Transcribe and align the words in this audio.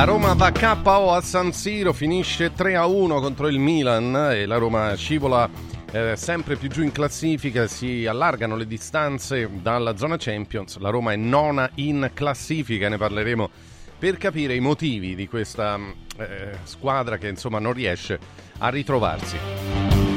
La 0.00 0.06
Roma 0.06 0.32
va 0.32 0.50
KO 0.50 1.12
a 1.12 1.20
San 1.20 1.52
Siro, 1.52 1.92
finisce 1.92 2.54
3-1 2.54 3.20
contro 3.20 3.48
il 3.48 3.58
Milan 3.58 4.30
e 4.32 4.46
la 4.46 4.56
Roma 4.56 4.94
scivola 4.94 5.46
eh, 5.92 6.16
sempre 6.16 6.56
più 6.56 6.70
giù 6.70 6.82
in 6.82 6.90
classifica, 6.90 7.66
si 7.66 8.06
allargano 8.06 8.56
le 8.56 8.66
distanze 8.66 9.46
dalla 9.60 9.98
zona 9.98 10.16
Champions. 10.16 10.78
La 10.78 10.88
Roma 10.88 11.12
è 11.12 11.16
nona 11.16 11.68
in 11.74 12.12
classifica, 12.14 12.88
ne 12.88 12.96
parleremo 12.96 13.50
per 13.98 14.16
capire 14.16 14.54
i 14.54 14.60
motivi 14.60 15.14
di 15.14 15.28
questa 15.28 15.78
eh, 16.16 16.56
squadra 16.62 17.18
che 17.18 17.28
insomma 17.28 17.58
non 17.58 17.74
riesce 17.74 18.18
a 18.56 18.70
ritrovarsi. 18.70 19.36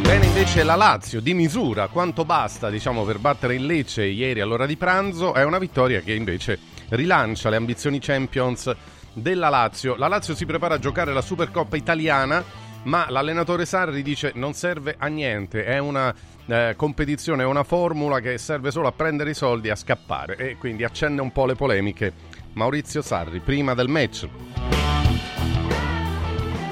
Bene 0.01 0.25
invece 0.27 0.63
la 0.63 0.75
Lazio 0.75 1.19
di 1.19 1.33
misura, 1.33 1.89
quanto 1.89 2.23
basta 2.23 2.69
diciamo 2.69 3.03
per 3.03 3.19
battere 3.19 3.55
il 3.55 3.65
Lecce 3.65 4.05
ieri 4.05 4.39
all'ora 4.39 4.65
di 4.65 4.77
pranzo, 4.77 5.33
è 5.33 5.43
una 5.43 5.59
vittoria 5.59 5.99
che 5.99 6.13
invece 6.13 6.57
rilancia 6.89 7.49
le 7.49 7.57
ambizioni 7.57 7.99
Champions 7.99 8.73
della 9.13 9.49
Lazio. 9.49 9.95
La 9.95 10.07
Lazio 10.07 10.35
si 10.35 10.45
prepara 10.45 10.75
a 10.75 10.79
giocare 10.79 11.13
la 11.13 11.21
Supercoppa 11.21 11.75
italiana, 11.75 12.43
ma 12.83 13.09
l'allenatore 13.09 13.65
Sarri 13.65 14.01
dice 14.01 14.31
non 14.35 14.53
serve 14.53 14.95
a 14.97 15.07
niente, 15.07 15.63
è 15.63 15.77
una 15.77 16.13
eh, 16.45 16.73
competizione, 16.75 17.43
è 17.43 17.45
una 17.45 17.63
formula 17.63 18.19
che 18.19 18.37
serve 18.37 18.71
solo 18.71 18.87
a 18.87 18.91
prendere 18.91 19.29
i 19.29 19.35
soldi 19.35 19.69
e 19.69 19.71
a 19.71 19.75
scappare 19.75 20.35
e 20.35 20.57
quindi 20.57 20.83
accende 20.83 21.21
un 21.21 21.31
po' 21.31 21.45
le 21.45 21.55
polemiche. 21.55 22.13
Maurizio 22.53 23.01
Sarri, 23.01 23.39
prima 23.39 23.73
del 23.73 23.87
match. 23.87 24.27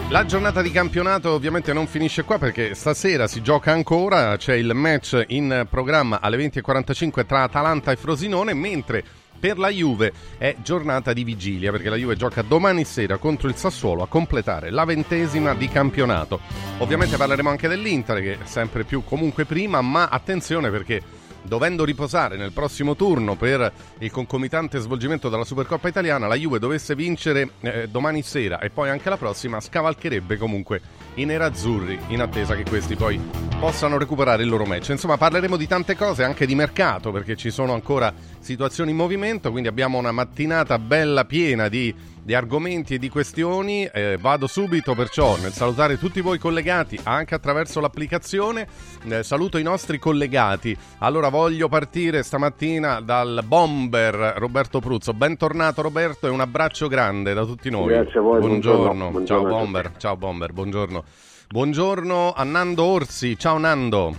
La 0.09 0.25
giornata 0.25 0.61
di 0.61 0.71
campionato 0.71 1.31
ovviamente 1.31 1.71
non 1.71 1.88
finisce 1.88 2.23
qua 2.23 2.38
perché 2.38 2.75
stasera 2.75 3.27
si 3.27 3.41
gioca 3.41 3.71
ancora, 3.71 4.35
c'è 4.35 4.55
il 4.55 4.73
match 4.73 5.23
in 5.27 5.66
programma 5.69 6.19
alle 6.19 6.35
20.45 6.35 7.25
tra 7.25 7.44
Atalanta 7.44 7.94
e 7.94 7.95
Frosinone, 7.95 8.53
mentre 8.53 9.05
per 9.42 9.58
la 9.58 9.70
Juve 9.70 10.14
è 10.38 10.56
giornata 10.61 11.14
di 11.14 11.23
vigilia 11.23 11.72
perché 11.72 11.89
la 11.89 11.95
Juve 11.95 12.16
gioca 12.16 12.44
domani 12.44 12.86
sera 12.86 13.17
contro 13.17 13.50
il 13.50 13.56
Sassuolo 13.56 14.03
a 14.03 14.08
completare 14.08 14.70
la 14.70 14.86
ventesima 14.86 15.56
di 15.56 15.67
campionato. 15.67 16.39
Ovviamente 16.78 17.17
parleremo 17.17 17.50
anche 17.50 17.67
dell'Inter 17.67 18.22
che 18.22 18.34
è 18.34 18.45
sempre 18.45 18.84
più 18.84 19.03
comunque 19.03 19.45
prima, 19.45 19.81
ma 19.81 20.09
attenzione 20.09 20.69
perché 20.69 21.02
dovendo 21.42 21.84
riposare 21.84 22.38
nel 22.38 22.52
prossimo 22.52 22.95
turno 22.95 23.36
per 23.36 23.72
il 23.97 24.12
concomitante 24.12 24.78
svolgimento 24.78 25.28
della 25.28 25.44
Supercoppa 25.44 25.88
italiana, 25.88 26.28
la 26.28 26.36
Juve 26.36 26.59
dovesse 26.59 26.94
vincere 26.94 27.50
eh, 27.62 27.88
domani 27.89 28.22
sera 28.22 28.59
e 28.59 28.69
poi 28.69 28.89
anche 28.89 29.09
la 29.09 29.17
prossima, 29.17 29.59
scavalcherebbe 29.59 30.38
comunque 30.38 30.81
i 31.15 31.25
nerazzurri 31.25 31.99
in 32.07 32.21
attesa 32.21 32.55
che 32.55 32.63
questi 32.63 32.95
poi 32.95 33.19
possano 33.59 33.97
recuperare 33.97 34.43
il 34.43 34.49
loro 34.49 34.65
match. 34.65 34.89
Insomma, 34.89 35.17
parleremo 35.17 35.57
di 35.57 35.67
tante 35.67 35.95
cose, 35.95 36.23
anche 36.23 36.45
di 36.45 36.55
mercato, 36.55 37.11
perché 37.11 37.35
ci 37.35 37.51
sono 37.51 37.73
ancora 37.73 38.13
situazioni 38.39 38.91
in 38.91 38.97
movimento, 38.97 39.51
quindi 39.51 39.69
abbiamo 39.69 39.97
una 39.97 40.11
mattinata 40.11 40.79
bella 40.79 41.25
piena 41.25 41.67
di 41.67 41.93
di 42.23 42.33
argomenti 42.33 42.95
e 42.95 42.97
di 42.97 43.09
questioni. 43.09 43.85
Eh, 43.85 44.17
vado 44.19 44.47
subito 44.47 44.93
perciò 44.95 45.37
nel 45.37 45.51
salutare 45.51 45.97
tutti 45.97 46.21
voi 46.21 46.37
collegati 46.37 46.99
anche 47.03 47.35
attraverso 47.35 47.79
l'applicazione. 47.79 48.67
Eh, 49.07 49.23
saluto 49.23 49.57
i 49.57 49.63
nostri 49.63 49.99
collegati. 49.99 50.75
Allora 50.99 51.29
voglio 51.29 51.67
partire 51.67 52.23
stamattina 52.23 53.01
dal 53.01 53.43
bomber 53.45 54.35
Roberto 54.37 54.79
Pruzzo. 54.79 55.13
Bentornato 55.13 55.81
Roberto 55.81 56.27
e 56.27 56.29
un 56.29 56.39
abbraccio 56.39 56.87
grande 56.87 57.33
da 57.33 57.45
tutti 57.45 57.69
noi. 57.69 57.88
Grazie 57.88 58.19
a 58.19 58.21
voi. 58.21 58.39
Buongiorno. 58.39 59.09
buongiorno. 59.09 59.25
Ciao 59.25 59.44
bomber. 59.45 59.91
Ciao 59.97 60.17
bomber. 60.17 60.53
Buongiorno. 60.53 61.03
Buongiorno 61.51 62.31
a 62.31 62.45
Nando 62.45 62.85
Orsi. 62.85 63.38
Ciao 63.38 63.57
Nando. 63.57 64.16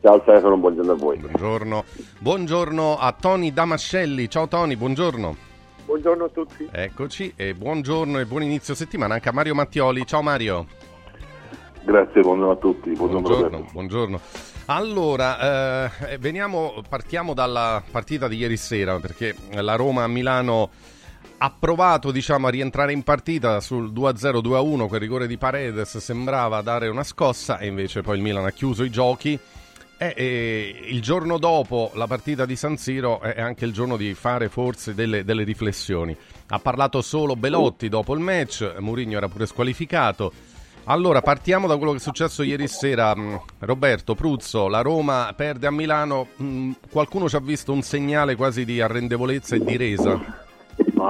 Ciao 0.00 0.20
Stefano, 0.20 0.56
buongiorno 0.58 0.92
a 0.92 0.94
voi. 0.94 1.18
Buongiorno. 1.18 1.82
Buongiorno 2.20 2.96
a 2.96 3.10
Tony 3.18 3.52
Damascelli. 3.52 4.30
Ciao 4.30 4.46
Tony, 4.46 4.76
buongiorno. 4.76 5.36
Buongiorno 5.86 6.24
a 6.26 6.28
tutti. 6.28 6.68
Eccoci 6.70 7.32
e 7.34 7.54
buongiorno 7.54 8.20
e 8.20 8.26
buon 8.26 8.44
inizio 8.44 8.76
settimana 8.76 9.14
anche 9.14 9.28
a 9.28 9.32
Mario 9.32 9.56
Mattioli. 9.56 10.06
Ciao 10.06 10.22
Mario. 10.22 10.66
Grazie, 11.82 12.20
buongiorno 12.20 12.52
a 12.52 12.56
tutti. 12.56 12.92
Buongiorno. 12.92 13.26
Buongiorno. 13.26 13.68
buongiorno. 13.72 14.20
Allora, 14.66 15.90
eh, 15.90 16.18
veniamo, 16.18 16.74
partiamo 16.88 17.34
dalla 17.34 17.82
partita 17.90 18.28
di 18.28 18.36
ieri 18.36 18.56
sera 18.56 19.00
perché 19.00 19.34
la 19.50 19.74
Roma 19.74 20.04
a 20.04 20.06
Milano 20.08 20.70
ha 21.38 21.50
provato 21.56 22.10
diciamo, 22.10 22.48
a 22.48 22.50
rientrare 22.50 22.92
in 22.92 23.02
partita 23.02 23.60
sul 23.60 23.92
2-0, 23.92 24.40
2-1, 24.42 24.86
quel 24.88 25.00
rigore 25.00 25.26
di 25.26 25.38
Paredes 25.38 25.96
sembrava 25.98 26.60
dare 26.62 26.88
una 26.88 27.04
scossa 27.04 27.58
e 27.58 27.66
invece 27.66 28.02
poi 28.02 28.16
il 28.16 28.22
Milan 28.22 28.44
ha 28.44 28.50
chiuso 28.50 28.82
i 28.82 28.90
giochi 28.90 29.38
eh, 30.00 30.14
eh, 30.16 30.80
il 30.90 31.02
giorno 31.02 31.38
dopo 31.38 31.90
la 31.94 32.06
partita 32.06 32.46
di 32.46 32.54
San 32.54 32.76
Siro 32.76 33.20
è 33.20 33.40
anche 33.40 33.64
il 33.64 33.72
giorno 33.72 33.96
di 33.96 34.14
fare 34.14 34.48
forse 34.48 34.94
delle, 34.94 35.24
delle 35.24 35.42
riflessioni. 35.42 36.16
Ha 36.50 36.58
parlato 36.60 37.02
solo 37.02 37.34
Belotti 37.34 37.88
dopo 37.88 38.14
il 38.14 38.20
match, 38.20 38.76
Mourinho 38.78 39.16
era 39.16 39.28
pure 39.28 39.46
squalificato. 39.46 40.32
Allora, 40.84 41.20
partiamo 41.20 41.66
da 41.66 41.76
quello 41.76 41.90
che 41.90 41.98
è 41.98 42.00
successo 42.00 42.44
ieri 42.44 42.68
sera. 42.68 43.14
Mm, 43.14 43.34
Roberto 43.58 44.14
Pruzzo, 44.14 44.68
la 44.68 44.80
Roma 44.82 45.34
perde 45.36 45.66
a 45.66 45.70
Milano. 45.72 46.28
Mm, 46.40 46.72
qualcuno 46.90 47.28
ci 47.28 47.36
ha 47.36 47.40
visto 47.40 47.72
un 47.72 47.82
segnale 47.82 48.36
quasi 48.36 48.64
di 48.64 48.80
arrendevolezza 48.80 49.56
e 49.56 49.64
di 49.64 49.76
resa? 49.76 50.46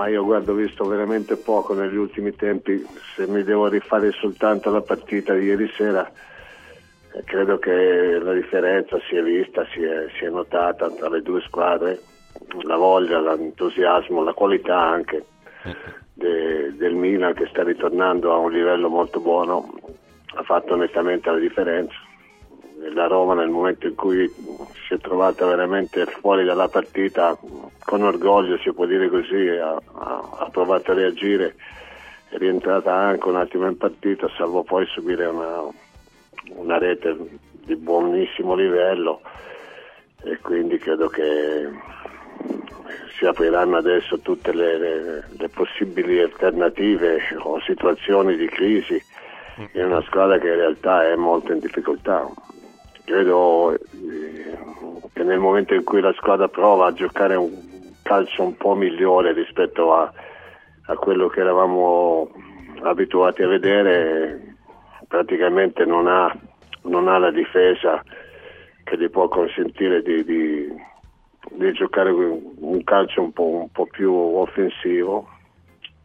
Io 0.06 0.24
guardo, 0.24 0.52
ho 0.52 0.54
visto 0.54 0.84
veramente 0.84 1.36
poco 1.36 1.74
negli 1.74 1.96
ultimi 1.96 2.34
tempi. 2.34 2.86
Se 3.16 3.26
mi 3.26 3.42
devo 3.42 3.66
rifare 3.66 4.12
soltanto 4.12 4.70
la 4.70 4.82
partita 4.82 5.34
di 5.34 5.46
ieri 5.46 5.68
sera, 5.76 6.08
credo 7.24 7.58
che 7.58 8.18
la 8.22 8.32
differenza 8.32 8.98
sia 9.08 9.22
vista, 9.22 9.66
sia, 9.72 10.08
sia 10.18 10.30
notata 10.30 10.90
tra 10.90 11.08
le 11.08 11.22
due 11.22 11.40
squadre, 11.40 11.98
la 12.62 12.76
voglia, 12.76 13.20
l'entusiasmo, 13.20 14.22
la 14.22 14.32
qualità 14.32 14.78
anche 14.78 15.24
de, 16.14 16.74
del 16.76 16.94
Milan 16.94 17.34
che 17.34 17.46
sta 17.46 17.62
ritornando 17.62 18.32
a 18.32 18.36
un 18.36 18.52
livello 18.52 18.88
molto 18.88 19.20
buono, 19.20 19.72
ha 20.34 20.42
fatto 20.42 20.74
onestamente 20.74 21.30
la 21.30 21.38
differenza. 21.38 21.96
La 22.94 23.06
Roma 23.06 23.34
nel 23.34 23.48
momento 23.48 23.86
in 23.86 23.94
cui 23.94 24.28
si 24.86 24.94
è 24.94 24.98
trovata 24.98 25.44
veramente 25.46 26.06
fuori 26.06 26.44
dalla 26.44 26.68
partita, 26.68 27.36
con 27.84 28.02
orgoglio 28.02 28.56
si 28.58 28.72
può 28.72 28.86
dire 28.86 29.08
così, 29.08 29.48
ha, 29.48 29.74
ha, 29.74 30.48
provato 30.50 30.92
a 30.92 30.94
reagire, 30.94 31.56
è 32.28 32.36
rientrata 32.36 32.94
anche 32.94 33.28
un 33.28 33.36
attimo 33.36 33.66
in 33.66 33.76
partita, 33.76 34.28
salvo 34.36 34.62
poi 34.62 34.86
subire 34.86 35.26
una, 35.26 35.62
una 36.54 36.78
rete 36.78 37.16
di 37.64 37.74
buonissimo 37.76 38.54
livello 38.54 39.20
e 40.22 40.38
quindi 40.38 40.78
credo 40.78 41.08
che 41.08 41.68
si 43.18 43.26
apriranno 43.26 43.76
adesso 43.76 44.20
tutte 44.20 44.52
le, 44.52 44.78
le, 44.78 45.24
le 45.36 45.48
possibili 45.48 46.20
alternative 46.20 47.18
o 47.38 47.60
situazioni 47.60 48.36
di 48.36 48.46
crisi 48.46 49.02
in 49.72 49.84
una 49.84 50.02
squadra 50.02 50.38
che 50.38 50.46
in 50.46 50.54
realtà 50.54 51.08
è 51.08 51.16
molto 51.16 51.52
in 51.52 51.58
difficoltà. 51.58 52.30
Credo 53.08 53.72
eh, 53.72 53.78
che 55.14 55.22
nel 55.22 55.38
momento 55.38 55.72
in 55.72 55.82
cui 55.82 56.02
la 56.02 56.12
squadra 56.12 56.46
prova 56.48 56.88
a 56.88 56.92
giocare 56.92 57.36
un 57.36 57.50
calcio 58.02 58.42
un 58.42 58.54
po' 58.54 58.74
migliore 58.74 59.32
rispetto 59.32 59.94
a, 59.94 60.12
a 60.88 60.94
quello 60.96 61.28
che 61.28 61.40
eravamo 61.40 62.30
abituati 62.82 63.42
a 63.42 63.48
vedere, 63.48 64.56
praticamente 65.08 65.86
non 65.86 66.06
ha, 66.06 66.30
non 66.82 67.08
ha 67.08 67.16
la 67.16 67.30
difesa 67.30 68.04
che 68.84 68.98
gli 68.98 69.08
può 69.08 69.26
consentire 69.28 70.02
di, 70.02 70.22
di, 70.24 70.68
di 71.52 71.72
giocare 71.72 72.10
un 72.10 72.84
calcio 72.84 73.22
un 73.22 73.32
po', 73.32 73.60
un 73.62 73.70
po', 73.70 73.86
più 73.86 74.12
offensivo. 74.12 75.26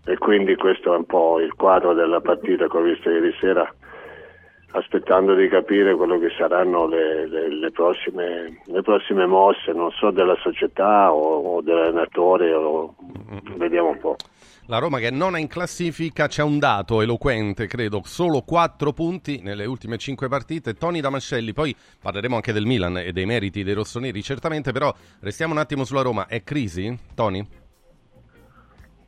E 0.05 0.17
quindi 0.17 0.55
questo 0.55 0.93
è 0.93 0.97
un 0.97 1.05
po' 1.05 1.41
il 1.41 1.53
quadro 1.53 1.93
della 1.93 2.21
partita 2.21 2.69
che 2.69 2.77
ho 2.77 2.81
visto 2.81 3.09
ieri 3.09 3.35
sera 3.41 3.69
aspettando 4.73 5.35
di 5.35 5.47
capire 5.47 5.95
quello 5.95 6.19
che 6.19 6.29
saranno 6.37 6.87
le, 6.87 7.27
le, 7.27 7.49
le, 7.49 7.71
prossime, 7.71 8.61
le 8.65 8.81
prossime, 8.81 9.25
mosse, 9.25 9.71
non 9.71 9.91
so 9.91 10.11
della 10.11 10.35
società 10.41 11.13
o, 11.13 11.55
o 11.55 11.61
dell'allenatore, 11.61 12.53
o, 12.53 12.95
vediamo 13.55 13.89
un 13.89 13.99
po'. 13.99 14.15
La 14.67 14.77
Roma 14.77 14.99
che 14.99 15.11
non 15.11 15.35
è 15.35 15.39
in 15.39 15.47
classifica, 15.47 16.27
c'è 16.27 16.41
un 16.41 16.57
dato 16.57 17.01
eloquente, 17.01 17.67
credo, 17.67 18.01
solo 18.05 18.41
4 18.41 18.93
punti 18.93 19.41
nelle 19.41 19.65
ultime 19.65 19.97
5 19.97 20.27
partite. 20.29 20.73
Tony 20.73 21.01
Damascelli, 21.01 21.53
poi 21.53 21.75
parleremo 22.01 22.35
anche 22.35 22.53
del 22.53 22.65
Milan 22.65 22.97
e 22.97 23.11
dei 23.11 23.25
meriti 23.25 23.63
dei 23.63 23.73
rossoneri, 23.73 24.23
certamente, 24.23 24.71
però 24.71 24.93
restiamo 25.19 25.53
un 25.53 25.59
attimo 25.59 25.83
sulla 25.83 26.01
Roma. 26.01 26.27
È 26.27 26.43
crisi, 26.43 26.97
Tony? 27.13 27.45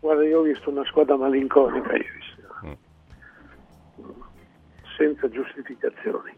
Guarda, 0.01 0.25
io 0.25 0.39
ho 0.39 0.43
visto 0.43 0.69
una 0.69 0.83
squadra 0.85 1.15
malinconica 1.15 1.93
ieri 1.93 2.19
sera, 2.35 2.59
mm. 2.65 2.73
Senza 4.95 5.29
giustificazioni, 5.29 6.33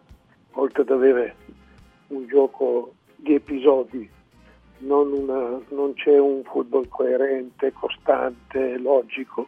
oltre 0.51 0.81
ad 0.81 0.89
avere 0.89 1.35
un 2.07 2.27
gioco 2.27 2.93
di 3.15 3.35
episodi 3.35 4.09
non, 4.79 5.11
una, 5.11 5.59
non 5.69 5.93
c'è 5.93 6.17
un 6.17 6.43
football 6.43 6.87
coerente, 6.87 7.73
costante, 7.73 8.77
logico, 8.77 9.47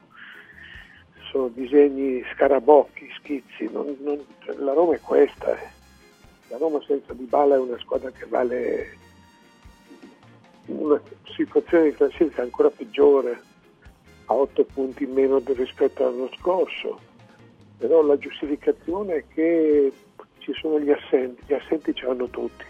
sono 1.32 1.50
disegni 1.50 2.24
scarabocchi, 2.34 3.08
schizzi, 3.20 3.70
non, 3.72 3.96
non, 4.00 4.20
la 4.58 4.74
Roma 4.74 4.96
è 4.96 5.00
questa, 5.00 5.56
eh. 5.56 5.70
la 6.48 6.58
Roma 6.58 6.82
senza 6.86 7.14
Di 7.14 7.26
Bala 7.26 7.56
è 7.56 7.60
una 7.60 7.78
squadra 7.78 8.10
che 8.10 8.26
vale 8.26 8.98
una 10.66 11.00
situazione 11.36 11.86
di 11.86 11.96
classifica 11.96 12.42
ancora 12.42 12.70
peggiore, 12.70 13.42
a 14.26 14.34
8 14.34 14.64
punti 14.66 15.04
in 15.04 15.14
meno 15.14 15.42
rispetto 15.46 16.06
all'anno 16.06 16.30
scorso, 16.38 17.00
però 17.80 18.04
la 18.04 18.18
giustificazione 18.18 19.16
è 19.16 19.24
che 19.34 19.92
ci 20.40 20.54
sono 20.54 20.80
gli 20.80 20.92
assenti, 20.92 21.42
gli 21.48 21.54
assenti 21.54 21.96
ce 21.96 22.06
l'hanno 22.06 22.28
tutti. 22.28 22.66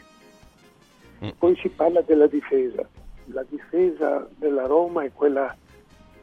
Mm. 1.26 1.30
Poi 1.38 1.56
si 1.58 1.68
parla 1.70 2.02
della 2.02 2.28
difesa, 2.28 2.88
la 3.26 3.44
difesa 3.50 4.30
della 4.38 4.68
Roma 4.68 5.04
è 5.04 5.12
quella 5.12 5.54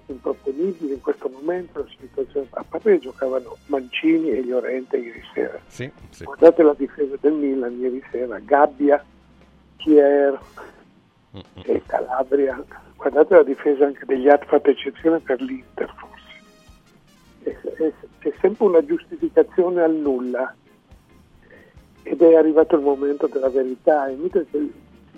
improponibile 0.07 0.95
in 0.95 1.01
questo 1.01 1.29
momento 1.29 1.81
la 1.81 1.87
situazione 1.99 2.47
a 2.51 2.65
parte 2.69 2.99
giocavano 3.01 3.57
Mancini 3.67 4.31
e 4.31 4.45
Llorente 4.45 4.99
ieri 4.99 5.21
sera 5.35 5.59
sì, 5.67 5.91
sì. 6.11 6.23
guardate 6.23 6.63
la 6.63 6.75
difesa 6.75 7.17
del 7.21 7.33
Milan 7.33 7.77
ieri 7.81 8.01
sera 8.13 8.39
Gabbia, 8.39 9.05
Chier 9.79 10.39
mm-hmm. 11.35 11.43
e 11.65 11.83
Calabria 11.87 12.65
guardate 12.95 13.35
la 13.35 13.43
difesa 13.43 13.87
anche 13.87 14.05
degli 14.05 14.29
altri 14.29 14.47
fatta 14.47 14.71
eccezione 14.71 15.19
per 15.19 15.41
l'Inter 15.41 15.93
forse 17.55 17.77
è, 17.77 17.83
è, 17.83 18.29
è 18.29 18.33
sempre 18.41 18.67
una 18.67 18.85
giustificazione 18.85 19.83
al 19.83 19.95
nulla 19.95 20.55
ed 22.03 22.23
è 22.23 22.35
arrivato 22.35 22.77
il 22.77 22.83
momento 22.83 23.27
della 23.27 23.49
verità, 23.49 24.09
invece 24.09 24.47
che 24.51 24.71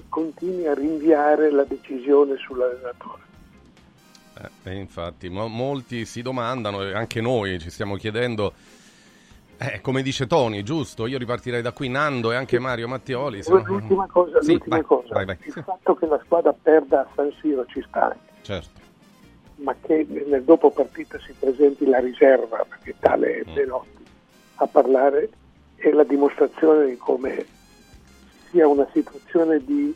continui 0.09 0.67
a 0.67 0.75
rinviare 0.75 1.51
la 1.51 1.65
decisione 1.65 2.37
sull'allenatore. 2.37 3.23
Eh, 4.63 4.75
infatti, 4.75 5.29
mo- 5.29 5.49
molti 5.49 6.05
si 6.07 6.23
domandano, 6.23 6.83
e 6.83 6.95
anche 6.95 7.21
noi 7.21 7.59
ci 7.59 7.71
stiamo 7.71 7.97
chiedendo, 7.97 8.55
eh, 9.59 9.81
come 9.83 10.03
dice 10.03 10.27
Tony, 10.27 10.63
giusto? 10.63 11.07
Io 11.07 11.19
ripartirei 11.19 11.61
da 11.61 11.73
qui, 11.73 11.89
Nando 11.89 12.33
e 12.33 12.37
anche 12.37 12.59
Mario 12.59 12.89
Mattioli. 12.89 13.43
No... 13.49 13.63
L'ultima 13.65 14.07
cosa, 14.07 14.41
sì, 14.41 14.53
l'ultima 14.53 14.77
vai, 14.77 14.85
cosa. 14.85 15.15
Vai, 15.15 15.25
vai. 15.27 15.39
il 15.45 15.63
fatto 15.65 15.95
che 15.95 16.07
la 16.07 16.21
squadra 16.25 16.55
perda 16.55 17.01
a 17.01 17.09
San 17.15 17.33
Siro 17.41 17.67
ci 17.67 17.85
sta 17.87 18.17
Certo. 18.41 18.88
Ma 19.59 19.75
che 19.81 20.07
nel 20.09 20.45
dopo 20.45 20.71
partita 20.71 21.19
si 21.19 21.35
presenti 21.37 21.85
la 21.85 21.99
riserva, 21.99 22.65
perché 22.69 22.95
tale 22.99 23.45
mm. 23.47 23.55
Belotti, 23.55 24.05
a 24.57 24.67
parlare 24.67 25.31
è 25.75 25.91
la 25.91 26.05
dimostrazione 26.05 26.87
di 26.87 26.97
come 26.97 27.47
sia 28.51 28.67
una 28.67 28.87
situazione 28.93 29.63
di 29.65 29.95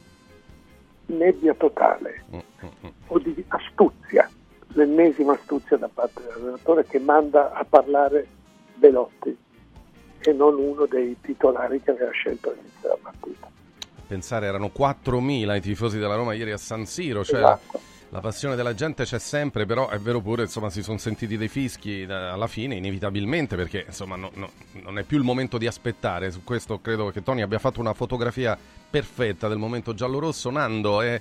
nebbia 1.06 1.54
totale 1.54 2.24
mm, 2.34 2.38
mm. 2.64 2.88
o 3.06 3.18
di 3.18 3.44
astuzia, 3.48 4.28
l'ennesima 4.68 5.32
astuzia 5.34 5.76
da 5.76 5.88
parte 5.92 6.22
dell'allenatore 6.22 6.84
che 6.86 6.98
manda 6.98 7.52
a 7.52 7.64
parlare 7.64 8.26
Belotti 8.74 9.36
e 10.24 10.32
non 10.32 10.56
uno 10.56 10.86
dei 10.86 11.16
titolari 11.20 11.80
che 11.82 11.90
aveva 11.90 12.10
scelto 12.10 12.50
all'inizio 12.50 12.80
della 12.80 12.98
partita. 13.00 13.50
Pensare 14.06 14.46
erano 14.46 14.70
4.000 14.76 15.56
i 15.56 15.60
tifosi 15.60 15.98
della 15.98 16.14
Roma 16.14 16.34
ieri 16.34 16.52
a 16.52 16.58
San 16.58 16.84
Siro, 16.84 17.24
cioè 17.24 17.38
esatto 17.38 17.90
la 18.12 18.20
passione 18.20 18.56
della 18.56 18.74
gente 18.74 19.04
c'è 19.04 19.18
sempre, 19.18 19.64
però 19.64 19.88
è 19.88 19.98
vero 19.98 20.20
pure, 20.20 20.42
insomma, 20.42 20.68
si 20.68 20.82
sono 20.82 20.98
sentiti 20.98 21.38
dei 21.38 21.48
fischi 21.48 22.02
alla 22.06 22.46
fine, 22.46 22.74
inevitabilmente, 22.74 23.56
perché 23.56 23.84
insomma 23.86 24.16
no, 24.16 24.30
no, 24.34 24.50
non 24.82 24.98
è 24.98 25.02
più 25.02 25.16
il 25.16 25.24
momento 25.24 25.56
di 25.56 25.66
aspettare. 25.66 26.30
Su 26.30 26.44
questo 26.44 26.78
credo 26.82 27.08
che 27.08 27.22
Tony 27.22 27.40
abbia 27.40 27.58
fatto 27.58 27.80
una 27.80 27.94
fotografia 27.94 28.56
perfetta 28.90 29.48
del 29.48 29.56
momento 29.56 29.94
giallo-rosso. 29.94 30.50
Nando 30.50 31.00
è... 31.00 31.18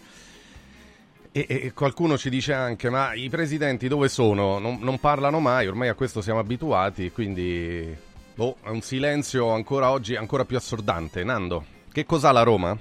E, 1.31 1.45
e, 1.47 1.71
qualcuno 1.71 2.17
ci 2.17 2.29
dice 2.29 2.51
anche: 2.51 2.89
ma 2.89 3.13
i 3.13 3.29
presidenti 3.29 3.87
dove 3.87 4.09
sono? 4.09 4.59
Non, 4.59 4.79
non 4.81 4.99
parlano 4.99 5.39
mai, 5.39 5.67
ormai 5.67 5.87
a 5.87 5.93
questo 5.93 6.21
siamo 6.21 6.39
abituati, 6.39 7.09
quindi 7.11 7.95
boh, 8.35 8.57
è 8.63 8.67
un 8.67 8.81
silenzio 8.81 9.51
ancora 9.51 9.91
oggi 9.91 10.17
ancora 10.17 10.43
più 10.43 10.57
assordante. 10.57 11.23
Nando, 11.23 11.63
che 11.89 12.05
cos'ha 12.05 12.33
la 12.33 12.43
Roma? 12.43 12.77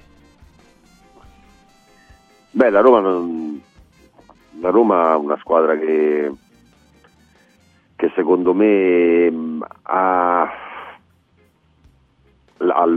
Beh, 2.53 2.69
la 2.69 2.81
Roma 2.81 2.99
non, 2.99 3.50
la 4.61 4.69
Roma 4.69 5.13
è 5.13 5.15
una 5.15 5.37
squadra 5.37 5.75
che, 5.75 6.31
che 7.95 8.11
secondo 8.15 8.53
me 8.53 9.59
ha, 9.81 10.41
ha, 12.57 12.87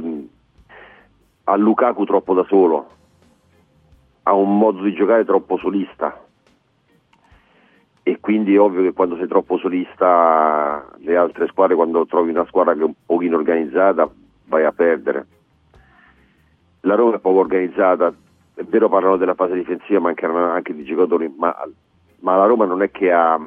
ha 1.45 1.57
Lukaku 1.57 2.05
troppo 2.05 2.35
da 2.35 2.45
solo, 2.45 2.87
ha 4.25 4.35
un 4.35 4.59
modo 4.59 4.83
di 4.83 4.93
giocare 4.93 5.25
troppo 5.25 5.57
solista 5.57 6.23
e 8.03 8.21
quindi 8.21 8.55
è 8.55 8.61
ovvio 8.61 8.83
che 8.83 8.93
quando 8.93 9.17
sei 9.17 9.27
troppo 9.27 9.57
solista 9.57 10.87
le 10.99 11.17
altre 11.17 11.47
squadre, 11.47 11.77
quando 11.77 12.05
trovi 12.05 12.29
una 12.29 12.45
squadra 12.45 12.75
che 12.75 12.81
è 12.81 12.85
un 12.85 12.93
pochino 13.07 13.37
organizzata, 13.37 14.07
vai 14.49 14.65
a 14.67 14.73
perdere. 14.73 15.27
La 16.81 16.95
Roma 16.95 17.17
è 17.17 17.21
poco 17.21 17.39
organizzata, 17.39 18.15
è 18.55 18.63
vero 18.63 18.89
parlano 18.89 19.17
della 19.17 19.35
fase 19.35 19.55
difensiva, 19.55 19.99
mancano 19.99 20.51
anche 20.51 20.75
di 20.75 20.85
giocatori, 20.85 21.33
ma, 21.37 21.55
ma 22.21 22.37
la 22.37 22.47
Roma 22.47 22.65
non 22.65 22.83
è 22.83 22.91
che, 22.91 23.11
ha, 23.11 23.41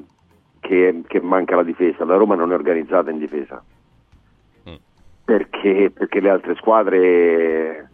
che, 0.60 1.02
che, 1.08 1.22
manca 1.22 1.56
la 1.56 1.64
difesa, 1.64 2.04
la 2.04 2.18
Roma 2.18 2.36
non 2.36 2.52
è 2.52 2.56
organizzata 2.56 3.10
in 3.10 3.18
difesa. 3.18 3.64
Mm. 4.70 4.76
Perché, 5.24 5.92
perché, 5.92 6.20
le 6.20 6.30
altre 6.30 6.56
squadre, 6.56 7.90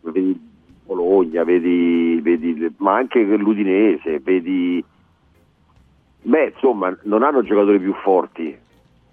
vedi 0.00 0.54
Bologna, 0.86 1.44
vedi, 1.44 2.20
vedi, 2.22 2.74
ma 2.78 2.94
anche 2.94 3.22
l'Udinese, 3.22 4.20
vedi... 4.20 4.82
Beh, 6.22 6.52
insomma, 6.54 6.96
non 7.02 7.22
hanno 7.22 7.42
giocatori 7.42 7.78
più 7.78 7.92
forti, 8.02 8.56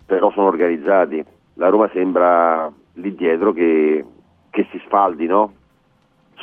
però 0.06 0.32
sono 0.32 0.48
organizzati. 0.48 1.24
La 1.56 1.70
Roma 1.70 1.90
sembra 1.94 2.72
lì 2.94 3.16
dietro 3.16 3.52
che, 3.52 4.04
che 4.50 4.68
si 4.72 4.82
sfaldi, 4.86 5.26
no? 5.28 5.54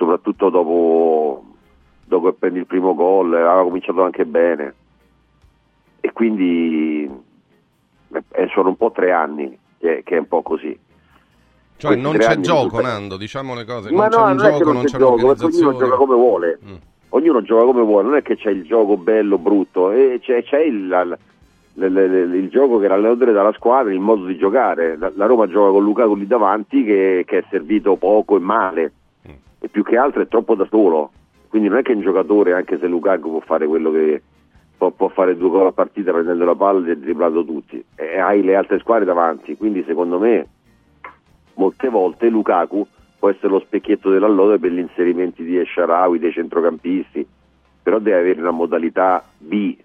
Soprattutto 0.01 0.49
dopo, 0.49 1.45
dopo 2.07 2.31
che 2.31 2.37
prendi 2.39 2.61
il 2.61 2.67
primo 2.67 2.95
gol, 2.95 3.35
aveva 3.35 3.63
cominciato 3.63 4.03
anche 4.03 4.25
bene 4.25 4.75
e 6.01 6.11
quindi 6.13 7.05
eh, 7.05 8.49
sono 8.55 8.71
un 8.71 8.77
po' 8.77 8.91
tre 8.93 9.13
anni 9.13 9.57
che, 9.79 10.01
che 10.03 10.17
è 10.17 10.19
un 10.19 10.27
po' 10.27 10.41
così. 10.41 10.79
Cioè 11.77 11.93
Questi 11.93 12.01
non 12.01 12.17
c'è 12.17 12.41
gioco, 12.41 12.69
tutte... 12.77 12.83
Nando, 12.83 13.17
diciamo 13.19 13.55
le 13.55 13.65
cose. 13.67 13.91
Ma 13.93 14.09
non 14.09 14.37
no, 14.37 14.43
c'è 14.43 14.51
un 14.51 14.57
gioco, 14.57 14.73
non 14.73 14.85
c'è, 14.85 14.99
gioco, 14.99 15.15
ognuno 15.15 15.77
gioca 15.77 15.97
come 15.97 16.15
vuole. 16.15 16.59
Mm. 16.65 16.75
Ognuno 17.11 17.43
gioca 17.43 17.65
come 17.65 17.83
vuole, 17.83 18.09
non 18.09 18.17
è 18.17 18.23
che 18.23 18.37
c'è 18.37 18.51
il 18.51 18.65
gioco 18.65 18.97
bello, 18.97 19.37
brutto, 19.37 19.91
e 19.91 20.21
c'è, 20.23 20.43
c'è 20.45 20.61
il, 20.61 21.19
il, 21.75 21.85
il, 21.85 22.35
il, 22.35 22.49
gioco 22.49 22.79
che 22.79 22.89
l'allenatore 22.89 23.33
dà 23.33 23.41
alla 23.41 23.53
squadra, 23.53 23.93
il 23.93 23.99
modo 23.99 24.25
di 24.25 24.39
giocare. 24.39 24.97
La, 24.97 25.13
la 25.15 25.27
Roma 25.27 25.47
gioca 25.47 25.73
con 25.73 25.83
Lukaku 25.83 26.15
lì 26.15 26.27
davanti 26.27 26.85
che, 26.85 27.25
che, 27.27 27.39
è 27.39 27.45
servito 27.51 27.97
poco 27.97 28.37
e 28.37 28.41
male 28.41 28.93
e 29.61 29.69
più 29.69 29.85
che 29.85 29.97
altro 29.97 30.23
è 30.23 30.29
troppo 30.29 30.55
da 30.55 30.67
solo. 30.69 31.13
Quindi 31.49 31.69
non 31.69 31.79
è 31.79 31.83
che 31.83 31.93
un 31.93 32.01
giocatore, 32.01 32.55
anche 32.55 32.79
se 32.79 32.87
Lukaku 32.87 33.31
può 33.31 33.41
fare 33.41 33.67
quello 33.67 33.91
che 33.91 34.23
può, 34.77 34.91
può 34.91 35.09
fare 35.09 35.37
due 35.37 35.51
gol 35.51 35.67
a 35.67 35.73
partita 35.73 36.13
prendendo 36.13 36.45
la 36.45 36.55
palla 36.55 36.89
e 36.89 36.97
dribblato 36.97 37.45
tutti, 37.45 37.85
e 37.95 38.19
hai 38.19 38.43
le 38.43 38.57
altre 38.57 38.79
squadre 38.79 39.05
davanti. 39.05 39.57
Quindi 39.57 39.85
secondo 39.85 40.19
me 40.19 40.47
molte 41.55 41.89
volte 41.89 42.29
Lukaku 42.29 42.87
può 43.19 43.29
essere 43.29 43.49
lo 43.49 43.61
specchietto 43.61 44.11
della 44.11 44.29
lode 44.29 44.59
per 44.59 44.73
gli 44.73 44.79
inserimenti 44.79 45.45
di 45.45 45.59
Esharawi, 45.59 46.19
dei 46.19 46.33
centrocampisti, 46.33 47.27
però 47.83 47.99
deve 47.99 48.19
avere 48.19 48.41
una 48.41 48.51
modalità 48.51 49.23
B, 49.37 49.77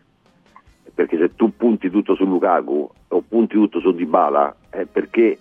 perché 0.93 1.17
se 1.17 1.35
tu 1.35 1.53
punti 1.57 1.89
tutto 1.89 2.15
su 2.15 2.23
Lukaku 2.23 2.89
o 3.09 3.23
punti 3.27 3.55
tutto 3.55 3.81
su 3.81 3.91
Dybala, 3.91 4.55
è 4.69 4.85
perché 4.85 5.39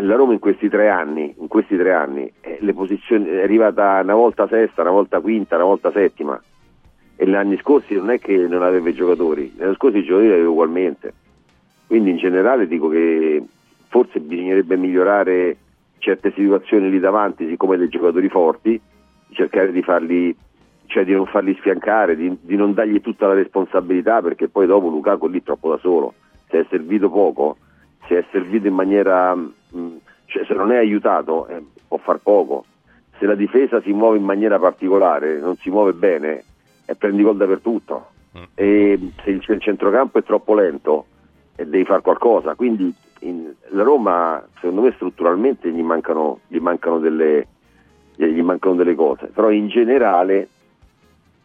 la 0.00 0.16
Roma 0.16 0.32
in 0.32 0.38
questi 0.40 0.68
tre 0.68 0.88
anni, 0.88 1.34
questi 1.46 1.76
tre 1.76 1.92
anni 1.92 2.30
eh, 2.40 2.72
posizioni, 2.72 3.26
è 3.26 3.42
arrivata 3.42 4.00
una 4.02 4.14
volta 4.14 4.48
sesta, 4.48 4.82
una 4.82 4.90
volta 4.90 5.20
quinta, 5.20 5.54
una 5.54 5.64
volta 5.64 5.92
settima 5.92 6.40
e 7.20 7.26
gli 7.26 7.34
anni 7.34 7.58
scorsi 7.58 7.94
non 7.94 8.10
è 8.10 8.18
che 8.18 8.36
non 8.48 8.62
aveva 8.62 8.88
i 8.88 8.94
giocatori, 8.94 9.52
gli 9.56 9.62
anni 9.62 9.74
scorsi 9.74 9.98
i 9.98 10.04
giocatori 10.04 10.32
aveva 10.32 10.50
ugualmente. 10.50 11.14
Quindi 11.86 12.10
in 12.10 12.16
generale 12.16 12.66
dico 12.66 12.88
che 12.88 13.42
forse 13.88 14.20
bisognerebbe 14.20 14.76
migliorare 14.76 15.56
certe 15.98 16.32
situazioni 16.34 16.90
lì 16.90 16.98
davanti, 16.98 17.48
siccome 17.48 17.76
dei 17.76 17.88
giocatori 17.88 18.28
forti, 18.28 18.80
cercare 19.30 19.72
di 19.72 19.82
farli, 19.82 20.36
cioè 20.86 21.04
di 21.04 21.12
non 21.12 21.26
farli 21.26 21.54
sfiancare, 21.54 22.16
di, 22.16 22.36
di 22.40 22.56
non 22.56 22.74
dargli 22.74 23.00
tutta 23.00 23.26
la 23.26 23.34
responsabilità 23.34 24.22
perché 24.22 24.48
poi 24.48 24.66
dopo 24.66 24.88
Lukaku 24.88 25.28
lì 25.28 25.42
troppo 25.42 25.70
da 25.70 25.78
solo, 25.78 26.14
se 26.48 26.60
è 26.60 26.66
servito 26.68 27.10
poco, 27.10 27.56
se 28.06 28.18
è 28.18 28.24
servito 28.30 28.66
in 28.66 28.74
maniera 28.74 29.36
cioè, 30.26 30.44
se 30.44 30.54
non 30.54 30.72
è 30.72 30.76
aiutato 30.76 31.46
eh, 31.48 31.62
può 31.86 31.98
far 31.98 32.18
poco. 32.18 32.64
Se 33.18 33.26
la 33.26 33.34
difesa 33.34 33.80
si 33.80 33.92
muove 33.92 34.18
in 34.18 34.24
maniera 34.24 34.58
particolare, 34.58 35.38
non 35.40 35.56
si 35.56 35.70
muove 35.70 35.92
bene, 35.92 36.44
e 36.84 36.94
prendi 36.94 37.22
gol 37.22 37.36
dappertutto. 37.36 38.10
Mm. 38.38 38.42
E 38.54 39.12
se 39.24 39.30
il, 39.30 39.44
il 39.46 39.60
centrocampo 39.60 40.18
è 40.18 40.22
troppo 40.22 40.54
lento, 40.54 41.06
e 41.56 41.66
devi 41.66 41.84
fare 41.84 42.02
qualcosa. 42.02 42.54
Quindi 42.54 42.94
in, 43.20 43.52
la 43.70 43.82
Roma, 43.82 44.46
secondo 44.60 44.82
me, 44.82 44.92
strutturalmente 44.92 45.70
gli 45.70 45.82
mancano, 45.82 46.40
gli 46.46 46.58
mancano, 46.58 47.00
delle, 47.00 47.48
gli 48.14 48.40
mancano 48.42 48.76
delle 48.76 48.94
cose. 48.94 49.26
Però 49.26 49.50
in 49.50 49.66
generale 49.66 50.48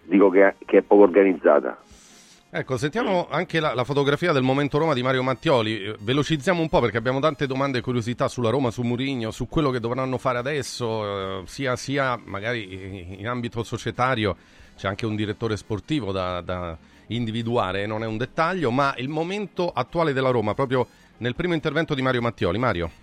dico 0.03 0.30
che, 0.30 0.53
che 0.65 0.77
è 0.77 0.82
poco 0.84 1.01
organizzata. 1.01 1.75
Ecco, 2.55 2.77
sentiamo 2.77 3.27
anche 3.31 3.60
la, 3.60 3.74
la, 3.74 3.83
fotografia 3.83 4.31
del 4.31 4.43
momento 4.43 4.77
Roma 4.77 4.93
di 4.93 5.01
Mario 5.01 5.24
Mattioli. 5.24 5.91
Velocizziamo 5.98 6.62
un 6.62 6.69
po' 6.69 6.81
perché 6.81 6.98
abbiamo 6.98 7.19
tante 7.19 7.48
domande 7.48 7.79
e 7.79 7.81
curiosità 7.81 8.27
sulla 8.27 8.51
Roma, 8.51 8.69
su 8.69 8.83
Murigno, 8.83 9.31
su 9.31 9.48
quello 9.48 9.72
che 9.72 9.79
dovranno 9.79 10.19
fare 10.19 10.38
adesso, 10.38 11.39
eh, 11.39 11.48
sia, 11.48 11.75
sia, 11.75 12.15
magari 12.24 13.17
in 13.17 13.27
ambito 13.27 13.63
societario, 13.63 14.36
c'è 14.77 14.88
anche 14.88 15.07
un 15.07 15.15
direttore 15.15 15.57
sportivo 15.57 16.12
da, 16.12 16.41
da 16.41 16.77
individuare, 17.07 17.88
non 17.88 18.03
è 18.03 18.05
un 18.05 18.17
dettaglio, 18.17 18.69
ma 18.69 18.93
il 18.98 19.10
momento 19.10 19.72
attuale 19.74 20.13
della 20.13 20.29
Roma, 20.29 20.53
proprio 20.53 20.86
nel 21.17 21.33
primo 21.33 21.55
intervento 21.55 21.95
di 21.95 22.03
Mario 22.03 22.22
Mattioli. 22.22 22.60
Mario. 22.60 23.02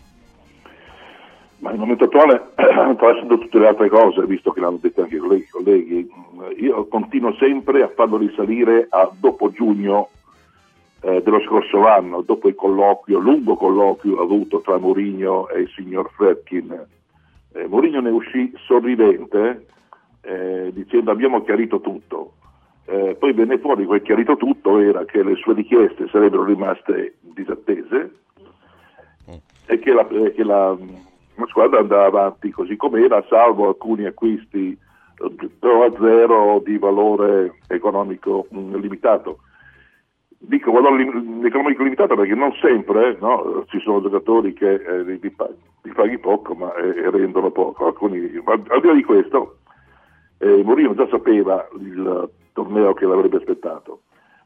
Ma 1.60 1.72
il 1.72 1.78
momento 1.78 2.04
attuale, 2.04 2.52
tralasciando 2.54 3.38
tutte 3.38 3.58
le 3.58 3.68
altre 3.68 3.88
cose, 3.88 4.24
visto 4.24 4.50
che 4.50 4.60
l'hanno 4.60 4.78
detto 4.80 5.02
anche 5.02 5.16
i 5.16 5.18
colleghi, 5.18 5.48
colleghi, 5.48 6.10
io 6.56 6.86
continuo 6.86 7.34
sempre 7.34 7.82
a 7.82 7.88
farlo 7.88 8.16
risalire 8.16 8.86
a 8.88 9.10
dopo 9.18 9.50
giugno 9.50 10.08
eh, 11.02 11.22
dello 11.22 11.40
scorso 11.40 11.86
anno, 11.86 12.22
dopo 12.22 12.48
il 12.48 12.54
colloquio, 12.54 13.18
lungo 13.18 13.56
colloquio 13.56 14.22
avuto 14.22 14.60
tra 14.60 14.78
Mourinho 14.78 15.48
e 15.48 15.60
il 15.60 15.68
signor 15.74 16.10
Fredkin. 16.12 16.86
Eh, 17.52 17.66
Mourinho 17.66 18.00
ne 18.00 18.10
uscì 18.10 18.52
sorridente 18.66 19.66
eh, 20.22 20.70
dicendo 20.72 21.10
abbiamo 21.10 21.42
chiarito 21.42 21.80
tutto. 21.80 22.32
Eh, 22.86 23.16
poi 23.18 23.32
venne 23.34 23.58
fuori 23.58 23.84
quel 23.84 24.02
chiarito 24.02 24.36
tutto 24.36 24.78
era 24.78 25.04
che 25.04 25.22
le 25.22 25.36
sue 25.36 25.54
richieste 25.54 26.08
sarebbero 26.08 26.44
rimaste 26.44 27.16
disattese 27.20 28.14
e 29.66 29.78
che 29.78 29.92
la, 29.92 30.06
che 30.06 30.42
la, 30.42 30.76
la 31.40 31.46
squadra 31.48 31.80
andava 31.80 32.06
avanti 32.06 32.50
così 32.50 32.76
com'era, 32.76 33.24
salvo 33.28 33.68
alcuni 33.68 34.04
acquisti 34.04 34.78
0 35.60 35.84
a 35.84 35.92
0 35.98 36.62
di 36.64 36.78
valore 36.78 37.58
economico 37.68 38.46
mm, 38.54 38.74
limitato. 38.76 39.40
Dico 40.38 40.72
valore 40.72 41.02
economico 41.44 41.82
limitato 41.82 42.14
perché 42.14 42.34
non 42.34 42.52
sempre 42.60 43.18
no, 43.20 43.64
ci 43.68 43.78
sono 43.80 44.00
giocatori 44.00 44.54
che 44.54 44.72
eh, 44.72 45.02
li, 45.02 45.20
li, 45.20 45.92
paghi 45.92 46.18
poco 46.18 46.54
ma 46.54 46.72
eh, 46.74 47.10
rendono 47.10 47.50
poco. 47.50 47.86
Alcuni, 47.86 48.40
ma 48.42 48.52
al 48.52 48.80
di 48.80 48.86
là 48.86 48.94
di 48.94 49.04
questo, 49.04 49.58
eh, 50.38 50.62
Mourinho 50.64 50.94
già 50.94 51.06
sapeva 51.08 51.68
il 51.78 52.30
torneo 52.54 52.94
che 52.94 53.04
l'avrebbe 53.04 53.36
aspettato. 53.36 54.02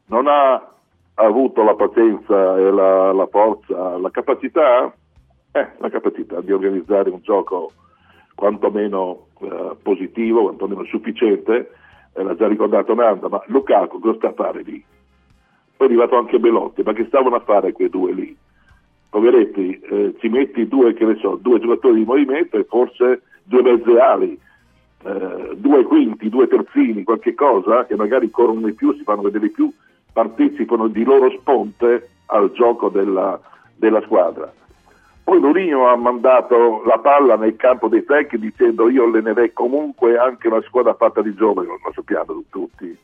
Non 0.07 0.27
ha 0.27 0.73
avuto 1.15 1.63
la 1.63 1.75
pazienza 1.75 2.57
e 2.57 2.71
la, 2.71 3.13
la 3.13 3.27
forza, 3.27 3.97
la 3.97 4.11
capacità, 4.11 4.93
eh, 5.55 5.69
la 5.77 5.89
capacità 5.89 6.41
di 6.41 6.51
organizzare 6.51 7.09
un 7.09 7.19
gioco 7.21 7.71
quantomeno 8.35 9.27
eh, 9.39 9.75
positivo, 9.81 10.43
quantomeno 10.43 10.83
sufficiente, 10.83 11.71
eh, 12.13 12.23
l'ha 12.23 12.35
già 12.35 12.47
ricordato 12.47 12.93
Nanda, 12.93 13.29
ma 13.29 13.41
Lukaku 13.47 13.99
cosa 13.99 14.17
sta 14.17 14.27
a 14.29 14.33
fare 14.33 14.63
lì? 14.63 14.83
Poi 15.77 15.87
è 15.87 15.89
arrivato 15.89 16.17
anche 16.17 16.39
Belotti, 16.39 16.83
ma 16.83 16.91
che 16.91 17.05
stavano 17.05 17.37
a 17.37 17.39
fare 17.39 17.71
quei 17.71 17.89
due 17.89 18.11
lì? 18.11 18.35
Poveretti, 19.09 19.79
eh, 19.79 20.15
ci 20.19 20.27
metti 20.27 20.67
due, 20.67 20.93
so, 21.21 21.39
due 21.41 21.59
giocatori 21.59 21.99
di 21.99 22.05
movimento 22.05 22.57
e 22.57 22.65
forse 22.65 23.21
due 23.43 23.61
mezze 23.61 23.97
ali, 23.97 24.37
eh, 25.03 25.55
due 25.55 25.83
quinti, 25.83 26.27
due 26.27 26.47
terzini, 26.47 27.03
qualche 27.05 27.33
cosa, 27.33 27.85
che 27.85 27.95
magari 27.95 28.29
corrono 28.29 28.65
di 28.65 28.73
più, 28.73 28.93
si 28.93 29.03
fanno 29.03 29.21
vedere 29.21 29.47
di 29.47 29.51
più, 29.51 29.71
partecipano 30.11 30.89
di 30.89 31.05
loro 31.05 31.29
sponte 31.31 32.09
al 32.25 32.51
gioco 32.51 32.89
della, 32.89 33.39
della 33.77 34.01
squadra. 34.01 34.51
Poi 35.25 35.39
Mourinho 35.39 35.87
ha 35.87 35.95
mandato 35.95 36.83
la 36.85 36.99
palla 36.99 37.35
nel 37.35 37.55
campo 37.55 37.87
dei 37.87 38.05
tecnici 38.05 38.45
dicendo 38.45 38.89
io 38.91 39.05
allenerei 39.05 39.53
comunque 39.53 40.19
anche 40.19 40.47
una 40.47 40.61
squadra 40.61 40.93
fatta 40.93 41.23
di 41.23 41.33
giovani, 41.33 41.67
lo 41.67 41.91
sappiamo 41.95 42.43
tutti. 42.51 42.95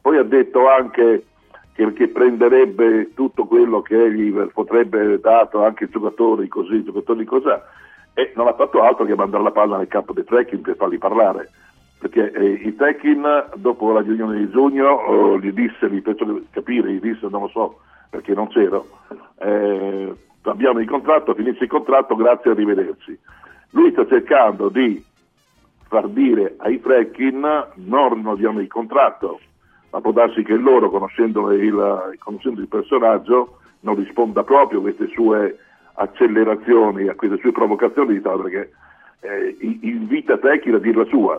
Poi 0.00 0.18
ha 0.18 0.24
detto 0.24 0.68
anche 0.68 1.24
che, 1.72 1.92
che 1.92 2.08
prenderebbe 2.08 3.14
tutto 3.14 3.44
quello 3.44 3.80
che 3.80 4.12
gli 4.12 4.32
potrebbe 4.52 5.20
dato 5.20 5.64
anche 5.64 5.84
i 5.84 5.88
giocatori 5.88 6.48
così, 6.48 6.82
giocatori 6.82 7.24
così 7.24 7.50
e 8.14 8.32
non 8.34 8.48
ha 8.48 8.54
fatto 8.54 8.82
altro 8.82 9.04
che 9.04 9.14
mandare 9.14 9.44
la 9.44 9.52
palla 9.52 9.76
nel 9.76 9.86
campo 9.86 10.12
dei 10.12 10.24
trekking 10.24 10.62
per 10.62 10.74
farli 10.74 10.98
parlare 10.98 11.48
perché 12.00 12.32
eh, 12.32 12.54
i 12.64 12.74
trekking 12.74 13.54
dopo 13.54 13.92
la 13.92 14.00
riunione 14.00 14.36
di 14.38 14.50
giugno 14.50 14.88
oh, 14.88 15.38
gli 15.38 15.52
disse, 15.52 15.88
gli 15.88 16.00
fecero 16.00 16.40
capire, 16.50 16.90
gli 16.90 17.00
disse 17.00 17.28
non 17.30 17.42
lo 17.42 17.48
so 17.48 17.78
perché 18.10 18.34
non 18.34 18.48
c'ero 18.48 18.84
eh, 19.38 20.12
abbiamo 20.42 20.80
il 20.80 20.88
contratto, 20.88 21.34
finisce 21.34 21.64
il 21.64 21.70
contratto, 21.70 22.16
grazie, 22.16 22.50
arrivederci 22.50 23.18
lui 23.72 23.90
sta 23.92 24.06
cercando 24.06 24.68
di 24.68 25.02
far 25.88 26.08
dire 26.08 26.54
ai 26.58 26.80
trekking 26.80 27.68
non 27.74 28.14
rinnoviamo 28.14 28.60
il 28.60 28.68
contratto 28.68 29.40
ma 29.90 30.00
può 30.00 30.12
darsi 30.12 30.42
che 30.42 30.56
loro 30.56 30.88
conoscendo 30.88 31.50
il, 31.52 32.16
conoscendo 32.18 32.60
il 32.60 32.68
personaggio 32.68 33.58
non 33.80 33.96
risponda 33.96 34.42
proprio 34.42 34.78
a 34.78 34.82
queste 34.82 35.08
sue 35.08 35.58
accelerazioni, 35.94 37.08
a 37.08 37.14
queste 37.14 37.36
sue 37.38 37.52
provocazioni, 37.52 38.18
perché 38.20 38.72
eh, 39.20 39.56
invita 39.60 40.38
Tecchi 40.38 40.70
a 40.70 40.78
dire 40.78 40.98
la 40.98 41.04
sua. 41.04 41.38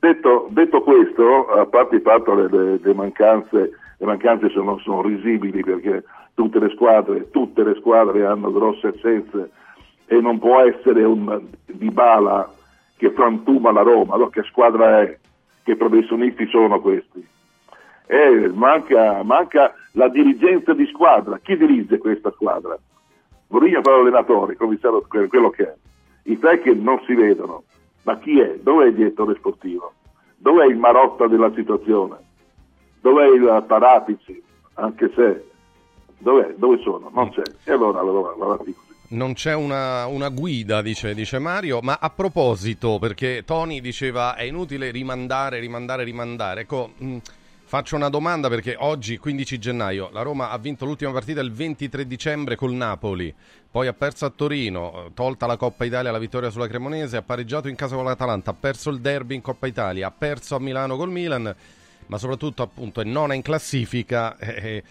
Detto, 0.00 0.48
detto, 0.50 0.82
questo, 0.82 1.46
a 1.50 1.66
parte 1.66 1.96
il 1.96 2.02
fatto 2.02 2.34
che 2.34 2.56
le, 2.56 2.80
le, 2.82 2.94
mancanze, 2.94 3.70
le 3.96 4.06
mancanze 4.06 4.48
sono, 4.48 4.78
sono, 4.78 5.02
risibili 5.02 5.62
perché 5.62 6.02
tutte 6.34 6.58
le, 6.58 6.70
squadre, 6.70 7.30
tutte 7.30 7.62
le 7.62 7.74
squadre 7.76 8.26
hanno 8.26 8.52
grosse 8.52 8.88
assenze 8.88 9.50
e 10.06 10.20
non 10.20 10.38
può 10.38 10.60
essere 10.60 11.04
un 11.04 11.40
Dybala 11.66 12.50
che 12.96 13.10
frantuma 13.10 13.72
la 13.72 13.82
Roma, 13.82 14.14
allora 14.14 14.30
che 14.30 14.42
squadra 14.44 15.00
è? 15.00 15.18
Che 15.62 15.76
professionisti 15.76 16.46
sono 16.48 16.80
questi? 16.80 17.26
Eh, 18.06 18.50
manca, 18.52 19.22
manca 19.22 19.74
la 19.92 20.08
dirigenza 20.08 20.72
di 20.72 20.86
squadra, 20.86 21.38
chi 21.38 21.56
dirige 21.56 21.98
questa 21.98 22.30
squadra? 22.32 22.78
Mourinho 23.48 23.82
fa 23.82 23.90
l'allenatore, 23.90 24.56
commissario 24.56 25.04
quello 25.08 25.50
che 25.50 25.62
è. 25.64 25.74
I 26.24 26.38
tecnici 26.38 26.80
non 26.80 27.00
si 27.06 27.14
vedono, 27.14 27.64
ma 28.04 28.18
chi 28.18 28.40
è? 28.40 28.58
Dov'è 28.60 28.86
il 28.86 28.94
direttore 28.94 29.34
sportivo? 29.34 29.92
Dov'è 30.36 30.66
il 30.66 30.76
Marotta 30.76 31.26
della 31.26 31.52
situazione? 31.54 32.16
Dov'è 33.00 33.26
il 33.26 33.64
Paratici? 33.66 34.42
Anche 34.74 35.10
se, 35.14 35.50
dov'è? 36.22 36.54
Dove 36.56 36.78
sono? 36.82 37.10
Non 37.12 37.30
c'è. 37.30 37.42
E 37.64 37.72
allora, 37.72 38.00
allora, 38.00 38.32
allora 38.32 38.56
così. 38.56 38.74
Non 39.08 39.34
c'è 39.34 39.54
una, 39.54 40.06
una 40.06 40.30
guida, 40.30 40.80
dice, 40.80 41.12
dice, 41.12 41.38
Mario, 41.38 41.80
ma 41.82 41.98
a 42.00 42.08
proposito, 42.08 42.98
perché 42.98 43.42
Tony 43.44 43.80
diceva 43.80 44.34
è 44.36 44.44
inutile 44.44 44.90
rimandare, 44.90 45.58
rimandare, 45.58 46.02
rimandare. 46.04 46.62
Ecco, 46.62 46.92
mh, 46.96 47.18
Faccio 47.72 47.96
una 47.96 48.10
domanda 48.10 48.50
perché 48.50 48.76
oggi, 48.78 49.16
15 49.16 49.58
gennaio, 49.58 50.10
la 50.12 50.20
Roma 50.20 50.50
ha 50.50 50.58
vinto 50.58 50.84
l'ultima 50.84 51.10
partita 51.10 51.40
il 51.40 51.52
23 51.52 52.06
dicembre 52.06 52.54
col 52.54 52.74
Napoli, 52.74 53.34
poi 53.70 53.86
ha 53.86 53.94
perso 53.94 54.26
a 54.26 54.28
Torino, 54.28 55.10
tolta 55.14 55.46
la 55.46 55.56
Coppa 55.56 55.86
Italia 55.86 56.10
la 56.10 56.18
vittoria 56.18 56.50
sulla 56.50 56.68
Cremonese, 56.68 57.16
ha 57.16 57.22
pareggiato 57.22 57.68
in 57.68 57.74
casa 57.74 57.96
con 57.96 58.04
l'Atalanta, 58.04 58.50
ha 58.50 58.54
perso 58.60 58.90
il 58.90 59.00
derby 59.00 59.36
in 59.36 59.40
Coppa 59.40 59.68
Italia, 59.68 60.08
ha 60.08 60.10
perso 60.10 60.54
a 60.54 60.60
Milano 60.60 60.98
col 60.98 61.08
Milan, 61.08 61.56
ma 62.08 62.18
soprattutto 62.18 62.62
appunto 62.62 63.00
è 63.00 63.04
nona 63.04 63.32
in 63.32 63.40
classifica. 63.40 64.36
Eh, 64.44 64.50
eh, 64.50 64.82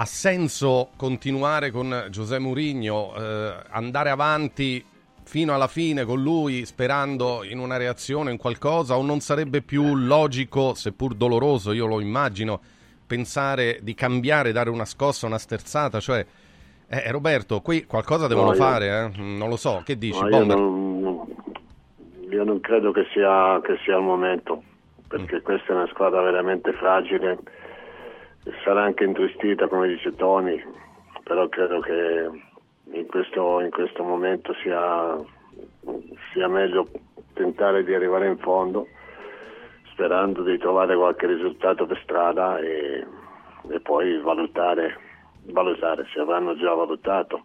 ha 0.00 0.04
senso 0.04 0.90
continuare 0.96 1.72
con 1.72 2.06
Giuseppe 2.08 2.40
Mourinho, 2.40 3.14
eh, 3.16 3.54
andare 3.70 4.10
avanti 4.10 4.84
fino 5.24 5.52
alla 5.52 5.66
fine 5.66 6.04
con 6.04 6.22
lui 6.22 6.64
sperando 6.66 7.42
in 7.42 7.58
una 7.58 7.76
reazione, 7.76 8.30
in 8.30 8.36
qualcosa, 8.36 8.96
o 8.96 9.02
non 9.02 9.18
sarebbe 9.18 9.60
più 9.60 9.96
logico, 9.96 10.74
seppur 10.74 11.14
doloroso, 11.14 11.72
io 11.72 11.86
lo 11.86 12.00
immagino, 12.00 12.60
pensare 13.08 13.80
di 13.82 13.94
cambiare, 13.94 14.52
dare 14.52 14.70
una 14.70 14.84
scossa, 14.84 15.26
una 15.26 15.38
sterzata, 15.38 16.00
cioè... 16.00 16.24
Eh, 16.90 17.10
Roberto, 17.10 17.60
qui 17.60 17.84
qualcosa 17.84 18.26
devono 18.28 18.46
no, 18.46 18.54
io... 18.54 18.62
fare, 18.62 19.12
eh? 19.12 19.20
non 19.20 19.50
lo 19.50 19.56
so, 19.56 19.82
che 19.84 19.98
dici? 19.98 20.18
No, 20.22 20.28
io, 20.28 20.44
non, 20.44 21.26
io, 22.30 22.44
non, 22.44 22.60
credo 22.60 22.92
che 22.92 23.04
sia, 23.12 23.60
che 23.62 23.76
sia 23.84 23.96
il 23.96 24.04
momento, 24.04 24.62
perché 25.06 25.36
mm. 25.36 25.42
questa 25.42 25.72
è 25.72 25.76
una 25.76 25.88
squadra 25.88 26.22
veramente 26.22 26.72
fragile, 26.72 27.38
sarà 28.64 28.82
anche 28.82 29.04
intristita 29.04 29.68
come 29.68 29.88
dice 29.88 30.14
Tony, 30.14 30.62
però 31.24 31.48
credo 31.48 31.80
che 31.80 32.30
in 32.92 33.06
questo, 33.06 33.60
in 33.60 33.70
questo 33.70 34.02
momento 34.02 34.54
sia, 34.62 35.16
sia, 36.32 36.48
meglio 36.48 36.86
tentare 37.34 37.84
di 37.84 37.94
arrivare 37.94 38.26
in 38.26 38.38
fondo 38.38 38.86
sperando 39.92 40.42
di 40.42 40.56
trovare 40.58 40.96
qualche 40.96 41.26
risultato 41.26 41.84
per 41.84 42.00
strada 42.02 42.58
e, 42.58 43.04
e 43.68 43.80
poi 43.80 44.20
valutare, 44.20 44.96
valutare 45.46 46.06
se 46.12 46.20
avranno 46.20 46.56
già 46.56 46.72
valutato. 46.72 47.42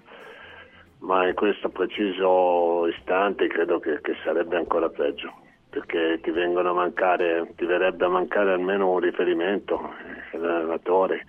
Ma 1.00 1.28
in 1.28 1.34
questo 1.34 1.70
preciso 1.70 2.88
istante 2.88 3.48
credo 3.48 3.80
che, 3.80 4.00
che, 4.02 4.16
sarebbe 4.24 4.56
ancora 4.56 4.88
peggio 4.88 5.34
perché 5.70 6.20
ti 6.22 6.30
a 6.30 6.74
mancare 6.74 7.52
ti 7.58 7.66
verrebbe 7.66 8.06
a 8.06 8.10
mancare 8.10 8.54
almeno 8.54 8.92
un 8.92 9.00
riferimento 9.00 9.94
l'allenatore 10.44 11.26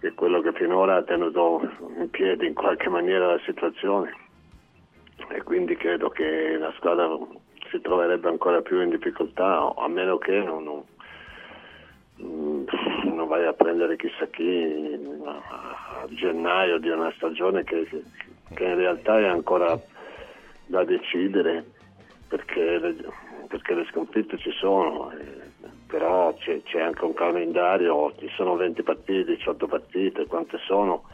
che 0.00 0.08
è 0.08 0.14
quello 0.14 0.40
che 0.40 0.52
finora 0.52 0.96
ha 0.96 1.02
tenuto 1.02 1.60
in 1.98 2.10
piedi 2.10 2.46
in 2.46 2.54
qualche 2.54 2.88
maniera 2.88 3.26
la 3.26 3.40
situazione 3.44 4.14
e 5.28 5.42
quindi 5.42 5.76
credo 5.76 6.10
che 6.10 6.56
la 6.58 6.72
squadra 6.76 7.08
si 7.70 7.80
troverebbe 7.80 8.28
ancora 8.28 8.60
più 8.60 8.80
in 8.80 8.90
difficoltà 8.90 9.74
a 9.74 9.88
meno 9.88 10.18
che 10.18 10.38
non, 10.42 10.64
non, 12.16 12.64
non 13.04 13.26
vai 13.26 13.46
a 13.46 13.52
prendere 13.52 13.96
chissà 13.96 14.26
chi 14.26 14.98
a 15.24 16.04
gennaio 16.08 16.78
di 16.78 16.88
una 16.88 17.12
stagione 17.16 17.64
che, 17.64 17.88
che 18.54 18.64
in 18.64 18.76
realtà 18.76 19.18
è 19.18 19.26
ancora 19.26 19.80
da 20.66 20.84
decidere 20.84 21.64
perché 22.28 22.78
le, 22.78 22.96
perché 23.48 23.74
le 23.74 23.86
sconfitte 23.90 24.36
ci 24.38 24.50
sono. 24.52 25.12
Però 25.86 26.34
c'è, 26.34 26.62
c'è, 26.62 26.80
anche 26.80 27.04
un 27.04 27.14
calendario, 27.14 28.12
ci 28.18 28.28
sono 28.36 28.56
20 28.56 28.82
partite, 28.82 29.36
18 29.36 29.66
partite, 29.66 30.26
quante 30.26 30.58
sono 30.66 31.04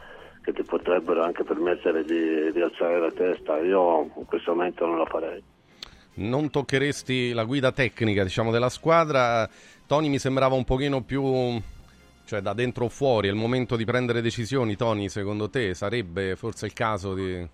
che 0.41 0.51
ti 0.51 0.63
potrebbero 0.63 1.23
anche 1.23 1.43
permettere 1.43 2.03
di, 2.03 2.51
di 2.51 2.61
alzare 2.61 2.99
la 2.99 3.11
testa. 3.11 3.59
Io 3.59 4.11
in 4.17 4.25
questo 4.25 4.53
momento 4.53 4.85
non 4.85 4.97
lo 4.97 5.05
farei. 5.05 5.41
Non 6.15 6.49
toccheresti 6.49 7.31
la 7.31 7.45
guida 7.45 7.71
tecnica 7.71 8.23
diciamo, 8.23 8.51
della 8.51 8.69
squadra. 8.69 9.49
Tony 9.87 10.09
mi 10.09 10.19
sembrava 10.19 10.55
un 10.55 10.65
pochino 10.65 11.01
più 11.01 11.61
cioè 12.25 12.41
da 12.41 12.53
dentro 12.53 12.85
o 12.85 12.89
fuori, 12.89 13.27
è 13.27 13.31
il 13.31 13.37
momento 13.37 13.75
di 13.75 13.85
prendere 13.85 14.21
decisioni, 14.21 14.75
Tony, 14.75 15.09
secondo 15.09 15.49
te 15.49 15.73
sarebbe 15.73 16.35
forse 16.35 16.65
il 16.65 16.73
caso 16.73 17.13
di, 17.13 17.45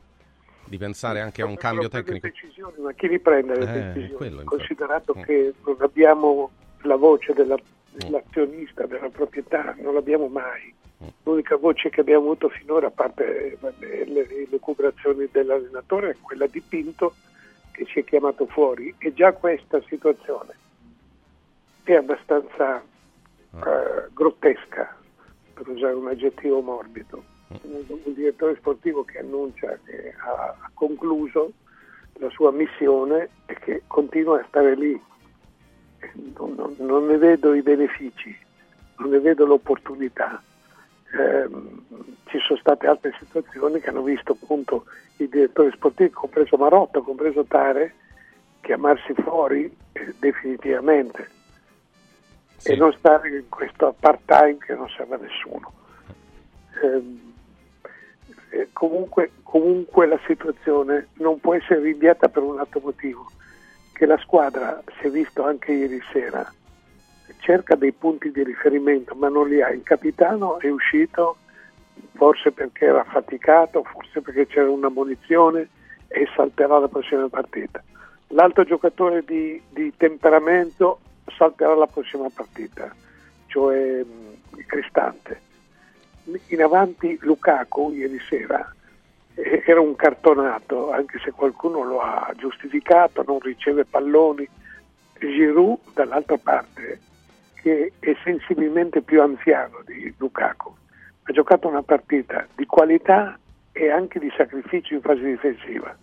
di 0.65 0.77
pensare 0.77 1.21
anche 1.21 1.41
a 1.41 1.45
un 1.45 1.55
cambio 1.55 1.89
tecnico? 1.89 2.27
Decisioni, 2.27 2.79
ma 2.79 2.93
chi 2.93 3.07
li 3.07 3.19
prende 3.19 3.57
le 3.57 3.63
eh, 3.63 3.73
decisioni? 3.73 4.13
Quello, 4.13 4.43
Considerato 4.43 5.15
mm. 5.17 5.21
che 5.23 5.53
non 5.65 5.75
abbiamo 5.79 6.51
la 6.81 6.95
voce 6.95 7.33
della, 7.33 7.55
mm. 7.55 7.97
dell'azionista, 7.97 8.85
della 8.85 9.09
proprietà, 9.09 9.75
non 9.79 9.93
l'abbiamo 9.93 10.27
mai. 10.27 10.73
Mm. 11.03 11.07
L'unica 11.23 11.55
voce 11.55 11.89
che 11.89 12.01
abbiamo 12.01 12.25
avuto 12.25 12.49
finora, 12.49 12.87
a 12.87 12.91
parte 12.91 13.57
le, 13.79 14.05
le, 14.05 14.47
le 14.49 14.59
cubrazioni 14.59 15.27
dell'allenatore, 15.31 16.11
è 16.11 16.15
quella 16.21 16.47
di 16.47 16.61
Pinto 16.61 17.13
che 17.71 17.85
si 17.85 17.99
è 17.99 18.03
chiamato 18.03 18.45
fuori 18.45 18.93
e 18.97 19.13
già 19.13 19.31
questa 19.33 19.81
situazione 19.87 20.67
è 21.93 21.95
abbastanza 21.95 22.83
uh, 23.51 24.13
grottesca, 24.13 24.95
per 25.53 25.67
usare 25.67 25.93
un 25.93 26.07
aggettivo 26.07 26.61
morbido. 26.61 27.23
Un 27.61 28.13
direttore 28.13 28.55
sportivo 28.57 29.03
che 29.03 29.17
annuncia 29.17 29.75
che 29.83 30.13
ha 30.23 30.55
concluso 30.75 31.51
la 32.19 32.29
sua 32.29 32.51
missione 32.51 33.29
e 33.47 33.55
che 33.55 33.81
continua 33.87 34.39
a 34.39 34.45
stare 34.47 34.75
lì. 34.75 35.01
Non, 36.37 36.75
non, 36.77 37.05
ne 37.05 37.17
vedo 37.17 37.53
i 37.53 37.61
benefici, 37.61 38.35
non 38.97 39.09
ne 39.09 39.19
vedo 39.19 39.45
l'opportunità. 39.45 40.41
Eh, 41.11 41.49
ci 42.25 42.37
sono 42.39 42.59
state 42.59 42.87
altre 42.87 43.13
situazioni 43.19 43.79
che 43.79 43.89
hanno 43.89 44.03
visto 44.03 44.37
appunto 44.39 44.85
i 45.17 45.27
direttori 45.27 45.71
sportivi, 45.71 46.11
compreso 46.11 46.57
Marotto, 46.57 47.01
compreso 47.01 47.43
Tare, 47.43 47.93
chiamarsi 48.61 49.13
fuori 49.13 49.75
eh, 49.93 50.13
definitivamente 50.19 51.29
sì. 52.57 52.71
e 52.71 52.75
non 52.75 52.93
stare 52.93 53.29
in 53.29 53.49
questo 53.49 53.95
part 53.99 54.21
time 54.25 54.57
che 54.59 54.75
non 54.75 54.87
serve 54.89 55.15
a 55.15 55.19
nessuno. 55.19 55.73
Ehm, 56.83 57.33
eh, 58.51 58.69
comunque, 58.73 59.31
comunque 59.43 60.07
la 60.07 60.19
situazione 60.25 61.09
non 61.15 61.39
può 61.39 61.53
essere 61.55 61.81
rinviata 61.81 62.29
per 62.29 62.43
un 62.43 62.59
altro 62.59 62.81
motivo, 62.83 63.29
che 63.99 64.05
la 64.05 64.17
squadra, 64.19 64.81
si 64.97 65.07
è 65.07 65.09
visto 65.09 65.43
anche 65.43 65.73
ieri 65.73 66.01
sera, 66.13 66.49
cerca 67.39 67.75
dei 67.75 67.91
punti 67.91 68.31
di 68.31 68.45
riferimento 68.45 69.13
ma 69.13 69.27
non 69.27 69.49
li 69.49 69.61
ha. 69.61 69.67
Il 69.71 69.83
capitano 69.83 70.57
è 70.57 70.69
uscito 70.69 71.35
forse 72.13 72.53
perché 72.53 72.85
era 72.85 73.03
faticato, 73.03 73.83
forse 73.83 74.21
perché 74.21 74.47
c'era 74.47 74.69
una 74.69 74.87
munizione 74.87 75.67
e 76.07 76.25
salterà 76.33 76.79
la 76.79 76.87
prossima 76.87 77.27
partita. 77.27 77.83
L'altro 78.27 78.63
giocatore 78.63 79.21
di, 79.25 79.61
di 79.67 79.91
temperamento 79.97 81.01
salterà 81.35 81.75
la 81.75 81.87
prossima 81.87 82.29
partita, 82.33 82.95
cioè 83.47 84.01
mh, 84.01 84.63
Cristante. 84.65 85.41
In 86.47 86.63
avanti 86.63 87.17
Lukaku 87.19 87.91
ieri 87.91 88.19
sera 88.29 88.73
era 89.65 89.79
un 89.79 89.95
cartonato, 89.95 90.91
anche 90.91 91.19
se 91.19 91.31
qualcuno 91.31 91.83
lo 91.83 92.01
ha 92.01 92.31
giustificato, 92.35 93.23
non 93.25 93.39
riceve 93.39 93.85
palloni. 93.85 94.47
Giroud 95.19 95.79
dall'altra 95.93 96.37
parte, 96.37 96.99
che 97.55 97.91
è 97.99 98.15
sensibilmente 98.23 99.01
più 99.01 99.21
anziano 99.21 99.81
di 99.85 100.13
Lukaku, 100.17 100.73
ha 101.23 101.31
giocato 101.33 101.67
una 101.67 101.83
partita 101.83 102.47
di 102.55 102.65
qualità 102.65 103.37
e 103.73 103.89
anche 103.89 104.19
di 104.19 104.31
sacrificio 104.35 104.93
in 104.93 105.01
fase 105.01 105.21
difensiva 105.21 105.93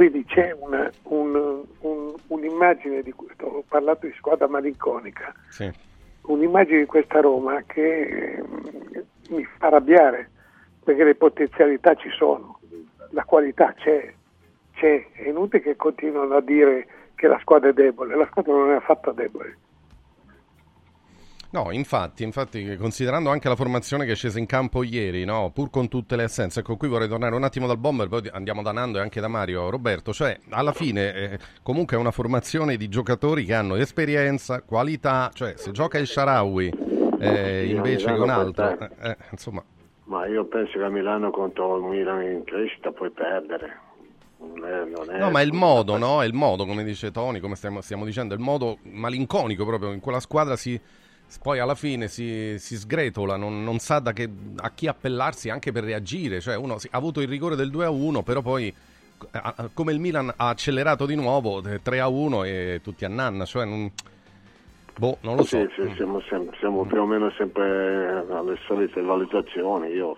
quindi 0.00 0.24
c'è 0.24 0.56
una, 0.58 0.90
un, 1.04 1.62
un, 1.80 2.14
un'immagine 2.28 3.02
di 3.02 3.12
questo, 3.12 3.44
ho 3.44 3.64
parlato 3.68 4.06
di 4.06 4.14
squadra 4.16 4.48
malinconica, 4.48 5.30
sì. 5.50 5.70
un'immagine 6.22 6.78
di 6.78 6.86
questa 6.86 7.20
Roma 7.20 7.62
che 7.66 8.00
eh, 8.00 8.42
mi 9.28 9.44
fa 9.44 9.66
arrabbiare 9.66 10.30
perché 10.82 11.04
le 11.04 11.14
potenzialità 11.14 11.94
ci 11.94 12.10
sono, 12.10 12.58
la 13.10 13.24
qualità 13.24 13.72
c'è, 13.74 14.12
c'è, 14.72 15.10
è 15.12 15.28
inutile 15.28 15.62
che 15.62 15.76
continuino 15.76 16.34
a 16.34 16.40
dire 16.40 16.86
che 17.14 17.26
la 17.26 17.38
squadra 17.40 17.68
è 17.68 17.72
debole, 17.72 18.16
la 18.16 18.26
squadra 18.26 18.52
non 18.52 18.70
è 18.72 18.76
affatto 18.76 19.12
debole. 19.12 19.58
No, 21.52 21.72
infatti, 21.72 22.22
infatti, 22.22 22.76
considerando 22.76 23.28
anche 23.28 23.48
la 23.48 23.56
formazione 23.56 24.04
che 24.04 24.12
è 24.12 24.14
scesa 24.14 24.38
in 24.38 24.46
campo 24.46 24.84
ieri, 24.84 25.24
no? 25.24 25.50
pur 25.52 25.68
con 25.68 25.88
tutte 25.88 26.14
le 26.14 26.22
assenze, 26.22 26.60
ecco 26.60 26.76
qui 26.76 26.86
vorrei 26.86 27.08
tornare 27.08 27.34
un 27.34 27.42
attimo 27.42 27.66
dal 27.66 27.76
bomber, 27.76 28.06
poi 28.06 28.28
andiamo 28.30 28.62
da 28.62 28.70
Nando 28.70 28.98
e 28.98 29.00
anche 29.00 29.20
da 29.20 29.26
Mario. 29.26 29.68
Roberto, 29.68 30.12
cioè 30.12 30.38
alla 30.50 30.72
fine 30.72 31.12
eh, 31.12 31.38
comunque 31.64 31.96
è 31.96 32.00
una 32.00 32.12
formazione 32.12 32.76
di 32.76 32.88
giocatori 32.88 33.44
che 33.44 33.54
hanno 33.54 33.74
esperienza, 33.74 34.62
qualità, 34.62 35.30
cioè 35.34 35.54
se 35.56 35.72
gioca 35.72 35.98
il 35.98 36.06
Sharawi 36.06 36.72
eh, 37.18 37.66
invece 37.66 38.06
che 38.06 38.20
un 38.20 38.30
altro, 38.30 38.78
eh, 38.78 38.90
eh, 39.00 39.16
insomma... 39.32 39.62
Ma 40.10 40.26
io 40.26 40.44
penso 40.44 40.76
che 40.76 40.84
a 40.84 40.88
Milano 40.88 41.30
contro 41.30 41.76
il 41.76 41.84
Milan 41.84 42.22
in 42.24 42.42
crescita 42.42 42.90
puoi 42.90 43.10
perdere. 43.10 43.78
Non 44.40 44.64
è, 44.64 44.84
non 44.84 45.08
è 45.08 45.18
no, 45.18 45.30
ma 45.30 45.40
è 45.40 45.44
il 45.44 45.52
modo, 45.52 45.96
no? 45.98 46.20
È 46.20 46.26
il 46.26 46.34
modo, 46.34 46.66
come 46.66 46.82
dice 46.82 47.12
Tony, 47.12 47.38
come 47.38 47.54
stiamo, 47.54 47.80
stiamo 47.80 48.04
dicendo, 48.04 48.34
è 48.34 48.36
il 48.36 48.42
modo 48.42 48.78
malinconico 48.82 49.64
proprio. 49.64 49.92
In 49.92 50.00
quella 50.00 50.18
squadra 50.18 50.56
si, 50.56 50.80
poi 51.40 51.60
alla 51.60 51.76
fine 51.76 52.08
si, 52.08 52.58
si 52.58 52.76
sgretola, 52.76 53.36
non, 53.36 53.62
non 53.62 53.78
sa 53.78 54.02
che, 54.12 54.28
a 54.56 54.70
chi 54.72 54.88
appellarsi 54.88 55.48
anche 55.48 55.70
per 55.70 55.84
reagire. 55.84 56.40
Cioè, 56.40 56.56
uno 56.56 56.74
ha 56.74 56.96
avuto 56.96 57.20
il 57.20 57.28
rigore 57.28 57.54
del 57.54 57.70
2 57.70 57.84
a 57.84 57.90
1, 57.90 58.24
però 58.24 58.42
poi, 58.42 58.74
come 59.74 59.92
il 59.92 60.00
Milan 60.00 60.32
ha 60.34 60.48
accelerato 60.48 61.06
di 61.06 61.14
nuovo 61.14 61.62
3 61.62 62.00
a 62.00 62.08
1 62.08 62.42
e 62.42 62.80
tutti 62.82 63.04
a 63.04 63.08
nanna. 63.08 63.44
Cioè, 63.44 63.64
non, 63.64 63.88
boh, 65.00 65.16
non 65.22 65.36
lo 65.36 65.42
so. 65.44 65.56
Sì, 65.56 65.68
sì, 65.74 65.94
siamo, 65.96 66.20
sempre, 66.20 66.56
siamo, 66.58 66.84
più 66.84 67.00
o 67.00 67.06
meno 67.06 67.30
sempre 67.30 68.22
alle 68.28 68.56
solite 68.66 69.00
valutazioni. 69.00 69.88
Io 69.88 70.14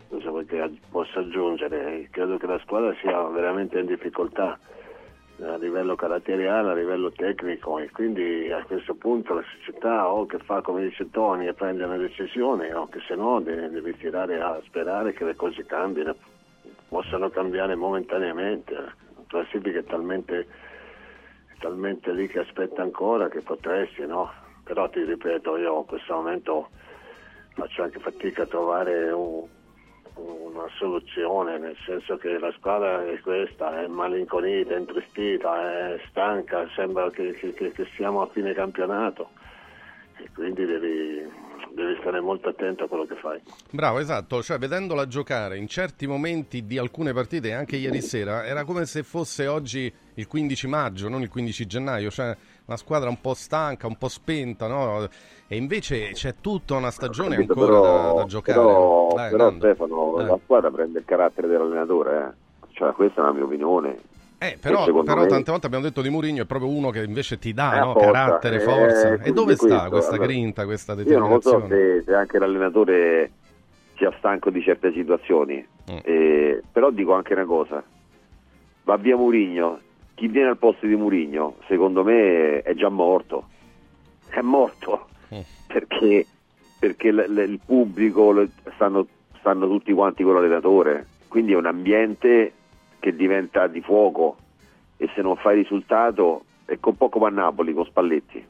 che 0.46 0.70
possa 0.90 1.20
aggiungere, 1.20 2.08
credo 2.10 2.36
che 2.36 2.46
la 2.46 2.58
squadra 2.58 2.92
sia 3.00 3.22
veramente 3.28 3.78
in 3.78 3.86
difficoltà 3.86 4.58
a 5.40 5.56
livello 5.56 5.94
caratteriale, 5.94 6.70
a 6.70 6.74
livello 6.74 7.12
tecnico 7.12 7.78
e 7.78 7.90
quindi 7.90 8.50
a 8.50 8.64
questo 8.64 8.94
punto 8.94 9.34
la 9.34 9.44
società 9.56 10.08
o 10.08 10.26
che 10.26 10.38
fa 10.38 10.60
come 10.60 10.82
dice 10.82 11.10
Tony 11.10 11.46
e 11.46 11.54
prende 11.54 11.84
una 11.84 11.96
decisione 11.96 12.72
o 12.74 12.88
che 12.88 13.00
se 13.06 13.14
no 13.14 13.40
deve, 13.40 13.70
deve 13.70 13.96
tirare 13.96 14.40
a 14.40 14.60
sperare 14.64 15.12
che 15.12 15.24
le 15.24 15.36
cose 15.36 15.64
cambino, 15.64 16.14
possano 16.88 17.30
cambiare 17.30 17.76
momentaneamente. 17.76 18.74
La 18.74 18.92
classifica 19.28 19.78
è 19.78 19.84
talmente, 19.84 20.40
è 20.40 21.58
talmente 21.60 22.12
lì 22.12 22.26
che 22.26 22.40
aspetta 22.40 22.82
ancora 22.82 23.28
che 23.28 23.40
potresti, 23.42 24.04
no? 24.06 24.41
Però 24.64 24.88
ti 24.88 25.02
ripeto, 25.04 25.56
io 25.56 25.78
in 25.78 25.86
questo 25.86 26.14
momento 26.14 26.68
faccio 27.54 27.82
anche 27.82 27.98
fatica 27.98 28.42
a 28.42 28.46
trovare 28.46 29.10
un 29.10 29.46
una 30.14 30.68
soluzione, 30.76 31.58
nel 31.58 31.76
senso 31.86 32.16
che 32.16 32.38
la 32.38 32.52
squadra 32.56 33.04
è 33.04 33.18
questa, 33.20 33.82
è 33.82 33.86
malinconita, 33.86 34.74
è 34.74 34.78
intristita, 34.78 35.94
è 35.94 36.00
stanca, 36.08 36.68
sembra 36.74 37.10
che, 37.10 37.32
che, 37.32 37.52
che 37.54 37.86
siamo 37.96 38.20
a 38.22 38.28
fine 38.28 38.52
campionato. 38.52 39.30
E 40.18 40.28
quindi 40.34 40.66
devi, 40.66 41.26
devi 41.74 41.96
stare 42.00 42.20
molto 42.20 42.48
attento 42.50 42.84
a 42.84 42.88
quello 42.88 43.06
che 43.06 43.16
fai. 43.16 43.40
Bravo, 43.70 43.98
esatto, 43.98 44.42
cioè 44.42 44.58
vedendola 44.58 45.06
giocare 45.06 45.56
in 45.56 45.66
certi 45.66 46.06
momenti 46.06 46.66
di 46.66 46.76
alcune 46.76 47.12
partite, 47.12 47.54
anche 47.54 47.76
ieri 47.76 48.02
sera, 48.02 48.44
era 48.44 48.64
come 48.64 48.84
se 48.84 49.02
fosse 49.02 49.46
oggi 49.46 49.92
il 50.14 50.26
15 50.26 50.66
maggio, 50.66 51.08
non 51.08 51.22
il 51.22 51.30
15 51.30 51.66
gennaio, 51.66 52.10
cioè 52.10 52.36
una 52.66 52.76
squadra 52.76 53.08
un 53.08 53.20
po' 53.20 53.34
stanca, 53.34 53.86
un 53.86 53.96
po' 53.96 54.08
spenta, 54.08 54.66
no? 54.66 55.08
E 55.46 55.56
invece 55.56 56.12
c'è 56.12 56.36
tutta 56.40 56.74
una 56.74 56.90
stagione 56.90 57.36
capito, 57.36 57.52
ancora 57.52 57.80
però, 57.80 58.14
da, 58.14 58.20
da, 58.20 58.26
giocare. 58.26 58.58
Però, 58.58 59.12
Dai, 59.14 59.30
però 59.30 59.50
Stefano, 59.52 60.14
Dai. 60.16 60.26
la 60.26 60.38
squadra 60.42 60.70
prende 60.70 60.98
il 61.00 61.04
carattere 61.04 61.48
dell'allenatore, 61.48 62.18
eh? 62.18 62.66
cioè 62.72 62.92
questa 62.92 63.20
è 63.20 63.24
la 63.24 63.32
mia 63.32 63.44
opinione. 63.44 63.98
Eh, 64.38 64.58
però, 64.60 64.84
però 65.04 65.20
me... 65.20 65.26
tante 65.28 65.52
volte 65.52 65.66
abbiamo 65.66 65.84
detto 65.84 66.02
di 66.02 66.08
Mourinho 66.08 66.42
è 66.42 66.46
proprio 66.46 66.68
uno 66.68 66.90
che 66.90 67.04
invece 67.04 67.38
ti 67.38 67.52
dà 67.52 67.78
no? 67.78 67.94
carattere, 67.94 68.58
forza. 68.58 69.12
Eh, 69.12 69.28
e 69.28 69.32
dove 69.32 69.54
sta 69.54 69.66
questo, 69.66 69.88
questa 69.90 70.14
allora, 70.14 70.26
grinta, 70.26 70.64
questa 70.64 70.94
determinazione? 70.96 71.56
Io 71.56 71.60
non 71.60 71.68
so 71.68 71.74
se, 71.74 72.02
se 72.04 72.14
anche 72.14 72.38
l'allenatore 72.40 73.30
sia 73.94 74.12
stanco 74.18 74.50
di 74.50 74.60
certe 74.62 74.92
situazioni, 74.92 75.64
mm. 75.92 75.98
eh, 76.02 76.62
però 76.72 76.90
dico 76.90 77.12
anche 77.12 77.34
una 77.34 77.44
cosa, 77.44 77.84
va 78.82 78.96
via 78.96 79.16
Mourinho, 79.16 79.78
chi 80.22 80.28
viene 80.28 80.50
al 80.50 80.56
posto 80.56 80.86
di 80.86 80.94
Mourinho 80.94 81.56
secondo 81.66 82.04
me 82.04 82.62
è 82.62 82.74
già 82.74 82.88
morto, 82.88 83.48
è 84.28 84.40
morto. 84.40 85.08
Perché, 85.66 86.26
perché 86.78 87.10
l- 87.10 87.24
l- 87.26 87.38
il 87.38 87.58
pubblico 87.66 88.46
stanno, 88.74 89.04
stanno 89.40 89.66
tutti 89.66 89.92
quanti 89.92 90.22
con 90.22 90.34
l'allenatore, 90.34 91.08
quindi 91.26 91.54
è 91.54 91.56
un 91.56 91.66
ambiente 91.66 92.52
che 93.00 93.16
diventa 93.16 93.66
di 93.66 93.80
fuoco. 93.80 94.36
E 94.96 95.10
se 95.12 95.22
non 95.22 95.34
fai 95.34 95.56
risultato 95.56 96.44
è 96.66 96.78
un 96.80 96.96
po' 96.96 97.08
come 97.08 97.26
a 97.26 97.30
Napoli 97.30 97.72
con 97.72 97.84
Spalletti. 97.84 98.46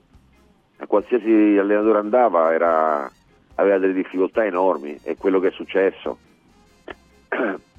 qualsiasi 0.86 1.56
allenatore 1.56 2.00
andava 2.00 2.52
era, 2.52 3.10
aveva 3.54 3.78
delle 3.78 3.94
difficoltà 3.94 4.44
enormi, 4.44 4.98
è 5.02 5.16
quello 5.16 5.40
che 5.40 5.48
è 5.48 5.52
successo. 5.52 6.18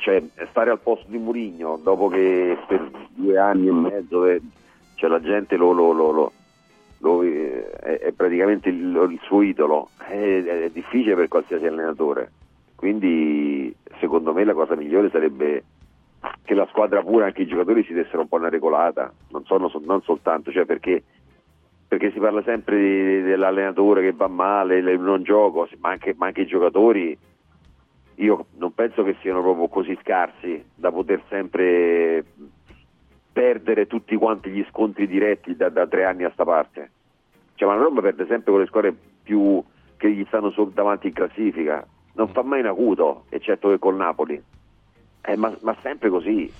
cioè, 0.00 0.22
stare 0.48 0.70
al 0.70 0.80
posto 0.80 1.06
di 1.08 1.18
Murigno 1.18 1.78
dopo 1.82 2.08
che 2.08 2.56
per 2.66 2.90
due 3.14 3.38
anni 3.38 3.68
e 3.68 3.72
mezzo 3.72 4.26
eh, 4.26 4.40
cioè, 4.94 5.08
la 5.08 5.20
gente 5.20 5.56
lo, 5.56 5.72
lo, 5.72 5.92
lo, 5.92 6.32
lo 6.98 7.24
è, 7.24 7.98
è, 8.00 8.12
praticamente 8.12 8.68
il, 8.68 9.08
il 9.10 9.20
suo 9.22 9.42
idolo, 9.42 9.90
è, 9.98 10.42
è 10.42 10.70
difficile 10.70 11.14
per 11.14 11.28
qualsiasi 11.28 11.66
allenatore. 11.66 12.32
Quindi 12.74 13.74
secondo 13.98 14.32
me 14.32 14.44
la 14.44 14.54
cosa 14.54 14.74
migliore 14.74 15.10
sarebbe 15.10 15.64
che 16.44 16.54
la 16.54 16.66
squadra 16.70 17.02
pure, 17.02 17.24
anche 17.24 17.42
i 17.42 17.46
giocatori 17.46 17.84
si 17.84 17.92
dessero 17.92 18.22
un 18.22 18.28
po' 18.28 18.36
una 18.36 18.48
regolata, 18.48 19.12
non, 19.28 19.44
sono, 19.44 19.70
non 19.84 20.02
soltanto, 20.02 20.50
cioè 20.50 20.64
perché, 20.64 21.02
perché, 21.86 22.10
si 22.12 22.18
parla 22.18 22.42
sempre 22.42 22.76
di, 22.78 23.22
dell'allenatore 23.22 24.02
che 24.02 24.12
va 24.12 24.28
male, 24.28 24.80
non 24.96 25.22
gioco, 25.22 25.68
ma 25.78 25.90
anche, 25.90 26.14
ma 26.16 26.26
anche 26.26 26.42
i 26.42 26.46
giocatori 26.46 27.16
io 28.20 28.46
non 28.58 28.72
penso 28.74 29.02
che 29.02 29.16
siano 29.20 29.40
proprio 29.40 29.68
così 29.68 29.98
scarsi 30.02 30.62
da 30.74 30.92
poter 30.92 31.22
sempre 31.28 32.24
perdere 33.32 33.86
tutti 33.86 34.14
quanti 34.16 34.50
gli 34.50 34.64
scontri 34.68 35.06
diretti 35.06 35.56
da, 35.56 35.70
da 35.70 35.86
tre 35.86 36.04
anni 36.04 36.24
a 36.24 36.30
sta 36.32 36.44
parte. 36.44 36.90
Cioè, 37.54 37.66
ma 37.66 37.74
la 37.76 37.82
Roma 37.82 38.02
perde 38.02 38.26
sempre 38.26 38.50
con 38.52 38.60
le 38.60 38.66
squadre 38.66 38.94
più 39.22 39.62
che 39.96 40.10
gli 40.10 40.24
stanno 40.26 40.52
davanti 40.72 41.06
in 41.06 41.12
classifica, 41.14 41.86
non 42.14 42.28
fa 42.28 42.42
mai 42.42 42.60
in 42.60 42.66
acuto, 42.66 43.24
eccetto 43.30 43.70
che 43.70 43.78
col 43.78 43.96
Napoli. 43.96 44.42
Eh, 45.22 45.36
ma, 45.36 45.54
ma, 45.62 45.74
sempre 45.80 46.10
così. 46.10 46.52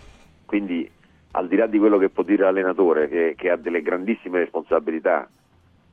Quindi, 0.47 0.91
al 1.33 1.47
di 1.47 1.57
là 1.57 1.67
di 1.67 1.79
quello 1.79 1.99
che 1.99 2.09
può 2.09 2.23
dire 2.23 2.45
l'allenatore, 2.45 3.09
che, 3.09 3.35
che 3.37 3.51
ha 3.51 3.57
delle 3.57 3.83
grandissime 3.83 4.39
responsabilità, 4.39 5.29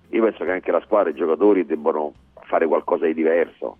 io 0.10 0.24
penso 0.24 0.46
che 0.46 0.52
anche 0.52 0.72
la 0.72 0.82
squadra 0.82 1.10
e 1.10 1.14
i 1.14 1.18
giocatori 1.18 1.66
debbano 1.66 2.14
fare 2.46 2.68
qualcosa 2.68 3.06
di 3.06 3.14
diverso 3.14 3.78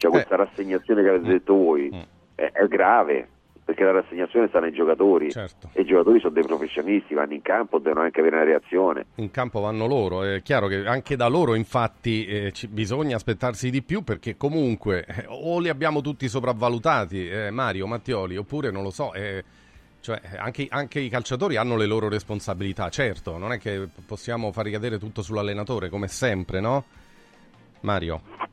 cioè 0.00 0.10
questa 0.10 0.34
eh. 0.34 0.38
rassegnazione 0.38 1.02
che 1.02 1.08
avete 1.10 1.26
mm. 1.26 1.30
detto 1.30 1.54
voi 1.54 1.90
mm. 1.92 2.00
è, 2.34 2.52
è, 2.52 2.66
grave, 2.68 3.28
perché 3.62 3.84
la 3.84 3.90
rassegnazione 3.92 4.48
sta 4.48 4.58
nei 4.58 4.72
giocatori 4.72 5.30
certo. 5.30 5.68
e 5.74 5.82
i 5.82 5.84
giocatori 5.84 6.18
sono 6.20 6.32
dei 6.32 6.42
professionisti, 6.42 7.12
vanno 7.12 7.34
in 7.34 7.42
campo, 7.42 7.78
devono 7.78 8.04
anche 8.04 8.20
avere 8.20 8.36
una 8.36 8.44
reazione. 8.46 9.04
In 9.16 9.30
campo 9.30 9.60
vanno 9.60 9.86
loro, 9.86 10.22
è 10.22 10.40
chiaro 10.40 10.68
che 10.68 10.86
anche 10.86 11.16
da 11.16 11.28
loro 11.28 11.54
infatti 11.54 12.24
eh, 12.24 12.52
ci, 12.52 12.66
bisogna 12.66 13.16
aspettarsi 13.16 13.68
di 13.68 13.82
più 13.82 14.02
perché 14.02 14.38
comunque 14.38 15.04
eh, 15.04 15.26
o 15.28 15.58
li 15.58 15.68
abbiamo 15.68 16.00
tutti 16.00 16.26
sopravvalutati, 16.28 17.28
eh, 17.28 17.50
Mario, 17.50 17.86
Mattioli, 17.86 18.38
oppure 18.38 18.70
non 18.70 18.82
lo 18.82 18.90
so. 18.90 19.12
Eh, 19.12 19.44
cioè, 20.00 20.18
anche, 20.38 20.66
anche, 20.70 20.98
i 20.98 21.10
calciatori 21.10 21.56
hanno 21.56 21.76
le 21.76 21.84
loro 21.84 22.08
responsabilità, 22.08 22.88
certo, 22.88 23.36
non 23.36 23.52
è 23.52 23.58
che 23.58 23.86
possiamo 24.06 24.50
far 24.50 24.64
ricadere 24.64 24.98
tutto 24.98 25.20
sull'allenatore 25.20 25.90
come 25.90 26.08
sempre, 26.08 26.58
no? 26.60 26.84
Mario 27.82 28.48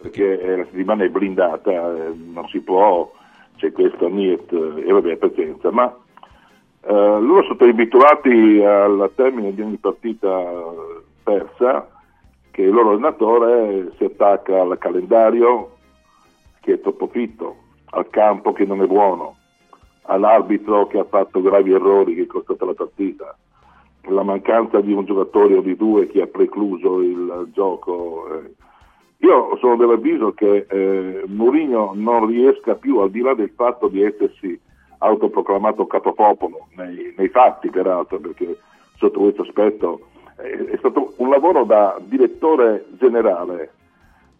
perché 0.00 0.56
la 0.56 0.64
settimana 0.64 1.04
è 1.04 1.08
blindata, 1.08 1.70
eh, 1.70 2.12
non 2.14 2.46
si 2.48 2.60
può, 2.60 3.10
c'è 3.56 3.72
questo 3.72 4.08
niet 4.08 4.52
e 4.52 4.92
vabbè 4.92 5.16
pazienza, 5.16 5.70
ma 5.70 5.94
eh, 6.82 6.92
loro 6.92 7.42
sono 7.42 7.70
abituati 7.70 8.62
al 8.62 9.10
termine 9.14 9.54
di 9.54 9.62
ogni 9.62 9.76
partita 9.76 10.28
persa 11.22 11.88
che 12.50 12.62
il 12.62 12.70
loro 12.70 12.90
allenatore 12.90 13.92
si 13.96 14.04
attacca 14.04 14.60
al 14.60 14.76
calendario 14.78 15.72
che 16.60 16.74
è 16.74 16.80
troppo 16.80 17.08
fitto, 17.08 17.56
al 17.90 18.08
campo 18.10 18.52
che 18.52 18.64
non 18.64 18.82
è 18.82 18.86
buono, 18.86 19.36
all'arbitro 20.02 20.86
che 20.86 20.98
ha 20.98 21.04
fatto 21.04 21.40
gravi 21.40 21.72
errori 21.72 22.14
che 22.14 22.22
è 22.22 22.26
costato 22.26 22.64
la 22.66 22.74
partita, 22.74 23.36
la 24.08 24.22
mancanza 24.22 24.80
di 24.80 24.92
un 24.92 25.04
giocatore 25.04 25.56
o 25.56 25.60
di 25.60 25.76
due 25.76 26.06
che 26.06 26.22
ha 26.22 26.26
precluso 26.26 27.00
il 27.00 27.48
gioco. 27.52 28.28
Eh, 28.32 28.54
io 29.18 29.56
sono 29.56 29.76
dell'avviso 29.76 30.32
che 30.32 30.66
eh, 30.68 31.22
Mourinho 31.26 31.92
non 31.94 32.26
riesca 32.26 32.74
più, 32.74 32.98
al 32.98 33.10
di 33.10 33.20
là 33.20 33.34
del 33.34 33.50
fatto 33.54 33.88
di 33.88 34.02
essersi 34.02 34.58
autoproclamato 34.98 35.86
capopopolo, 35.86 36.68
nei, 36.76 37.14
nei 37.16 37.28
fatti 37.28 37.70
peraltro, 37.70 38.18
perché 38.18 38.58
sotto 38.96 39.20
questo 39.20 39.42
aspetto 39.42 40.00
eh, 40.38 40.66
è 40.66 40.76
stato 40.76 41.14
un 41.16 41.30
lavoro 41.30 41.64
da 41.64 41.98
direttore 42.00 42.86
generale, 42.98 43.72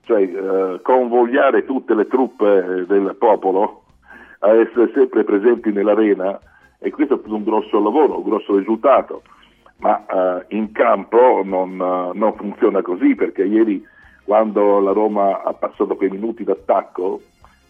cioè 0.02 0.22
eh, 0.22 0.80
convogliare 0.82 1.64
tutte 1.64 1.94
le 1.94 2.06
truppe 2.06 2.84
del 2.86 3.16
popolo 3.18 3.82
a 4.40 4.54
essere 4.54 4.90
sempre 4.92 5.24
presenti 5.24 5.72
nell'arena 5.72 6.38
e 6.78 6.90
questo 6.90 7.14
è 7.14 7.28
un 7.28 7.44
grosso 7.44 7.82
lavoro, 7.82 8.18
un 8.18 8.24
grosso 8.24 8.56
risultato, 8.56 9.22
ma 9.78 10.04
eh, 10.06 10.44
in 10.54 10.70
campo 10.72 11.40
non, 11.42 11.76
non 11.76 12.34
funziona 12.36 12.82
così 12.82 13.14
perché 13.14 13.44
ieri 13.44 13.82
quando 14.26 14.80
la 14.80 14.90
Roma 14.90 15.42
ha 15.44 15.52
passato 15.52 15.94
quei 15.94 16.10
minuti 16.10 16.42
d'attacco, 16.42 17.20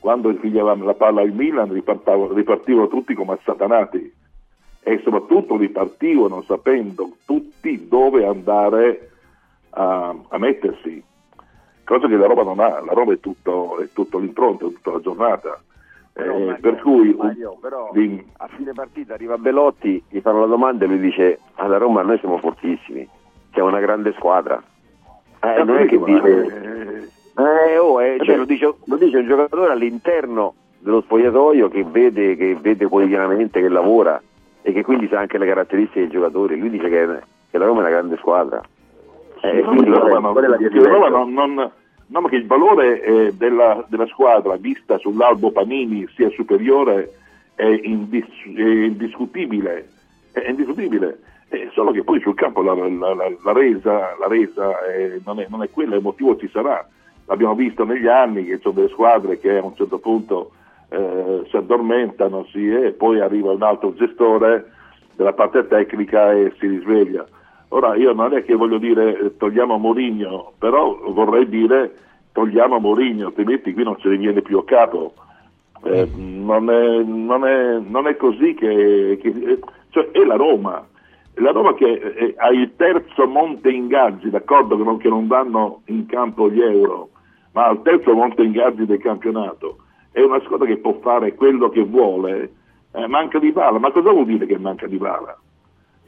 quando 0.01 0.31
infigliavamo 0.31 0.85
la 0.85 0.95
palla 0.95 1.21
al 1.21 1.33
Milan 1.33 1.71
ripartivano 1.71 2.89
tutti 2.89 3.13
come 3.13 3.35
assatanati. 3.35 4.11
E 4.81 5.01
soprattutto 5.05 5.59
ripartivano 5.59 6.41
sapendo 6.43 7.11
tutti 7.27 7.89
dove 7.89 8.25
andare 8.25 9.11
a, 9.71 10.15
a 10.29 10.39
mettersi, 10.39 11.05
cosa 11.85 12.09
che 12.09 12.17
la 12.17 12.27
Roma 12.27 12.43
non 12.45 12.61
ha, 12.61 12.81
la 12.81 12.93
Roma 12.93 13.13
è 13.13 13.21
tutto, 13.21 13.79
è 13.79 13.89
tutto 13.93 14.17
l'impronto, 14.17 14.69
è 14.69 14.73
tutta 14.73 14.93
la 14.93 15.01
giornata. 15.01 15.61
Però, 16.13 16.37
eh, 16.37 16.39
Mario, 16.39 16.61
per 16.61 16.81
cui 16.81 17.13
Mario, 17.13 17.59
però, 17.61 17.91
di... 17.93 18.25
a 18.39 18.49
fine 18.49 18.73
partita 18.73 19.13
arriva 19.13 19.37
Belotti, 19.37 20.03
gli 20.09 20.21
fanno 20.21 20.41
la 20.41 20.47
domanda 20.47 20.87
e 20.87 20.89
lui 20.89 21.01
dice 21.01 21.41
alla 21.57 21.77
Roma 21.77 22.01
noi 22.01 22.19
siamo 22.21 22.39
fortissimi, 22.39 23.07
siamo 23.53 23.69
una 23.69 23.81
grande 23.81 24.15
squadra 24.15 24.63
eh, 25.55 25.65
non 25.65 25.77
è 25.77 25.87
che 25.87 25.99
dice... 26.03 27.11
Eh, 27.39 27.79
oh, 27.79 28.03
eh, 28.03 28.19
cioè, 28.25 28.37
lo, 28.37 28.45
dice, 28.45 28.75
lo, 28.83 28.97
dice, 28.97 29.19
un 29.19 29.27
giocatore 29.27 29.71
all'interno 29.71 30.55
dello 30.79 31.03
spogliatoio 31.03 31.69
che 31.69 31.85
vede, 31.85 32.35
che 32.35 32.57
vede 32.59 32.87
quotidianamente, 32.87 33.61
che 33.61 33.69
lavora 33.69 34.21
e 34.63 34.73
che 34.73 34.83
quindi 34.83 35.07
sa 35.09 35.19
anche 35.19 35.37
le 35.37 35.47
caratteristiche 35.47 36.01
dei 36.01 36.09
giocatori. 36.09 36.59
Lui 36.59 36.71
dice 36.71 36.89
che, 36.89 37.07
che 37.51 37.59
la 37.59 37.67
Roma 37.67 37.81
è 37.81 37.83
una 37.83 37.91
grande 37.91 38.17
squadra. 38.17 38.63
Eh, 39.43 39.61
no, 39.61 39.69
quindi, 39.69 39.91
la 39.91 39.99
Roma, 39.99 40.33
la 40.33 40.89
Roma 40.89 41.09
non, 41.09 41.33
non, 41.33 41.71
no, 42.07 42.23
che 42.23 42.37
il 42.37 42.47
valore 42.47 43.03
eh, 43.03 43.33
della, 43.35 43.85
della, 43.87 44.07
squadra 44.07 44.57
vista 44.57 44.97
sull'albo 44.99 45.53
Panini 45.53 46.09
sia 46.15 46.31
superiore 46.31 47.13
è, 47.55 47.65
indis, 47.65 48.25
è 48.57 48.61
indiscutibile. 48.61 49.89
È 50.33 50.49
indiscutibile. 50.49 51.19
Eh, 51.49 51.71
solo 51.73 51.93
che 51.93 52.03
poi 52.03 52.21
sul 52.21 52.35
campo 52.35 52.61
la, 52.61 52.75
la, 52.75 53.15
la, 53.15 53.33
la 53.43 53.53
resa, 53.53 54.17
resa 54.29 54.85
eh, 54.87 55.21
non, 55.25 55.39
è, 55.39 55.47
non, 55.49 55.63
è, 55.63 55.71
quella, 55.71 55.95
il 55.95 56.03
motivo 56.03 56.37
ci 56.37 56.49
sarà. 56.49 56.87
L'abbiamo 57.27 57.55
visto 57.55 57.85
negli 57.85 58.09
anni 58.09 58.45
che 58.45 58.57
ci 58.57 58.63
sono 58.63 58.75
delle 58.75 58.89
squadre 58.89 59.39
che 59.39 59.57
a 59.57 59.65
un 59.65 59.75
certo 59.75 59.99
punto 59.99 60.51
eh, 60.89 61.43
si 61.49 61.57
addormentano 61.57 62.47
sì, 62.51 62.69
e 62.69 62.93
poi 62.93 63.21
arriva 63.21 63.53
un 63.53 63.63
altro 63.63 63.95
gestore 63.95 64.73
della 65.15 65.33
parte 65.33 65.67
tecnica 65.69 66.33
e 66.33 66.53
si 66.59 66.67
risveglia. 66.67 67.25
Ora 67.69 67.95
io 67.95 68.13
non 68.13 68.33
è 68.35 68.45
che 68.45 68.55
voglio 68.55 68.79
dire 68.79 69.19
eh, 69.19 69.37
togliamo 69.37 69.79
Mourinho, 69.79 70.53
però 70.59 70.97
vorrei 71.13 71.49
dire 71.49 71.95
togliamo 72.33 72.79
Mourinho, 72.79 73.27
altrimenti 73.27 73.73
qui 73.73 73.85
non 73.85 73.99
ce 73.99 74.09
ne 74.09 74.17
viene 74.17 74.43
più 74.43 74.59
a 74.59 74.65
capo. 74.65 75.15
Eh, 75.85 76.09
non, 76.17 76.71
è, 76.71 77.03
non, 77.03 77.47
è, 77.47 77.79
non, 77.79 78.09
è, 78.09 78.17
così 78.17 78.55
che, 78.55 79.19
che 79.21 79.59
cioè 79.91 80.11
è 80.11 80.25
la 80.25 80.35
Roma 80.35 80.85
la 81.39 81.51
Roma 81.51 81.75
che 81.75 82.35
ha 82.37 82.49
il 82.49 82.73
terzo 82.77 83.27
monte 83.27 83.71
ingaggi, 83.71 84.31
d'accordo 84.31 84.77
che 84.77 84.83
non, 84.83 84.97
che 84.99 85.09
non 85.09 85.27
vanno 85.27 85.83
in 85.87 86.07
campo 86.07 86.51
gli 86.51 86.61
euro, 86.61 87.11
ma 87.53 87.67
al 87.67 87.83
terzo 87.83 88.15
monte 88.15 88.43
ingaggi 88.43 88.87
del 88.87 88.99
campionato, 88.99 89.79
è 90.13 90.21
una 90.21 90.41
squadra 90.41 90.67
che 90.67 90.79
può 90.79 90.99
fare 91.03 91.35
quello 91.35 91.69
che 91.69 91.83
vuole, 91.83 92.53
eh, 92.93 93.07
manca 93.07 93.39
di 93.39 93.53
bala, 93.53 93.79
ma 93.79 93.91
cosa 93.91 94.11
vuol 94.11 94.25
dire 94.25 94.47
che 94.47 94.59
manca 94.59 94.87
di 94.87 94.97
bala? 94.97 95.39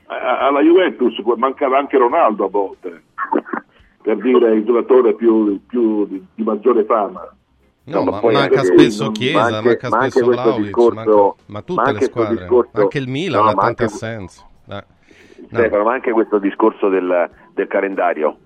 alla 0.09 0.63
Juventus 0.63 1.19
mancava 1.37 1.79
anche 1.79 1.99
Ronaldo 1.99 2.47
a 2.47 2.49
volte, 2.49 3.03
per 4.01 4.17
dire 4.17 4.55
il 4.55 4.65
giocatore 4.65 5.15
più, 5.15 5.61
più 5.67 6.07
di, 6.07 6.25
di, 6.35 6.43
maggiore 6.43 6.85
fama. 6.85 7.31
No, 7.85 8.05
no 8.05 8.11
ma 8.11 8.21
manca 8.23 8.63
spesso 8.65 9.11
Chiesa, 9.11 9.61
manca, 9.63 9.89
manca 9.89 10.11
spesso 10.11 10.27
Vlaovic, 10.27 11.37
ma 11.47 11.63
tutte 11.63 11.93
le 11.93 12.01
squadre, 12.01 12.37
discorso, 12.37 12.71
anche 12.73 12.99
il 12.99 13.09
Milan 13.09 13.45
no, 13.45 13.51
ha 13.51 13.55
tante 13.55 13.85
assenze. 13.85 14.47
Stefano, 15.49 15.85
ma 15.85 15.93
anche 15.93 16.13
questo 16.13 16.39
discorso 16.39 16.89
del, 16.89 17.31
del 17.53 17.67
calendario. 17.67 18.37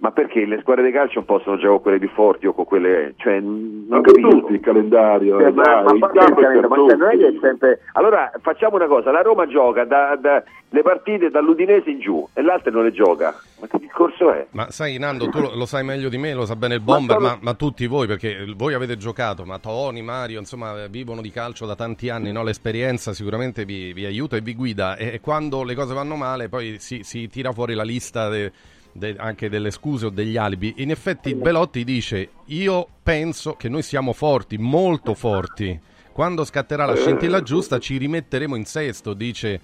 Ma 0.00 0.12
perché 0.12 0.46
le 0.46 0.60
squadre 0.60 0.84
di 0.84 0.92
calcio 0.92 1.16
non 1.16 1.24
possono 1.26 1.56
giocare 1.56 1.72
con 1.72 1.82
quelle 1.82 1.98
più 1.98 2.08
forti 2.08 2.46
o 2.46 2.52
con 2.54 2.64
quelle... 2.64 3.14
Cioè, 3.16 3.38
non 3.40 4.00
capisco. 4.00 4.28
tutti 4.28 4.52
il 4.54 4.60
calendario. 4.60 5.38
Eh, 5.38 5.52
ma, 5.52 5.82
ma, 5.82 5.92
ma, 5.92 6.10
calendario 6.10 7.38
sempre... 7.40 7.80
Allora 7.92 8.32
facciamo 8.40 8.76
una 8.76 8.86
cosa, 8.86 9.10
la 9.10 9.20
Roma 9.20 9.46
gioca 9.46 9.84
da, 9.84 10.16
da, 10.16 10.42
le 10.70 10.82
partite 10.82 11.28
dall'Udinese 11.28 11.90
in 11.90 12.00
giù 12.00 12.26
e 12.32 12.40
l'altra 12.40 12.70
non 12.70 12.84
le 12.84 12.92
gioca. 12.92 13.38
Ma 13.60 13.66
che 13.66 13.78
discorso 13.78 14.32
è? 14.32 14.46
Ma 14.52 14.70
sai 14.70 14.96
Nando, 14.98 15.28
tu 15.28 15.40
lo, 15.40 15.54
lo 15.54 15.66
sai 15.66 15.84
meglio 15.84 16.08
di 16.08 16.16
me, 16.16 16.32
lo 16.32 16.46
sa 16.46 16.56
bene 16.56 16.76
il 16.76 16.80
Bomber, 16.80 17.18
ma, 17.18 17.36
ma, 17.38 17.54
tutti 17.54 17.86
voi, 17.86 18.06
perché 18.06 18.46
voi 18.56 18.72
avete 18.72 18.96
giocato, 18.96 19.44
ma 19.44 19.58
Tony, 19.58 20.00
Mario, 20.00 20.38
insomma, 20.38 20.86
vivono 20.86 21.20
di 21.20 21.30
calcio 21.30 21.66
da 21.66 21.74
tanti 21.74 22.08
anni, 22.08 22.32
no? 22.32 22.42
l'esperienza 22.42 23.12
sicuramente 23.12 23.66
vi, 23.66 23.92
vi, 23.92 24.06
aiuta 24.06 24.36
e 24.36 24.40
vi 24.40 24.54
guida 24.54 24.96
e, 24.96 25.20
quando 25.20 25.62
le 25.62 25.74
cose 25.74 25.92
vanno 25.92 26.16
male 26.16 26.48
poi 26.48 26.76
si, 26.78 27.02
si 27.02 27.28
tira 27.28 27.52
fuori 27.52 27.74
la 27.74 27.82
lista... 27.82 28.28
De, 28.28 28.52
de, 28.92 29.14
anche 29.18 29.48
delle 29.48 29.70
scuse 29.70 30.06
o 30.06 30.10
degli 30.10 30.36
alibi. 30.36 30.74
In 30.78 30.90
effetti 30.90 31.34
Belotti 31.34 31.84
dice 31.84 32.28
io 32.46 32.86
penso 33.02 33.54
che 33.54 33.68
noi 33.68 33.82
siamo 33.82 34.12
forti, 34.12 34.58
molto 34.58 35.14
forti. 35.14 35.78
Quando 36.12 36.44
scatterà 36.44 36.84
la 36.86 36.96
scintilla 36.96 37.42
giusta 37.42 37.78
ci 37.78 37.96
rimetteremo 37.96 38.56
in 38.56 38.64
sesto, 38.64 39.14
dice 39.14 39.60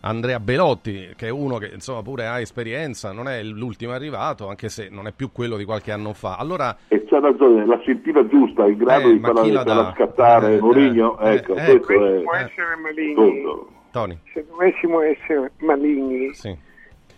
Andrea 0.00 0.38
Belotti, 0.38 1.08
che 1.16 1.26
è 1.26 1.30
uno 1.30 1.58
che 1.58 1.70
insomma 1.72 2.02
pure 2.02 2.26
ha 2.26 2.38
esperienza, 2.38 3.12
non 3.12 3.28
è 3.28 3.42
l'ultimo 3.42 3.92
arrivato, 3.92 4.48
anche 4.48 4.68
se 4.68 4.88
non 4.90 5.06
è 5.06 5.12
più 5.12 5.32
quello 5.32 5.56
di 5.56 5.64
qualche 5.64 5.90
anno 5.90 6.12
fa. 6.12 6.36
Allora, 6.36 6.76
e 6.88 7.04
c'ha 7.06 7.18
ragione, 7.18 7.66
la 7.66 7.78
scintilla 7.78 8.26
giusta, 8.28 8.66
in 8.66 8.76
grado 8.76 9.08
eh, 9.08 9.12
di 9.14 9.20
farla 9.20 9.92
scattare 9.94 10.54
eh, 10.54 10.60
Mourinho, 10.60 11.18
eh, 11.18 11.34
ecco, 11.34 11.54
eh, 11.54 11.80
questo 11.80 11.92
è... 11.92 12.42
essere 12.42 12.76
maligni, 12.82 13.42
Tony. 13.90 14.18
se 14.32 14.46
dovessimo 14.48 15.00
essere 15.00 15.52
maligni, 15.58 16.32
sì. 16.34 16.56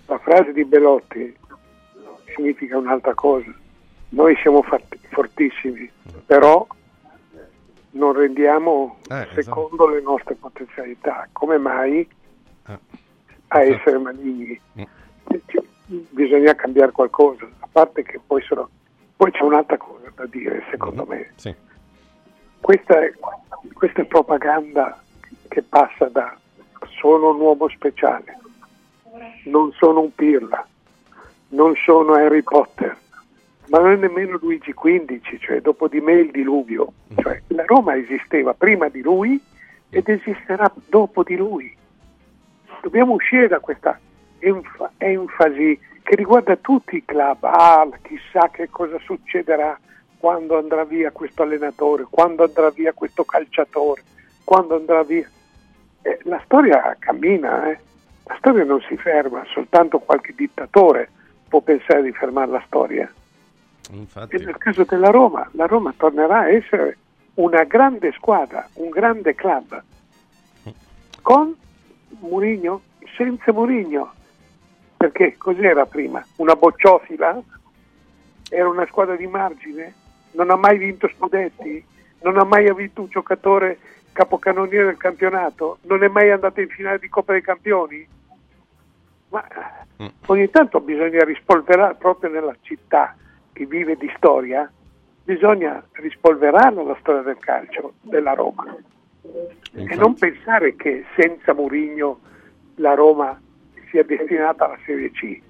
la 0.07 0.19
frase 0.19 0.53
di 0.53 0.65
Belotti 0.65 1.37
significa 2.39 2.79
un'altra 2.79 3.15
cosa. 3.15 3.53
Noi 4.11 4.37
siamo 4.41 4.63
fatti, 4.63 4.99
fortissimi, 5.11 5.91
però 6.25 6.67
non 7.91 8.13
rendiamo 8.13 8.99
eh, 9.09 9.15
esatto. 9.15 9.43
secondo 9.43 9.89
esatto. 9.89 9.89
le 9.91 10.01
nostre 10.01 10.35
potenzialità. 10.37 11.29
Come 11.33 11.59
mai 11.59 12.09
eh. 12.67 12.79
a 13.49 13.63
esatto. 13.63 13.81
essere 13.81 13.99
maligni? 13.99 14.61
Mm. 14.79 14.85
Bisogna 16.11 16.55
cambiare 16.55 16.93
qualcosa, 16.93 17.47
a 17.59 17.69
parte 17.71 18.03
che 18.03 18.21
poi, 18.25 18.43
sono... 18.43 18.69
poi 19.17 19.31
c'è 19.33 19.43
un'altra 19.43 19.77
cosa 19.77 20.11
da 20.15 20.27
dire, 20.27 20.65
secondo 20.71 21.05
mm. 21.05 21.09
me. 21.09 21.31
Sì. 21.35 21.55
Questa, 22.61 23.01
è, 23.01 23.13
questa 23.73 24.03
è 24.03 24.05
propaganda 24.05 25.03
che 25.49 25.63
passa 25.63 26.07
da 26.07 26.37
sono 27.01 27.31
un 27.31 27.41
uomo 27.41 27.69
speciale, 27.69 28.39
non 29.45 29.73
sono 29.73 30.01
un 30.01 30.15
pirla, 30.15 30.67
non 31.49 31.75
sono 31.77 32.15
Harry 32.15 32.43
Potter, 32.43 32.97
ma 33.69 33.79
non 33.79 33.93
è 33.93 33.97
nemmeno 33.97 34.39
Luigi 34.41 34.75
XV, 34.75 35.39
cioè 35.39 35.61
dopo 35.61 35.89
di 35.89 36.01
me 36.01 36.15
il 36.15 36.31
diluvio. 36.31 36.93
Cioè, 37.17 37.43
la 37.49 37.65
Roma 37.67 37.97
esisteva 37.97 38.55
prima 38.55 38.89
di 38.89 39.01
lui 39.01 39.41
ed 39.91 40.09
esisterà 40.09 40.71
dopo 40.87 41.23
di 41.23 41.37
lui. 41.37 41.75
Dobbiamo 42.83 43.15
uscire 43.15 43.49
da 43.49 43.59
questa 43.61 43.99
enf- 44.39 44.91
enfasi 44.99 45.79
che 46.03 46.17
riguarda 46.17 46.57
tutti 46.57 46.97
i 46.97 47.05
club. 47.05 47.45
Ah, 47.45 47.87
chissà 48.03 48.49
che 48.51 48.69
cosa 48.71 48.99
succederà 49.01 49.79
quando 50.19 50.59
andrà 50.59 50.85
via 50.85 51.11
questo 51.11 51.43
allenatore, 51.43 52.07
quando 52.09 52.45
andrà 52.45 52.71
via 52.71 52.93
questo 52.93 53.25
calciatore, 53.25 54.03
quando 54.45 54.77
andrà 54.77 55.03
via. 55.03 55.29
Eh, 56.03 56.19
la 56.23 56.41
storia 56.45 56.97
cammina, 56.99 57.71
eh? 57.71 57.79
la 58.25 58.37
storia 58.39 58.65
non 58.65 58.81
si 58.83 58.97
ferma, 58.97 59.45
soltanto 59.53 59.99
qualche 59.99 60.33
dittatore 60.35 61.11
può 61.49 61.61
pensare 61.61 62.03
di 62.03 62.13
fermare 62.13 62.51
la 62.51 62.63
storia. 62.67 63.11
Infatti. 63.91 64.37
E 64.37 64.45
nel 64.45 64.59
caso 64.59 64.85
della 64.85 65.11
Roma, 65.11 65.49
la 65.53 65.67
Roma 65.67 65.95
tornerà 65.97 66.41
a 66.41 66.51
essere 66.51 66.99
una 67.35 67.65
grande 67.65 68.13
squadra, 68.13 68.69
un 68.75 68.91
grande 68.91 69.35
club, 69.35 69.83
con 71.23 71.55
Murigno, 72.21 72.83
senza 73.17 73.53
Murigno, 73.53 74.13
perché 74.97 75.37
cos'era 75.37 75.87
prima? 75.87 76.25
Una 76.37 76.55
bocciofila? 76.55 77.41
Era 78.51 78.69
una 78.69 78.87
squadra 78.87 79.15
di 79.17 79.27
margine? 79.27 79.95
Non 80.33 80.51
ha 80.51 80.57
mai 80.57 80.79
vinto 80.79 81.09
scudetti? 81.09 81.85
Non 82.23 82.39
ha 82.39 82.45
mai 82.45 82.69
avuto 82.69 83.03
un 83.03 83.09
giocatore 83.09 83.79
capocannoniere 84.13 84.87
del 84.87 84.97
campionato? 84.97 85.79
Non 85.83 86.03
è 86.03 86.09
mai 86.09 86.31
andato 86.31 86.61
in 86.61 86.69
finale 86.69 86.99
di 86.99 87.09
Coppa 87.09 87.33
dei 87.33 87.43
Campioni? 87.43 88.07
Ma 89.31 89.45
mm. 90.03 90.07
ogni 90.27 90.51
tanto 90.51 90.81
bisogna 90.81 91.25
rispolverare 91.25 91.95
proprio 91.95 92.31
nella 92.31 92.57
città 92.63 93.17
che 93.53 93.67
vive 93.67 93.97
di 93.97 94.11
storia, 94.17 94.71
bisogna 95.25 95.85
rispolverare 95.93 96.83
la 96.85 96.97
storia 97.01 97.23
del 97.23 97.39
calcio 97.39 97.95
della 98.01 98.33
Roma 98.33 98.75
Infatti. 99.23 99.93
e 99.93 99.97
non 99.97 100.15
pensare 100.15 100.77
che 100.77 101.05
senza 101.17 101.53
Murigno 101.53 102.21
la 102.77 102.95
Roma 102.95 103.39
sia 103.91 104.05
destinata 104.05 104.67
alla 104.67 104.79
Serie 104.85 105.11
C. 105.11 105.41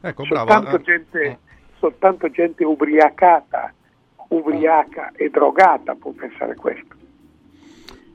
Ecco, 0.00 0.24
soltanto, 0.24 0.60
bravo. 0.62 0.78
Gente, 0.80 1.22
eh. 1.22 1.38
soltanto 1.78 2.30
gente 2.30 2.64
ubriacata, 2.64 3.72
ubriaca 4.28 5.12
e 5.14 5.28
drogata 5.28 5.94
può 5.94 6.12
pensare 6.12 6.54
questo. 6.54 6.96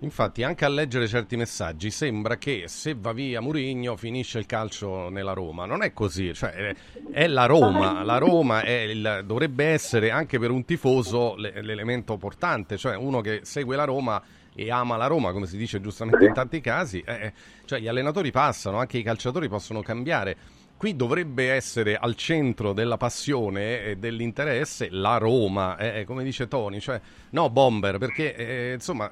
Infatti, 0.02 0.44
anche 0.44 0.66
a 0.66 0.68
leggere 0.68 1.08
certi 1.08 1.36
messaggi 1.38 1.90
sembra 1.90 2.38
che 2.38 2.66
se 2.68 2.96
va 2.98 3.14
via 3.14 3.42
Murigno 3.42 3.96
finisce 3.96 4.38
il 4.38 4.46
calcio 4.46 5.10
nella 5.10 5.34
Roma. 5.34 5.66
Non 5.66 5.82
è 5.82 5.94
così, 5.94 6.34
cioè, 6.34 6.76
è 7.12 7.28
la 7.28 7.46
Roma. 7.46 8.04
La 8.04 8.18
Roma 8.18 8.64
il, 8.64 9.24
dovrebbe 9.26 9.66
essere 9.66 10.12
anche 10.12 10.38
per 10.38 10.52
un 10.52 10.66
tifoso 10.66 11.36
l'elemento 11.36 12.18
portante, 12.18 12.78
cioè 12.78 12.96
uno 12.96 13.22
che 13.22 13.40
segue 13.44 13.76
la 13.76 13.86
Roma 13.86 14.22
e 14.54 14.70
ama 14.70 14.96
la 14.98 15.08
Roma, 15.08 15.32
come 15.32 15.48
si 15.48 15.58
dice 15.58 15.82
giustamente 15.82 16.26
in 16.26 16.34
tanti 16.34 16.62
casi. 16.62 17.00
Eh, 17.00 17.14
eh, 17.14 17.34
cioè, 17.66 17.80
gli 17.80 17.88
allenatori 17.88 18.32
passano, 18.32 18.78
anche 18.78 18.98
i 18.98 19.04
calciatori 19.04 19.48
possono 19.48 19.82
cambiare. 19.82 20.38
Qui 20.78 20.96
dovrebbe 20.98 21.52
essere 21.52 21.96
al 21.96 22.16
centro 22.16 22.74
della 22.74 22.98
passione 22.98 23.82
e 23.86 23.96
dell'interesse 23.96 24.90
la 24.92 25.18
Roma, 25.18 25.78
eh, 25.78 26.04
come 26.04 26.24
dice 26.24 26.50
Tony, 26.50 26.80
cioè 26.80 27.00
no 27.30 27.50
Bomber, 27.50 27.98
perché 27.98 28.36
eh, 28.36 28.74
insomma 28.74 29.10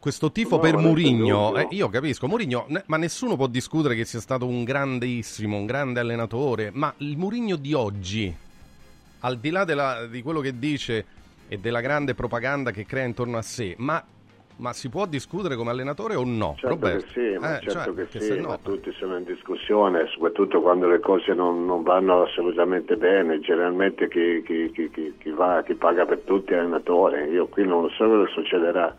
questo 0.00 0.32
tifo 0.32 0.56
no, 0.56 0.62
per 0.62 0.76
Murigno, 0.78 1.54
eh, 1.56 1.68
io 1.70 1.88
capisco, 1.90 2.26
Murigno, 2.26 2.66
ma 2.86 2.96
nessuno 2.96 3.36
può 3.36 3.46
discutere 3.46 3.94
che 3.94 4.06
sia 4.06 4.18
stato 4.18 4.46
un 4.46 4.64
grandissimo, 4.64 5.58
un 5.58 5.66
grande 5.66 6.00
allenatore, 6.00 6.70
ma 6.72 6.92
il 6.98 7.18
Murigno 7.18 7.56
di 7.56 7.74
oggi, 7.74 8.34
al 9.20 9.36
di 9.36 9.50
là 9.50 9.64
della, 9.64 10.06
di 10.06 10.22
quello 10.22 10.40
che 10.40 10.58
dice 10.58 11.04
e 11.46 11.58
della 11.58 11.82
grande 11.82 12.14
propaganda 12.14 12.70
che 12.70 12.86
crea 12.86 13.04
intorno 13.04 13.36
a 13.36 13.42
sé, 13.42 13.74
ma, 13.76 14.02
ma 14.56 14.72
si 14.72 14.88
può 14.88 15.04
discutere 15.04 15.54
come 15.54 15.68
allenatore 15.68 16.14
o 16.14 16.24
no? 16.24 16.54
Certo 16.56 16.68
Roberto? 16.68 17.06
che 17.12 17.32
sì, 17.32 17.38
ma 17.38 17.58
eh, 17.58 17.60
certo 17.60 17.94
cioè, 17.94 18.08
che 18.08 18.20
sì, 18.20 18.40
no... 18.40 18.48
ma 18.48 18.58
tutti 18.58 18.90
sono 18.92 19.18
in 19.18 19.24
discussione, 19.24 20.06
soprattutto 20.06 20.62
quando 20.62 20.88
le 20.88 21.00
cose 21.00 21.34
non, 21.34 21.66
non 21.66 21.82
vanno 21.82 22.22
assolutamente 22.22 22.96
bene, 22.96 23.38
generalmente 23.40 24.08
chi, 24.08 24.42
chi, 24.46 24.70
chi, 24.72 25.14
chi, 25.18 25.30
va, 25.30 25.62
chi 25.62 25.74
paga 25.74 26.06
per 26.06 26.20
tutti 26.20 26.54
è 26.54 26.56
l'allenatore, 26.56 27.26
io 27.26 27.48
qui 27.48 27.66
non 27.66 27.86
so 27.90 28.06
cosa 28.06 28.30
succederà 28.30 28.96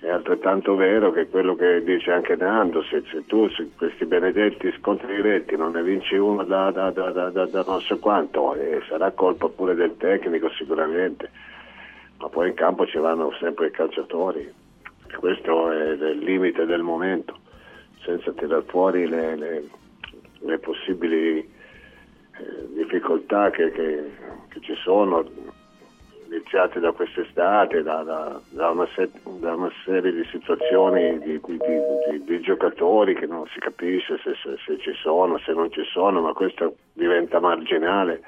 è 0.00 0.08
altrettanto 0.08 0.76
vero 0.76 1.10
che 1.10 1.28
quello 1.28 1.56
che 1.56 1.82
dice 1.82 2.12
anche 2.12 2.36
Nando, 2.36 2.82
se, 2.84 3.02
se 3.10 3.26
tu 3.26 3.48
se 3.50 3.70
questi 3.76 4.04
benedetti 4.04 4.72
scontri 4.78 5.16
diretti 5.16 5.56
non 5.56 5.72
ne 5.72 5.82
vinci 5.82 6.14
uno 6.14 6.44
da, 6.44 6.70
da, 6.70 6.90
da, 6.90 7.10
da 7.10 7.64
non 7.66 7.80
so 7.80 7.98
quanto, 7.98 8.54
eh, 8.54 8.80
sarà 8.88 9.10
colpa 9.10 9.48
pure 9.48 9.74
del 9.74 9.96
tecnico 9.96 10.50
sicuramente, 10.50 11.30
ma 12.18 12.28
poi 12.28 12.48
in 12.48 12.54
campo 12.54 12.86
ci 12.86 12.98
vanno 12.98 13.32
sempre 13.40 13.66
i 13.66 13.70
calciatori, 13.72 14.48
questo 15.18 15.72
è 15.72 15.90
il 15.90 16.18
limite 16.18 16.64
del 16.64 16.82
momento, 16.82 17.36
senza 18.04 18.32
tirar 18.32 18.62
fuori 18.66 19.08
le, 19.08 19.34
le, 19.34 19.64
le 20.38 20.58
possibili 20.58 21.38
eh, 21.38 21.48
difficoltà 22.74 23.50
che, 23.50 23.72
che, 23.72 24.12
che 24.48 24.60
ci 24.60 24.74
sono 24.76 25.56
iniziate 26.30 26.80
da 26.80 26.92
quest'estate, 26.92 27.82
da, 27.82 28.02
da, 28.02 28.40
da, 28.50 28.70
una, 28.70 28.86
se- 28.94 29.10
da 29.38 29.54
una, 29.54 29.70
serie 29.84 30.12
di 30.12 30.24
situazioni 30.30 31.18
di, 31.20 31.40
di, 31.42 31.58
di, 31.58 32.24
di, 32.24 32.40
giocatori 32.40 33.14
che 33.14 33.26
non 33.26 33.46
si 33.46 33.58
capisce 33.58 34.18
se, 34.22 34.34
se, 34.42 34.56
se, 34.64 34.78
ci 34.78 34.92
sono, 34.94 35.38
se 35.38 35.52
non 35.52 35.70
ci 35.72 35.84
sono, 35.84 36.20
ma 36.20 36.32
questo 36.32 36.76
diventa 36.92 37.40
marginale 37.40 38.22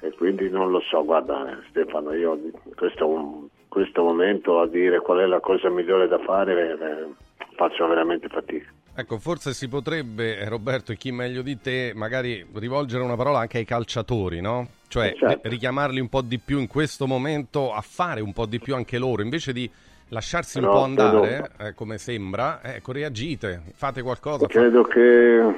e 0.00 0.12
quindi 0.12 0.50
non 0.50 0.70
lo 0.70 0.80
so, 0.80 1.04
guarda 1.04 1.58
Stefano, 1.70 2.12
io 2.12 2.38
questo, 2.74 3.48
questo 3.68 4.02
momento 4.02 4.60
a 4.60 4.66
dire 4.66 5.00
qual 5.00 5.18
è 5.18 5.26
la 5.26 5.40
cosa 5.40 5.70
migliore 5.70 6.08
da 6.08 6.18
fare 6.18 6.70
eh, 6.72 7.08
faccio 7.56 7.86
veramente 7.86 8.28
fatica. 8.28 8.70
Ecco, 8.96 9.18
forse 9.18 9.52
si 9.52 9.68
potrebbe, 9.68 10.38
eh, 10.38 10.48
Roberto, 10.48 10.92
e 10.92 10.96
chi 10.96 11.10
meglio 11.10 11.42
di 11.42 11.60
te, 11.60 11.92
magari 11.96 12.46
rivolgere 12.54 13.02
una 13.02 13.16
parola 13.16 13.40
anche 13.40 13.58
ai 13.58 13.64
calciatori, 13.64 14.40
no? 14.40 14.68
Cioè 14.86 15.14
certo. 15.16 15.48
richiamarli 15.48 15.98
un 15.98 16.08
po' 16.08 16.22
di 16.22 16.38
più 16.38 16.60
in 16.60 16.68
questo 16.68 17.06
momento 17.06 17.72
a 17.72 17.80
fare 17.80 18.20
un 18.20 18.32
po' 18.32 18.46
di 18.46 18.60
più 18.60 18.76
anche 18.76 18.98
loro, 18.98 19.22
invece 19.22 19.52
di 19.52 19.68
lasciarsi 20.08 20.58
un 20.58 20.66
no, 20.66 20.70
po' 20.70 20.82
andare, 20.82 21.50
eh, 21.58 21.74
come 21.74 21.98
sembra, 21.98 22.60
ecco, 22.62 22.92
reagite, 22.92 23.62
fate 23.74 24.00
qualcosa. 24.00 24.46
Credo 24.46 24.84
fate... 24.84 24.94
che 24.94 25.54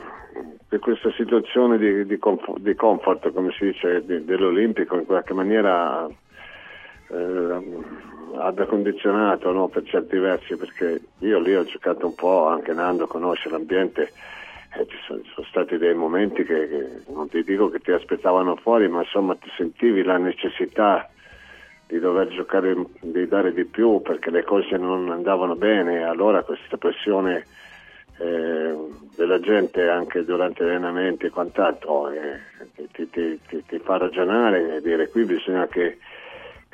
di 0.68 0.78
questa 0.78 1.12
situazione 1.12 1.76
di, 1.76 2.06
di, 2.06 2.18
comfort, 2.18 2.60
di, 2.60 2.74
comfort, 2.74 3.32
come 3.32 3.52
si 3.58 3.66
dice, 3.66 4.02
di, 4.04 4.24
dell'Olimpico 4.24 4.96
in 4.96 5.04
qualche 5.04 5.34
maniera 5.34 6.06
eh, 7.08 7.60
abbia 8.38 8.66
condizionato 8.66 9.52
no, 9.52 9.68
per 9.68 9.84
certi 9.84 10.18
versi, 10.18 10.56
perché 10.56 11.00
io 11.18 11.38
lì 11.38 11.54
ho 11.54 11.64
giocato 11.64 12.06
un 12.06 12.14
po', 12.14 12.46
anche 12.46 12.72
Nando 12.72 13.06
conosce 13.06 13.48
l'ambiente, 13.48 14.12
eh, 14.76 14.86
ci 14.86 14.96
sono, 15.06 15.20
sono, 15.34 15.46
stati 15.46 15.78
dei 15.78 15.94
momenti 15.94 16.44
che, 16.44 16.68
che, 16.68 17.02
non 17.12 17.28
ti 17.28 17.42
dico 17.42 17.68
che 17.68 17.78
ti 17.80 17.92
aspettavano 17.92 18.56
fuori, 18.56 18.88
ma 18.88 19.00
insomma 19.00 19.34
ti 19.34 19.50
sentivi 19.56 20.02
la 20.02 20.18
necessità 20.18 21.08
di 21.86 21.98
dover 21.98 22.28
giocare, 22.28 22.74
di 23.00 23.26
dare 23.28 23.52
di 23.52 23.64
più 23.64 24.02
perché 24.02 24.30
le 24.30 24.42
cose 24.42 24.76
non 24.76 25.10
andavano 25.10 25.54
bene, 25.54 26.02
allora 26.02 26.42
questa 26.42 26.76
pressione 26.76 27.46
eh, 28.18 28.74
della 29.14 29.40
gente 29.40 29.88
anche 29.88 30.24
durante 30.24 30.64
gli 30.64 30.68
allenamenti 30.68 31.26
e 31.26 31.30
quant'altro 31.30 32.10
eh, 32.10 32.40
ti, 32.92 33.08
ti, 33.10 33.40
ti, 33.46 33.64
ti, 33.66 33.78
fa 33.78 33.98
ragionare 33.98 34.76
e 34.76 34.80
dire 34.80 35.08
qui 35.08 35.24
bisogna 35.24 35.66
che, 35.66 35.98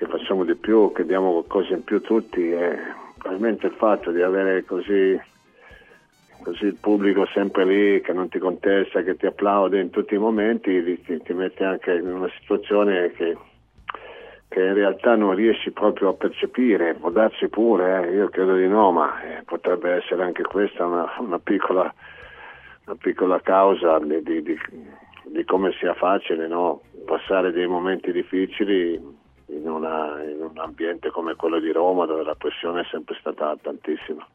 che, 0.03 0.07
facciamo 0.09 0.45
di 0.45 0.57
più, 0.57 0.93
che 0.93 1.05
diamo 1.05 1.31
qualcosa 1.31 1.75
in 1.75 1.85
più 1.85 2.01
tutti 2.01 2.51
e 2.51 2.77
probabilmente 3.19 3.67
il 3.67 3.75
fatto 3.75 4.11
di 4.11 4.21
avere 4.21 4.65
così, 4.65 5.19
così 6.43 6.65
il 6.65 6.77
pubblico 6.81 7.25
sempre 7.27 7.65
lì 7.65 8.01
che 8.01 8.13
non 8.13 8.29
ti 8.29 8.39
contesta, 8.39 9.03
che 9.03 9.17
ti 9.17 9.27
applaude 9.27 9.81
in 9.81 9.91
tutti 9.91 10.15
i 10.15 10.19
momenti 10.19 11.01
ti, 11.05 11.33
mette 11.33 11.65
anche 11.65 11.93
in 11.95 12.13
una 12.13 12.31
situazione 12.41 13.13
che 13.13 13.37
che 14.49 14.61
in 14.61 14.75
realtà 14.75 15.17
non 15.17 15.35
riesci 15.35 15.71
proprio 15.71 16.11
a 16.11 16.13
percepire, 16.13 16.93
può 16.93 17.09
darsi 17.09 17.49
pure, 17.49 18.07
eh, 18.07 18.13
io 18.13 18.29
credo 18.29 18.55
di 18.55 18.69
no, 18.69 18.93
ma 18.93 19.23
eh, 19.23 19.43
potrebbe 19.45 19.93
essere 19.93 20.25
anche 20.25 20.43
questa 20.43 20.85
una, 20.85 21.11
una, 21.21 21.39
piccola, 21.39 21.91
una 22.85 22.97
piccola, 23.01 23.41
causa 23.41 23.99
di, 24.01 24.23
di, 24.23 24.43
di, 24.43 24.59
di 25.25 25.45
come 25.47 25.73
sia 25.81 25.95
facile 25.95 26.49
no? 26.49 26.83
passare 27.07 27.51
dei 27.51 27.67
momenti 27.67 28.13
difficili 28.13 29.01
in, 29.55 29.69
una, 29.69 30.23
in 30.23 30.41
un 30.41 30.59
ambiente 30.59 31.11
come 31.11 31.35
quello 31.35 31.61
di 31.61 31.71
Roma 31.73 32.07
dove 32.07 32.25
la 32.25 32.35
pressione 32.35 32.83
è 32.83 32.87
sempre 32.91 33.17
stata 33.21 33.57
tantissima. 33.61 34.27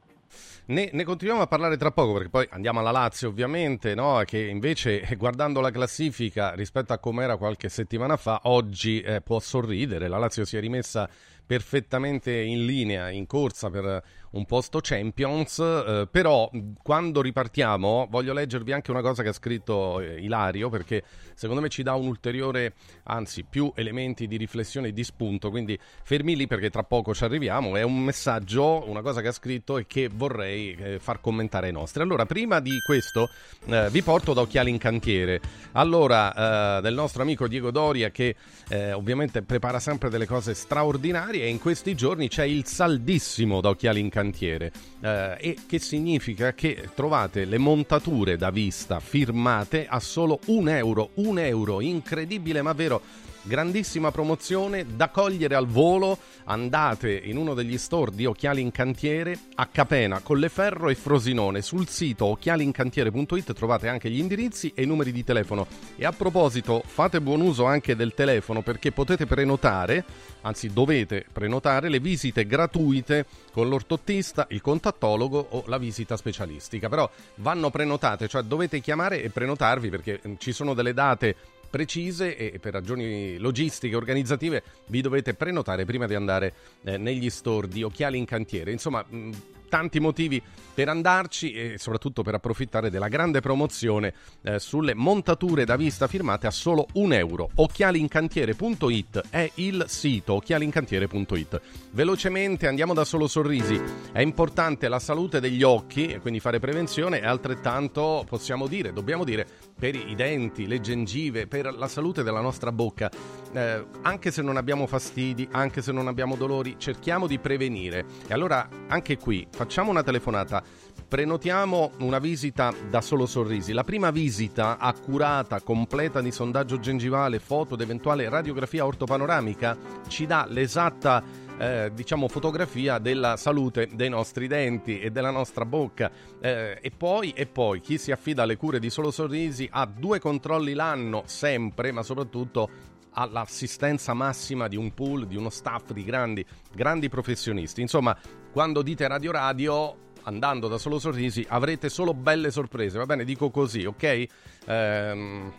Ne, 0.70 0.90
ne, 0.92 1.04
continuiamo 1.06 1.44
a 1.44 1.48
parlare 1.48 1.78
tra 1.78 1.92
poco 1.92 2.12
perché 2.12 2.30
poi 2.30 2.48
andiamo 2.52 2.80
alla 2.80 2.92
Lazio 2.92 3.30
ovviamente, 3.30 3.96
no? 3.96 4.22
che 4.26 4.40
invece 4.40 5.02
eh, 5.02 5.16
guardando 5.16 5.62
la 5.62 5.72
classifica 5.72 6.54
rispetto 6.54 6.92
a 6.92 6.98
come 6.98 7.24
era 7.24 7.38
qualche 7.38 7.70
settimana 7.70 8.18
fa, 8.18 8.42
oggi 8.44 9.00
eh, 9.00 9.22
può 9.22 9.40
sorridere, 9.40 10.10
la 10.10 10.18
Lazio 10.18 10.44
si 10.44 10.58
è 10.58 10.60
rimessa 10.60 11.10
perfettamente 11.46 12.34
in 12.34 12.66
linea, 12.66 13.10
in 13.10 13.26
corsa 13.26 13.70
per 13.70 14.04
un 14.32 14.46
posto 14.46 14.80
Champions, 14.82 15.60
eh, 15.60 16.08
però 16.10 16.50
quando 16.82 17.22
ripartiamo 17.22 18.08
voglio 18.10 18.34
leggervi 18.34 18.74
anche 18.74 18.92
una 18.92 19.02
cosa 19.02 19.24
che 19.24 19.30
ha 19.30 19.34
scritto 19.34 20.00
eh, 20.00 20.20
Ilario 20.22 20.70
perché 20.70 21.04
secondo 21.34 21.62
me 21.62 21.70
ci 21.70 21.84
dà 21.84 21.94
un 21.94 22.08
ulteriore, 22.08 22.74
anzi 23.04 23.46
più 23.50 23.72
elementi 23.76 24.28
di 24.28 24.38
riflessione 24.38 24.90
e 24.90 24.94
di 24.94 25.04
spunto, 25.04 25.50
quindi 25.50 25.80
fermi 26.04 26.36
lì 26.36 26.48
perché 26.48 26.70
tra 26.70 26.84
poco 26.84 27.14
ci 27.14 27.24
arriviamo, 27.24 27.76
è 27.78 27.84
un 27.84 28.00
messaggio, 28.04 28.84
una 28.88 29.02
cosa 29.02 29.22
che 29.22 29.30
ha 29.30 29.32
scritto 29.32 29.78
e 29.78 29.86
che 29.88 30.10
vorrei 30.12 30.76
eh, 30.76 31.00
far 31.00 31.22
commentare 31.22 31.68
ai 31.68 31.74
nostri. 31.74 32.02
Allora, 32.02 32.26
prima 32.26 32.60
di 32.60 32.80
questo 32.86 33.30
eh, 33.66 33.90
vi 33.90 34.02
porto 34.02 34.34
da 34.34 34.42
Occhiali 34.42 34.70
in 34.70 34.78
Cantiere, 34.78 35.40
allora 35.74 36.78
eh, 36.78 36.82
del 36.82 36.94
nostro 36.94 37.22
amico 37.22 37.48
Diego 37.48 37.72
Doria 37.72 38.10
che 38.10 38.36
eh, 38.70 38.92
ovviamente 38.92 39.42
prepara 39.42 39.80
sempre 39.80 40.10
delle 40.10 40.26
cose 40.26 40.54
straordinarie 40.54 41.44
e 41.44 41.50
in 41.50 41.60
questi 41.60 41.96
giorni 41.96 42.28
c'è 42.28 42.44
il 42.44 42.66
saldissimo 42.66 43.62
da 43.62 43.70
Occhiali 43.70 44.00
in 44.00 44.10
Cantiere 44.10 44.17
cantiere 44.18 44.72
eh, 45.02 45.38
e 45.40 45.58
che 45.68 45.78
significa 45.78 46.54
che 46.54 46.90
trovate 46.96 47.46
le 47.46 47.60
montature 47.60 48.36
da 48.36 48.50
vista 48.50 49.00
firmate 49.00 49.86
a 49.88 50.00
solo 50.00 50.40
un 50.48 50.70
euro, 50.70 51.12
un 51.16 51.38
euro, 51.38 51.82
incredibile 51.82 52.64
ma 52.64 52.74
vero 52.74 53.02
grandissima 53.48 54.12
promozione 54.12 54.86
da 54.96 55.10
cogliere 55.10 55.56
al 55.56 55.66
volo. 55.66 56.18
Andate 56.44 57.20
in 57.24 57.38
uno 57.38 57.54
degli 57.54 57.78
store 57.78 58.12
di 58.14 58.26
Occhiali 58.26 58.62
in 58.62 58.72
Cantiere 58.72 59.38
a 59.56 59.66
Capena, 59.66 60.20
Colleferro 60.20 60.90
e 60.90 60.96
Frosinone. 60.96 61.62
Sul 61.62 61.88
sito 61.88 62.26
occhialincantiere.it 62.26 63.54
trovate 63.54 63.88
anche 63.88 64.10
gli 64.10 64.20
indirizzi 64.20 64.72
e 64.76 64.84
i 64.84 64.86
numeri 64.86 65.12
di 65.12 65.24
telefono. 65.24 65.66
E 65.96 66.06
a 66.06 66.12
proposito, 66.12 66.84
fate 66.86 67.22
buon 67.22 67.42
uso 67.42 67.66
anche 67.66 67.96
del 67.96 68.14
telefono 68.14 68.62
perché 68.62 68.92
potete 68.92 69.26
prenotare, 69.26 70.04
anzi 70.42 70.72
dovete 70.72 71.26
prenotare 71.32 71.90
le 71.90 72.00
visite 72.00 72.46
gratuite 72.46 73.26
con 73.52 73.70
l'ortottista, 73.70 74.48
il 74.52 74.62
contattologo 74.62 75.48
o 75.52 75.64
la 75.68 75.78
visita 75.78 76.18
specialistica. 76.18 76.90
Però 76.90 77.10
vanno 77.36 77.70
prenotate, 77.70 78.28
cioè 78.28 78.44
dovete 78.44 78.80
chiamare 78.82 79.24
e 79.24 79.30
prenotarvi 79.30 79.90
perché 79.90 80.22
ci 80.38 80.52
sono 80.52 80.74
delle 80.74 80.94
date 80.94 81.36
precise 81.70 82.36
e 82.36 82.60
per 82.60 82.74
ragioni 82.74 83.38
logistiche 83.38 83.96
organizzative 83.96 84.64
vi 84.88 85.02
dovete 85.02 85.34
prenotare 85.34 85.86
prima 85.86 86.08
di 86.08 86.16
andare 86.16 86.54
eh, 86.84 86.98
negli 86.98 87.30
store 87.30 87.68
di 87.68 87.84
Occhiali 87.84 88.18
in 88.18 88.26
Cantiere. 88.26 88.72
Insomma, 88.72 89.06
mh, 89.08 89.32
tanti 89.68 90.00
motivi 90.00 90.42
per 90.78 90.90
andarci 90.90 91.54
e 91.54 91.78
soprattutto 91.78 92.22
per 92.22 92.36
approfittare 92.36 92.92
della 92.92 93.08
grande 93.08 93.40
promozione 93.40 94.14
eh, 94.44 94.60
sulle 94.60 94.94
montature 94.94 95.66
da 95.66 95.76
vista 95.76 96.06
firmate 96.08 96.46
a 96.46 96.52
solo 96.52 96.86
un 96.94 97.14
euro. 97.14 97.50
Occhialincantiere.it 97.56 99.24
è 99.30 99.50
il 99.56 99.86
sito 99.88 100.34
occhialincantiere.it. 100.34 101.62
Velocemente 101.92 102.68
andiamo 102.68 102.94
da 102.94 103.06
solo 103.06 103.28
sorrisi. 103.28 103.82
È 104.12 104.22
importante 104.22 104.88
la 104.88 105.00
salute 105.00 105.40
degli 105.40 105.64
occhi 105.64 106.08
e 106.08 106.20
quindi 106.20 106.40
fare 106.40 106.60
prevenzione 106.60 107.22
e 107.22 107.26
altrettanto 107.26 108.24
possiamo 108.28 108.68
dire, 108.68 108.94
dobbiamo 108.94 109.24
dire 109.24 109.48
per 109.78 109.96
i 109.96 110.16
denti, 110.16 110.68
le 110.68 110.80
gengive, 110.80 111.48
per 111.48 111.74
la 111.74 111.88
salute 111.88 112.24
della 112.24 112.42
nostra 112.42 112.72
bocca. 112.72 113.10
Eh, 113.52 113.86
anche 114.02 114.32
se 114.32 114.42
non 114.42 114.58
abbiamo 114.58 114.86
fastidi, 114.88 115.48
anche 115.52 115.82
se 115.82 115.92
non 115.92 116.08
abbiamo 116.08 116.36
dolori, 116.36 116.76
cerchiamo 116.78 117.26
di 117.26 117.40
prevenire. 117.40 118.06
E 118.28 118.34
allora 118.34 118.68
anche 118.88 119.18
qui 119.18 119.48
facciamo 119.58 119.90
una 119.90 120.04
telefonata. 120.04 120.62
Prenotiamo 121.08 121.94
una 122.02 122.20
visita 122.20 122.72
da 122.92 123.02
solo 123.02 123.26
sorrisi. 123.26 123.74
La 123.74 123.84
prima 123.84 124.12
visita 124.12 124.78
accurata, 124.78 125.62
completa 125.62 126.22
di 126.22 126.32
sondaggio 126.32 126.80
gengivale, 126.80 127.40
foto 127.40 127.74
ed 127.74 127.82
eventuale 127.82 128.30
radiografia 128.30 128.86
ortopanoramica 128.86 129.76
ci 130.08 130.28
dà 130.28 130.46
l'esatta 130.48 131.24
eh, 131.58 131.92
diciamo 131.92 132.28
fotografia 132.28 133.00
della 133.00 133.36
salute 133.36 133.90
dei 133.94 134.10
nostri 134.10 134.46
denti 134.46 135.00
e 135.00 135.10
della 135.10 135.32
nostra 135.32 135.66
bocca 135.66 136.12
eh, 136.40 136.78
e, 136.80 136.92
poi, 136.96 137.32
e 137.32 137.48
poi 137.48 137.82
chi 137.82 137.98
si 137.98 138.12
affida 138.12 138.44
alle 138.44 138.58
cure 138.58 138.78
di 138.78 138.92
solo 138.92 139.10
sorrisi 139.10 139.68
ha 139.72 139.88
due 139.88 140.20
controlli 140.20 140.74
l'anno 140.74 141.24
sempre 141.26 141.92
ma 141.92 142.04
soprattutto 142.04 142.70
all'assistenza 143.18 144.14
massima 144.14 144.68
di 144.68 144.76
un 144.76 144.94
pool, 144.94 145.28
di 145.28 145.36
uno 145.36 145.50
staff 145.50 145.92
di 145.92 146.04
grandi, 146.04 146.46
grandi 146.72 147.10
professionisti. 147.10 147.82
Insomma, 147.82 148.16
quando 148.58 148.82
dite 148.82 149.08
Radio 149.08 149.32
Radio, 149.32 149.96
andando 150.24 150.68
da 150.68 150.80
Solo 150.80 150.98
Sorrisi, 150.98 151.46
avrete 151.48 151.90
solo 151.90 152.16
belle 152.16 152.50
sorprese, 152.50 152.98
va 152.98 153.06
bene? 153.06 153.24
Dico 153.24 153.52
così, 153.52 153.86
ok? 153.86 154.26
Ehm, 154.66 155.54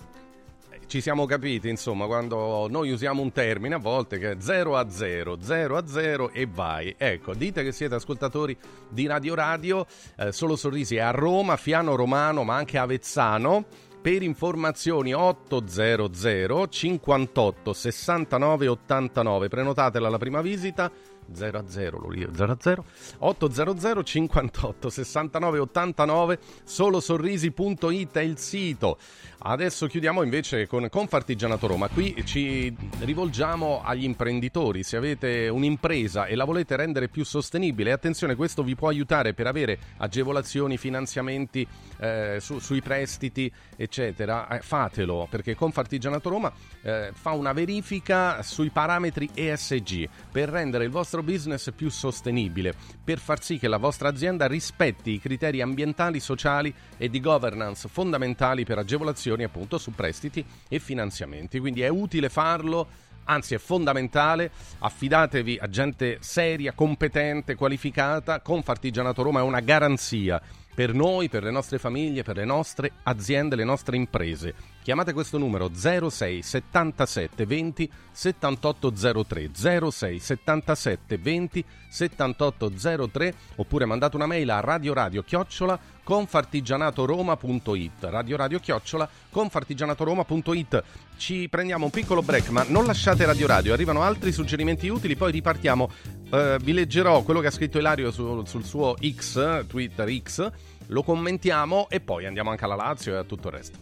ci 0.88 1.00
siamo 1.00 1.24
capiti, 1.24 1.68
insomma, 1.68 2.06
quando 2.06 2.66
noi 2.68 2.90
usiamo 2.90 3.22
un 3.22 3.30
termine 3.30 3.76
a 3.76 3.78
volte 3.78 4.18
che 4.18 4.32
è 4.32 4.36
0 4.40 4.76
a 4.76 4.90
0, 4.90 5.38
0 5.40 5.76
a 5.76 5.86
0 5.86 6.32
e 6.32 6.48
vai. 6.52 6.92
Ecco, 6.98 7.34
dite 7.34 7.62
che 7.62 7.70
siete 7.70 7.94
ascoltatori 7.94 8.56
di 8.88 9.06
Radio 9.06 9.36
Radio, 9.36 9.86
eh, 10.16 10.32
Solo 10.32 10.56
Sorrisi 10.56 10.96
è 10.96 11.00
a 11.00 11.12
Roma, 11.12 11.56
Fiano 11.56 11.94
Romano, 11.94 12.42
ma 12.42 12.56
anche 12.56 12.78
Avezzano. 12.78 13.64
Per 14.02 14.22
informazioni 14.22 15.12
800 15.12 16.68
58 16.68 17.72
69 17.72 18.66
89, 18.66 19.48
prenotatela 19.48 20.08
alla 20.08 20.18
prima 20.18 20.40
visita 20.40 20.90
0 21.32 21.58
a 21.58 21.64
0, 21.66 21.98
lo 21.98 22.14
io 22.14 22.30
0 22.34 22.52
a 22.52 22.56
0 22.58 22.84
800 23.18 24.02
58 24.02 24.90
69 24.90 25.58
89 25.58 26.38
solo 26.64 27.00
sorrisi.it 27.00 28.12
è 28.12 28.20
il 28.20 28.38
sito 28.38 28.98
adesso 29.40 29.86
chiudiamo 29.86 30.22
invece 30.22 30.66
con 30.66 30.88
Confartigianato 30.90 31.66
Roma. 31.66 31.88
Qui 31.88 32.22
ci 32.24 32.74
rivolgiamo 33.00 33.82
agli 33.84 34.04
imprenditori. 34.04 34.82
Se 34.82 34.96
avete 34.96 35.48
un'impresa 35.48 36.26
e 36.26 36.34
la 36.34 36.44
volete 36.44 36.74
rendere 36.76 37.08
più 37.08 37.24
sostenibile 37.24 37.92
attenzione 37.92 38.34
questo 38.34 38.62
vi 38.62 38.74
può 38.74 38.88
aiutare 38.88 39.34
per 39.34 39.46
avere 39.46 39.78
agevolazioni 39.98 40.76
finanziamenti 40.76 41.66
eh, 41.98 42.38
su, 42.40 42.58
sui 42.58 42.82
prestiti 42.82 43.50
eccetera. 43.76 44.48
Eh, 44.48 44.60
fatelo 44.60 45.28
perché 45.30 45.54
Confartigianato 45.54 46.28
Roma 46.28 46.52
eh, 46.82 47.10
fa 47.12 47.32
una 47.32 47.52
verifica 47.52 48.42
sui 48.42 48.70
parametri 48.70 49.30
ESG 49.32 50.08
per 50.32 50.48
rendere 50.48 50.84
il 50.84 50.90
vostro 50.90 51.22
business 51.22 51.72
più 51.72 51.90
sostenibile, 51.90 52.74
per 53.04 53.18
far 53.18 53.42
sì 53.42 53.58
che 53.58 53.68
la 53.68 53.76
vostra 53.76 54.08
azienda 54.08 54.46
rispetti 54.46 55.12
i 55.12 55.20
criteri 55.20 55.60
ambientali, 55.60 56.18
sociali 56.18 56.74
e 56.96 57.08
di 57.08 57.20
governance 57.20 57.88
fondamentali 57.88 58.64
per 58.64 58.78
agevolazioni 58.78 59.27
appunto 59.44 59.78
su 59.78 59.92
prestiti 59.92 60.44
e 60.68 60.78
finanziamenti. 60.78 61.58
Quindi 61.58 61.82
è 61.82 61.88
utile 61.88 62.28
farlo 62.28 63.06
anzi 63.28 63.54
è 63.54 63.58
fondamentale, 63.58 64.50
affidatevi 64.78 65.58
a 65.60 65.68
gente 65.68 66.16
seria, 66.20 66.72
competente, 66.72 67.54
qualificata, 67.54 68.40
Confartigianato 68.40 69.22
Roma 69.22 69.40
è 69.40 69.42
una 69.42 69.60
garanzia 69.60 70.40
per 70.78 70.94
noi, 70.94 71.28
per 71.28 71.42
le 71.42 71.50
nostre 71.50 71.76
famiglie, 71.76 72.22
per 72.22 72.36
le 72.36 72.44
nostre 72.44 72.92
aziende, 73.02 73.56
le 73.56 73.64
nostre 73.64 73.96
imprese. 73.96 74.54
Chiamate 74.80 75.12
questo 75.12 75.36
numero 75.36 75.72
06 75.74 76.40
77 76.40 77.44
20 77.44 77.90
7803 78.12 79.50
06 79.90 80.18
77 80.20 81.18
20 81.18 81.64
7803 81.88 83.34
oppure 83.56 83.86
mandate 83.86 84.14
una 84.14 84.26
mail 84.26 84.50
a 84.50 84.60
radio 84.60 85.24
chiocciola 85.24 85.76
confartigianatoroma.it 86.04 88.04
radio 88.36 88.58
chiocciola 88.58 89.08
confartigianatoroma.it 89.30 90.84
ci 91.18 91.48
prendiamo 91.50 91.86
un 91.86 91.90
piccolo 91.90 92.22
break 92.22 92.48
ma 92.48 92.64
non 92.66 92.86
lasciate 92.86 93.26
Radio 93.26 93.46
Radio 93.46 93.74
arrivano 93.74 94.02
altri 94.02 94.32
suggerimenti 94.32 94.88
utili 94.88 95.16
poi 95.16 95.32
ripartiamo 95.32 95.90
uh, 96.30 96.56
vi 96.58 96.72
leggerò 96.72 97.22
quello 97.22 97.40
che 97.40 97.48
ha 97.48 97.50
scritto 97.50 97.78
Ilario 97.78 98.10
su, 98.10 98.44
sul 98.44 98.64
suo 98.64 98.94
X 99.00 99.66
Twitter 99.66 100.08
X 100.22 100.50
lo 100.88 101.02
commentiamo 101.02 101.88
e 101.88 102.00
poi 102.00 102.26
andiamo 102.26 102.50
anche 102.50 102.64
alla 102.64 102.74
Lazio 102.74 103.14
e 103.14 103.16
a 103.18 103.24
tutto 103.24 103.48
il 103.48 103.54
resto. 103.54 103.78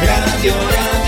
Radio 0.00 0.52
Radio 0.52 1.07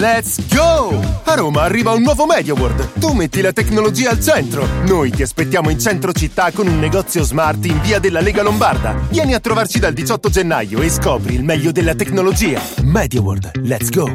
Let's 0.00 0.40
go! 0.54 0.98
A 1.24 1.34
Roma 1.34 1.60
arriva 1.60 1.92
un 1.92 2.00
nuovo 2.00 2.24
MediaWorld. 2.24 2.98
Tu 2.98 3.12
metti 3.12 3.42
la 3.42 3.52
tecnologia 3.52 4.08
al 4.08 4.18
centro. 4.18 4.66
Noi 4.86 5.10
ti 5.10 5.20
aspettiamo 5.20 5.68
in 5.68 5.78
centro 5.78 6.14
città 6.14 6.50
con 6.52 6.66
un 6.66 6.78
negozio 6.78 7.22
smart 7.22 7.62
in 7.66 7.78
via 7.82 7.98
della 7.98 8.20
Lega 8.20 8.40
Lombarda. 8.40 8.94
Vieni 9.10 9.34
a 9.34 9.40
trovarci 9.40 9.78
dal 9.78 9.92
18 9.92 10.30
gennaio 10.30 10.80
e 10.80 10.88
scopri 10.88 11.34
il 11.34 11.44
meglio 11.44 11.70
della 11.70 11.94
tecnologia. 11.94 12.62
MediaWorld, 12.82 13.60
let's 13.64 13.90
go! 13.90 14.06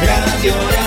Radio 0.00 0.85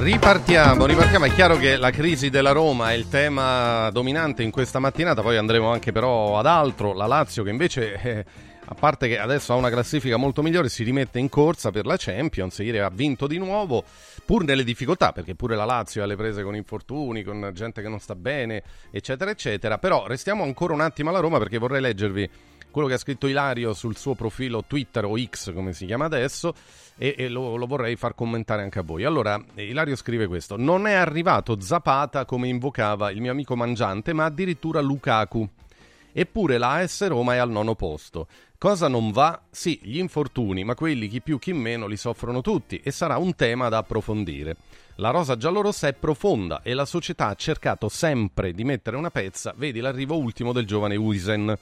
Ripartiamo, 0.00 0.86
ripartiamo. 0.86 1.26
È 1.26 1.30
chiaro 1.30 1.58
che 1.58 1.76
la 1.76 1.90
crisi 1.90 2.30
della 2.30 2.52
Roma 2.52 2.92
è 2.92 2.94
il 2.94 3.10
tema 3.10 3.90
dominante 3.90 4.42
in 4.42 4.50
questa 4.50 4.78
mattinata, 4.78 5.20
poi 5.20 5.36
andremo 5.36 5.70
anche 5.70 5.92
però 5.92 6.38
ad 6.38 6.46
altro, 6.46 6.94
la 6.94 7.04
Lazio 7.04 7.42
che 7.42 7.50
invece, 7.50 8.00
eh, 8.00 8.24
a 8.64 8.74
parte 8.74 9.08
che 9.08 9.18
adesso 9.18 9.52
ha 9.52 9.56
una 9.56 9.68
classifica 9.68 10.16
molto 10.16 10.40
migliore, 10.40 10.70
si 10.70 10.84
rimette 10.84 11.18
in 11.18 11.28
corsa 11.28 11.70
per 11.70 11.84
la 11.84 11.96
Champions, 11.98 12.56
ieri 12.60 12.78
ha 12.78 12.88
vinto 12.88 13.26
di 13.26 13.36
nuovo, 13.36 13.84
pur 14.24 14.42
nelle 14.42 14.64
difficoltà, 14.64 15.12
perché 15.12 15.34
pure 15.34 15.54
la 15.54 15.66
Lazio 15.66 16.02
ha 16.02 16.06
le 16.06 16.16
prese 16.16 16.42
con 16.42 16.56
infortuni, 16.56 17.22
con 17.22 17.50
gente 17.52 17.82
che 17.82 17.88
non 17.88 18.00
sta 18.00 18.14
bene, 18.14 18.62
eccetera, 18.90 19.30
eccetera. 19.30 19.76
Però 19.76 20.06
restiamo 20.06 20.44
ancora 20.44 20.72
un 20.72 20.80
attimo 20.80 21.10
alla 21.10 21.20
Roma 21.20 21.36
perché 21.36 21.58
vorrei 21.58 21.82
leggervi 21.82 22.30
quello 22.70 22.88
che 22.88 22.94
ha 22.94 22.98
scritto 22.98 23.26
Ilario 23.26 23.74
sul 23.74 23.98
suo 23.98 24.14
profilo 24.14 24.64
Twitter 24.66 25.04
o 25.04 25.14
X 25.18 25.52
come 25.52 25.74
si 25.74 25.84
chiama 25.84 26.06
adesso 26.06 26.54
e, 27.02 27.14
e 27.16 27.28
lo, 27.30 27.56
lo 27.56 27.64
vorrei 27.64 27.96
far 27.96 28.14
commentare 28.14 28.60
anche 28.60 28.78
a 28.78 28.82
voi. 28.82 29.04
Allora, 29.04 29.42
Ilario 29.54 29.96
scrive 29.96 30.26
questo: 30.26 30.58
Non 30.58 30.86
è 30.86 30.92
arrivato 30.92 31.58
Zapata 31.58 32.26
come 32.26 32.48
invocava 32.48 33.10
il 33.10 33.22
mio 33.22 33.30
amico 33.30 33.56
Mangiante, 33.56 34.12
ma 34.12 34.26
addirittura 34.26 34.82
Lukaku. 34.82 35.48
Eppure 36.12 36.58
la 36.58 36.74
AS 36.74 37.06
Roma 37.06 37.34
è 37.34 37.38
al 37.38 37.50
nono 37.50 37.74
posto. 37.74 38.26
Cosa 38.58 38.88
non 38.88 39.12
va? 39.12 39.40
Sì, 39.48 39.80
gli 39.82 39.96
infortuni, 39.96 40.62
ma 40.62 40.74
quelli 40.74 41.08
chi 41.08 41.22
più 41.22 41.38
chi 41.38 41.54
meno 41.54 41.86
li 41.86 41.96
soffrono 41.96 42.42
tutti 42.42 42.78
e 42.84 42.90
sarà 42.90 43.16
un 43.16 43.34
tema 43.34 43.70
da 43.70 43.78
approfondire. 43.78 44.56
La 44.96 45.08
rosa 45.08 45.38
giallorossa 45.38 45.88
è 45.88 45.94
profonda 45.94 46.60
e 46.62 46.74
la 46.74 46.84
società 46.84 47.28
ha 47.28 47.34
cercato 47.34 47.88
sempre 47.88 48.52
di 48.52 48.64
mettere 48.64 48.98
una 48.98 49.08
pezza, 49.08 49.54
vedi 49.56 49.80
l'arrivo 49.80 50.18
ultimo 50.18 50.52
del 50.52 50.66
giovane 50.66 50.96
Uisen. 50.96 51.56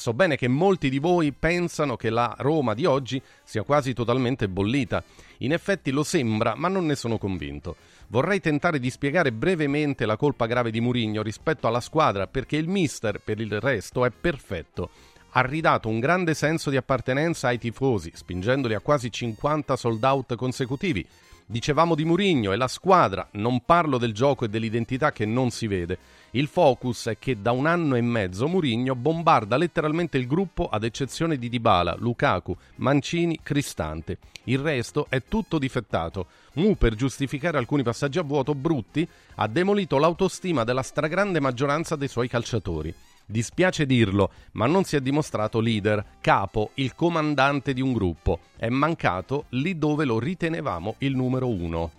So 0.00 0.14
bene 0.14 0.36
che 0.36 0.48
molti 0.48 0.88
di 0.88 0.98
voi 0.98 1.30
pensano 1.30 1.94
che 1.98 2.08
la 2.08 2.34
Roma 2.38 2.72
di 2.72 2.86
oggi 2.86 3.20
sia 3.44 3.64
quasi 3.64 3.92
totalmente 3.92 4.48
bollita. 4.48 5.04
In 5.40 5.52
effetti 5.52 5.90
lo 5.90 6.04
sembra, 6.04 6.54
ma 6.54 6.68
non 6.68 6.86
ne 6.86 6.94
sono 6.94 7.18
convinto. 7.18 7.76
Vorrei 8.06 8.40
tentare 8.40 8.80
di 8.80 8.88
spiegare 8.88 9.30
brevemente 9.30 10.06
la 10.06 10.16
colpa 10.16 10.46
grave 10.46 10.70
di 10.70 10.80
Mourinho 10.80 11.20
rispetto 11.20 11.66
alla 11.66 11.82
squadra 11.82 12.26
perché 12.26 12.56
il 12.56 12.66
mister 12.66 13.20
per 13.22 13.40
il 13.40 13.60
resto 13.60 14.06
è 14.06 14.10
perfetto. 14.10 14.88
Ha 15.32 15.42
ridato 15.42 15.90
un 15.90 16.00
grande 16.00 16.32
senso 16.32 16.70
di 16.70 16.78
appartenenza 16.78 17.48
ai 17.48 17.58
tifosi, 17.58 18.10
spingendoli 18.14 18.72
a 18.72 18.80
quasi 18.80 19.12
50 19.12 19.76
sold 19.76 20.02
out 20.02 20.34
consecutivi. 20.34 21.06
Dicevamo 21.44 21.94
di 21.94 22.06
Mourinho 22.06 22.52
e 22.52 22.56
la 22.56 22.68
squadra, 22.68 23.28
non 23.32 23.64
parlo 23.66 23.98
del 23.98 24.14
gioco 24.14 24.46
e 24.46 24.48
dell'identità 24.48 25.12
che 25.12 25.26
non 25.26 25.50
si 25.50 25.66
vede. 25.66 25.98
Il 26.32 26.46
focus 26.46 27.08
è 27.08 27.18
che 27.18 27.42
da 27.42 27.50
un 27.50 27.66
anno 27.66 27.96
e 27.96 28.00
mezzo 28.00 28.46
Mourinho 28.46 28.94
bombarda 28.94 29.56
letteralmente 29.56 30.16
il 30.16 30.28
gruppo 30.28 30.68
ad 30.68 30.84
eccezione 30.84 31.36
di 31.36 31.48
Dybala, 31.48 31.96
Lukaku, 31.98 32.56
Mancini, 32.76 33.40
Cristante. 33.42 34.18
Il 34.44 34.60
resto 34.60 35.06
è 35.08 35.24
tutto 35.26 35.58
difettato. 35.58 36.26
Mu 36.54 36.76
per 36.76 36.94
giustificare 36.94 37.58
alcuni 37.58 37.82
passaggi 37.82 38.20
a 38.20 38.22
vuoto 38.22 38.54
brutti 38.54 39.06
ha 39.36 39.48
demolito 39.48 39.98
l'autostima 39.98 40.62
della 40.62 40.82
stragrande 40.82 41.40
maggioranza 41.40 41.96
dei 41.96 42.08
suoi 42.08 42.28
calciatori. 42.28 42.94
Dispiace 43.26 43.84
dirlo, 43.84 44.30
ma 44.52 44.66
non 44.66 44.84
si 44.84 44.94
è 44.94 45.00
dimostrato 45.00 45.58
leader, 45.58 46.04
capo, 46.20 46.70
il 46.74 46.94
comandante 46.94 47.72
di 47.72 47.80
un 47.80 47.92
gruppo. 47.92 48.38
È 48.56 48.68
mancato 48.68 49.46
lì 49.50 49.76
dove 49.76 50.04
lo 50.04 50.20
ritenevamo 50.20 50.94
il 50.98 51.16
numero 51.16 51.48
uno. 51.48 51.90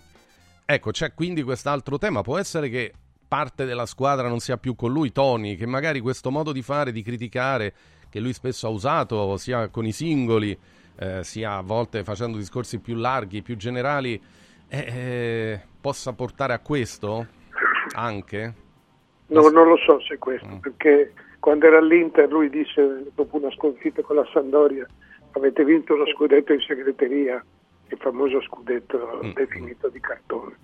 Ecco, 0.65 0.91
c'è 0.91 1.13
quindi 1.13 1.43
quest'altro 1.43 1.97
tema. 1.97 2.21
Può 2.21 2.37
essere 2.37 2.69
che 2.69 2.93
parte 3.31 3.63
della 3.63 3.85
squadra 3.85 4.27
non 4.27 4.39
sia 4.39 4.57
più 4.57 4.75
con 4.75 4.91
lui, 4.91 5.13
Tony, 5.13 5.55
che 5.55 5.65
magari 5.65 6.01
questo 6.01 6.31
modo 6.31 6.51
di 6.51 6.61
fare, 6.61 6.91
di 6.91 7.01
criticare, 7.01 7.73
che 8.09 8.19
lui 8.19 8.33
spesso 8.33 8.67
ha 8.67 8.69
usato, 8.69 9.37
sia 9.37 9.69
con 9.69 9.85
i 9.85 9.93
singoli, 9.93 10.57
eh, 10.97 11.23
sia 11.23 11.55
a 11.55 11.61
volte 11.61 12.03
facendo 12.03 12.35
discorsi 12.35 12.81
più 12.81 12.95
larghi, 12.95 13.41
più 13.41 13.55
generali, 13.55 14.21
eh, 14.67 14.77
eh, 14.77 15.61
possa 15.79 16.11
portare 16.11 16.51
a 16.51 16.59
questo 16.59 17.25
anche? 17.95 18.53
No, 19.27 19.47
non 19.47 19.65
lo 19.65 19.77
so 19.77 20.01
se 20.01 20.15
è 20.15 20.17
questo, 20.17 20.59
perché 20.59 21.13
quando 21.39 21.67
era 21.67 21.77
all'Inter 21.77 22.29
lui 22.29 22.49
disse, 22.49 23.11
dopo 23.15 23.37
una 23.37 23.51
sconfitta 23.51 24.01
con 24.01 24.17
la 24.17 24.27
Sandoria, 24.33 24.85
avete 25.31 25.63
vinto 25.63 25.95
lo 25.95 26.05
scudetto 26.07 26.51
in 26.51 26.59
segreteria, 26.59 27.41
il 27.87 27.97
famoso 27.97 28.41
scudetto 28.41 29.21
definito 29.33 29.87
di 29.87 30.01
cartone. 30.01 30.57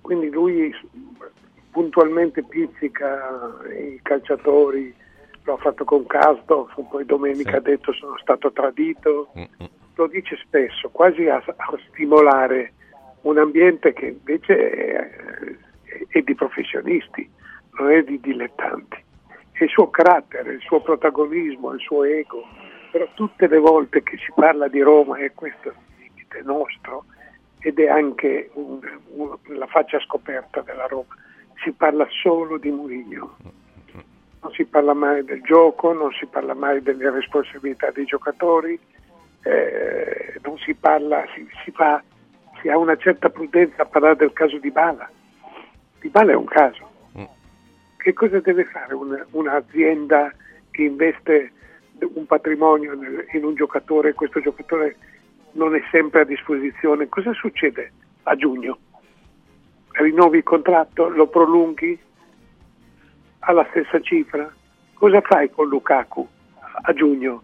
Quindi 0.00 0.30
lui 0.30 0.72
puntualmente 1.76 2.42
pizzica 2.42 3.54
i 3.68 4.00
calciatori, 4.02 4.94
lo 5.44 5.52
ha 5.52 5.56
fatto 5.58 5.84
con 5.84 6.06
Casdorf, 6.06 6.72
poi 6.88 7.04
domenica 7.04 7.58
ha 7.58 7.60
detto 7.60 7.92
sono 7.92 8.16
stato 8.16 8.50
tradito, 8.50 9.28
lo 9.94 10.06
dice 10.06 10.38
spesso, 10.38 10.88
quasi 10.88 11.28
a, 11.28 11.36
a 11.44 11.78
stimolare 11.90 12.72
un 13.22 13.36
ambiente 13.36 13.92
che 13.92 14.06
invece 14.06 14.70
è, 14.70 15.10
è 16.08 16.20
di 16.22 16.34
professionisti, 16.34 17.30
non 17.78 17.90
è 17.90 18.02
di 18.02 18.18
dilettanti. 18.20 19.04
È 19.52 19.64
il 19.64 19.68
suo 19.68 19.90
carattere, 19.90 20.54
il 20.54 20.60
suo 20.62 20.80
protagonismo, 20.80 21.72
il 21.72 21.80
suo 21.80 22.04
ego, 22.04 22.42
però 22.90 23.06
tutte 23.12 23.48
le 23.48 23.58
volte 23.58 24.02
che 24.02 24.16
si 24.16 24.32
parla 24.34 24.68
di 24.68 24.80
Roma, 24.80 25.18
e 25.18 25.32
questo 25.34 25.68
è 25.68 25.72
il 25.72 26.08
limite 26.08 26.40
nostro, 26.42 27.04
ed 27.60 27.78
è 27.78 27.88
anche 27.88 28.48
un- 28.54 28.80
un- 29.16 29.36
la 29.58 29.66
faccia 29.66 30.00
scoperta 30.00 30.62
della 30.62 30.86
Roma, 30.86 31.14
si 31.66 31.72
parla 31.72 32.06
solo 32.22 32.58
di 32.58 32.70
Mourinho. 32.70 33.36
Non 34.40 34.52
si 34.52 34.64
parla 34.64 34.94
mai 34.94 35.24
del 35.24 35.42
gioco, 35.42 35.92
non 35.92 36.12
si 36.12 36.24
parla 36.26 36.54
mai 36.54 36.80
delle 36.80 37.10
responsabilità 37.10 37.90
dei 37.90 38.04
giocatori, 38.04 38.78
eh, 39.42 40.38
non 40.44 40.56
si 40.58 40.74
parla, 40.74 41.24
si, 41.34 41.44
si 41.64 41.72
fa, 41.72 42.00
si 42.60 42.68
ha 42.68 42.78
una 42.78 42.96
certa 42.96 43.30
prudenza 43.30 43.82
a 43.82 43.86
parlare 43.86 44.14
del 44.14 44.32
caso 44.32 44.58
di 44.58 44.70
Bala. 44.70 45.10
Di 45.98 46.08
Bala 46.08 46.30
è 46.30 46.36
un 46.36 46.44
caso. 46.44 46.88
Che 47.96 48.12
cosa 48.12 48.38
deve 48.38 48.64
fare 48.66 48.94
un- 48.94 49.26
un'azienda 49.32 50.32
che 50.70 50.82
investe 50.82 51.50
un 52.14 52.26
patrimonio 52.26 52.94
nel- 52.94 53.26
in 53.32 53.44
un 53.44 53.56
giocatore 53.56 54.10
e 54.10 54.14
questo 54.14 54.38
giocatore 54.40 54.96
non 55.52 55.74
è 55.74 55.82
sempre 55.90 56.20
a 56.20 56.24
disposizione? 56.24 57.08
Cosa 57.08 57.32
succede 57.32 57.90
a 58.24 58.36
giugno? 58.36 58.78
Rinnovi 59.98 60.38
il 60.38 60.42
contratto? 60.42 61.08
Lo 61.08 61.26
prolunghi? 61.26 61.98
alla 63.48 63.64
stessa 63.70 64.00
cifra? 64.00 64.52
Cosa 64.94 65.20
fai 65.20 65.48
con 65.50 65.68
Lukaku 65.68 66.26
a 66.82 66.92
giugno? 66.92 67.42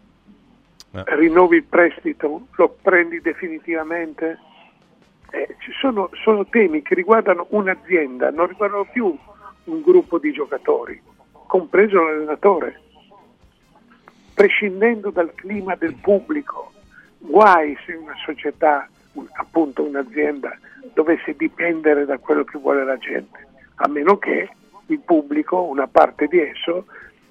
Rinnovi 0.90 1.58
il 1.58 1.62
prestito? 1.64 2.48
Lo 2.56 2.76
prendi 2.82 3.20
definitivamente? 3.20 4.38
Eh, 5.30 5.54
ci 5.60 5.70
sono, 5.78 6.10
sono 6.24 6.44
temi 6.46 6.82
che 6.82 6.94
riguardano 6.96 7.46
un'azienda, 7.50 8.30
non 8.30 8.48
riguardano 8.48 8.84
più 8.90 9.16
un 9.64 9.80
gruppo 9.80 10.18
di 10.18 10.32
giocatori, 10.32 11.00
compreso 11.46 12.02
l'allenatore. 12.02 12.80
Prescindendo 14.34 15.10
dal 15.10 15.32
clima 15.34 15.76
del 15.76 15.94
pubblico, 15.94 16.72
guai 17.18 17.76
se 17.86 17.92
una 17.94 18.14
società, 18.24 18.88
un- 19.12 19.28
appunto 19.34 19.84
un'azienda, 19.84 20.58
dovesse 20.92 21.34
dipendere 21.36 22.04
da 22.04 22.18
quello 22.18 22.44
che 22.44 22.58
vuole 22.58 22.84
la 22.84 22.96
gente, 22.98 23.46
a 23.76 23.88
meno 23.88 24.18
che 24.18 24.48
il 24.86 25.00
pubblico, 25.00 25.62
una 25.62 25.86
parte 25.86 26.26
di 26.26 26.40
esso, 26.40 26.86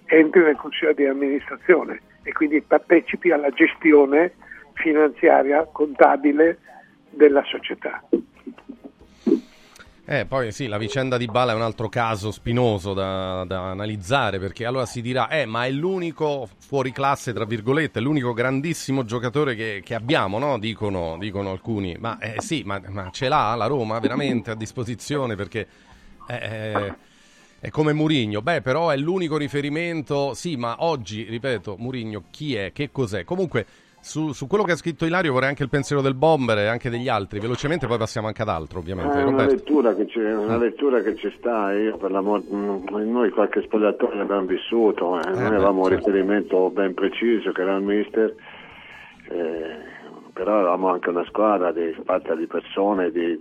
entri 0.06 0.42
nel 0.42 0.56
consiglio 0.56 0.94
di 0.94 1.06
amministrazione 1.06 2.02
e 2.24 2.32
quindi 2.34 2.62
partecipi 2.62 3.32
alla 3.32 3.50
gestione 3.50 4.34
finanziaria, 4.74 5.68
contabile 5.72 6.60
della 7.10 7.44
società. 7.44 8.04
Eh, 10.12 10.26
poi 10.26 10.52
sì, 10.52 10.68
la 10.68 10.78
vicenda 10.78 11.16
di 11.16 11.26
Bala 11.26 11.54
è 11.54 11.56
un 11.56 11.62
altro 11.62 11.88
caso 11.88 12.32
spinoso 12.32 12.94
da, 12.94 13.46
da 13.46 13.70
analizzare 13.70 14.40
perché 14.40 14.66
allora 14.66 14.86
si 14.86 15.02
dirà, 15.02 15.30
eh, 15.30 15.46
ma 15.46 15.66
è 15.66 15.72
l'unico 15.72 16.50
fuori 16.58 16.92
classe, 16.92 17.32
tra 17.32 17.46
virgolette, 17.46 18.02
l'unico 18.02 18.34
grandissimo 18.34 19.06
giocatore 19.06 19.56
che, 19.56 19.82
che 19.82 19.96
abbiamo, 19.96 20.38
no? 20.38 20.60
Dicono, 20.60 21.16
dicono 21.18 21.52
alcuni. 21.52 21.96
Ma 21.98 22.20
eh, 22.20 22.42
sì, 22.42 22.62
ma, 22.66 22.82
ma 22.90 23.10
ce 23.10 23.30
l'ha 23.30 23.56
la 23.56 23.68
Roma 23.68 24.00
veramente 24.00 24.52
a 24.52 24.56
disposizione 24.56 25.36
perché 25.36 25.66
eh, 26.28 26.36
eh, 26.36 26.94
è 27.62 27.70
come 27.70 27.94
Murigno. 27.94 28.42
Beh, 28.42 28.60
però 28.60 28.90
è 28.90 28.98
l'unico 28.98 29.38
riferimento. 29.38 30.34
Sì, 30.34 30.58
ma 30.58 30.76
oggi, 30.80 31.24
ripeto, 31.24 31.78
Murigno 31.80 32.26
chi 32.32 32.56
è? 32.56 32.74
Che 32.74 32.92
cos'è? 32.92 33.24
Comunque, 33.24 33.66
su, 34.02 34.32
su 34.34 34.48
quello 34.48 34.64
che 34.64 34.72
ha 34.72 34.76
scritto 34.76 35.06
Ilario 35.06 35.32
vorrei 35.32 35.50
anche 35.50 35.62
il 35.62 35.70
pensiero 35.70 36.02
del 36.02 36.16
Bomber 36.16 36.58
e 36.58 36.66
anche 36.66 36.90
degli 36.90 37.08
altri. 37.08 37.40
Velocemente, 37.40 37.86
poi 37.86 38.00
passiamo 38.00 38.28
anche 38.28 38.42
ad 38.42 38.50
altro, 38.50 38.80
ovviamente. 38.80 39.20
Eh, 39.20 39.24
una, 39.24 39.46
lettura 39.46 39.94
che 39.94 40.06
c'è, 40.06 40.34
una 40.36 40.58
lettura 40.58 41.02
che 41.02 41.16
ci 41.16 41.32
sta, 41.38 41.72
io 41.74 41.98
per 41.98 42.10
l'amor- 42.10 42.44
mm, 42.52 42.88
noi 42.90 43.30
qualche 43.30 43.62
spogliatoio 43.62 44.16
l'abbiamo 44.16 44.46
vissuto, 44.46 45.20
eh. 45.20 45.30
noi 45.30 45.38
beh, 45.38 45.46
avevamo 45.46 45.84
un 45.84 45.90
certo. 45.90 46.08
riferimento 46.08 46.70
ben 46.72 46.94
preciso 46.96 47.52
che 47.52 47.62
era 47.62 47.76
il 47.76 47.84
mister, 47.84 48.36
eh, 49.30 49.78
però 50.34 50.56
avevamo 50.60 50.90
anche 50.90 51.10
una 51.10 51.26
squadra 51.26 51.72
di, 51.72 51.96
fatta 52.04 52.34
di 52.34 52.48
persone 52.48 53.12
di, 53.12 53.34
eh, 53.34 53.40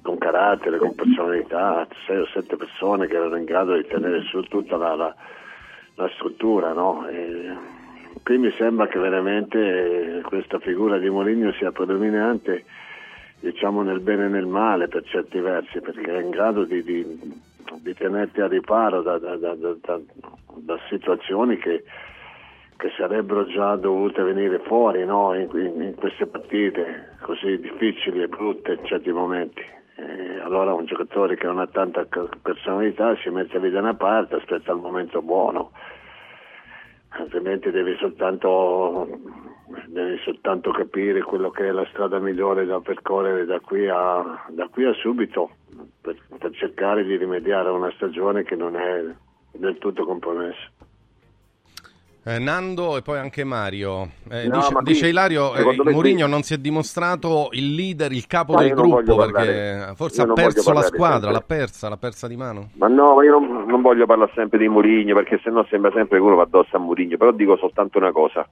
con 0.00 0.16
carattere, 0.16 0.78
con 0.78 0.94
personalità, 0.94 1.86
sei 2.06 2.20
o 2.20 2.26
sette 2.32 2.56
persone 2.56 3.06
che 3.06 3.16
erano 3.16 3.36
in 3.36 3.44
grado 3.44 3.74
di 3.76 3.86
tenere 3.86 4.22
su 4.22 4.40
tutta 4.44 4.78
la, 4.78 4.94
la- 4.94 5.14
la 5.96 6.10
struttura, 6.16 6.72
no? 6.72 7.06
E 7.06 7.52
qui 8.22 8.38
mi 8.38 8.50
sembra 8.52 8.86
che 8.86 8.98
veramente 8.98 10.20
questa 10.24 10.58
figura 10.58 10.98
di 10.98 11.08
Mourinho 11.10 11.52
sia 11.52 11.72
predominante 11.72 12.64
diciamo 13.40 13.82
nel 13.82 14.00
bene 14.00 14.26
e 14.26 14.28
nel 14.28 14.46
male 14.46 14.88
per 14.88 15.04
certi 15.04 15.38
versi, 15.38 15.80
perché 15.80 16.16
è 16.16 16.22
in 16.22 16.30
grado 16.30 16.64
di, 16.64 16.82
di- 16.82 17.42
di 17.76 17.94
tenerti 17.94 18.40
a 18.40 18.46
riparo 18.46 19.02
da, 19.02 19.18
da- 19.18 19.36
da- 19.36 19.54
da- 19.54 20.00
situazioni 20.88 21.58
che, 21.58 21.84
che 22.76 22.90
sarebbero 22.96 23.44
già 23.46 23.76
dovute 23.76 24.22
venire 24.22 24.60
fuori 24.60 25.04
no? 25.04 25.34
in, 25.34 25.48
in- 25.52 25.82
in 25.82 25.94
queste 25.94 26.26
partite 26.26 27.16
così 27.20 27.58
difficili 27.58 28.22
e 28.22 28.28
brutte 28.28 28.72
in 28.74 28.84
certi 28.86 29.10
momenti. 29.10 29.60
E 29.96 30.40
allora 30.42 30.72
un 30.74 30.86
giocatore 30.86 31.36
che 31.36 31.46
non 31.46 31.58
ha 31.58 31.66
tanta 31.66 32.06
personalità 32.42 33.14
si 33.16 33.28
mette 33.28 33.58
lì 33.58 33.70
da 33.70 33.80
una 33.80 33.94
parte, 33.94 34.36
aspetta 34.36 34.72
il 34.72 34.78
momento 34.80 35.20
buono, 35.22 35.72
altrimenti 37.18 37.70
devi 37.70 37.96
soltanto, 37.98 39.06
devi 39.86 40.18
soltanto 40.24 40.70
capire 40.70 41.22
quello 41.22 41.50
che 41.50 41.68
è 41.68 41.70
la 41.70 41.86
strada 41.90 42.18
migliore 42.18 42.66
da 42.66 42.80
percorrere 42.80 43.44
da 43.44 43.60
qui 43.60 43.88
a, 43.88 44.44
da 44.50 44.68
qui 44.68 44.84
a 44.84 44.92
subito 44.94 45.50
per, 46.00 46.16
per 46.38 46.52
cercare 46.52 47.04
di 47.04 47.16
rimediare 47.16 47.68
a 47.68 47.72
una 47.72 47.92
stagione 47.92 48.42
che 48.42 48.56
non 48.56 48.76
è 48.76 49.02
del 49.52 49.78
tutto 49.78 50.04
compromessa. 50.04 50.70
Eh, 52.26 52.38
Nando 52.38 52.96
e 52.96 53.02
poi 53.02 53.18
anche 53.18 53.44
Mario. 53.44 54.08
Eh, 54.30 54.46
No, 54.48 54.56
dice, 54.56 54.72
ma 54.72 54.80
qui, 54.80 54.92
dice 54.92 55.08
Ilario, 55.08 55.54
eh, 55.54 55.62
Mourinho 55.90 56.22
qui- 56.22 56.30
non 56.30 56.42
si 56.42 56.54
è 56.54 56.56
dimostrato 56.58 57.48
il 57.52 57.74
leader, 57.74 58.12
il 58.12 58.26
capo 58.26 58.54
Ma 58.54 58.62
del 58.62 58.72
gruppo 58.72 58.96
perché 59.16 59.32
parlare- 59.32 59.92
forse 59.94 60.22
io 60.22 60.30
ha 60.30 60.32
perso 60.32 60.72
la 60.72 60.80
squadra, 60.82 61.14
sempre. 61.14 61.32
l'ha 61.32 61.40
persa, 61.46 61.88
l'ha 61.90 61.96
persa 61.98 62.26
di 62.26 62.36
mano. 62.36 62.70
Ma 62.76 62.88
no, 62.88 63.14
ma 63.14 63.24
io 63.24 63.38
non, 63.38 63.64
non 63.66 63.82
voglio 63.82 64.06
parlare 64.06 64.32
sempre 64.34 64.58
di 64.58 64.68
Mourinho 64.68 65.14
perché 65.14 65.38
sennò 65.44 65.66
sembra 65.68 65.90
sempre 65.92 66.16
che 66.18 66.24
uno 66.24 66.36
va 66.36 66.44
addosso 66.44 66.76
a 66.76 66.78
Mourinho, 66.78 67.18
però 67.18 67.30
dico 67.30 67.56
soltanto 67.58 67.98
una 67.98 68.10
cosa. 68.12 68.48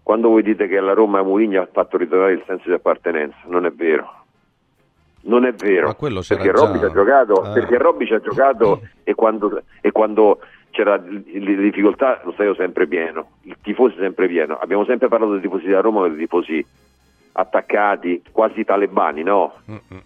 Quando 0.00 0.28
voi 0.28 0.42
dite 0.42 0.68
che 0.68 0.78
la 0.78 0.92
Roma 0.92 1.20
Mourinho 1.22 1.62
ha 1.62 1.68
fatto 1.72 1.96
ritornare 1.96 2.34
il 2.34 2.44
senso 2.46 2.68
di 2.68 2.74
appartenenza, 2.74 3.38
non 3.48 3.66
è 3.66 3.72
vero. 3.72 4.22
Non 5.22 5.46
è 5.46 5.52
vero. 5.54 5.86
Ma 5.88 5.94
quello 5.94 6.20
c'era 6.20 6.42
perché. 6.42 6.56
Robby 6.60 6.78
ci 6.78 6.84
ha 6.84 6.92
giocato, 6.92 7.32
Ah. 7.42 7.50
perché 7.52 7.78
Robby 7.78 8.06
ci 8.06 8.12
ha 8.14 8.20
giocato 8.20 8.82
e 9.02 9.14
quando, 9.14 9.62
e 9.80 9.90
quando 9.90 10.38
c'era 10.74 10.96
le 10.96 11.54
difficoltà 11.56 12.20
lo 12.24 12.32
stadio 12.32 12.54
sempre 12.56 12.88
pieno, 12.88 13.28
il 13.42 13.56
tifoso 13.62 13.94
sempre 13.96 14.26
pieno. 14.26 14.58
Abbiamo 14.60 14.84
sempre 14.84 15.06
parlato 15.08 15.32
dei 15.32 15.40
tifosi 15.40 15.66
della 15.66 15.80
Roma 15.80 16.08
dei 16.08 16.18
tifosi 16.18 16.66
attaccati, 17.32 18.22
quasi 18.32 18.64
talebani, 18.64 19.22
no? 19.22 19.54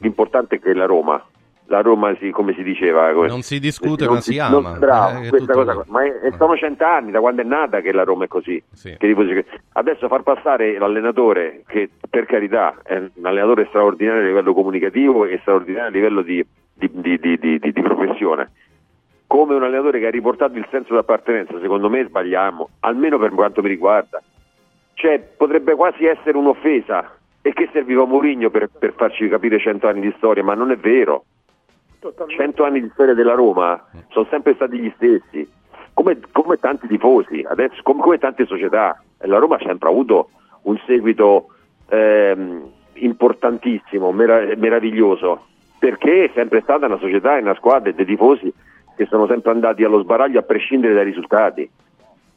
L'importante 0.01 0.57
è 0.57 0.61
che 0.61 0.75
la 0.75 0.85
Roma, 0.87 1.23
la 1.67 1.81
Roma 1.81 2.15
si, 2.19 2.31
come 2.31 2.53
si 2.55 2.63
diceva, 2.63 3.13
come- 3.13 3.29
Non 3.29 3.43
si 3.43 3.59
discute, 3.59 4.05
non 4.05 4.15
ma 4.15 4.21
si 4.21 4.39
ama. 4.39 4.61
non- 4.71 4.79
bravo, 4.79 5.21
Eh, 5.21 5.27
è 5.27 5.29
questa 5.31 5.53
cosa, 5.53 5.85
ma 5.89 6.05
è- 6.05 6.27
e 6.27 6.33
sono 6.37 6.55
cent'anni 6.57 7.11
da 7.11 7.21
quando 7.21 7.41
è 7.43 7.45
nata 7.45 7.81
che 7.81 7.93
la 7.93 8.05
Roma 8.05 8.25
è 8.25 8.29
così. 8.29 8.63
Sì. 8.73 8.95
Tifosi 8.99 9.43
Adesso 9.73 10.09
far 10.09 10.23
passare 10.23 10.79
l'allenatore, 10.79 11.63
che 11.67 11.89
per 12.11 12.27
carità 12.27 12.75
è 12.83 12.97
un 12.97 13.25
allenatore 13.27 13.67
straordinario 13.69 14.23
a 14.23 14.27
livello 14.27 14.53
comunicativo 14.53 15.25
e 15.25 15.39
straordinario 15.41 15.89
a 15.89 15.91
livello 15.91 16.23
di- 16.23 16.45
di- 16.75 17.19
di- 17.19 17.59
di 17.59 17.73
professione, 17.73 18.51
come 19.29 19.55
un 19.55 19.63
allenatore 19.63 20.01
che 20.01 20.07
ha 20.07 20.11
riportato 20.11 20.59
il 20.59 20.67
senso 20.71 20.95
d'appartenenza, 20.95 21.61
secondo 21.61 21.89
me 21.89 22.05
sbagliamo, 22.05 22.71
almeno 22.81 23.19
per 23.19 23.31
quanto 23.31 23.63
mi 23.63 23.69
riguarda. 23.69 24.21
Cioè, 24.95 25.21
potrebbe 25.37 25.77
quasi 25.77 26.07
essere 26.07 26.37
un'offesa. 26.37 27.13
E 27.41 27.53
che 27.53 27.69
serviva 27.73 28.05
Mourinho 28.05 28.51
per, 28.51 28.69
per 28.69 28.95
farci 28.95 29.29
capire 29.29 29.61
cento 29.61 29.87
anni 29.87 30.01
di 30.01 30.13
storia, 30.17 30.43
ma 30.43 30.55
non 30.55 30.73
è 30.73 30.77
vero. 30.77 31.25
Cento 32.27 32.65
anni 32.65 32.81
di 32.81 32.91
storia 32.93 33.15
della 33.15 33.35
Roma 33.35 33.87
sono 34.09 34.27
sempre 34.29 34.55
stati 34.55 34.79
gli 34.79 34.93
stessi, 34.97 35.49
come, 35.95 36.19
come 36.33 36.57
tanti 36.57 36.89
tifosi, 36.89 37.45
adesso, 37.49 37.81
come, 37.83 38.03
come 38.03 38.19
tante 38.19 38.45
società. 38.45 39.01
La 39.19 39.39
Roma 39.39 39.57
ha 39.57 39.63
sempre 39.65 39.89
avuto 39.89 40.31
un 40.63 40.79
seguito 40.85 41.49
ehm, 41.89 42.71
importantissimo, 42.95 44.11
mera- 44.11 44.55
meraviglioso, 44.57 45.47
perché 45.79 46.25
è 46.25 46.31
sempre 46.35 46.61
stata 46.63 46.87
una 46.87 46.99
società 46.99 47.37
e 47.37 47.43
una 47.43 47.55
squadra 47.55 47.93
dei 47.93 48.05
tifosi 48.05 48.53
che 48.99 49.07
sono 49.07 49.29
sempre 49.29 49.53
andati 49.53 49.85
allo 49.85 50.03
sbaraglio 50.03 50.41
a 50.41 50.43
prescindere 50.43 50.93
dai 50.93 51.05
risultati. 51.05 51.71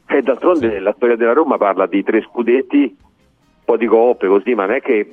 E 0.07 0.21
d'altronde 0.21 0.77
la 0.79 0.93
storia 0.95 1.15
della 1.15 1.33
Roma 1.33 1.57
parla 1.57 1.87
di 1.87 2.03
tre 2.03 2.21
scudetti, 2.21 2.95
un 2.99 3.63
po' 3.65 3.77
di 3.77 3.87
coppe 3.87 4.27
così, 4.27 4.53
ma 4.53 4.67
non 4.67 4.75
è 4.75 4.81
che 4.81 5.11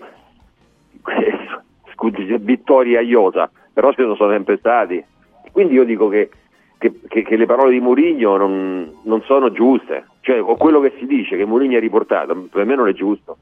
vittoria 2.41 3.01
Iota, 3.01 3.51
però 3.73 3.91
ci 3.93 4.03
sono 4.03 4.15
sempre 4.31 4.59
stati. 4.59 5.03
Quindi 5.51 5.73
io 5.75 5.85
dico 5.85 6.09
che, 6.09 6.29
che- 6.77 7.01
che- 7.09 7.23
che 7.23 7.37
le 7.37 7.47
parole 7.47 7.71
di 7.73 7.81
Mourinho 7.81 8.37
non, 8.37 8.99
non 9.05 9.23
sono 9.23 9.51
giuste, 9.51 10.05
cioè 10.21 10.43
o 10.43 10.55
quello 10.57 10.81
che 10.81 10.93
si 10.99 11.07
dice 11.07 11.39
che 11.39 11.47
Mourinho 11.47 11.79
ha 11.79 11.81
riportato, 11.81 12.47
per 12.53 12.67
me 12.67 12.75
non 12.75 12.89
è 12.89 12.93
giusto. 12.93 13.39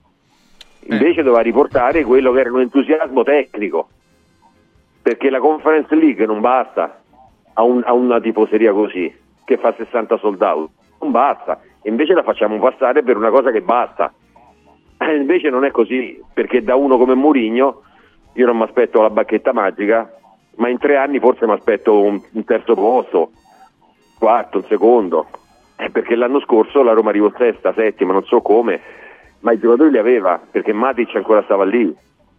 Invece 0.89 1.25
doveva 1.25 1.43
riportare 1.43 2.05
quello 2.05 2.31
che 2.31 2.39
era 2.41 2.53
un 2.53 2.61
entusiasmo 2.61 3.25
tecnico, 3.25 3.89
perché 5.03 5.29
la 5.31 5.41
Conference 5.41 5.93
League 5.97 6.25
non 6.25 6.41
basta 6.41 7.01
a, 7.59 7.63
un- 7.63 7.83
a 7.85 7.93
una 7.93 8.21
tifoseria 8.21 8.73
così, 8.73 9.15
che 9.45 9.57
fa 9.59 9.75
60 9.77 10.19
sold 10.19 10.41
out, 10.43 10.71
non 11.01 11.11
basta, 11.11 11.61
invece 11.83 12.15
la 12.15 12.23
facciamo 12.23 12.59
passare 12.59 13.03
per 13.03 13.17
una 13.17 13.31
cosa 13.31 13.51
che 13.51 13.61
basta. 13.61 14.13
Eh, 14.99 15.17
invece 15.17 15.51
non 15.51 15.65
è 15.65 15.71
così, 15.71 16.21
perché 16.33 16.63
da 16.63 16.75
uno 16.75 16.97
come 16.97 17.15
Mourinho 17.15 17.83
io 18.33 18.47
non 18.47 18.57
mi 18.57 18.63
aspetto 18.63 19.03
la 19.03 19.11
bacchetta 19.11 19.53
magica, 19.53 20.11
ma 20.57 20.69
in 20.69 20.79
tre 20.79 20.97
anni 20.97 21.19
forse 21.19 21.47
mi 21.47 21.53
aspetto 21.53 22.01
un, 22.01 22.21
un 22.33 22.45
terzo 22.45 22.75
posto, 22.75 23.31
quarto, 24.19 24.59
un 24.59 24.65
secondo. 24.65 25.27
Eh, 25.77 25.91
perché 25.91 26.15
l'anno 26.15 26.41
scorso 26.41 26.83
la 26.83 26.93
Roma 26.95 27.11
arrivò 27.11 27.31
sesta, 27.37 27.75
settima, 27.75 28.13
non 28.15 28.25
so 28.25 28.41
come, 28.41 28.81
ma 29.41 29.53
i 29.53 29.59
giocatori 29.59 29.91
li 29.91 29.99
aveva, 29.99 30.41
perché 30.51 30.73
Matic 30.73 31.15
ancora 31.15 31.43
stava 31.43 31.65
lì, 31.65 31.95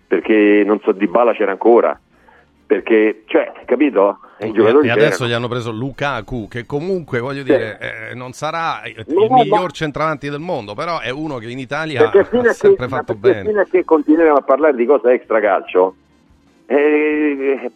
perché 0.08 0.64
non 0.66 0.80
so 0.80 0.92
di 0.92 1.08
Bala 1.08 1.34
c'era 1.34 1.52
ancora, 1.52 2.00
perché, 2.68 3.24
cioè, 3.26 3.52
capito? 3.66 4.20
E 4.38 4.52
giocatori 4.52 4.88
E 4.88 4.92
adesso 4.92 5.26
gli 5.26 5.32
hanno 5.32 5.48
preso 5.48 5.72
Lukaku, 5.72 6.48
che 6.48 6.66
comunque, 6.68 7.20
voglio 7.20 7.42
dire, 7.42 8.10
eh, 8.12 8.14
non 8.14 8.34
sarà 8.34 8.82
il 8.86 9.04
No, 9.08 9.28
miglior 9.34 9.62
ma- 9.64 9.70
centravanti 9.70 10.30
del 10.30 10.40
mondo, 10.40 10.76
però 10.76 11.00
è 11.00 11.10
uno 11.10 11.38
che 11.38 11.50
in 11.50 11.58
Italia 11.58 12.08
ha 12.08 12.12
che, 12.12 12.24
sempre 12.54 12.88
ma 12.88 12.98
fatto 12.98 13.16
bene. 13.16 13.48
fino 13.50 13.62
a 13.62 13.64
che 13.64 13.84
continuiamo 13.84 14.38
a 14.38 14.42
parlare 14.42 14.76
di 14.76 14.86
cose 14.86 15.12
extra 15.14 15.40
calcio, 15.40 15.96
eh, 16.68 17.72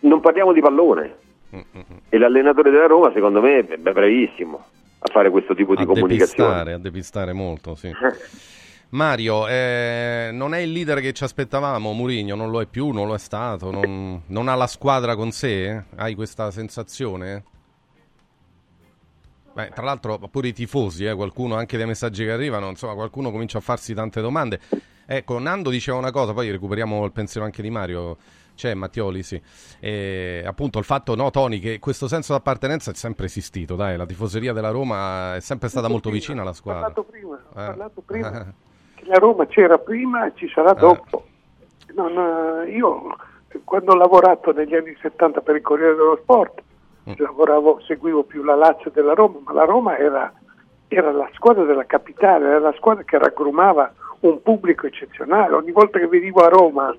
non 0.00 0.20
parliamo 0.20 0.52
di 0.52 0.60
pallone. 0.60 1.14
Mm, 1.56 1.60
E 2.08 2.18
l'allenatore 2.18 2.70
della 2.70 2.86
Roma, 2.86 3.10
secondo 3.12 3.40
me, 3.40 3.66
è 3.66 3.76
bravissimo 3.76 4.64
a 4.98 5.10
fare 5.12 5.30
questo 5.30 5.54
tipo 5.54 5.74
di 5.74 5.82
a 5.82 5.86
comunicazione. 5.86 6.48
depistare, 6.50 6.72
a 6.72 6.78
depistare 6.78 7.32
molto, 7.32 7.74
sì. 7.74 7.90
Mario, 8.94 9.48
eh, 9.48 10.30
non 10.32 10.54
è 10.54 10.58
il 10.58 10.70
leader 10.70 11.00
che 11.00 11.12
ci 11.12 11.24
aspettavamo, 11.24 11.92
Mourinho, 11.92 12.36
non 12.36 12.50
lo 12.50 12.60
è 12.60 12.66
più, 12.66 12.90
non 12.90 13.08
lo 13.08 13.14
è 13.14 13.18
stato, 13.18 13.72
non, 13.72 14.22
non 14.26 14.46
ha 14.46 14.54
la 14.54 14.68
squadra 14.68 15.16
con 15.16 15.32
sé? 15.32 15.68
eh? 15.68 15.84
Hai 15.96 16.14
questa 16.14 16.52
sensazione? 16.52 17.42
Beh, 19.52 19.70
tra 19.70 19.84
l'altro 19.84 20.18
pure 20.30 20.48
i 20.48 20.52
tifosi, 20.52 21.06
eh, 21.06 21.14
qualcuno 21.14 21.56
anche 21.56 21.76
dei 21.76 21.86
messaggi 21.86 22.24
che 22.24 22.30
arrivano, 22.30 22.68
insomma, 22.68 22.94
qualcuno 22.94 23.32
comincia 23.32 23.58
a 23.58 23.60
farsi 23.60 23.94
tante 23.94 24.20
domande. 24.20 24.60
Ecco, 25.06 25.40
Nando 25.40 25.70
diceva 25.70 25.98
una 25.98 26.12
cosa, 26.12 26.32
poi 26.32 26.50
recuperiamo 26.52 27.04
il 27.04 27.10
pensiero 27.12 27.44
anche 27.44 27.62
di 27.62 27.70
Mario. 27.70 28.16
C'è 28.54 28.72
Mattioli, 28.74 29.24
sì. 29.24 29.40
E, 29.80 30.44
appunto 30.46 30.78
il 30.78 30.84
fatto, 30.84 31.16
no, 31.16 31.30
Tony, 31.32 31.58
che 31.58 31.80
questo 31.80 32.06
senso 32.06 32.32
di 32.32 32.38
appartenenza 32.38 32.92
è 32.92 32.94
sempre 32.94 33.26
esistito, 33.26 33.74
dai, 33.74 33.96
la 33.96 34.06
tifoseria 34.06 34.52
della 34.52 34.70
Roma 34.70 35.34
è 35.34 35.40
sempre 35.40 35.68
stata 35.68 35.88
molto 35.88 36.10
prima, 36.10 36.20
vicina 36.20 36.40
alla 36.42 36.50
Ho 36.50 36.54
squadra. 36.54 36.82
parlato 36.82 37.02
prima, 37.02 37.34
ho 37.34 37.60
Eh. 37.60 37.66
parlato 37.66 38.00
prima 38.02 38.30
che 38.30 38.44
la 39.04 39.18
Roma 39.18 39.46
c'era 39.46 39.78
prima 39.78 40.26
e 40.26 40.32
ci 40.34 40.48
sarà 40.48 40.72
dopo. 40.72 41.24
Non, 41.94 42.64
eh, 42.66 42.70
io 42.70 43.16
quando 43.64 43.92
ho 43.92 43.96
lavorato 43.96 44.52
negli 44.52 44.74
anni 44.74 44.96
70 45.00 45.40
per 45.40 45.56
il 45.56 45.62
Corriere 45.62 45.94
dello 45.94 46.18
Sport, 46.22 46.62
lavoravo, 47.16 47.80
seguivo 47.80 48.24
più 48.24 48.42
la 48.42 48.54
Lazio 48.54 48.90
della 48.90 49.14
Roma, 49.14 49.38
ma 49.44 49.52
la 49.52 49.64
Roma 49.64 49.96
era, 49.96 50.32
era 50.88 51.12
la 51.12 51.28
squadra 51.34 51.64
della 51.64 51.86
capitale, 51.86 52.46
era 52.46 52.58
la 52.58 52.74
squadra 52.76 53.04
che 53.04 53.18
raggrumava 53.18 53.92
un 54.20 54.42
pubblico 54.42 54.86
eccezionale. 54.86 55.54
Ogni 55.54 55.72
volta 55.72 55.98
che 55.98 56.06
venivo 56.06 56.44
a 56.44 56.48
Roma 56.48 56.94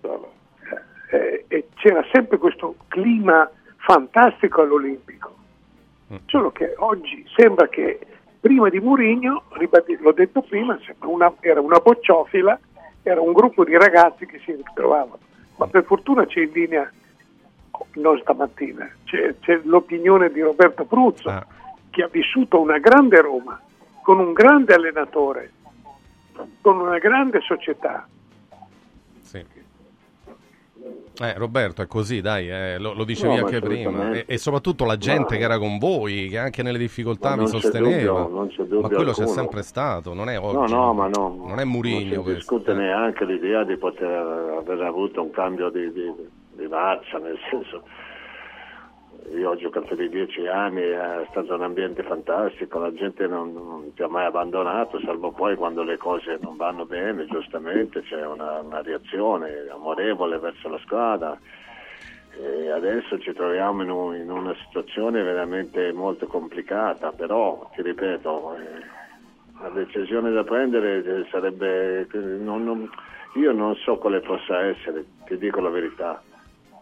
eh, 1.12 1.46
eh, 1.48 1.68
c'era 1.76 2.04
sempre 2.12 2.38
questo 2.38 2.76
clima 2.88 3.50
fantastico 3.78 4.62
all'Olimpico. 4.62 5.34
Solo 6.28 6.52
che 6.52 6.76
oggi 6.78 7.26
sembra 7.36 7.68
che 7.68 8.00
prima 8.46 8.70
di 8.70 8.80
Murigno, 8.80 9.46
l'ho 10.02 10.12
detto 10.12 10.44
prima, 10.44 10.78
una- 11.00 11.34
era 11.40 11.60
una 11.62 11.80
bocciofila, 11.80 12.60
era 13.02 13.20
un 13.20 13.34
gruppo 13.34 13.64
di 13.64 13.76
ragazzi 13.76 14.28
che 14.28 14.40
si 14.46 14.52
ritrovavano. 14.52 15.18
Ma 15.56 15.66
per 15.66 15.84
fortuna 15.84 16.28
c'è 16.28 16.42
in 16.42 16.52
linea, 16.52 16.92
non 17.94 18.20
stamattina, 18.20 18.88
c'è, 19.06 19.34
c'è 19.40 19.62
l'opinione 19.64 20.30
di 20.30 20.42
Roberto 20.42 20.86
Pruzzo, 20.86 21.44
che 21.90 22.04
ha 22.04 22.08
vissuto 22.08 22.62
una 22.62 22.78
grande 22.78 23.20
Roma, 23.20 23.60
con 24.04 24.20
un 24.20 24.32
grande 24.34 24.76
allenatore, 24.76 25.52
con 26.62 26.80
una 26.80 27.00
grande 27.00 27.40
società. 27.42 28.08
Sì. 29.22 29.44
Eh, 31.18 31.34
Roberto, 31.38 31.82
è 31.82 31.88
così, 31.88 32.20
dai, 32.22 32.50
eh, 32.50 32.78
lo, 32.78 32.94
lo 32.94 33.04
dicevi 33.06 33.36
No, 33.36 33.46
anche 33.46 33.60
prima. 33.62 34.12
E, 34.12 34.26
e 34.28 34.38
soprattutto 34.38 34.84
la 34.86 34.98
gente 34.98 35.34
Ma- 35.34 35.38
che 35.38 35.44
era 35.44 35.58
con 35.58 35.78
voi, 35.78 36.28
che 36.30 36.38
anche 36.38 36.62
nelle 36.62 36.78
difficoltà 36.78 37.36
c'è 37.38 37.48
sosteneva. 37.48 38.22
dubbio, 38.24 38.48
dubbio 38.58 38.82
ma 38.82 38.90
quello 38.90 39.12
c'è 39.14 39.26
sempre 39.28 39.62
stato, 39.62 40.14
non 40.14 40.30
è 40.30 40.36
No, 40.38 40.46
oggi. 40.46 40.74
no, 40.74 40.94
ma 40.94 41.08
no. 41.08 41.44
Non 41.48 41.60
è 41.60 41.64
Murigno 41.64 42.16
Non 42.16 42.26
si 42.26 42.34
discute 42.34 42.74
neanche 42.74 43.24
l'idea 43.26 43.64
di 43.64 43.78
poter 43.78 44.10
aver 44.60 44.82
avuto 44.82 45.22
un 45.22 45.32
cambio 45.32 45.70
di, 45.70 45.92
di, 45.94 46.12
di 46.54 46.68
marcia, 46.68 47.18
nel 47.18 47.38
senso, 47.50 47.84
io 49.34 49.50
ho 49.50 49.56
giocato 49.56 49.96
di 49.96 50.08
dieci 50.10 50.46
anni, 50.48 50.82
è 50.82 51.26
stato 51.32 51.56
un 51.56 51.64
ambiente 51.64 52.04
fantastico, 52.04 52.80
la 52.80 52.94
gente 52.94 53.26
non, 53.28 53.54
non 53.54 53.94
ti 53.94 54.04
ha 54.04 54.08
mai 54.08 54.26
abbandonato, 54.26 55.00
salvo 55.00 55.32
poi 55.32 55.56
quando 55.56 55.84
le 55.84 55.98
cose 55.98 56.38
non 56.42 56.56
vanno 56.58 56.86
bene, 56.86 57.26
giustamente 57.26 58.02
c'è 58.04 58.26
una, 58.26 58.60
una 58.60 58.82
reazione 58.82 59.68
amorevole 59.72 60.38
verso 60.38 60.70
la 60.70 60.78
squadra. 60.80 61.40
E 62.38 62.70
adesso 62.70 63.18
ci 63.20 63.32
troviamo 63.34 63.82
in, 63.82 63.90
un- 63.90 64.16
in 64.16 64.30
una 64.30 64.54
situazione 64.66 65.24
veramente 65.24 65.92
molto 65.94 66.28
complicata, 66.28 67.12
però 67.14 67.70
ti 67.74 67.82
ripeto, 67.82 68.56
eh, 68.58 69.04
la 69.62 69.70
decisione 69.70 70.32
da 70.32 70.44
prendere 70.44 70.98
eh, 71.04 71.28
sarebbe, 71.32 72.08
non- 72.14 72.64
non- 72.66 72.90
io 73.36 73.52
non 73.54 73.74
so 73.76 73.98
quale 73.98 74.20
possa 74.20 74.62
essere, 74.64 75.06
ti 75.26 75.38
dico 75.38 75.62
la 75.62 75.70
verità, 75.70 76.22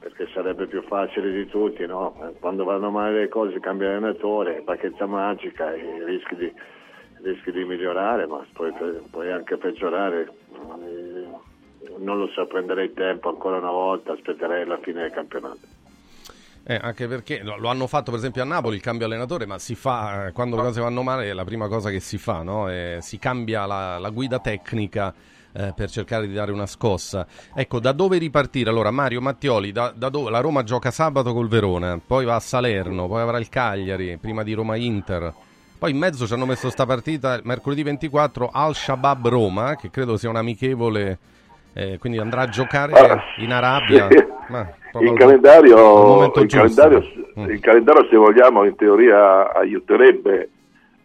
perché 0.03 0.27
sarebbe 0.33 0.67
più 0.67 0.83
facile 0.83 1.31
di 1.31 1.47
tutti, 1.47 1.85
no? 1.85 2.13
Quando 2.41 2.65
vanno 2.65 2.91
male 2.91 3.21
le 3.21 3.29
cose 3.29 3.61
cambia 3.61 3.87
allenatore, 3.87 4.61
bacchetta 4.61 5.05
magica 5.05 5.73
e 5.73 6.03
rischi 6.03 6.35
di, 6.35 6.53
rischi 7.21 7.53
di 7.53 7.63
migliorare, 7.63 8.27
ma 8.27 8.45
puoi, 8.51 8.73
puoi 9.09 9.31
anche 9.31 9.55
peggiorare. 9.55 10.29
Non 11.99 12.17
lo 12.17 12.27
so, 12.27 12.45
prenderei 12.47 12.91
tempo 12.93 13.29
ancora 13.29 13.57
una 13.57 13.71
volta, 13.71 14.11
aspetterei 14.11 14.65
la 14.65 14.77
fine 14.79 15.03
del 15.03 15.11
campionato. 15.11 15.59
Eh, 16.65 16.79
anche 16.81 17.07
perché 17.07 17.41
lo, 17.41 17.69
hanno 17.69 17.87
fatto 17.87 18.11
per 18.11 18.19
esempio 18.19 18.41
a 18.41 18.45
Napoli 18.45 18.75
il 18.75 18.81
cambio 18.81 19.05
allenatore, 19.05 19.45
ma 19.45 19.57
si 19.57 19.75
fa 19.75 20.27
eh, 20.27 20.31
quando 20.33 20.57
le 20.57 20.63
cose 20.63 20.81
vanno 20.81 21.01
male 21.01 21.29
è 21.29 21.33
la 21.33 21.45
prima 21.45 21.69
cosa 21.69 21.89
che 21.89 22.01
si 22.01 22.17
fa, 22.17 22.43
no? 22.43 22.69
Eh, 22.69 22.97
si 22.99 23.17
cambia 23.19 23.65
la, 23.65 23.99
la 23.99 24.09
guida 24.09 24.39
tecnica 24.39 25.13
eh, 25.53 25.73
per 25.75 25.89
cercare 25.89 26.27
di 26.27 26.33
dare 26.33 26.51
una 26.51 26.65
scossa. 26.65 27.25
Ecco, 27.53 27.79
da 27.79 27.91
dove 27.91 28.17
ripartire? 28.17 28.69
Allora, 28.69 28.91
Mario 28.91 29.21
Mattioli, 29.21 29.71
da, 29.71 29.93
da 29.95 30.09
dove? 30.09 30.29
La 30.29 30.39
Roma 30.39 30.63
gioca 30.63 30.91
sabato 30.91 31.33
col 31.33 31.47
Verona, 31.47 31.99
poi 32.05 32.25
va 32.25 32.35
a 32.35 32.39
Salerno, 32.39 33.07
poi 33.07 33.21
avrà 33.21 33.37
il 33.39 33.49
Cagliari, 33.49 34.17
prima 34.19 34.43
di 34.43 34.53
Roma-Inter. 34.53 35.33
Poi 35.77 35.91
in 35.91 35.97
mezzo 35.97 36.25
ci 36.25 36.33
hanno 36.33 36.45
messo 36.45 36.69
sta 36.69 36.85
partita 36.85 37.39
mercoledì 37.43 37.83
24 37.83 38.49
al 38.51 38.73
Shabab 38.73 39.27
Roma, 39.27 39.75
che 39.75 39.89
credo 39.89 40.15
sia 40.15 40.29
un 40.29 40.37
amichevole, 40.37 41.17
eh, 41.73 41.97
quindi 41.99 42.19
andrà 42.19 42.41
a 42.41 42.47
giocare 42.47 42.93
in 43.39 43.51
Arabia. 43.51 44.07
Sì. 44.09 44.23
Ma, 44.47 44.67
Il 44.99 45.09
al 45.09 45.17
calendario, 45.17 46.31
il, 46.35 46.47
calendario, 46.47 47.03
Mm. 47.39 47.49
il 47.49 47.59
calendario, 47.59 48.07
se 48.09 48.15
vogliamo, 48.15 48.63
in 48.63 48.75
teoria 48.75 49.51
aiuterebbe 49.53 50.49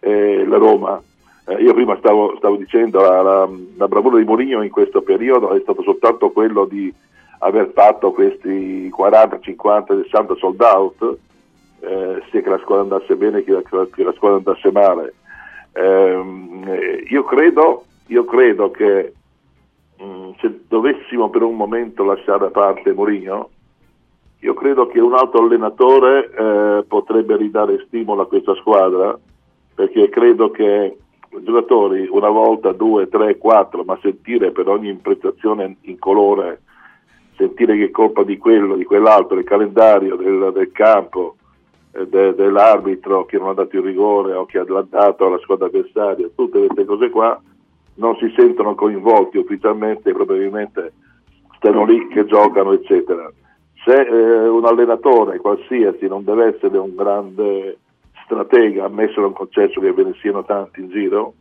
eh, 0.01 0.44
la 0.46 0.59
Roma. 0.59 1.01
Eh, 1.49 1.62
io 1.62 1.72
prima 1.72 1.96
stavo, 1.96 2.34
stavo 2.36 2.57
dicendo 2.57 3.01
la, 3.01 3.22
la, 3.22 3.49
la 3.76 3.88
bravura 3.88 4.18
di 4.18 4.24
Mourinho 4.24 4.62
in 4.62 4.70
questo 4.70 5.01
periodo 5.01 5.51
è 5.53 5.61
stato 5.61 5.80
soltanto 5.82 6.28
quello 6.30 6.66
di 6.66 6.92
aver 7.38 7.70
fatto 7.72 8.12
questi 8.12 8.90
40, 8.90 9.40
50, 9.40 10.03
60 10.03 10.34
sold 10.34 10.61
out, 10.61 11.18
eh, 11.80 12.22
sia 12.30 12.42
che 12.42 12.49
la 12.51 12.59
squadra 12.59 12.82
andasse 12.82 13.16
bene 13.16 13.42
che 13.44 13.53
la, 13.53 13.62
che 13.62 14.03
la 14.03 14.12
squadra 14.12 14.36
andasse 14.36 14.70
male. 14.70 15.14
Ehm, 15.72 16.64
eh, 16.66 17.07
io, 17.09 17.24
credo, 17.24 17.84
io 18.09 18.24
credo 18.26 18.70
che 18.70 19.14
mh, 19.96 20.30
se 20.40 20.61
dovessimo 20.68 21.30
per 21.30 21.42
un 21.42 21.57
momento 21.57 22.05
lasciare 22.05 22.40
da 22.40 22.51
parte 22.51 22.92
Mourinho, 22.92 23.49
io 24.40 24.53
credo 24.53 24.86
che 24.86 25.01
un 25.01 25.14
altro 25.14 25.44
allenatore 25.44 26.30
eh, 26.30 26.84
potrebbe 26.86 27.36
ridare 27.36 27.84
stimolo 27.86 28.22
a 28.22 28.26
questa 28.26 28.55
squadra 28.57 29.18
perché 29.74 30.11
credo 30.11 30.51
che 30.51 30.96
giocatori 31.42 32.08
una 32.10 32.28
volta, 32.28 32.72
due, 32.72 33.08
tre, 33.08 33.38
quattro, 33.38 33.84
ma 33.84 33.98
sentire 34.00 34.50
per 34.50 34.68
ogni 34.68 34.88
imprestazione 34.88 35.76
in 35.82 35.98
colore, 35.98 36.62
sentire 37.36 37.76
che 37.76 37.84
è 37.84 37.90
colpa 37.90 38.22
di 38.22 38.36
quello, 38.38 38.76
di 38.76 38.84
quell'altro, 38.84 39.36
del 39.36 39.44
calendario, 39.44 40.16
del, 40.16 40.50
del 40.52 40.72
campo, 40.72 41.36
eh, 41.92 42.06
de- 42.06 42.34
dell'arbitro 42.34 43.24
che 43.24 43.38
non 43.38 43.48
ha 43.48 43.54
dato 43.54 43.76
il 43.76 43.82
rigore 43.82 44.34
o 44.34 44.44
che 44.46 44.58
ha 44.58 44.64
dato 44.64 45.26
alla 45.26 45.38
squadra 45.38 45.66
avversaria, 45.66 46.28
tutte 46.34 46.58
queste 46.58 46.84
cose 46.84 47.10
qua 47.10 47.40
non 47.94 48.16
si 48.16 48.32
sentono 48.36 48.74
coinvolti 48.74 49.38
ufficialmente, 49.38 50.12
probabilmente 50.12 50.92
stanno 51.56 51.84
lì 51.84 52.06
che 52.08 52.24
giocano, 52.26 52.72
eccetera. 52.72 53.30
Se 53.84 53.92
eh, 53.92 54.48
un 54.48 54.64
allenatore 54.64 55.38
qualsiasi 55.38 56.06
non 56.06 56.24
deve 56.24 56.54
essere 56.54 56.78
un 56.78 56.94
grande 56.94 57.78
stratega, 58.28 58.84
ammesso 58.84 59.20
non 59.20 59.32
concesso 59.32 59.80
che 59.80 59.92
ve 59.92 60.04
ne 60.04 60.14
siano 60.20 60.44
tanti 60.44 60.80
in 60.80 60.90
giro, 60.90 61.34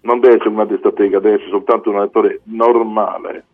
non 0.00 0.20
deve 0.20 0.34
essere 0.34 0.48
un 0.48 0.56
grande 0.56 0.78
stratega, 0.78 1.20
deve 1.20 1.36
essere 1.36 1.50
soltanto 1.50 1.90
un 1.90 1.96
allenatore 1.96 2.40
normale, 2.44 3.44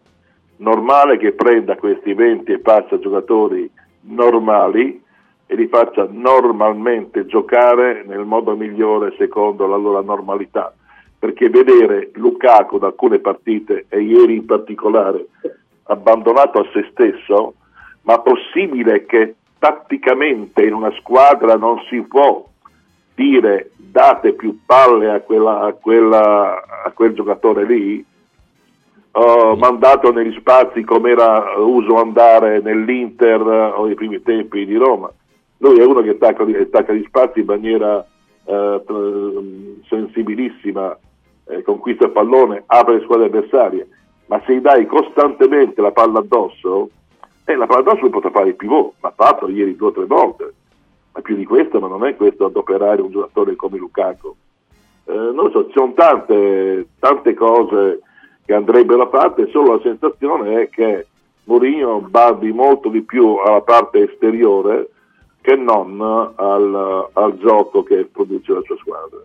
normale 0.56 1.18
che 1.18 1.32
prenda 1.32 1.76
questi 1.76 2.14
20 2.14 2.52
e 2.52 2.58
passa 2.60 2.98
giocatori 2.98 3.70
normali 4.02 5.02
e 5.46 5.54
li 5.56 5.66
faccia 5.66 6.06
normalmente 6.08 7.26
giocare 7.26 8.04
nel 8.06 8.24
modo 8.24 8.56
migliore 8.56 9.14
secondo 9.18 9.66
la 9.66 9.76
loro 9.76 10.00
normalità. 10.02 10.72
Perché 11.18 11.50
vedere 11.50 12.10
Lukaku 12.14 12.78
da 12.78 12.86
alcune 12.86 13.18
partite 13.18 13.86
e 13.88 14.00
ieri 14.00 14.36
in 14.36 14.46
particolare 14.46 15.26
abbandonato 15.84 16.60
a 16.60 16.66
se 16.72 16.88
stesso, 16.92 17.54
ma 18.02 18.20
possibile 18.20 19.04
che 19.04 19.34
tatticamente 19.58 20.64
in 20.64 20.72
una 20.72 20.92
squadra 20.92 21.56
non 21.56 21.78
si 21.88 22.00
può 22.02 22.48
dire 23.20 23.72
date 23.76 24.32
più 24.32 24.60
palle 24.64 25.10
a, 25.10 25.20
quella, 25.20 25.60
a, 25.60 25.72
quella, 25.74 26.64
a 26.84 26.90
quel 26.92 27.12
giocatore 27.12 27.66
lì, 27.66 28.02
ho 29.12 29.56
mandato 29.56 30.10
negli 30.10 30.34
spazi 30.38 30.82
come 30.84 31.10
era 31.10 31.54
uso 31.58 31.96
andare 31.96 32.60
nell'Inter 32.60 33.40
o 33.40 33.84
nei 33.84 33.94
primi 33.94 34.22
tempi 34.22 34.64
di 34.64 34.76
Roma. 34.76 35.12
Lui 35.58 35.78
è 35.78 35.84
uno 35.84 36.00
che 36.00 36.10
attacca, 36.10 36.44
attacca 36.44 36.94
gli 36.94 37.04
spazi 37.04 37.40
in 37.40 37.46
maniera 37.46 38.06
tr- 38.44 39.42
sensibilissima, 39.86 40.96
eh, 41.48 41.62
conquista 41.62 42.06
il 42.06 42.12
pallone, 42.12 42.62
apre 42.64 42.94
le 42.94 43.02
squadre 43.02 43.26
avversarie, 43.26 43.86
ma 44.26 44.40
se 44.46 44.54
gli 44.54 44.60
dai 44.60 44.86
costantemente 44.86 45.82
la 45.82 45.92
palla 45.92 46.20
addosso, 46.20 46.88
eh, 47.44 47.56
la 47.56 47.66
palla 47.66 47.80
addosso 47.80 48.00
lui 48.00 48.10
potrà 48.10 48.30
fare 48.30 48.48
il 48.48 48.56
pivot, 48.56 48.94
l'ha 49.00 49.12
fatto 49.14 49.48
ieri 49.48 49.76
due 49.76 49.88
o 49.88 49.92
tre 49.92 50.06
volte, 50.06 50.54
ma 51.12 51.20
più 51.20 51.36
di 51.36 51.44
questo, 51.44 51.80
ma 51.80 51.88
non 51.88 52.04
è 52.06 52.16
questo 52.16 52.46
adoperare 52.46 53.02
un 53.02 53.10
giocatore 53.10 53.56
come 53.56 53.78
Lukaku. 53.78 54.34
Eh, 55.04 55.12
non 55.12 55.50
so, 55.50 55.66
ci 55.66 55.72
sono 55.74 55.92
tante, 55.94 56.88
tante 56.98 57.34
cose 57.34 58.00
che 58.44 58.54
andrebbero 58.54 59.08
fatte, 59.08 59.48
solo 59.50 59.74
la 59.74 59.80
sensazione 59.82 60.62
è 60.62 60.68
che 60.68 61.06
Mourinho 61.44 62.00
badi 62.00 62.52
molto 62.52 62.88
di 62.88 63.02
più 63.02 63.36
alla 63.36 63.60
parte 63.62 64.10
esteriore 64.10 64.90
che 65.40 65.56
non 65.56 66.00
al, 66.00 67.08
al 67.12 67.38
gioco 67.38 67.82
che 67.82 68.08
produce 68.10 68.52
la 68.52 68.60
sua 68.62 68.76
squadra. 68.76 69.18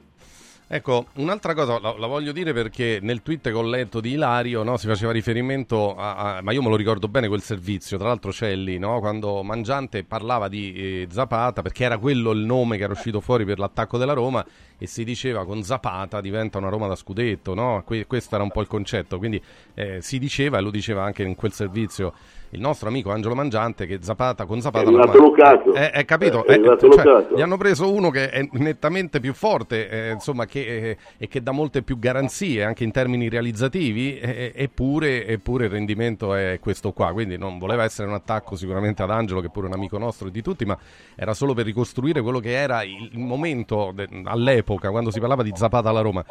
Ecco, 0.67 1.05
un'altra 1.15 1.53
cosa 1.53 1.79
la, 1.79 1.95
la 1.95 2.07
voglio 2.07 2.31
dire 2.31 2.51
perché 2.51 2.97
nel 2.99 3.21
tweet 3.21 3.49
che 3.49 3.51
ho 3.51 3.61
letto 3.61 3.99
di 3.99 4.13
Ilario 4.13 4.63
no, 4.63 4.77
si 4.77 4.87
faceva 4.87 5.11
riferimento 5.11 5.95
a, 5.95 6.37
a- 6.37 6.41
ma 6.41 6.53
io 6.53 6.63
me 6.63 6.69
lo 6.69 6.75
ricordo 6.75 7.07
bene 7.07 7.27
quel 7.27 7.43
servizio, 7.43 7.99
tra 7.99 8.07
l'altro 8.07 8.31
lì, 8.55 8.79
no, 8.79 8.99
quando 8.99 9.43
Mangiante 9.43 10.03
parlava 10.03 10.47
di 10.47 10.73
eh, 10.73 11.07
Zapata 11.11 11.61
perché 11.61 11.83
era 11.83 11.99
quello 11.99 12.31
il 12.31 12.39
nome 12.39 12.77
che 12.77 12.83
era 12.83 12.93
uscito 12.93 13.21
fuori 13.21 13.45
per 13.45 13.59
l'attacco 13.59 13.99
della 13.99 14.13
Roma 14.13 14.43
e 14.77 14.87
si 14.87 15.03
diceva 15.03 15.45
con 15.45 15.61
Zapata 15.61 16.19
diventa 16.19 16.57
una 16.57 16.69
Roma 16.69 16.87
da 16.87 16.95
scudetto, 16.95 17.53
no? 17.53 17.83
Que- 17.85 18.07
questo 18.07 18.33
era 18.33 18.43
un 18.43 18.49
po' 18.49 18.61
il 18.61 18.67
concetto, 18.67 19.19
quindi 19.19 19.39
eh, 19.75 19.99
si 20.01 20.17
diceva 20.17 20.57
e 20.57 20.61
lo 20.61 20.71
diceva 20.71 21.03
anche 21.03 21.21
in 21.21 21.35
quel 21.35 21.53
servizio 21.53 22.13
il 22.55 22.61
nostro 22.61 22.89
amico 22.89 23.11
Angelo 23.11 23.35
Mangiante 23.35 23.85
che 23.85 23.99
Zapata 24.01 24.45
con 24.45 24.59
Zapata 24.61 24.89
È 24.89 24.91
Roma- 24.91 25.13
Lukaku. 25.13 25.71
Eh, 25.73 25.91
eh, 25.93 26.05
capito? 26.05 26.45
È 26.45 26.51
Eh, 26.51 26.53
arrivato 26.55 26.89
cioè, 26.91 27.03
Lukaku. 27.05 27.35
gli 27.35 27.41
hanno 27.41 27.57
preso 27.57 27.91
uno 27.93 28.09
che 28.09 28.29
è 28.29 28.47
nettamente 28.53 29.19
più 29.19 29.33
forte, 29.33 29.89
eh, 29.89 30.11
insomma, 30.11 30.45
che, 30.45 30.59
eh, 30.89 30.97
e 31.17 31.27
che 31.27 31.41
dà 31.41 31.51
molte 31.51 31.81
più 31.83 31.99
garanzie 31.99 32.63
anche 32.63 32.83
in 32.83 32.91
termini 32.91 33.29
realizzativi, 33.29 34.17
eh, 34.19 34.51
eppure, 34.55 35.25
eppure 35.27 35.65
il 35.65 35.71
rendimento 35.71 36.33
è 36.33 36.59
questo 36.59 36.91
qua. 36.91 37.11
Quindi 37.13 37.37
non 37.37 37.57
voleva 37.59 37.83
essere 37.83 38.07
un 38.07 38.13
attacco 38.13 38.55
sicuramente 38.55 39.03
ad 39.03 39.11
Angelo, 39.11 39.41
che 39.41 39.49
pure 39.49 39.67
è 39.67 39.69
un 39.69 39.75
amico 39.75 39.97
nostro 39.97 40.27
e 40.27 40.31
di 40.31 40.41
tutti, 40.41 40.65
ma 40.65 40.77
era 41.15 41.33
solo 41.33 41.53
per 41.53 41.65
ricostruire 41.65 42.21
quello 42.21 42.39
che 42.39 42.51
era 42.51 42.83
il 42.83 42.93
il 43.15 43.19
momento 43.19 43.91
de- 43.93 44.07
all'epoca, 44.25 44.89
quando 44.89 45.11
si 45.11 45.19
parlava 45.19 45.43
di 45.43 45.51
Zapata 45.55 45.89
alla 45.89 46.01
Roma. 46.01 46.23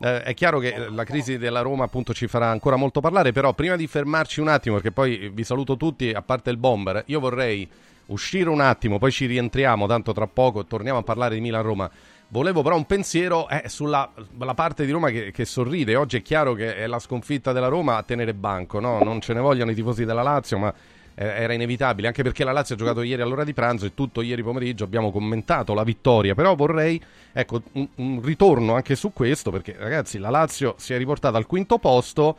Eh, 0.00 0.22
è 0.22 0.34
chiaro 0.34 0.58
che 0.58 0.88
la 0.90 1.04
crisi 1.04 1.38
della 1.38 1.60
Roma 1.60 1.84
appunto 1.84 2.12
ci 2.14 2.26
farà 2.26 2.48
ancora 2.48 2.76
molto 2.76 3.00
parlare, 3.00 3.32
però 3.32 3.52
prima 3.52 3.76
di 3.76 3.86
fermarci 3.86 4.40
un 4.40 4.48
attimo, 4.48 4.74
perché 4.76 4.90
poi 4.92 5.30
vi 5.32 5.44
saluto 5.44 5.63
tutti, 5.64 6.10
a 6.10 6.20
parte 6.20 6.50
il 6.50 6.58
bomber, 6.58 7.02
io 7.06 7.18
vorrei 7.20 7.66
uscire 8.06 8.50
un 8.50 8.60
attimo, 8.60 8.98
poi 8.98 9.10
ci 9.10 9.24
rientriamo, 9.26 9.86
tanto 9.86 10.12
tra 10.12 10.26
poco 10.26 10.66
torniamo 10.66 10.98
a 10.98 11.02
parlare 11.02 11.34
di 11.34 11.40
Milan-Roma. 11.40 11.90
Volevo 12.28 12.62
però 12.62 12.76
un 12.76 12.84
pensiero 12.84 13.48
eh, 13.48 13.68
sulla 13.68 14.10
la 14.38 14.54
parte 14.54 14.84
di 14.84 14.92
Roma 14.92 15.08
che, 15.10 15.30
che 15.30 15.44
sorride. 15.44 15.96
Oggi 15.96 16.18
è 16.18 16.22
chiaro 16.22 16.54
che 16.54 16.76
è 16.76 16.86
la 16.86 16.98
sconfitta 16.98 17.52
della 17.52 17.68
Roma 17.68 17.96
a 17.96 18.02
tenere 18.02 18.34
banco, 18.34 18.80
no? 18.80 18.98
non 19.02 19.20
ce 19.20 19.32
ne 19.32 19.40
vogliono 19.40 19.70
i 19.70 19.74
tifosi 19.74 20.04
della 20.04 20.22
Lazio, 20.22 20.58
ma 20.58 20.74
eh, 21.14 21.26
era 21.26 21.52
inevitabile, 21.52 22.08
anche 22.08 22.22
perché 22.22 22.44
la 22.44 22.52
Lazio 22.52 22.74
ha 22.74 22.78
giocato 22.78 23.02
ieri 23.02 23.22
all'ora 23.22 23.44
di 23.44 23.52
pranzo 23.52 23.86
e 23.86 23.94
tutto 23.94 24.20
ieri 24.20 24.42
pomeriggio 24.42 24.84
abbiamo 24.84 25.12
commentato 25.12 25.74
la 25.74 25.84
vittoria, 25.84 26.34
però 26.34 26.54
vorrei 26.54 27.00
ecco, 27.32 27.62
un, 27.72 27.88
un 27.96 28.20
ritorno 28.22 28.74
anche 28.74 28.96
su 28.96 29.12
questo, 29.12 29.50
perché 29.50 29.76
ragazzi 29.78 30.18
la 30.18 30.30
Lazio 30.30 30.74
si 30.78 30.92
è 30.92 30.98
riportata 30.98 31.36
al 31.36 31.46
quinto 31.46 31.78
posto, 31.78 32.36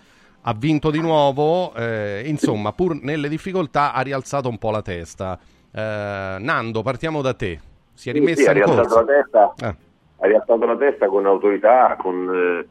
ha 0.47 0.53
vinto 0.53 0.91
di 0.91 0.99
nuovo, 1.01 1.73
eh, 1.73 2.21
insomma 2.25 2.71
pur 2.71 2.95
nelle 3.01 3.29
difficoltà 3.29 3.93
ha 3.93 4.01
rialzato 4.01 4.47
un 4.47 4.57
po' 4.59 4.69
la 4.71 4.81
testa. 4.83 5.39
Eh, 5.73 6.37
Nando, 6.39 6.81
partiamo 6.83 7.21
da 7.21 7.33
te. 7.33 7.59
Si 7.93 8.09
è 8.09 8.13
Sì, 8.13 8.19
rimessa 8.19 8.41
sì, 8.43 8.47
ha 8.49 8.51
rialzato 8.53 8.81
corsa. 8.87 8.99
la 8.99 9.05
testa, 9.05 9.53
Eh. 9.67 9.75
ha 10.19 10.27
rialzato 10.27 10.65
la 10.65 10.75
testa 10.77 11.07
con 11.07 11.25
autorità, 11.25 11.95
con, 11.99 12.31
eh, 12.31 12.67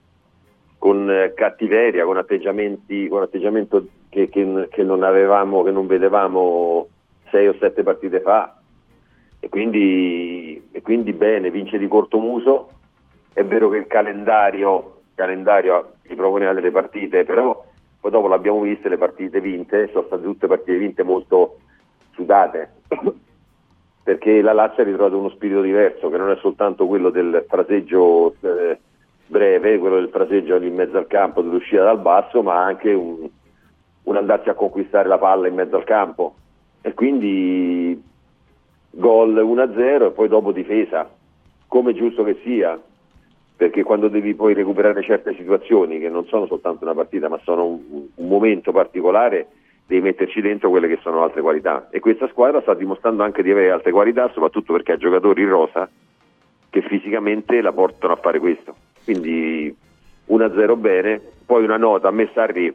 con, 0.78 1.10
eh, 1.10 1.32
cattiveria, 1.34 2.04
con 2.04 2.16
atteggiamenti, 2.16 3.08
con 3.08 3.22
atteggiamento 3.22 3.86
che, 4.08 4.28
che- 4.28 4.68
che 4.70 4.82
non 4.84 5.02
avevamo, 5.02 5.62
che 5.64 5.70
non 5.72 5.86
vedevamo 5.88 6.86
sei 7.30 7.48
o 7.48 7.56
sette 7.58 7.82
partite 7.82 8.20
fa. 8.20 8.56
E 9.40 9.48
quindi, 9.48 10.68
e 10.70 10.80
quindi 10.80 11.12
bene, 11.12 11.50
vince 11.50 11.76
di 11.78 11.88
corto 11.88 12.18
muso. 12.18 12.68
È 13.32 13.42
vero 13.44 13.68
che 13.68 13.78
il 13.78 13.86
calendario, 13.88 14.93
calendario 15.14 15.94
gli 16.02 16.14
proponeva 16.14 16.52
delle 16.52 16.70
partite, 16.70 17.24
però 17.24 17.64
poi 18.00 18.10
dopo 18.10 18.28
l'abbiamo 18.28 18.60
viste 18.60 18.88
le 18.88 18.98
partite 18.98 19.40
vinte, 19.40 19.88
sono 19.92 20.06
state 20.06 20.22
tutte 20.22 20.46
partite 20.46 20.76
vinte 20.76 21.02
molto 21.02 21.58
sudate 22.12 22.70
perché 24.04 24.42
la 24.42 24.52
Lazio 24.52 24.82
ha 24.82 24.86
ritrovato 24.86 25.18
uno 25.18 25.30
spirito 25.30 25.62
diverso 25.62 26.10
che 26.10 26.18
non 26.18 26.30
è 26.30 26.36
soltanto 26.36 26.86
quello 26.86 27.08
del 27.08 27.46
fraseggio 27.48 28.34
eh, 28.40 28.78
breve, 29.26 29.78
quello 29.78 29.96
del 29.96 30.10
fraseggio 30.10 30.56
in 30.56 30.74
mezzo 30.74 30.98
al 30.98 31.06
campo, 31.06 31.40
dell'uscita 31.40 31.84
dal 31.84 32.00
basso, 32.00 32.42
ma 32.42 32.62
anche 32.62 32.92
un, 32.92 33.26
un 34.02 34.16
andarsi 34.16 34.50
a 34.50 34.54
conquistare 34.54 35.08
la 35.08 35.16
palla 35.16 35.48
in 35.48 35.54
mezzo 35.54 35.76
al 35.76 35.84
campo. 35.84 36.34
E 36.82 36.92
quindi 36.92 38.00
gol 38.90 39.34
1-0 39.34 40.06
e 40.06 40.10
poi 40.10 40.28
dopo 40.28 40.52
difesa, 40.52 41.08
come 41.66 41.94
giusto 41.94 42.22
che 42.24 42.40
sia, 42.44 42.78
perché 43.56 43.82
quando 43.82 44.08
devi 44.08 44.34
poi 44.34 44.54
recuperare 44.54 45.02
certe 45.02 45.34
situazioni, 45.36 45.98
che 45.98 46.08
non 46.08 46.26
sono 46.26 46.46
soltanto 46.46 46.84
una 46.84 46.94
partita, 46.94 47.28
ma 47.28 47.38
sono 47.44 47.66
un, 47.66 48.06
un 48.14 48.28
momento 48.28 48.72
particolare, 48.72 49.46
devi 49.86 50.02
metterci 50.02 50.40
dentro 50.40 50.70
quelle 50.70 50.88
che 50.88 50.98
sono 51.02 51.22
altre 51.22 51.40
qualità. 51.40 51.88
E 51.90 52.00
questa 52.00 52.28
squadra 52.28 52.60
sta 52.62 52.74
dimostrando 52.74 53.22
anche 53.22 53.42
di 53.42 53.50
avere 53.50 53.70
altre 53.70 53.92
qualità, 53.92 54.28
soprattutto 54.32 54.72
perché 54.72 54.92
ha 54.92 54.96
giocatori 54.96 55.42
in 55.42 55.48
rosa 55.48 55.88
che 56.70 56.82
fisicamente 56.82 57.60
la 57.60 57.72
portano 57.72 58.14
a 58.14 58.16
fare 58.16 58.40
questo. 58.40 58.74
Quindi 59.04 59.74
1-0 60.28 60.78
bene, 60.78 61.20
poi 61.46 61.62
una 61.62 61.76
nota, 61.76 62.08
a 62.08 62.10
me 62.10 62.28
Sarri 62.34 62.74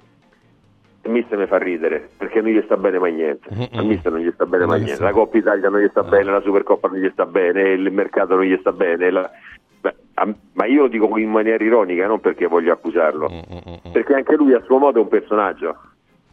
il 1.01 1.11
mister 1.11 1.37
mi 1.37 1.45
fa 1.45 1.57
ridere 1.57 2.09
perché 2.17 2.41
non 2.41 2.51
gli 2.51 2.61
sta 2.65 2.75
bene 2.75 2.99
mai 2.99 3.13
niente 3.13 3.47
al 3.71 3.85
mister 3.85 4.11
non 4.11 4.19
gli 4.21 4.31
sta 4.33 4.45
bene 4.45 4.65
mai 4.65 4.81
niente 4.81 5.01
la 5.01 5.11
Coppa 5.11 5.37
Italia 5.37 5.69
non 5.69 5.79
gli 5.79 5.87
sta 5.87 6.03
bene 6.03 6.29
la 6.29 6.41
Supercoppa 6.41 6.89
non 6.89 6.97
gli 6.99 7.09
sta 7.11 7.25
bene 7.25 7.69
il 7.69 7.89
mercato 7.89 8.35
non 8.35 8.43
gli 8.43 8.57
sta 8.59 8.73
bene 8.73 9.09
la- 9.09 9.31
Beh, 9.81 9.95
ma 10.53 10.65
io 10.65 10.81
lo 10.83 10.87
dico 10.87 11.17
in 11.17 11.29
maniera 11.29 11.63
ironica 11.63 12.05
non 12.07 12.19
perché 12.19 12.47
voglio 12.47 12.73
accusarlo. 12.73 13.27
Perché 13.91 14.13
anche 14.13 14.35
lui 14.35 14.53
a 14.53 14.61
suo 14.63 14.77
modo 14.77 14.99
è 14.99 15.01
un 15.01 15.07
personaggio. 15.07 15.77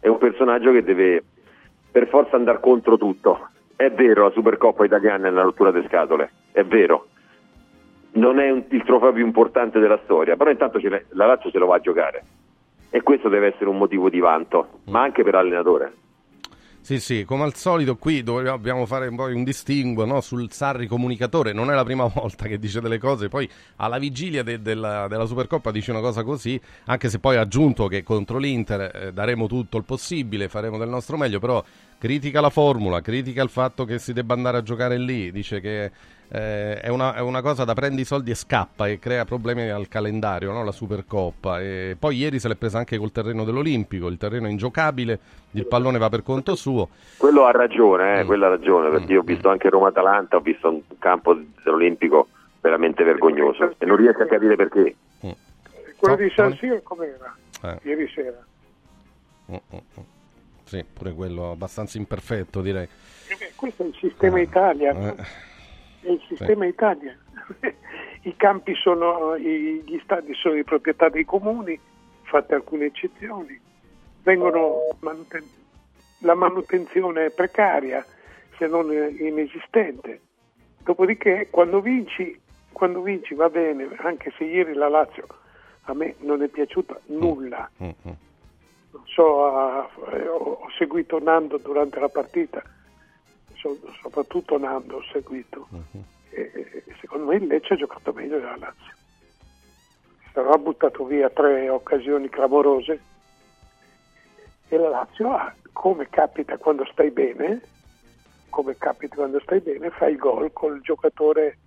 È 0.00 0.08
un 0.08 0.18
personaggio 0.18 0.72
che 0.72 0.82
deve 0.82 1.22
per 1.90 2.08
forza 2.08 2.36
andare 2.36 2.60
contro 2.60 2.96
tutto. 2.96 3.48
È 3.76 3.90
vero 3.90 4.24
la 4.24 4.30
Supercoppa 4.30 4.84
italiana 4.84 5.28
è 5.28 5.30
una 5.30 5.42
rottura 5.42 5.70
di 5.70 5.84
scatole. 5.86 6.30
È 6.52 6.64
vero. 6.64 7.06
Non 8.12 8.38
è 8.40 8.50
un- 8.50 8.64
il 8.68 8.82
trofeo 8.82 9.12
più 9.12 9.24
importante 9.24 9.78
della 9.78 10.00
storia 10.04 10.36
però 10.36 10.50
intanto 10.50 10.78
la 11.10 11.26
Lazio 11.26 11.50
se 11.50 11.58
lo 11.58 11.66
va 11.66 11.76
a 11.76 11.80
giocare. 11.80 12.24
E 12.90 13.02
questo 13.02 13.28
deve 13.28 13.48
essere 13.48 13.68
un 13.68 13.76
motivo 13.76 14.08
di 14.08 14.20
vanto, 14.20 14.80
ma 14.86 15.02
anche 15.02 15.22
per 15.22 15.34
l'allenatore. 15.34 15.92
Sì, 16.86 17.00
sì, 17.00 17.24
come 17.24 17.42
al 17.42 17.56
solito 17.56 17.96
qui 17.96 18.22
dobbiamo 18.22 18.86
fare 18.86 19.10
poi 19.10 19.34
un 19.34 19.42
distinguo 19.42 20.04
no, 20.04 20.20
sul 20.20 20.52
Sarri 20.52 20.86
comunicatore, 20.86 21.52
non 21.52 21.68
è 21.68 21.74
la 21.74 21.82
prima 21.82 22.04
volta 22.14 22.46
che 22.46 22.60
dice 22.60 22.80
delle 22.80 22.98
cose, 22.98 23.28
poi 23.28 23.50
alla 23.78 23.98
vigilia 23.98 24.44
de- 24.44 24.62
della, 24.62 25.08
della 25.08 25.26
Supercoppa 25.26 25.72
dice 25.72 25.90
una 25.90 25.98
cosa 25.98 26.22
così, 26.22 26.60
anche 26.84 27.10
se 27.10 27.18
poi 27.18 27.38
ha 27.38 27.40
aggiunto 27.40 27.88
che 27.88 28.04
contro 28.04 28.38
l'Inter 28.38 28.82
eh, 28.94 29.12
daremo 29.12 29.48
tutto 29.48 29.78
il 29.78 29.82
possibile, 29.82 30.48
faremo 30.48 30.78
del 30.78 30.88
nostro 30.88 31.16
meglio, 31.16 31.40
però 31.40 31.60
critica 31.98 32.40
la 32.40 32.50
formula, 32.50 33.00
critica 33.00 33.42
il 33.42 33.50
fatto 33.50 33.84
che 33.84 33.98
si 33.98 34.12
debba 34.12 34.34
andare 34.34 34.58
a 34.58 34.62
giocare 34.62 34.96
lì, 34.96 35.32
dice 35.32 35.58
che 35.58 35.90
eh, 36.28 36.80
è, 36.80 36.88
una, 36.88 37.14
è 37.14 37.20
una 37.20 37.40
cosa 37.40 37.64
da 37.64 37.74
prendi 37.74 38.02
i 38.02 38.04
soldi 38.04 38.30
e 38.30 38.34
scappa 38.34 38.88
e 38.88 38.98
crea 38.98 39.24
problemi 39.24 39.68
al 39.70 39.88
calendario, 39.88 40.52
no? 40.52 40.64
la 40.64 40.72
Supercoppa. 40.72 41.60
E 41.60 41.96
poi 41.98 42.16
ieri 42.16 42.38
se 42.38 42.48
l'è 42.48 42.56
presa 42.56 42.78
anche 42.78 42.98
col 42.98 43.12
terreno 43.12 43.44
dell'Olimpico, 43.44 44.08
il 44.08 44.16
terreno 44.18 44.46
è 44.46 44.50
ingiocabile, 44.50 45.18
il 45.52 45.66
pallone 45.66 45.98
va 45.98 46.08
per 46.08 46.22
conto 46.22 46.54
suo. 46.54 46.88
Quello 47.16 47.44
ha 47.46 47.50
ragione, 47.50 48.18
eh, 48.18 48.22
Mm. 48.24 48.26
quello 48.26 48.46
ha 48.46 48.48
ragione, 48.48 48.90
perché 48.90 49.12
io 49.12 49.20
ho 49.20 49.24
visto 49.24 49.48
anche 49.48 49.68
Roma-Atalanta, 49.68 50.36
ho 50.36 50.40
visto 50.40 50.68
un 50.68 50.80
campo 50.98 51.34
dell'Olimpico 51.62 52.28
veramente 52.60 53.04
vergognoso 53.04 53.74
e 53.78 53.84
non 53.86 53.96
riesco 53.96 54.22
a 54.22 54.26
capire 54.26 54.56
perché. 54.56 54.94
Quello 55.96 56.16
di 56.16 56.30
San 56.34 56.54
Siro 56.56 56.80
com'era? 56.82 57.34
Eh. 57.62 57.78
Ieri 57.84 58.06
sera. 58.14 58.36
Mm, 59.50 59.54
mm, 59.54 59.76
mm. 59.76 60.02
Sì, 60.64 60.84
pure 60.92 61.12
quello 61.14 61.52
abbastanza 61.52 61.96
imperfetto 61.96 62.60
direi. 62.60 62.82
Eh, 63.28 63.52
Questo 63.54 63.84
è 63.84 63.86
il 63.86 63.94
sistema 63.98 64.40
Italia? 64.40 64.90
Eh, 64.90 65.14
è 66.06 66.10
il 66.10 66.22
sistema 66.28 66.66
Italia. 66.66 67.16
I 68.22 68.34
campi 68.36 68.74
sono, 68.74 69.36
gli 69.38 70.00
stadi 70.02 70.34
sono 70.34 70.54
di 70.54 70.64
proprietà 70.64 71.08
dei 71.08 71.24
comuni, 71.24 71.78
fatte 72.22 72.54
alcune 72.54 72.86
eccezioni. 72.86 73.60
Vengono 74.22 74.96
manuten- 75.00 75.48
la 76.20 76.34
manutenzione 76.34 77.26
è 77.26 77.30
precaria, 77.30 78.04
se 78.56 78.66
non 78.66 78.90
inesistente. 78.92 80.20
Dopodiché 80.82 81.48
quando 81.50 81.80
vinci, 81.80 82.40
quando 82.72 83.02
vinci 83.02 83.34
va 83.34 83.48
bene, 83.48 83.88
anche 83.98 84.32
se 84.36 84.44
ieri 84.44 84.72
la 84.72 84.88
Lazio 84.88 85.26
a 85.88 85.94
me 85.94 86.14
non 86.20 86.42
è 86.42 86.48
piaciuta 86.48 86.98
nulla. 87.06 87.68
mm, 87.82 87.88
mm. 87.88 88.12
Non 88.92 89.02
so, 89.06 89.88
eh, 90.10 90.26
ho 90.26 90.66
seguito 90.76 91.18
Nando 91.18 91.58
durante 91.58 92.00
la 92.00 92.08
partita, 92.08 92.62
so- 93.56 93.78
soprattutto 94.00 94.58
Nando 94.58 94.96
ho 94.96 95.02
seguito. 95.12 95.68
E- 96.30 96.50
e 96.52 96.84
secondo 97.00 97.26
me 97.26 97.36
il 97.36 97.46
Lecce 97.46 97.74
ha 97.74 97.76
giocato 97.76 98.12
meglio 98.12 98.38
della 98.38 98.56
Lazio. 98.56 98.94
Però 100.32 100.50
ha 100.50 100.58
buttato 100.58 101.04
via 101.06 101.30
tre 101.30 101.68
occasioni 101.68 102.28
clamorose 102.28 103.00
e 104.68 104.76
la 104.76 104.88
Lazio 104.90 105.32
ha, 105.32 105.54
come 105.72 106.08
capita 106.10 106.56
quando 106.58 106.84
stai 106.92 107.10
bene, 107.10 107.60
come 108.50 108.76
capita 108.76 109.14
quando 109.16 109.40
stai 109.40 109.60
bene, 109.60 109.90
fa 109.90 110.06
il 110.06 110.16
gol 110.16 110.52
col 110.52 110.80
giocatore 110.80 111.58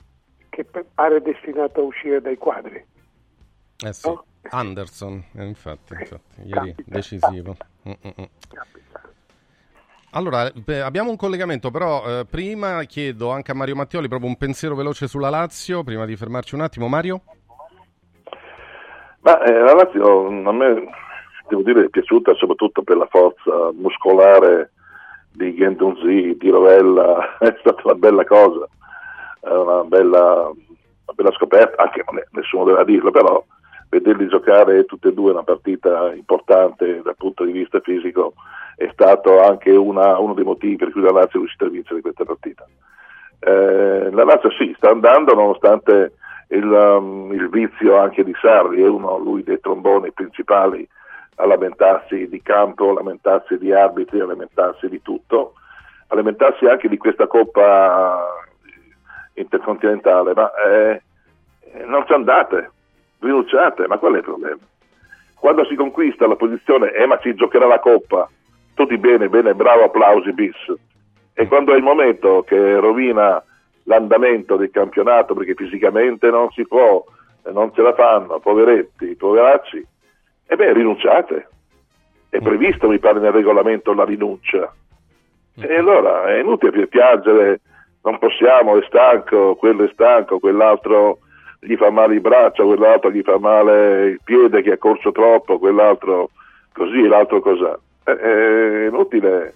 che 0.50 0.66
pare 0.66 1.22
destinato 1.22 1.82
a 1.82 1.84
uscire 1.84 2.22
dai 2.22 2.38
quadri. 2.38 2.84
Eh 3.82 3.94
sì, 3.94 4.14
Anderson, 4.50 5.24
eh, 5.36 5.46
infatti, 5.46 5.94
infatti, 5.94 6.42
ieri 6.44 6.76
decisivo. 6.86 7.56
Mm, 7.88 7.92
mm, 7.92 8.10
mm. 8.22 8.24
Allora, 10.12 10.50
beh, 10.52 10.82
abbiamo 10.82 11.12
un 11.12 11.16
collegamento, 11.16 11.70
però 11.70 12.04
eh, 12.06 12.26
prima 12.26 12.82
chiedo 12.84 13.30
anche 13.30 13.52
a 13.52 13.54
Mario 13.54 13.76
Mattioli 13.76 14.08
proprio 14.08 14.30
un 14.30 14.38
pensiero 14.38 14.74
veloce 14.76 15.08
sulla 15.08 15.30
Lazio, 15.30 15.84
prima 15.84 16.06
di 16.06 16.16
fermarci 16.16 16.56
un 16.56 16.62
attimo. 16.62 16.88
Mario? 16.88 17.22
Ma 19.22 19.44
eh, 19.44 19.52
la 19.52 19.74
Lazio 19.74 20.28
a 20.28 20.52
me 20.52 20.90
devo 21.48 21.62
dire 21.62 21.86
è 21.86 21.90
piaciuta 21.90 22.34
soprattutto 22.34 22.82
per 22.82 22.98
la 22.98 23.08
forza 23.08 23.72
muscolare 23.74 24.72
di 25.32 25.54
Gendonzi, 25.54 26.36
di 26.38 26.50
Rovella, 26.50 27.38
è 27.38 27.56
stata 27.60 27.82
una 27.84 27.96
bella 27.96 28.26
cosa, 28.26 28.68
una 29.42 29.84
bella, 29.84 30.50
una 30.50 31.14
bella 31.14 31.32
scoperta, 31.34 31.84
anche 31.84 32.04
nessuno 32.32 32.64
doveva 32.64 32.84
dirlo, 32.84 33.12
però 33.12 33.44
vederli 33.90 34.28
giocare 34.28 34.86
tutti 34.86 35.08
e 35.08 35.14
due 35.14 35.32
una 35.32 35.44
partita 35.44 36.14
importante 36.14 37.02
dal 37.02 37.16
punto 37.18 37.44
di 37.44 37.52
vista 37.52 37.80
fisico 37.80 38.34
è 38.76 38.90
stato 38.94 39.42
anche 39.42 39.72
una- 39.72 40.18
uno 40.20 40.34
dei 40.34 40.46
motivi 40.46 40.78
per 40.78 40.92
cui 40.92 41.02
la 41.02 41.12
Lazio 41.12 41.40
è 41.40 41.42
riuscita 41.42 41.66
a 41.66 41.70
vincere 41.70 42.02
questa 42.02 42.24
partita. 42.24 42.66
Eh, 43.40 44.10
la 44.12 44.24
Lazio 44.24 44.52
sì, 44.52 44.74
sta 44.78 44.90
andando 44.90 45.34
nonostante 45.34 46.14
il, 46.50 46.66
um, 46.66 47.32
il 47.34 47.50
vizio 47.50 47.98
anche 47.98 48.24
di 48.24 48.34
Sarri, 48.40 48.82
è 48.82 48.88
uno 48.88 49.18
lui 49.18 49.44
dei 49.44 49.60
tromboni 49.60 50.12
principali 50.12 50.88
a 51.36 51.46
lamentarsi 51.46 52.28
di 52.28 52.42
campo, 52.42 52.90
a 52.90 52.94
lamentarsi 52.94 53.58
di 53.58 53.74
arbitri, 53.74 54.20
a 54.20 54.26
lamentarsi 54.26 54.88
di 54.90 55.02
tutto, 55.02 55.54
a 56.08 56.16
lamentarsi 56.16 56.66
anche 56.66 56.90
di 56.90 56.98
questa 56.98 57.28
Coppa 57.28 58.46
intercontinentale, 59.34 60.34
ma 60.34 60.52
eh, 60.66 61.02
non 61.86 62.06
ci 62.06 62.14
andate, 62.14 62.72
rinunciate, 63.20 63.88
ma 63.88 63.98
qual 63.98 64.14
è 64.14 64.18
il 64.18 64.24
problema? 64.24 64.60
Quando 65.36 65.66
si 65.66 65.76
conquista 65.76 66.28
la 66.28 66.36
posizione, 66.36 66.92
eh 66.92 67.06
ma 67.06 67.20
si 67.22 67.34
giocherà 67.34 67.66
la 67.66 67.80
Coppa, 67.80 68.30
tutti 68.74 68.98
bene, 68.98 69.30
bene, 69.30 69.54
bravo, 69.54 69.84
applausi 69.86 70.34
bis. 70.34 70.74
E 71.34 71.48
quando 71.48 71.74
è 71.74 71.78
il 71.78 71.84
momento 71.84 72.44
che 72.46 72.80
rovina 72.80 73.42
l'andamento 73.84 74.58
del 74.58 74.72
campionato 74.72 75.34
perché 75.34 75.54
fisicamente 75.56 76.30
non 76.30 76.50
si 76.52 76.68
può, 76.68 77.04
eh, 77.46 77.52
non 77.52 77.74
ce 77.74 77.82
la 77.82 77.94
fanno, 77.94 78.40
poveretti, 78.40 79.16
poveracci, 79.16 79.86
e 80.46 80.56
beh, 80.56 80.74
rinunciate. 80.74 81.48
È 82.30 82.40
previsto, 82.40 82.88
mi 82.88 83.00
pare, 83.00 83.20
nel 83.20 83.32
regolamento 83.32 83.94
la 83.94 84.04
rinuncia. 84.04 84.74
E 85.56 85.76
allora 85.76 86.26
è 86.28 86.40
inutile 86.40 86.72
pi- 86.72 86.88
piangere, 86.88 87.62
non 88.04 88.18
possiamo, 88.18 88.78
è 88.78 88.84
stanco, 88.86 89.56
quello 89.56 89.84
è 89.84 89.90
stanco, 89.92 90.40
quell'altro 90.40 91.20
gli 91.60 91.76
fa 91.76 91.90
male 91.90 92.16
il 92.16 92.22
braccio, 92.22 92.66
quell'altro 92.66 93.12
gli 93.12 93.22
fa 93.22 93.38
male 93.38 94.06
il 94.08 94.20
piede 94.24 94.62
che 94.62 94.74
ha 94.74 94.78
corso 94.78 95.12
troppo, 95.12 95.60
quell'altro 95.60 96.30
così, 96.74 97.08
l'altro 97.08 97.42
cos'ha. 97.42 97.78
È, 98.04 98.12
è 98.12 98.88
inutile. 98.88 99.54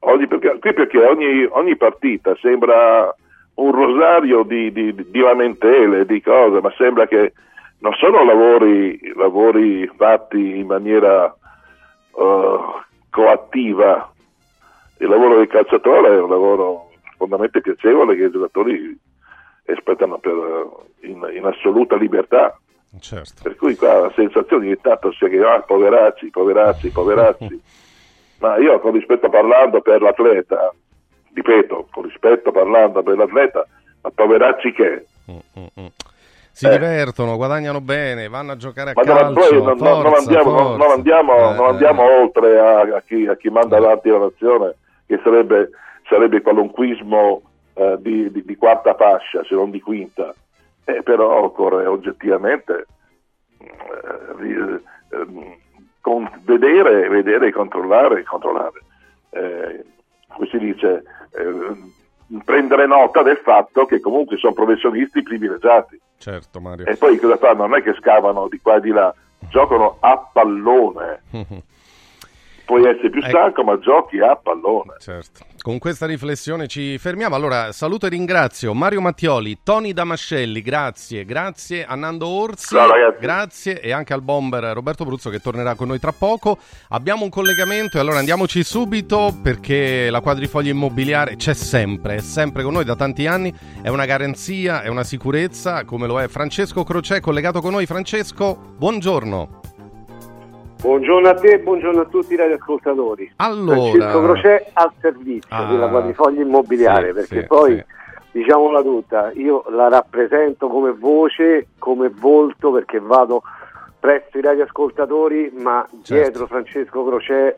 Ogni, 0.00 0.26
perché, 0.26 0.58
qui 0.58 0.72
perché 0.72 0.98
ogni, 0.98 1.46
ogni 1.50 1.76
partita 1.76 2.36
sembra 2.40 3.14
un 3.54 3.72
rosario 3.72 4.42
di, 4.42 4.72
di- 4.72 4.94
di 4.94 5.18
lamentele, 5.18 6.06
di 6.06 6.20
cose, 6.22 6.60
ma 6.60 6.72
sembra 6.76 7.06
che 7.06 7.32
non 7.78 7.92
sono 7.94 8.24
lavori, 8.24 8.98
lavori 9.16 9.90
fatti 9.96 10.58
in 10.58 10.66
maniera 10.66 11.34
eh, 12.16 12.58
coattiva. 13.10 14.12
Il 14.98 15.08
lavoro 15.08 15.36
del 15.36 15.48
calciatore 15.48 16.08
è 16.08 16.20
un 16.20 16.28
lavoro 16.28 16.90
profondamente 17.02 17.60
piacevole 17.62 18.16
che 18.16 18.24
i 18.24 18.30
giocatori 18.30 18.98
espletano 19.70 20.18
per- 20.18 20.68
in, 21.02 21.26
in 21.34 21.44
assoluta 21.44 21.96
libertà. 21.96 22.58
Certo. 22.98 23.42
Per 23.42 23.54
cui 23.56 23.76
qua 23.76 24.00
la 24.00 24.12
sensazione 24.16 24.66
di 24.66 24.78
tanto 24.80 25.12
sia 25.12 25.28
che 25.28 25.38
ah, 25.40 25.60
poveracci, 25.60 26.30
poveracci, 26.30 26.90
poveracci. 26.90 27.62
Ma 28.40 28.56
io 28.56 28.80
con 28.80 28.92
rispetto 28.92 29.28
parlando 29.28 29.80
per 29.82 30.00
l'atleta, 30.00 30.72
ripeto, 31.34 31.88
con 31.92 32.04
rispetto 32.04 32.50
parlando 32.52 33.02
per 33.02 33.16
l'atleta, 33.16 33.66
ma 34.02 34.10
poveracci 34.14 34.72
che? 34.72 35.04
Si 36.52 36.66
Eh. 36.66 36.70
divertono, 36.70 37.36
guadagnano 37.36 37.80
bene, 37.80 38.28
vanno 38.28 38.52
a 38.52 38.56
giocare 38.56 38.90
a 38.90 38.92
Ma 38.96 39.02
calcio. 39.02 39.32
poi 39.34 39.52
non, 39.62 39.76
non- 39.76 39.76
non 39.78 40.02
forza, 40.02 40.18
andiamo, 40.18 40.50
non- 40.50 40.66
non 40.70 40.76
forza. 40.78 40.94
andiamo- 40.94 41.34
Eh, 41.36 41.54
non 41.54 41.64
eh. 41.66 41.68
andiamo 41.68 42.02
oltre 42.22 42.58
a, 42.58 42.80
a 42.96 43.02
chi, 43.06 43.26
a 43.26 43.36
chi 43.36 43.48
manda 43.50 43.76
avanti 43.76 44.08
la 44.08 44.18
nazione, 44.18 44.74
che 45.06 45.20
sarebbe, 45.22 45.70
sarebbe 46.08 46.40
qualunquismo 46.40 47.42
eh, 47.80 47.96
di, 48.00 48.30
di- 48.30 48.44
di 48.44 48.56
quarta 48.56 48.94
fascia, 48.94 49.42
se 49.44 49.54
non 49.54 49.70
di 49.70 49.80
quinta. 49.80 50.34
Eh, 50.84 51.02
però 51.02 51.42
occorre 51.42 51.86
oggettivamente 51.86 52.86
eh, 53.58 54.80
ehm, 55.10 55.56
con- 56.00 56.30
vedere, 56.44 57.08
vedere 57.08 57.48
e 57.48 57.52
controllare, 57.52 58.22
controllare. 58.24 58.80
Eh, 59.30 59.84
come 60.28 60.48
si 60.48 60.58
dice, 60.58 61.02
eh, 61.32 62.40
prendere 62.44 62.86
nota 62.86 63.22
del 63.22 63.38
fatto 63.38 63.86
che 63.86 64.00
comunque 64.00 64.36
sono 64.36 64.52
professionisti 64.52 65.22
privilegiati. 65.22 65.98
Certo, 66.18 66.60
Mario. 66.60 66.86
E 66.86 66.96
poi 66.96 67.18
cosa 67.18 67.36
fanno? 67.36 67.66
Non 67.66 67.76
è 67.78 67.82
che 67.82 67.94
scavano 67.94 68.48
di 68.48 68.58
qua 68.60 68.76
e 68.76 68.80
di 68.80 68.90
là, 68.90 69.14
giocano 69.48 69.96
a 70.00 70.18
pallone. 70.32 71.22
Puoi 72.70 72.84
essere 72.84 73.10
più 73.10 73.20
stanco, 73.20 73.64
ma 73.64 73.76
giochi 73.80 74.20
a 74.20 74.36
pallone. 74.36 74.94
Certo. 75.00 75.44
Con 75.60 75.80
questa 75.80 76.06
riflessione 76.06 76.68
ci 76.68 76.98
fermiamo. 76.98 77.34
Allora, 77.34 77.72
saluto 77.72 78.06
e 78.06 78.10
ringrazio 78.10 78.72
Mario 78.74 79.00
Mattioli, 79.00 79.58
Tony 79.64 79.92
Damascelli, 79.92 80.62
grazie, 80.62 81.24
grazie 81.24 81.84
a 81.84 81.96
Nando 81.96 82.28
Orsi, 82.28 82.76
Ciao, 82.76 82.92
grazie 83.18 83.80
e 83.80 83.90
anche 83.90 84.12
al 84.12 84.22
bomber 84.22 84.62
Roberto 84.72 85.04
Bruzzo 85.04 85.30
che 85.30 85.40
tornerà 85.40 85.74
con 85.74 85.88
noi 85.88 85.98
tra 85.98 86.12
poco. 86.12 86.58
Abbiamo 86.90 87.24
un 87.24 87.30
collegamento 87.30 87.96
e 87.96 88.00
allora 88.00 88.18
andiamoci 88.18 88.62
subito 88.62 89.36
perché 89.42 90.08
la 90.08 90.20
quadrifoglia 90.20 90.70
immobiliare 90.70 91.34
c'è 91.34 91.54
sempre, 91.54 92.14
è 92.14 92.20
sempre 92.20 92.62
con 92.62 92.74
noi 92.74 92.84
da 92.84 92.94
tanti 92.94 93.26
anni, 93.26 93.52
è 93.82 93.88
una 93.88 94.04
garanzia, 94.04 94.82
è 94.82 94.86
una 94.86 95.02
sicurezza, 95.02 95.84
come 95.84 96.06
lo 96.06 96.20
è 96.20 96.28
Francesco 96.28 96.84
Crocè 96.84 97.18
collegato 97.18 97.60
con 97.60 97.72
noi. 97.72 97.84
Francesco, 97.86 98.56
buongiorno. 98.76 99.59
Buongiorno 100.80 101.28
a 101.28 101.34
te 101.34 101.52
e 101.54 101.58
buongiorno 101.58 102.00
a 102.00 102.04
tutti 102.06 102.32
i 102.32 102.36
radioascoltatori. 102.36 103.32
Allora- 103.36 103.76
Francesco 103.76 104.22
Crocè 104.22 104.66
al 104.72 104.90
servizio 105.00 105.48
Ah, 105.54 105.70
della 105.70 105.88
quadrifoglia 105.88 106.40
immobiliare, 106.40 107.08
sì, 107.08 107.12
perché 107.12 107.40
sì, 107.42 107.46
poi, 107.46 107.74
sì. 107.76 107.84
diciamola 108.38 108.80
tutta, 108.82 109.30
io 109.34 109.64
la 109.68 109.88
rappresento 109.88 110.68
come 110.68 110.92
voce, 110.92 111.66
come 111.78 112.08
volto, 112.08 112.70
perché 112.72 112.98
vado 112.98 113.42
presso 113.98 114.38
i 114.38 114.40
radioascoltatori, 114.40 115.52
ma 115.58 115.86
Certo. 116.02 116.14
dietro 116.14 116.46
Francesco 116.46 117.04
Crocè 117.04 117.54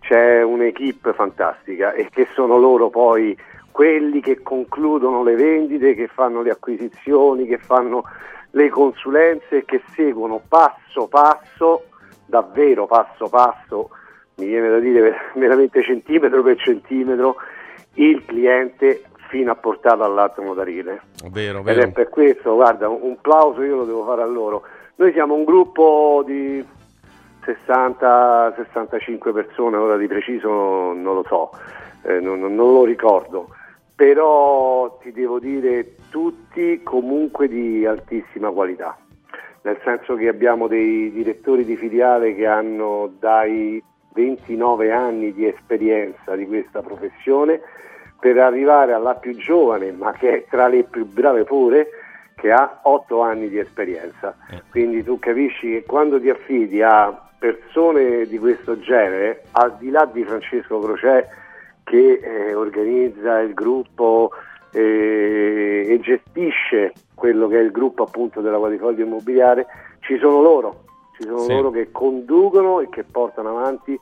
c'è 0.00 0.42
un'equipe 0.42 1.14
fantastica 1.14 1.92
e 1.92 2.08
che 2.10 2.28
sono 2.34 2.58
loro 2.58 2.90
poi 2.90 3.36
quelli 3.70 4.20
che 4.20 4.42
concludono 4.42 5.22
le 5.22 5.36
vendite, 5.36 5.94
che 5.94 6.08
fanno 6.08 6.42
le 6.42 6.50
acquisizioni, 6.50 7.46
che 7.46 7.56
fanno 7.58 8.04
le 8.50 8.68
consulenze, 8.68 9.64
che 9.64 9.80
seguono 9.94 10.42
passo 10.46 11.06
passo, 11.06 11.84
davvero 12.28 12.86
passo 12.86 13.28
passo, 13.28 13.90
mi 14.36 14.46
viene 14.46 14.68
da 14.68 14.78
dire 14.78 15.00
ver- 15.00 15.32
veramente 15.34 15.82
centimetro 15.82 16.42
per 16.42 16.56
centimetro, 16.58 17.36
il 17.94 18.24
cliente 18.24 19.02
fino 19.30 19.50
a 19.50 19.56
portarlo 19.56 20.04
all'atto 20.04 20.42
notarile. 20.42 21.00
Vero, 21.30 21.60
Ed 21.60 21.68
è 21.68 21.74
vero. 21.74 21.90
per 21.90 22.08
questo, 22.08 22.54
guarda, 22.54 22.88
un, 22.88 23.16
plauso 23.20 23.62
io 23.62 23.76
lo 23.76 23.84
devo 23.84 24.04
fare 24.04 24.22
a 24.22 24.26
loro. 24.26 24.62
Noi 24.96 25.12
siamo 25.12 25.34
un 25.34 25.44
gruppo 25.44 26.22
di 26.26 26.64
60-65 27.44 29.32
persone, 29.32 29.76
ora 29.76 29.96
di 29.96 30.06
preciso 30.06 30.48
non 30.48 31.14
lo 31.14 31.24
so, 31.26 31.50
eh, 32.02 32.20
non- 32.20 32.40
non 32.40 32.72
lo 32.72 32.84
ricordo, 32.84 33.48
però 33.94 34.98
ti 35.02 35.12
devo 35.12 35.38
dire 35.38 35.94
tutti 36.10 36.82
comunque 36.82 37.48
di 37.48 37.84
altissima 37.86 38.50
qualità, 38.50 38.96
nel 39.62 39.78
senso 39.84 40.14
che 40.14 40.28
abbiamo 40.28 40.66
dei 40.66 41.10
direttori 41.10 41.64
di 41.64 41.76
filiale 41.76 42.34
che 42.34 42.46
hanno 42.46 43.12
dai 43.18 43.82
29 44.12 44.90
anni 44.92 45.32
di 45.32 45.46
esperienza 45.46 46.34
di 46.34 46.46
questa 46.46 46.82
professione 46.82 47.60
per 48.18 48.38
arrivare 48.38 48.92
alla 48.92 49.14
più 49.14 49.36
giovane, 49.36 49.92
ma 49.92 50.12
che 50.12 50.34
è 50.34 50.44
tra 50.48 50.66
le 50.66 50.84
più 50.84 51.06
brave 51.06 51.44
pure, 51.44 51.88
che 52.34 52.50
ha 52.50 52.80
8 52.82 53.20
anni 53.20 53.48
di 53.48 53.58
esperienza. 53.58 54.36
Quindi 54.70 55.02
tu 55.04 55.18
capisci 55.18 55.70
che 55.70 55.84
quando 55.84 56.20
ti 56.20 56.30
affidi 56.30 56.82
a 56.82 57.16
persone 57.38 58.26
di 58.26 58.38
questo 58.38 58.78
genere, 58.80 59.44
al 59.52 59.76
di 59.76 59.90
là 59.90 60.04
di 60.04 60.24
Francesco 60.24 60.80
Crocè 60.80 61.28
che 61.84 62.20
eh, 62.22 62.54
organizza 62.54 63.40
il 63.40 63.54
gruppo 63.54 64.32
eh, 64.72 65.84
e 65.88 66.00
gestisce 66.00 66.92
quello 67.14 67.48
che 67.48 67.58
è 67.58 67.62
il 67.62 67.70
gruppo 67.70 68.02
appunto 68.04 68.40
della 68.40 68.58
quadrifoglio 68.58 69.04
immobiliare, 69.04 69.66
ci 70.00 70.18
sono 70.18 70.40
loro, 70.40 70.84
ci 71.16 71.22
sono 71.24 71.38
Sì. 71.40 71.52
loro 71.52 71.70
che 71.70 71.90
conducono 71.90 72.80
e 72.80 72.88
che 72.88 73.04
portano 73.04 73.50
avanti 73.58 73.98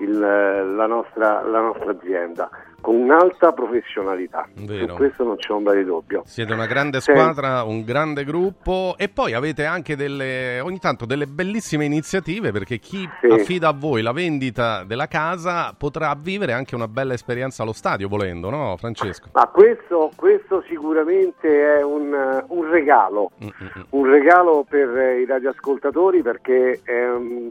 il- 0.00 0.18
la, 0.18 0.86
nostra, 0.86 1.42
la 1.42 1.60
nostra 1.60 1.90
azienda 1.90 2.48
con 2.80 2.94
un'alta 2.94 3.52
professionalità. 3.52 4.46
Vero. 4.54 4.88
Su 4.90 4.94
questo 4.94 5.24
non 5.24 5.36
c'è 5.36 5.50
ombra 5.52 5.74
di 5.74 5.84
dubbio. 5.84 6.22
Siete 6.26 6.52
una 6.52 6.66
grande 6.66 7.00
Sì. 7.00 7.10
squadra, 7.10 7.62
un 7.64 7.84
grande 7.84 8.24
gruppo 8.24 8.94
e 8.96 9.08
poi 9.08 9.32
avete 9.32 9.64
anche 9.64 9.96
delle, 9.96 10.60
ogni 10.60 10.78
tanto 10.78 11.04
delle 11.06 11.26
bellissime 11.26 11.84
iniziative 11.84 12.52
perché 12.52 12.78
chi 12.78 13.08
Sì. 13.20 13.26
affida 13.26 13.68
a 13.68 13.72
voi 13.72 14.02
la 14.02 14.12
vendita 14.12 14.84
della 14.84 15.08
casa 15.08 15.74
potrà 15.76 16.14
vivere 16.18 16.52
anche 16.52 16.74
una 16.74 16.88
bella 16.88 17.14
esperienza 17.14 17.62
allo 17.62 17.72
stadio 17.72 18.08
volendo, 18.08 18.50
no 18.50 18.76
Francesco? 18.76 19.28
Ma 19.32 19.46
questo, 19.48 20.10
questo 20.14 20.62
sicuramente 20.68 21.76
è 21.78 21.82
un, 21.82 22.44
un 22.48 22.70
regalo, 22.70 23.30
Mm, 23.42 23.48
un 23.90 24.06
regalo 24.06 24.64
per 24.68 24.88
i 25.18 25.26
radioascoltatori 25.26 26.22
perché 26.22 26.80
ehm, 26.84 27.50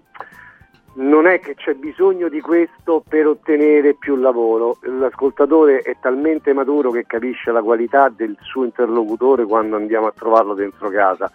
non 0.95 1.27
è 1.27 1.39
che 1.39 1.55
c'è 1.55 1.73
bisogno 1.73 2.29
di 2.29 2.39
questo 2.39 3.03
per 3.07 3.27
ottenere 3.27 3.95
più 3.95 4.15
lavoro. 4.15 4.77
L'ascoltatore 4.81 5.79
è 5.79 5.97
talmente 5.99 6.53
maturo 6.53 6.91
che 6.91 7.05
capisce 7.05 7.51
la 7.51 7.61
qualità 7.61 8.09
del 8.09 8.37
suo 8.41 8.63
interlocutore 8.63 9.45
quando 9.45 9.75
andiamo 9.75 10.07
a 10.07 10.13
trovarlo 10.15 10.53
dentro 10.53 10.89
casa. 10.89 11.29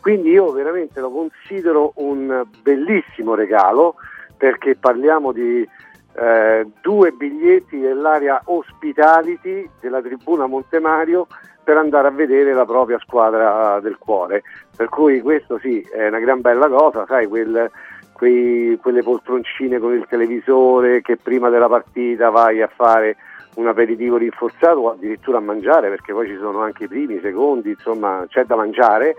Quindi 0.00 0.30
io 0.30 0.52
veramente 0.52 1.00
lo 1.00 1.10
considero 1.10 1.92
un 1.96 2.44
bellissimo 2.62 3.34
regalo 3.34 3.94
perché 4.36 4.76
parliamo 4.76 5.32
di 5.32 5.66
eh, 6.14 6.66
due 6.80 7.10
biglietti 7.12 7.78
dell'area 7.78 8.40
hospitality 8.44 9.68
della 9.80 10.00
tribuna 10.00 10.46
Montemario 10.46 11.26
per 11.64 11.76
andare 11.76 12.08
a 12.08 12.12
vedere 12.12 12.52
la 12.54 12.64
propria 12.64 12.98
squadra 12.98 13.78
del 13.80 13.98
cuore. 13.98 14.42
Per 14.74 14.88
cui 14.88 15.20
questo 15.20 15.58
sì, 15.58 15.80
è 15.80 16.08
una 16.08 16.18
gran 16.18 16.40
bella 16.40 16.68
cosa, 16.68 17.04
sai, 17.06 17.26
quel, 17.26 17.70
quei- 18.18 18.76
quelle 18.82 19.04
poltroncine 19.04 19.78
con 19.78 19.94
il 19.94 20.06
televisore 20.08 21.02
che 21.02 21.16
prima 21.16 21.50
della 21.50 21.68
partita 21.68 22.30
vai 22.30 22.60
a 22.60 22.66
fare 22.66 23.16
un 23.54 23.68
aperitivo 23.68 24.16
rinforzato 24.16 24.80
o 24.80 24.90
addirittura 24.90 25.38
a 25.38 25.40
mangiare, 25.40 25.88
perché 25.88 26.12
poi 26.12 26.26
ci 26.26 26.36
sono 26.36 26.60
anche 26.60 26.84
i 26.84 26.88
primi, 26.88 27.14
i 27.14 27.20
secondi, 27.20 27.70
insomma 27.70 28.24
c'è 28.28 28.44
da 28.44 28.56
mangiare, 28.56 29.14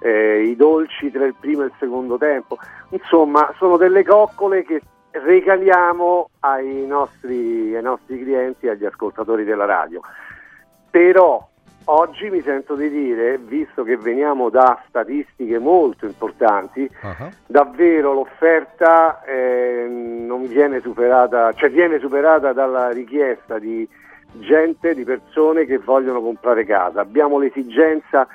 eh, 0.00 0.42
i 0.42 0.54
dolci 0.54 1.10
tra 1.10 1.24
il 1.24 1.34
primo 1.38 1.62
e 1.62 1.66
il 1.66 1.72
secondo 1.78 2.18
tempo, 2.18 2.58
insomma 2.90 3.52
sono 3.56 3.78
delle 3.78 4.04
coccole 4.04 4.64
che 4.64 4.82
regaliamo 5.12 6.28
ai 6.40 6.86
nostri, 6.86 7.74
ai 7.74 7.82
nostri 7.82 8.22
clienti 8.22 8.68
agli 8.68 8.84
ascoltatori 8.84 9.44
della 9.44 9.64
radio. 9.64 10.00
Però 10.90 11.48
oggi 11.86 12.30
mi 12.30 12.40
sento 12.42 12.74
di 12.74 12.88
dire, 12.88 13.38
visto 13.38 13.82
che 13.82 13.96
veniamo 13.96 14.48
da 14.50 14.82
statistiche 14.88 15.58
molto 15.58 16.06
importanti, 16.06 16.88
Ah, 17.00 17.30
davvero 17.46 18.12
l'offerta 18.12 19.22
eh, 19.24 19.86
non 19.88 20.46
viene 20.46 20.80
superata, 20.80 21.52
cioè 21.52 21.70
viene 21.70 21.98
superata 21.98 22.52
dalla 22.52 22.90
richiesta 22.90 23.58
di 23.58 23.88
gente, 24.34 24.94
di 24.94 25.04
persone 25.04 25.64
che 25.64 25.78
vogliono 25.78 26.20
comprare 26.20 26.64
casa. 26.64 27.00
Abbiamo 27.00 27.38
l'esigenza 27.38 28.26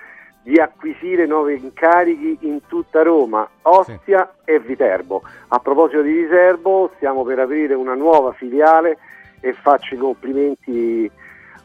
di 0.43 0.59
acquisire 0.59 1.25
nuovi 1.25 1.59
incarichi 1.61 2.37
in 2.41 2.61
tutta 2.67 3.03
Roma, 3.03 3.47
Ostia 3.63 4.35
e 4.45 4.59
Viterbo. 4.59 5.21
A 5.49 5.59
proposito 5.59 6.01
di 6.01 6.13
Viterbo, 6.13 6.91
stiamo 6.95 7.23
per 7.23 7.39
aprire 7.39 7.73
una 7.73 7.95
nuova 7.95 8.31
filiale 8.31 8.97
e 9.41 9.53
faccio 9.53 9.95
i 9.95 9.97
complimenti 9.97 11.11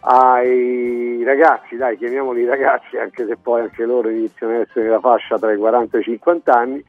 ai 0.04 1.22
ragazzi, 1.24 1.76
dai, 1.76 1.96
chiamiamoli 1.96 2.44
ragazzi, 2.44 2.96
anche 2.96 3.24
se 3.26 3.36
poi 3.36 3.62
anche 3.62 3.84
loro 3.84 4.08
iniziano 4.08 4.54
ad 4.54 4.60
essere 4.60 4.84
nella 4.86 5.00
fascia 5.00 5.38
tra 5.38 5.52
i 5.52 5.56
40 5.56 5.96
e 5.96 6.00
i 6.00 6.04
50 6.04 6.52
anni, 6.52 6.84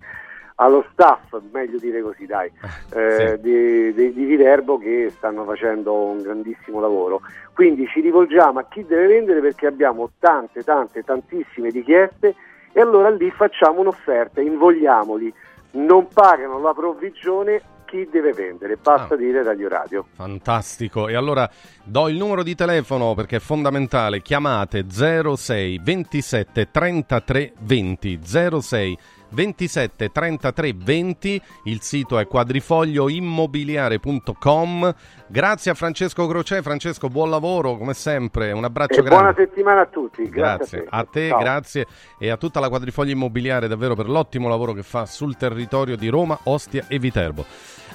allo 0.55 0.85
staff, 0.91 1.35
meglio 1.51 1.77
dire 1.77 2.01
così, 2.01 2.25
dai, 2.25 2.51
eh, 2.93 3.39
di, 3.39 3.93
di- 3.93 4.13
di 4.13 4.25
Viterbo 4.25 4.77
che 4.77 5.11
stanno 5.15 5.43
facendo 5.43 5.93
un 5.93 6.21
grandissimo 6.21 6.79
lavoro. 6.79 7.21
Quindi 7.53 7.87
ci 7.87 8.01
rivolgiamo 8.01 8.59
a 8.59 8.65
chi 8.67 8.83
deve 8.85 9.07
vendere 9.07 9.41
perché 9.41 9.67
abbiamo 9.67 10.09
tante, 10.19 10.63
tante, 10.63 11.03
tantissime 11.03 11.69
richieste 11.69 12.35
e 12.71 12.81
allora 12.81 13.09
lì 13.09 13.29
facciamo 13.29 13.81
un'offerta, 13.81 14.41
invogliamoli, 14.41 15.31
non 15.71 16.07
pagano 16.07 16.59
la 16.59 16.73
provvigione 16.73 17.61
chi 17.93 18.09
deve 18.11 18.33
vendere, 18.33 18.75
basta 18.81 19.15
dire 19.15 19.43
Radio 19.43 19.69
Radio. 19.69 20.03
Fantastico. 20.15 21.07
E 21.09 21.15
allora 21.15 21.47
do 21.83 22.09
il 22.09 22.17
numero 22.17 22.41
di 22.41 22.55
telefono 22.55 23.13
perché 23.13 23.35
è 23.35 23.39
fondamentale. 23.39 24.23
Chiamate 24.23 24.85
06 24.89 25.79
27 25.83 26.71
33 26.71 27.53
20 27.59 28.19
06 28.23 28.97
27 29.29 30.09
33 30.11 30.73
20. 30.75 31.41
Il 31.65 31.81
sito 31.81 32.17
è 32.17 32.25
quadrifoglioimmobiliare.com. 32.25 34.95
Grazie 35.27 35.71
a 35.71 35.75
Francesco 35.75 36.25
Crocè. 36.25 36.63
Francesco, 36.63 37.09
buon 37.09 37.29
lavoro 37.29 37.77
come 37.77 37.93
sempre. 37.93 38.51
Un 38.51 38.63
abbraccio 38.63 39.01
E 39.01 39.03
grande. 39.03 39.23
buona 39.23 39.35
settimana 39.35 39.81
a 39.81 39.85
tutti, 39.85 40.27
grazie, 40.29 40.79
Grazie 40.79 40.85
a 40.89 41.03
te, 41.05 41.27
Ciao. 41.29 41.37
grazie 41.39 41.85
e 42.17 42.31
a 42.31 42.37
tutta 42.37 42.59
la 42.59 42.69
quadrifoglia 42.69 43.11
immobiliare 43.11 43.67
davvero 43.67 43.93
per 43.93 44.09
l'ottimo 44.09 44.49
lavoro 44.49 44.73
che 44.73 44.81
fa 44.81 45.05
sul 45.05 45.37
territorio 45.37 45.95
di 45.95 46.07
Roma, 46.07 46.39
Ostia 46.45 46.85
e 46.87 46.97
Viterbo. 46.97 47.45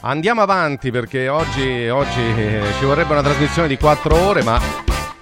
Andiamo 0.00 0.42
avanti 0.42 0.92
perché 0.92 1.28
oggi, 1.28 1.88
oggi 1.88 2.20
eh, 2.20 2.62
ci 2.78 2.84
vorrebbe 2.84 3.12
una 3.12 3.22
trasmissione 3.22 3.66
di 3.66 3.76
4 3.76 4.16
ore, 4.16 4.44
ma 4.44 4.56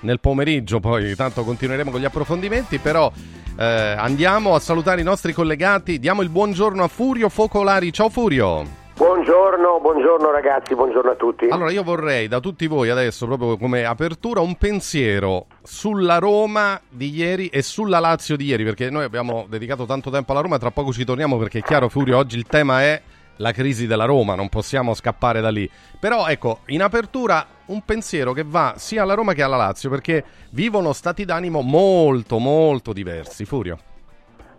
nel 0.00 0.20
pomeriggio 0.20 0.80
poi 0.80 1.16
tanto 1.16 1.44
continueremo 1.44 1.90
con 1.90 1.98
gli 1.98 2.04
approfondimenti, 2.04 2.78
però 2.78 3.10
eh, 3.58 3.64
andiamo 3.64 4.54
a 4.54 4.58
salutare 4.58 5.00
i 5.00 5.04
nostri 5.04 5.32
collegati. 5.32 5.98
Diamo 5.98 6.20
il 6.20 6.28
buongiorno 6.28 6.84
a 6.84 6.88
Furio 6.88 7.30
Focolari. 7.30 7.90
Ciao 7.90 8.10
Furio. 8.10 8.84
Buongiorno, 8.96 9.80
buongiorno 9.80 10.30
ragazzi, 10.30 10.74
buongiorno 10.74 11.10
a 11.10 11.14
tutti. 11.14 11.48
Allora 11.48 11.70
io 11.70 11.82
vorrei 11.82 12.28
da 12.28 12.40
tutti 12.40 12.66
voi 12.66 12.90
adesso, 12.90 13.24
proprio 13.26 13.56
come 13.56 13.84
apertura, 13.84 14.40
un 14.40 14.56
pensiero 14.56 15.46
sulla 15.62 16.18
Roma 16.18 16.78
di 16.86 17.14
ieri 17.14 17.48
e 17.48 17.62
sulla 17.62 17.98
Lazio 17.98 18.36
di 18.36 18.44
ieri, 18.44 18.64
perché 18.64 18.90
noi 18.90 19.04
abbiamo 19.04 19.46
dedicato 19.48 19.86
tanto 19.86 20.10
tempo 20.10 20.32
alla 20.32 20.42
Roma, 20.42 20.58
tra 20.58 20.70
poco 20.70 20.92
ci 20.92 21.04
torniamo 21.04 21.38
perché 21.38 21.58
è 21.60 21.62
chiaro 21.62 21.88
Furio, 21.88 22.18
oggi 22.18 22.36
il 22.36 22.46
tema 22.46 22.82
è 22.82 23.00
la 23.37 23.53
crisi 23.53 23.87
della 23.87 24.05
Roma, 24.05 24.34
non 24.34 24.49
possiamo 24.49 24.95
scappare 24.95 25.41
da 25.41 25.51
lì. 25.51 25.68
Però 25.99 26.26
ecco, 26.26 26.61
in 26.66 26.82
apertura 26.82 27.45
un 27.66 27.82
pensiero 27.84 28.32
che 28.32 28.45
va 28.47 28.74
sia 28.76 29.03
alla 29.03 29.14
Roma 29.14 29.32
che 29.32 29.43
alla 29.43 29.57
Lazio, 29.57 29.91
perché 29.91 30.24
vivono 30.51 30.93
stati 30.93 31.24
d'animo 31.24 31.61
molto 31.62 32.39
molto 32.39 32.93
diversi. 32.93 33.45
Furio. 33.45 33.76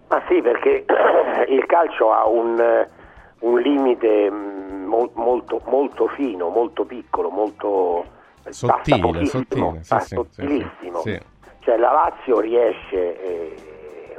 Ma 0.09 0.21
sì, 0.27 0.41
perché 0.41 0.85
il 1.49 1.65
calcio 1.65 2.11
ha 2.13 2.27
un, 2.27 2.59
eh, 2.59 2.89
un 3.39 3.59
limite 3.59 4.29
mm, 4.31 4.85
mol- 4.85 5.11
molto, 5.15 5.61
molto 5.65 6.07
fino, 6.15 6.49
molto 6.49 6.85
piccolo, 6.85 7.29
molto 7.29 8.05
basta 8.43 8.67
Sottile, 8.83 9.25
sottile, 9.25 9.79
sì, 9.83 9.95
sì, 9.99 10.15
sottilissimo. 10.15 10.99
sì. 11.01 11.19
Cioè 11.59 11.75
la 11.77 11.91
Lazio 11.91 12.39
riesce, 12.39 13.21
eh, 13.21 13.55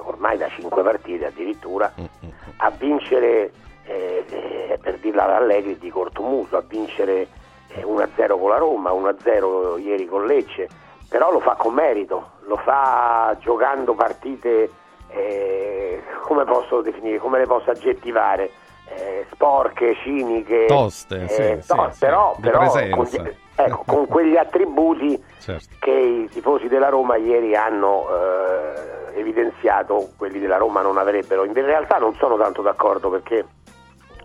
ormai 0.01 0.37
da 0.37 0.49
cinque 0.51 0.83
partite 0.83 1.27
addirittura, 1.27 1.91
Mm, 1.99 2.29
a 2.59 2.71
vincere, 2.71 3.51
eh, 3.89 4.24
eh, 4.28 4.78
per 4.80 4.99
dirla 4.99 5.36
Allegri, 5.36 5.78
di 5.78 5.91
cortomuso, 5.91 6.59
a 6.59 6.64
vincere 6.66 7.26
eh, 7.68 7.82
1-0 7.82 8.39
con 8.39 8.51
la 8.51 8.59
Roma, 8.59 8.91
1-0 8.91 9.80
ieri 9.80 10.07
con 10.07 10.26
Lecce, 10.26 10.68
però 11.09 11.32
lo 11.32 11.41
fa 11.41 11.55
con 11.55 11.72
merito, 11.72 12.32
lo 12.43 12.57
fa 12.57 13.34
giocando 13.41 13.95
partite, 13.95 14.70
eh, 15.09 16.03
come 16.22 16.45
posso 16.45 16.82
definire, 16.82 17.18
come 17.18 17.39
le 17.39 17.47
posso 17.47 17.70
aggettivare, 17.70 18.51
eh, 18.91 19.26
sporche, 19.32 19.95
ciniche, 20.03 20.66
Toste, 20.66 21.28
sì, 21.28 21.41
eh, 21.41 21.62
sì, 21.62 21.68
to- 21.68 21.89
sì, 21.91 21.99
però, 21.99 22.36
però 22.41 22.70
con, 22.91 23.09
ecco, 23.55 23.82
con 23.86 24.07
quegli 24.09 24.36
attributi 24.36 25.22
Certo. 25.39 25.76
che 25.80 25.91
i 25.91 26.28
tifosi 26.30 26.68
della 26.68 26.89
Roma 26.91 27.16
ieri 27.16 27.55
hanno 27.55 28.07
eh, 28.09 29.18
evidenziato, 29.18 30.11
quelli 30.16 30.39
della 30.39 30.59
Roma 30.59 30.82
non 30.82 30.99
avrebbero. 30.99 31.45
In 31.45 31.55
realtà 31.55 31.97
non 31.97 32.14
sono 32.14 32.36
tanto 32.36 32.61
d'accordo 32.61 33.09
perché 33.11 33.47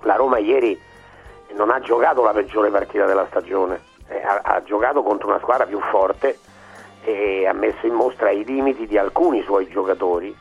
la 0.04 0.16
Roma 0.16 0.38
ieri 0.38 0.80
non 1.54 1.70
ha 1.70 1.80
giocato 1.80 2.24
la 2.24 2.32
peggiore 2.32 2.70
partita 2.70 3.06
della 3.06 3.26
stagione, 3.30 3.82
eh, 4.08 4.22
ha, 4.24 4.42
ha 4.44 4.64
giocato 4.64 5.04
contro 5.04 5.28
una 5.30 5.40
squadra 5.40 5.66
più 5.66 5.80
forte 5.92 6.40
e 7.04 7.46
ha 7.48 7.54
messo 7.54 7.86
in 7.86 7.94
mostra 7.94 8.32
i 8.32 8.44
limiti 8.44 8.88
di 8.88 8.98
alcuni 8.98 9.42
suoi 9.44 9.68
giocatori. 9.68 10.36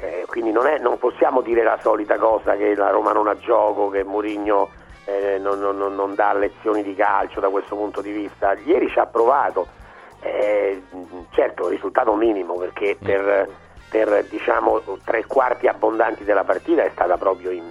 Eh, 0.00 0.24
quindi 0.28 0.52
non, 0.52 0.66
è- 0.66 0.78
non 0.78 0.96
possiamo 0.98 1.40
dire 1.40 1.62
la 1.64 1.78
solita 1.82 2.16
cosa 2.18 2.54
che 2.56 2.74
la 2.76 2.90
Roma 2.90 3.12
non 3.12 3.26
ha 3.26 3.36
gioco, 3.36 3.88
che 3.90 4.04
Mourinho 4.04 4.70
eh, 5.06 5.38
non, 5.38 5.58
non- 5.58 5.76
non- 5.76 5.94
non 5.94 6.14
dà 6.14 6.32
lezioni 6.34 6.82
di 6.82 6.94
calcio 6.94 7.40
da 7.40 7.48
questo 7.48 7.74
punto 7.74 8.00
di 8.00 8.12
vista. 8.12 8.54
Ieri 8.64 8.88
ci 8.90 8.98
ha 8.98 9.06
provato, 9.06 9.66
eh, 10.20 10.82
certo 11.30 11.68
risultato 11.68 12.14
minimo 12.14 12.54
perché 12.54 12.96
per, 13.02 13.48
per, 13.90 14.24
diciamo 14.26 14.80
tre 15.04 15.24
quarti 15.26 15.66
abbondanti 15.66 16.24
della 16.24 16.44
partita 16.44 16.84
è 16.84 16.90
stata 16.90 17.16
proprio 17.16 17.50
in, 17.50 17.64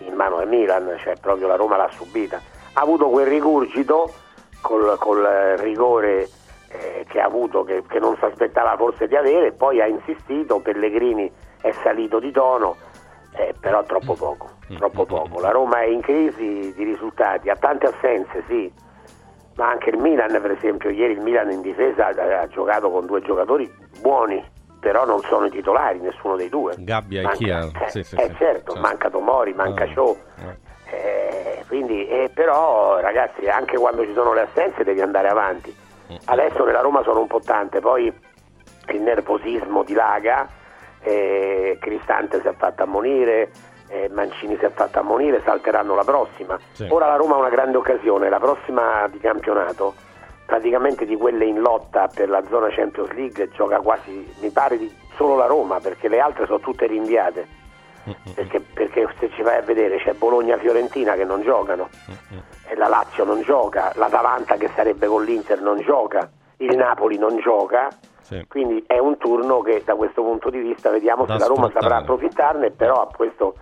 in 0.00 0.14
mano 0.14 0.36
al 0.36 0.48
Milan, 0.48 0.96
cioè 0.98 1.16
proprio 1.20 1.46
la 1.46 1.56
Roma 1.56 1.76
l'ha 1.76 1.90
subita. 1.90 2.40
Ha 2.72 2.80
avuto 2.80 3.08
quel 3.08 3.26
rigurgito 3.26 4.12
col, 4.60 4.96
col 4.98 5.24
rigore 5.58 6.28
eh, 6.68 7.04
che 7.08 7.20
ha 7.20 7.26
avuto, 7.26 7.64
che, 7.64 7.82
che 7.88 7.98
non 7.98 8.16
si 8.16 8.24
aspettava 8.24 8.76
forse 8.76 9.08
di 9.08 9.16
avere, 9.16 9.52
poi 9.52 9.80
ha 9.80 9.86
insistito, 9.86 10.60
Pellegrini 10.60 11.30
è 11.60 11.72
salito 11.82 12.18
di 12.18 12.30
tono, 12.30 12.76
eh, 13.36 13.54
però 13.58 13.82
troppo 13.84 14.14
poco, 14.14 14.50
troppo 14.78 15.04
poco. 15.04 15.40
La 15.40 15.50
Roma 15.50 15.80
è 15.80 15.86
in 15.86 16.00
crisi 16.00 16.72
di 16.74 16.84
risultati, 16.84 17.50
ha 17.50 17.56
tante 17.56 17.86
assenze, 17.86 18.44
sì, 18.46 18.72
ma 19.56 19.70
anche 19.70 19.90
il 19.90 19.98
Milan, 19.98 20.30
per 20.40 20.52
esempio, 20.52 20.90
ieri 20.90 21.14
il 21.14 21.20
Milan 21.20 21.50
in 21.50 21.60
difesa 21.60 22.06
ha, 22.06 22.40
ha 22.40 22.46
giocato 22.48 22.90
con 22.90 23.06
due 23.06 23.20
giocatori 23.20 23.70
buoni, 24.00 24.42
però 24.80 25.04
non 25.04 25.20
sono 25.28 25.46
i 25.46 25.50
titolari, 25.50 26.00
nessuno 26.00 26.34
dei 26.36 26.48
due. 26.48 26.74
Gabbia 26.78 27.20
e 27.20 27.24
Manca- 27.24 27.38
Chia. 27.38 27.70
eh, 27.84 27.90
Sì, 27.90 28.02
sì, 28.02 28.14
eh, 28.16 28.28
sì. 28.28 28.34
certo, 28.36 28.72
Certo. 28.72 28.74
manca 28.80 29.10
Tomori, 29.10 29.52
manca 29.52 29.84
Ah. 29.84 29.92
Shaw. 29.92 30.16
Eh, 30.90 31.64
quindi, 31.68 32.08
eh, 32.08 32.30
però 32.34 32.98
ragazzi, 33.00 33.46
anche 33.48 33.76
quando 33.76 34.02
ci 34.04 34.12
sono 34.14 34.32
le 34.32 34.40
assenze 34.42 34.82
devi 34.82 35.00
andare 35.00 35.28
avanti. 35.28 35.74
Adesso 36.24 36.64
nella 36.64 36.80
Roma 36.80 37.04
sono 37.04 37.20
un 37.20 37.28
po' 37.28 37.38
tante, 37.40 37.78
poi 37.78 38.06
il 38.88 39.00
nervosismo 39.00 39.84
dilaga, 39.84 40.48
eh, 41.02 41.78
Cristante 41.80 42.40
si 42.40 42.48
è 42.48 42.54
fatto 42.56 42.82
ammonire, 42.82 43.50
eh, 43.86 44.08
Mancini 44.12 44.56
si 44.58 44.64
è 44.64 44.70
fatto 44.70 44.98
ammonire, 44.98 45.40
salteranno 45.44 45.94
la 45.94 46.02
prossima. 46.02 46.58
Ora 46.88 47.06
la 47.06 47.14
Roma 47.14 47.36
ha 47.36 47.38
una 47.38 47.48
grande 47.50 47.76
occasione, 47.76 48.28
la 48.28 48.40
prossima 48.40 49.06
di 49.08 49.18
campionato, 49.20 49.94
praticamente 50.50 51.06
di 51.06 51.14
quelle 51.14 51.44
in 51.44 51.60
lotta 51.60 52.08
per 52.12 52.28
la 52.28 52.42
zona 52.50 52.70
Champions 52.70 53.12
League, 53.12 53.50
gioca 53.50 53.78
quasi, 53.78 54.28
mi 54.40 54.50
pare, 54.50 54.78
di 54.78 54.92
solo 55.14 55.36
la 55.36 55.46
Roma, 55.46 55.78
perché 55.78 56.08
le 56.08 56.18
altre 56.18 56.46
sono 56.46 56.58
tutte 56.58 56.88
rinviate. 56.88 57.58
Perché, 58.34 58.58
perché 58.60 59.06
se 59.20 59.30
ci 59.36 59.42
vai 59.42 59.58
a 59.58 59.62
vedere 59.62 59.98
c'è 59.98 60.14
Bologna-Fiorentina 60.14 61.14
che 61.14 61.22
non 61.22 61.42
giocano, 61.42 61.88
e 62.66 62.74
la 62.74 62.88
Lazio 62.88 63.22
non 63.22 63.42
gioca, 63.42 63.92
l'Atalanta 63.94 64.56
che 64.56 64.68
sarebbe 64.74 65.06
con 65.06 65.22
l'Inter 65.22 65.60
non 65.60 65.78
gioca, 65.82 66.28
il 66.56 66.76
Napoli 66.76 67.16
non 67.16 67.38
gioca, 67.38 67.88
quindi 68.48 68.82
è 68.88 68.98
un 68.98 69.18
turno 69.18 69.60
che 69.60 69.82
da 69.84 69.94
questo 69.94 70.22
punto 70.22 70.50
di 70.50 70.58
vista 70.58 70.90
vediamo 70.90 71.26
Da 71.26 71.34
se 71.34 71.40
la 71.40 71.46
Roma 71.46 71.70
saprà 71.72 71.96
approfittarne, 71.98 72.70
però 72.70 73.02
a 73.02 73.08
questo, 73.14 73.54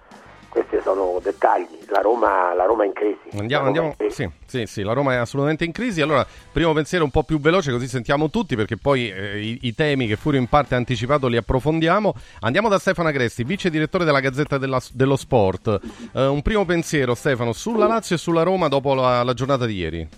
questi 0.48 0.78
sono 0.82 1.20
dettagli, 1.22 1.66
la 1.88 2.00
Roma, 2.00 2.54
la 2.54 2.64
Roma 2.64 2.84
è 2.84 2.86
in 2.86 2.92
crisi. 2.92 3.38
Andiamo, 3.38 3.66
andiamo. 3.66 3.94
crisi. 3.96 4.22
Sì, 4.46 4.58
sì, 4.60 4.66
sì, 4.66 4.82
la 4.82 4.92
Roma 4.92 5.12
è 5.12 5.16
assolutamente 5.16 5.64
in 5.64 5.72
crisi. 5.72 6.00
Allora, 6.00 6.26
primo 6.52 6.72
pensiero 6.72 7.04
un 7.04 7.10
po' 7.10 7.22
più 7.22 7.38
veloce, 7.38 7.70
così 7.70 7.86
sentiamo 7.86 8.30
tutti, 8.30 8.56
perché 8.56 8.76
poi 8.76 9.10
eh, 9.10 9.40
i, 9.40 9.58
i 9.62 9.74
temi 9.74 10.06
che 10.06 10.16
Furio 10.16 10.40
in 10.40 10.46
parte 10.48 10.74
ha 10.74 10.78
anticipato 10.78 11.28
li 11.28 11.36
approfondiamo. 11.36 12.14
Andiamo 12.40 12.68
da 12.68 12.78
Stefano 12.78 13.08
Agresti, 13.08 13.44
vice 13.44 13.70
direttore 13.70 14.04
della 14.04 14.20
Gazzetta 14.20 14.58
della- 14.58 14.80
dello 14.92 15.16
Sport. 15.16 15.80
Eh, 16.14 16.26
un 16.26 16.42
primo 16.42 16.64
pensiero, 16.64 17.14
Stefano, 17.14 17.52
sulla 17.52 17.86
Lazio 17.86 18.16
e 18.16 18.18
sulla 18.18 18.42
Roma 18.42 18.68
dopo 18.68 18.94
la, 18.94 19.22
la 19.22 19.34
giornata 19.34 19.66
di 19.66 19.74
ieri. 19.74 20.08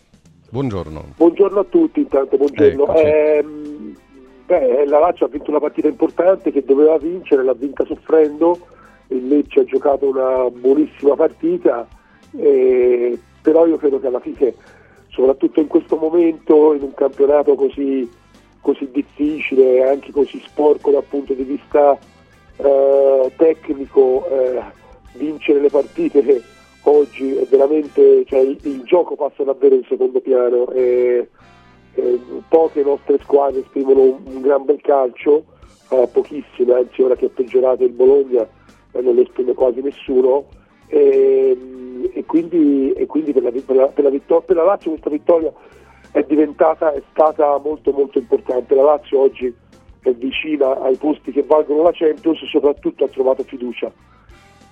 Buongiorno. 0.49 1.15
Buongiorno 1.17 1.61
a 1.61 1.65
tutti, 1.65 2.01
intanto 2.01 2.37
buongiorno. 2.37 2.83
Eccoci. 2.95 3.05
Ehm, 3.05 3.95
Beh, 4.51 4.85
la 4.87 4.99
Lazio 4.99 5.27
ha 5.27 5.29
vinto 5.29 5.51
una 5.51 5.61
partita 5.61 5.87
importante 5.87 6.51
che 6.51 6.65
doveva 6.65 6.99
vincere, 6.99 7.45
l'ha 7.45 7.55
vinta 7.55 7.85
soffrendo, 7.85 8.59
il 9.11 9.29
Lecce 9.29 9.61
ha 9.61 9.65
giocato 9.65 10.09
una 10.09 10.49
buonissima 10.51 11.15
partita, 11.15 11.87
eh, 12.37 13.19
però 13.43 13.67
io 13.67 13.77
credo 13.77 14.01
che 14.01 14.07
alla 14.07 14.21
fine, 14.21 14.55
soprattutto 15.09 15.61
in 15.61 15.67
questo 15.67 15.97
momento, 15.97 16.75
in 16.75 16.83
un 16.83 16.95
campionato 16.95 17.55
così, 17.55 18.09
così 18.61 18.89
difficile 18.91 19.77
e 19.77 19.83
anche 19.85 20.13
così 20.13 20.41
sporco 20.47 20.91
dal 20.91 21.05
punto 21.05 21.35
di 21.35 21.43
vista 21.43 21.99
eh, 22.57 23.33
tecnico, 23.37 24.27
eh, 24.29 24.63
vincere 25.15 25.61
le 25.61 25.71
partite 25.71 26.43
oggi 26.85 27.35
è 27.35 27.45
veramente, 27.45 28.25
cioè, 28.27 28.41
il, 28.41 28.59
il 28.63 28.83
gioco 28.85 29.15
passa 29.15 29.43
davvero 29.45 29.75
in 29.75 29.85
secondo 29.89 30.21
piano. 30.21 30.71
E, 30.71 31.29
poche 32.49 32.83
nostre 32.83 33.19
squadre 33.21 33.61
esprimono 33.61 34.01
un, 34.01 34.21
un 34.25 34.41
gran 34.41 34.65
bel 34.65 34.81
calcio, 34.81 35.45
pochissime, 36.13 36.73
anzi 36.73 37.03
ora 37.03 37.17
che 37.17 37.27
è 37.27 37.29
peggiorato 37.29 37.83
il 37.83 37.91
Bologna 37.91 38.49
non 38.93 39.15
lo 39.15 39.21
esprime 39.23 39.55
quasi 39.55 39.81
nessuno 39.81 40.47
e, 40.87 41.57
e 42.13 42.25
quindi, 42.25 42.93
e 42.93 43.07
quindi 43.07 43.33
per, 43.33 43.43
la, 43.43 43.51
per, 43.51 43.77
la, 43.77 43.87
per, 43.87 44.05
la 44.05 44.11
vittor- 44.11 44.45
per 44.45 44.57
la 44.57 44.65
Lazio 44.65 44.91
questa 44.91 45.11
vittoria 45.11 45.53
è 46.13 46.23
diventata, 46.25 46.93
è 46.93 47.03
stata 47.11 47.59
molto 47.59 47.93
molto 47.93 48.19
importante. 48.19 48.75
La 48.75 48.83
Lazio 48.83 49.21
oggi 49.21 49.55
è 50.01 50.13
vicina 50.13 50.81
ai 50.83 50.97
posti 50.97 51.31
che 51.31 51.43
valgono 51.43 51.83
la 51.83 51.93
Champions 51.93 52.43
e 52.43 52.47
soprattutto 52.47 53.05
ha 53.05 53.09
trovato 53.09 53.45
fiducia. 53.45 53.93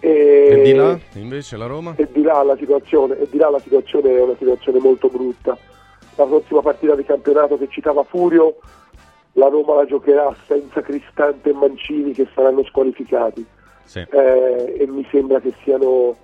E, 0.01 0.49
e 0.51 0.63
di 0.63 0.75
là 0.75 0.99
invece 1.15 1.57
la 1.57 1.67
Roma? 1.67 1.95
E 1.97 2.09
di 2.11 2.23
là 2.23 2.43
la 2.43 2.57
situazione, 2.57 3.19
e 3.19 3.29
di 3.31 3.37
là 3.37 3.51
la 3.51 3.61
situazione 3.61 4.17
è 4.17 4.23
una 4.23 4.37
situazione 4.37 4.79
molto 4.79 5.09
brutta 5.09 5.57
la 6.19 6.27
prossima 6.27 6.61
partita 6.61 6.95
di 6.97 7.05
campionato 7.05 7.57
che 7.57 7.69
citava 7.71 8.03
Furio, 8.03 8.57
la 9.33 9.49
Roma 9.49 9.77
la 9.77 9.85
giocherà 9.85 10.35
senza 10.47 10.81
Cristante 10.81 11.51
e 11.51 11.53
Mancini 11.53 12.13
che 12.13 12.27
saranno 12.35 12.65
squalificati. 12.65 13.47
Sì. 13.89 14.01
Eh, 14.11 14.77
e 14.81 14.87
mi 14.87 15.07
sembra 15.11 15.41
che 15.41 15.55
siano 15.63 16.15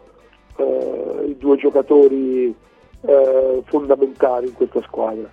eh, 0.57 1.25
i 1.29 1.37
due 1.39 1.57
giocatori 1.57 2.55
eh, 3.01 3.63
fondamentali 3.65 4.49
in 4.49 4.53
questa 4.53 4.83
squadra. 4.83 5.31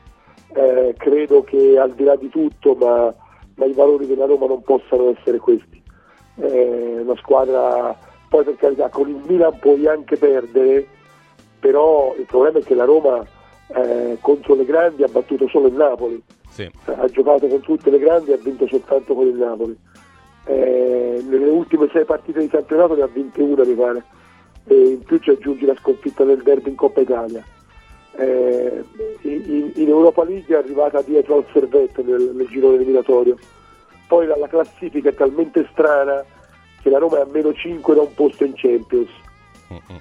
Eh, 0.54 0.96
credo 0.98 1.44
che 1.44 1.78
al 1.78 1.92
di 1.92 2.06
là 2.06 2.16
di 2.16 2.30
tutto, 2.30 2.74
ma, 2.76 3.14
ma, 3.56 3.66
i 3.66 3.74
valori 3.74 4.08
della 4.08 4.26
Roma 4.26 4.46
non 4.46 4.62
possano 4.62 5.10
essere 5.10 5.40
questi. 5.40 5.84
Eh, 6.38 7.00
una 7.02 7.18
squadra, 7.18 7.98
poi 8.30 8.46
per 8.46 8.56
carità, 8.56 8.88
con 8.88 9.10
il 9.10 9.22
Milan 9.28 9.60
puoi 9.60 9.86
anche 9.86 10.16
perdere, 10.16 10.88
però 11.60 12.16
il 12.18 12.26
problema 12.28 12.60
è 12.60 12.64
che 12.64 12.76
la 12.76 12.86
Roma 12.86 13.26
eh, 13.76 14.18
contro 14.22 14.56
le 14.56 14.64
grandi 14.64 15.04
ha 15.04 15.10
battuto 15.10 15.50
solo 15.50 15.68
il 15.68 15.74
Napoli, 15.74 16.24
sì. 16.50 16.72
ha 16.86 17.08
giocato 17.08 17.48
con 17.48 17.60
tutte 17.60 17.90
le 17.90 18.00
grandi 18.00 18.32
e 18.32 18.36
ha 18.36 18.40
vinto 18.42 18.66
soltanto 18.68 19.14
con 19.14 19.28
il 19.28 19.36
Napoli. 19.36 19.78
Eh, 20.52 21.24
nelle 21.26 21.50
ultime 21.50 21.88
sei 21.94 22.04
partite 22.04 22.42
di 22.42 22.50
campionato 22.50 22.94
ne 22.94 23.04
ha 23.04 23.08
vinte 23.08 23.42
una 23.42 23.64
mi 23.64 23.74
pare 23.74 24.04
e 24.66 24.76
in 24.76 25.04
più 25.04 25.18
ci 25.20 25.30
aggiungi 25.30 25.66
la 25.66 25.76
sconfitta 25.80 26.26
del 26.26 26.42
derby 26.44 26.70
in 26.70 26.76
Coppa 26.76 27.00
Italia. 27.00 27.44
Eh, 28.18 28.84
in, 29.22 29.72
in, 29.76 29.88
Europa 29.88 30.26
League 30.26 30.54
è 30.54 30.60
arrivata 30.60 31.02
dietro 31.02 31.38
al 31.38 31.46
servetto 31.54 32.04
nel, 32.04 32.32
nel 32.36 32.48
girone 32.48 32.76
eliminatorio. 32.76 33.38
Poi 34.08 34.28
la, 34.28 34.36
la, 34.36 34.48
classifica 34.48 35.10
è 35.10 35.14
talmente 35.14 35.66
strana 35.72 36.24
che 36.82 36.90
la 36.90 36.98
Roma 36.98 37.20
è 37.20 37.22
a 37.22 37.28
meno 37.32 37.54
5 37.54 37.96
da 37.96 38.02
un 38.02 38.14
posto 38.14 38.44
in 38.44 38.54
Champions. 38.56 39.10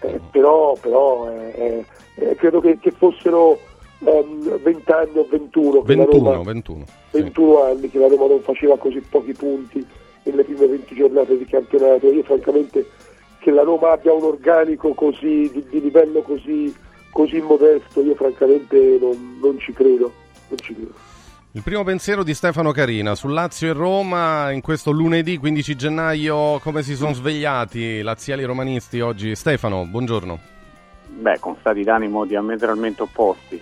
Eh, 0.01 0.21
però, 0.33 0.77
però 0.81 1.31
eh, 1.31 1.85
eh, 2.17 2.35
credo 2.35 2.61
che, 2.61 2.79
che 2.81 2.91
fossero 2.91 3.57
um, 4.01 4.59
20 4.61 4.91
anni 4.91 5.19
o 5.19 5.27
21 5.31 5.83
che 5.83 5.95
21, 5.95 6.33
Roma, 6.33 6.53
21, 6.53 6.85
21 7.13 7.55
sì. 7.55 7.71
anni 7.71 7.89
che 7.89 7.99
la 8.01 8.09
Roma 8.09 8.27
non 8.27 8.41
faceva 8.41 8.77
così 8.77 9.01
pochi 9.01 9.33
punti 9.33 9.87
nelle 10.25 10.45
prime 10.45 10.67
20 10.67 10.95
giornate 10.95 11.37
di 11.37 11.45
campionato 11.45 12.11
io 12.11 12.23
francamente 12.23 12.87
che 13.39 13.51
la 13.51 13.63
Roma 13.63 13.93
abbia 13.93 14.13
un 14.13 14.25
organico 14.25 14.93
così 14.95 15.51
di, 15.51 15.65
di 15.69 15.81
livello 15.81 16.21
così, 16.23 16.75
così, 17.11 17.41
modesto 17.41 18.03
io 18.03 18.15
francamente 18.15 18.99
non, 19.01 19.39
non 19.41 19.59
ci 19.59 19.73
credo 19.73 20.13
non 20.49 20.59
ci 20.59 20.75
credo 20.75 21.09
il 21.53 21.63
primo 21.65 21.83
pensiero 21.83 22.23
di 22.23 22.33
Stefano 22.33 22.71
Carina 22.71 23.17
su 23.17 23.27
Lazio 23.27 23.71
e 23.71 23.73
Roma 23.73 24.53
in 24.53 24.61
questo 24.61 24.93
lunedì 24.93 25.37
15 25.37 25.75
gennaio, 25.75 26.61
come 26.61 26.85
si 26.85 26.95
sono 26.95 27.13
svegliati 27.13 28.03
laziali 28.03 28.45
romanisti 28.45 29.01
oggi? 29.01 29.35
Stefano, 29.35 29.85
buongiorno. 29.85 30.39
Beh, 31.09 31.41
con 31.41 31.57
stati 31.59 31.83
d'animo 31.83 32.25
diametralmente 32.25 33.03
opposti. 33.03 33.61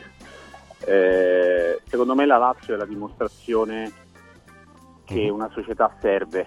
Eh, 0.85 1.81
secondo 1.87 2.15
me 2.15 2.27
la 2.27 2.37
Lazio 2.37 2.75
è 2.75 2.77
la 2.77 2.85
dimostrazione 2.85 3.91
che 5.09 5.29
uh-huh. 5.29 5.35
una 5.35 5.49
società 5.53 5.91
serve, 6.01 6.47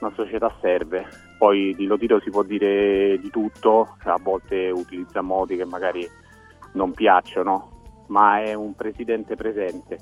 una 0.00 0.12
società 0.14 0.54
serve. 0.60 1.06
Poi 1.36 1.74
di 1.74 1.86
Lotito 1.86 2.20
si 2.20 2.30
può 2.30 2.44
dire 2.44 3.18
di 3.18 3.28
tutto, 3.28 3.96
a 4.04 4.18
volte 4.22 4.70
utilizza 4.70 5.22
modi 5.22 5.56
che 5.56 5.64
magari 5.64 6.08
non 6.74 6.92
piacciono, 6.92 8.04
ma 8.06 8.40
è 8.40 8.54
un 8.54 8.74
presidente 8.74 9.34
presente. 9.34 9.98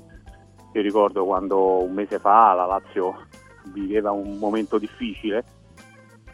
Io 0.73 0.81
ricordo 0.81 1.25
quando 1.25 1.83
un 1.83 1.93
mese 1.93 2.19
fa 2.19 2.53
la 2.53 2.65
Lazio 2.65 3.25
viveva 3.73 4.11
un 4.11 4.37
momento 4.37 4.77
difficile 4.77 5.43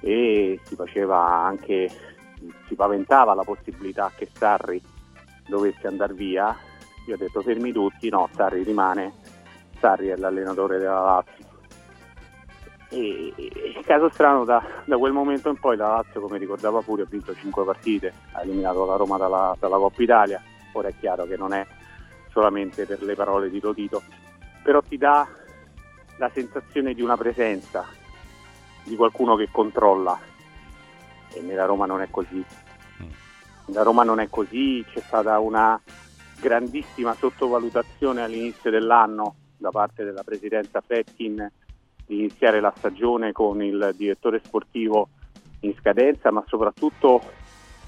e 0.02 0.60
si 0.64 0.76
faceva 0.76 1.26
anche, 1.26 1.90
si 2.68 2.76
paventava 2.76 3.34
la 3.34 3.44
possibilità 3.44 4.12
che 4.16 4.28
Sarri 4.32 4.82
dovesse 5.48 5.88
andare 5.88 6.14
via. 6.14 6.54
Io 7.08 7.16
ho 7.16 7.18
detto 7.18 7.42
fermi 7.42 7.72
tutti, 7.72 8.10
no, 8.10 8.28
Sarri 8.34 8.64
rimane, 8.64 9.14
Sarri 9.80 10.08
è 10.08 10.16
l'allenatore 10.16 10.78
della 10.78 11.02
Lazio. 11.02 11.46
E, 12.90 13.34
e 13.36 13.82
caso 13.86 14.10
strano, 14.10 14.46
da, 14.46 14.64
da, 14.86 14.98
quel 14.98 15.12
momento 15.12 15.50
in 15.50 15.60
poi 15.60 15.76
la 15.76 15.88
Lazio, 15.88 16.22
come 16.22 16.38
ricordava 16.38 16.82
Furio, 16.82 17.04
ha 17.06 17.08
vinto 17.10 17.36
5 17.36 17.64
partite, 17.66 18.14
ha 18.32 18.42
eliminato 18.42 18.86
la 18.86 18.96
Roma 18.96 19.18
dalla, 19.18 19.56
dalla 19.60 19.78
Coppa 19.78 20.02
Italia 20.02 20.42
ora 20.78 20.90
è 20.90 20.94
chiaro 21.00 21.26
che 21.26 21.38
non 21.38 21.54
è 21.54 21.66
solamente 22.32 22.86
per 22.86 23.02
le 23.02 23.16
parole 23.16 23.50
di 23.50 23.60
Totito, 23.60 24.04
però 24.64 24.82
ti 24.82 24.98
dà 24.98 25.28
la 26.18 26.30
sensazione 26.34 26.94
di 26.94 27.02
una 27.02 27.18
presenza, 27.18 27.86
di 28.84 28.96
qualcuno 28.96 29.36
che 29.36 29.50
controlla 29.52 30.20
e 31.34 31.42
nella 31.42 31.66
Roma 31.66 31.86
non 31.86 32.02
è 32.02 32.10
così. 32.10 32.44
Nella 33.66 33.84
Roma 33.84 34.04
non 34.04 34.20
è 34.20 34.30
così, 34.30 34.86
c'è 34.88 35.02
stata 35.02 35.40
una 35.40 35.80
grandissima 36.40 37.14
sottovalutazione 37.16 38.24
all'inizio 38.24 38.70
dell'anno 38.70 39.36
da 39.58 39.72
parte 39.72 40.04
della 40.04 40.24
presidenza 40.24 40.82
Fetkin 40.82 41.52
di 42.06 42.20
iniziare 42.20 42.60
la 42.62 42.74
stagione 42.76 43.32
con 43.32 43.62
il 43.62 43.94
direttore 43.96 44.40
sportivo 44.44 45.10
in 45.62 45.76
scadenza, 45.78 46.32
ma 46.32 46.44
soprattutto 46.48 47.22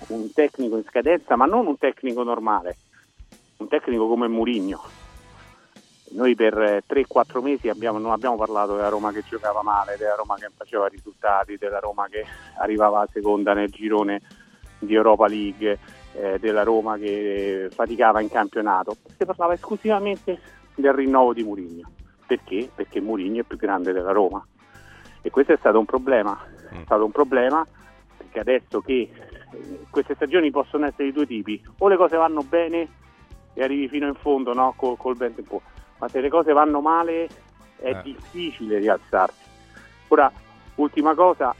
un 0.08 0.32
tecnico 0.34 0.78
in 0.78 0.84
scadenza, 0.84 1.36
ma 1.36 1.46
non 1.46 1.68
un 1.68 1.78
tecnico 1.78 2.24
normale, 2.24 2.76
un 3.58 3.68
tecnico 3.68 4.08
come 4.08 4.28
Murigno. 4.28 4.82
Noi 6.12 6.34
per 6.34 6.84
3-4 6.88 7.42
mesi 7.42 7.70
abbiamo, 7.70 8.00
non 8.00 8.12
abbiamo 8.12 8.36
parlato 8.36 8.76
della 8.76 8.90
Roma 8.90 9.12
che 9.12 9.24
giocava 9.24 9.62
male, 9.62 9.96
della 9.98 10.16
Roma 10.16 10.36
che 10.36 10.50
faceva 10.56 10.88
risultati, 10.88 11.58
della 11.58 11.80
Roma 11.80 12.08
che 12.10 12.26
arrivava 12.58 13.08
seconda 13.12 13.54
nel 13.54 13.70
girone 13.70 14.22
di 14.80 14.96
Europa 14.96 15.28
League, 15.28 15.78
eh, 16.14 16.40
della 16.40 16.64
Roma 16.64 16.98
che 16.98 17.70
faticava 17.72 18.22
in 18.22 18.30
campionato. 18.30 18.98
Si 19.16 19.26
parlava 19.26 19.54
esclusivamente 19.54 20.40
del 20.80 20.94
rinnovo 20.94 21.34
di 21.34 21.44
Murigno. 21.44 21.92
Perché? 22.26 22.70
Perché 22.74 23.02
Murigno 23.02 23.42
è 23.42 23.46
più 23.46 23.58
grande 23.58 23.92
della 23.92 24.12
Roma. 24.12 24.46
E 25.22 25.30
questo 25.30 25.54
è 25.54 25.58
stato 25.58 25.80
un 25.80 25.86
problema. 25.86 26.38
È 26.70 26.82
stato 26.84 27.04
un 27.04 27.12
problema 27.12 27.66
perché 28.30 28.40
adesso 28.40 28.82
che 28.82 29.10
queste 29.90 30.16
stagioni 30.16 30.52
possono 30.52 30.86
essere 30.86 31.06
di 31.06 31.12
due 31.12 31.26
tipi, 31.26 31.62
o 31.80 31.88
le 31.88 31.98
cose 31.98 32.16
vanno 32.16 32.44
bene 32.44 32.88
e 33.54 33.64
arrivi 33.64 33.88
fino 33.88 34.08
in 34.08 34.16
fondo 34.16 34.54
no? 34.54 34.74
col, 34.76 34.98
col 34.98 35.18
vento 35.18 35.42
in 35.42 35.48
po', 35.48 35.62
ma 35.98 36.08
se 36.08 36.22
le 36.22 36.30
cose 36.30 36.54
vanno 36.54 36.82
male 36.82 37.28
è 37.78 37.90
eh. 37.90 38.02
difficile 38.04 38.78
rialzarsi. 38.78 39.48
Ora, 40.10 40.32
ultima 40.76 41.16
cosa, 41.16 41.56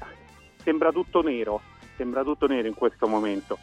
sembra 0.58 0.92
tutto 0.92 1.22
nero, 1.22 1.62
sembra 1.96 2.24
tutto 2.24 2.48
nero 2.48 2.68
in 2.68 2.76
questo 2.76 3.08
momento, 3.08 3.58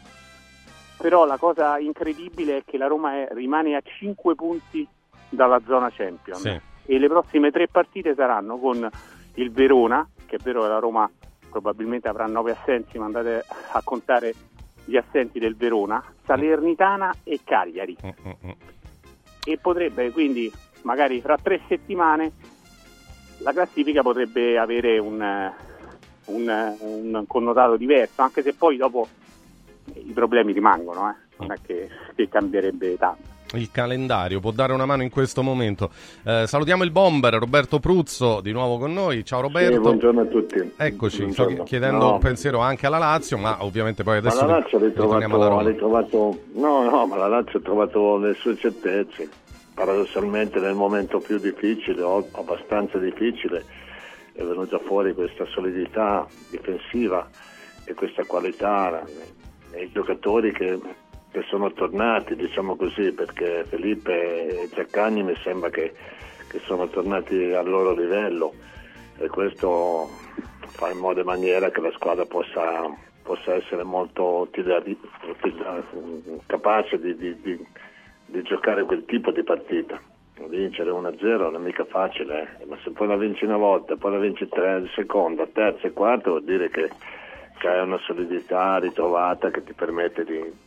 però 0.97 1.25
la 1.25 1.37
cosa 1.37 1.77
incredibile 1.79 2.57
è 2.57 2.63
che 2.65 2.77
la 2.77 2.87
Roma 2.87 3.13
è, 3.13 3.29
rimane 3.31 3.75
a 3.75 3.81
5 3.81 4.35
punti 4.35 4.87
dalla 5.29 5.59
zona 5.65 5.89
Champions 5.91 6.41
sì. 6.41 6.59
e 6.85 6.99
le 6.99 7.07
prossime 7.07 7.51
tre 7.51 7.67
partite 7.67 8.15
saranno 8.15 8.57
con 8.57 8.89
il 9.35 9.51
Verona, 9.51 10.07
che 10.25 10.37
è 10.37 10.39
vero 10.41 10.61
che 10.63 10.67
la 10.67 10.79
Roma 10.79 11.09
probabilmente 11.49 12.07
avrà 12.07 12.25
nove 12.25 12.51
assensi, 12.51 12.97
ma 12.97 13.05
andate 13.05 13.45
a 13.71 13.81
contare 13.83 14.33
gli 14.85 14.97
assenti 14.97 15.39
del 15.39 15.55
Verona, 15.55 16.03
Salernitana 16.25 17.13
e 17.23 17.41
Cagliari. 17.43 17.97
Mm, 18.05 18.49
e 19.45 19.57
potrebbe 19.57 20.11
quindi, 20.11 20.51
magari 20.81 21.21
fra 21.21 21.37
tre 21.37 21.61
settimane, 21.67 22.31
la 23.39 23.53
classifica 23.53 24.01
potrebbe 24.01 24.57
avere 24.57 24.97
un, 24.97 25.51
un, 26.25 26.75
un 26.79 27.23
connotato 27.27 27.77
diverso, 27.77 28.21
anche 28.21 28.41
se 28.41 28.53
poi 28.53 28.77
dopo 28.77 29.07
i 29.93 30.11
problemi 30.13 30.53
rimangono, 30.53 31.09
eh? 31.09 31.15
non 31.37 31.51
è 31.51 31.55
che, 31.61 31.89
che 32.15 32.27
cambierebbe 32.27 32.97
tanto. 32.97 33.35
Il 33.53 33.69
calendario, 33.71 34.39
può 34.39 34.51
dare 34.51 34.73
una 34.73 34.85
mano 34.85 35.03
in 35.03 35.09
questo 35.09 35.41
momento. 35.41 35.89
Eh, 36.23 36.43
salutiamo 36.47 36.83
il 36.83 36.91
bomber 36.91 37.33
Roberto 37.35 37.79
Pruzzo 37.79 38.41
di 38.41 38.51
nuovo 38.51 38.77
con 38.77 38.93
noi. 38.93 39.23
Ciao 39.23 39.41
Roberto. 39.41 39.73
Sì, 39.73 39.79
buongiorno 39.79 40.21
a 40.21 40.25
tutti. 40.25 40.73
Eccoci, 40.75 41.19
Buongiorno. 41.21 41.53
sto 41.55 41.63
chiedendo 41.63 42.05
No. 42.05 42.13
un 42.13 42.19
pensiero 42.19 42.59
anche 42.59 42.85
alla 42.85 42.97
Lazio, 42.97 43.37
ma 43.37 43.63
ovviamente 43.63 44.03
poi 44.03 44.17
adesso 44.17 44.41
ma 44.41 44.47
la 44.47 44.57
Lazio 44.59 44.77
ha 44.77 44.81
ha 44.81 44.85
ritrovato- 45.67 46.39
no, 46.53 46.89
no, 46.89 47.05
ma 47.05 47.15
la 47.17 47.27
Lazio 47.27 47.59
ha 47.59 47.61
trovato 47.61 48.17
le 48.17 48.33
sue 48.33 48.55
certezze. 48.57 49.29
Paradossalmente 49.73 50.59
nel 50.59 50.73
momento 50.73 51.19
più 51.19 51.37
difficile, 51.37 52.01
o 52.01 52.27
abbastanza 52.31 52.97
difficile, 52.97 53.63
è 54.33 54.43
venuta 54.43 54.79
fuori 54.79 55.13
questa 55.13 55.45
solidità 55.45 56.25
difensiva 56.49 57.27
e 57.85 57.93
questa 57.93 58.23
qualità 58.25 59.03
nei 59.71 59.91
giocatori 59.91 60.51
che, 60.51 60.79
che 61.37 61.45
sono 61.49 61.71
tornati, 61.71 62.35
diciamo 62.35 62.75
così, 62.75 63.11
perché 63.11 63.63
Felipe 63.69 64.63
e 64.63 64.69
Zaccagni 64.73 65.21
mi 65.21 65.35
sembra 65.43 65.69
che, 65.69 65.93
che 66.47 66.59
sono 66.65 66.87
tornati 66.87 67.53
al 67.53 67.69
loro 67.69 67.93
livello 67.93 68.53
e 69.19 69.27
questo 69.27 70.09
fa 70.71 70.89
in 70.89 70.97
modo 70.97 71.19
e 71.19 71.23
maniera 71.23 71.69
che 71.69 71.79
la 71.81 71.91
squadra 71.91 72.25
possa, 72.25 72.89
possa 73.21 73.53
essere 73.53 73.83
molto 73.83 74.49
capace 76.47 76.99
di, 76.99 77.15
di- 77.15 77.39
di- 77.39 77.67
di 78.25 78.41
giocare 78.41 78.83
quel 78.83 79.05
tipo 79.05 79.31
di 79.31 79.43
partita. 79.43 80.01
Vincere 80.47 80.89
1-0 80.89 81.37
non 81.37 81.55
è 81.55 81.59
mica 81.59 81.85
facile, 81.85 82.57
eh, 82.59 82.65
ma 82.65 82.77
se 82.83 82.89
poi 82.91 83.07
la 83.07 83.15
vinci 83.15 83.45
una 83.45 83.57
volta, 83.57 83.95
poi 83.95 84.11
la 84.13 84.19
vinci 84.19 84.47
tre, 84.47 84.87
seconda, 84.95 85.45
terza 85.45 85.87
e 85.87 85.91
quarta, 85.91 86.29
vuol 86.29 86.43
dire 86.43 86.69
che, 86.69 86.89
che 87.59 87.67
hai 87.67 87.81
una 87.81 87.99
solidità 87.99 88.77
ritrovata 88.77 89.49
che 89.49 89.63
ti 89.63 89.73
permette 89.73 90.23
di, 90.23 90.65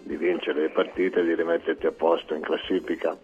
di 0.00 0.16
vincere 0.16 0.62
le 0.62 0.68
partite 0.70 1.20
e 1.20 1.24
di 1.24 1.34
rimetterti 1.34 1.86
a 1.86 1.92
posto 1.92 2.34
in 2.34 2.40
classifica, 2.42 3.16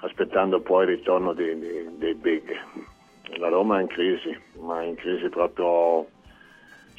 aspettando 0.00 0.60
poi 0.60 0.84
il 0.84 0.96
ritorno 0.96 1.32
di- 1.32 1.58
di- 1.58 1.98
dei 1.98 2.14
big. 2.14 2.54
La 3.36 3.48
Roma 3.48 3.78
è 3.78 3.82
in 3.82 3.86
crisi, 3.88 4.36
ma 4.60 4.82
in 4.82 4.94
crisi 4.96 5.28
proprio, 5.28 6.06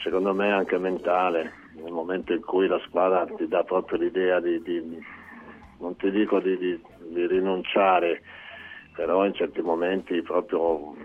secondo 0.02 0.34
me, 0.34 0.52
anche 0.52 0.78
mentale, 0.78 1.54
nel 1.76 1.92
momento 1.92 2.34
in 2.34 2.42
cui 2.42 2.68
la 2.68 2.80
squadra 2.88 3.26
ti 3.36 3.48
dà 3.48 3.64
proprio 3.64 4.00
l'idea 4.00 4.40
di, 4.40 4.62
di- 4.62 5.06
non 5.80 5.96
ti 5.98 6.10
dico 6.12 6.40
di, 6.40 6.58
di- 6.58 6.82
di 7.10 7.28
rinunciare, 7.28 8.22
però 8.96 9.26
in 9.26 9.34
certi 9.34 9.62
momenti 9.62 10.22
proprio 10.22 10.96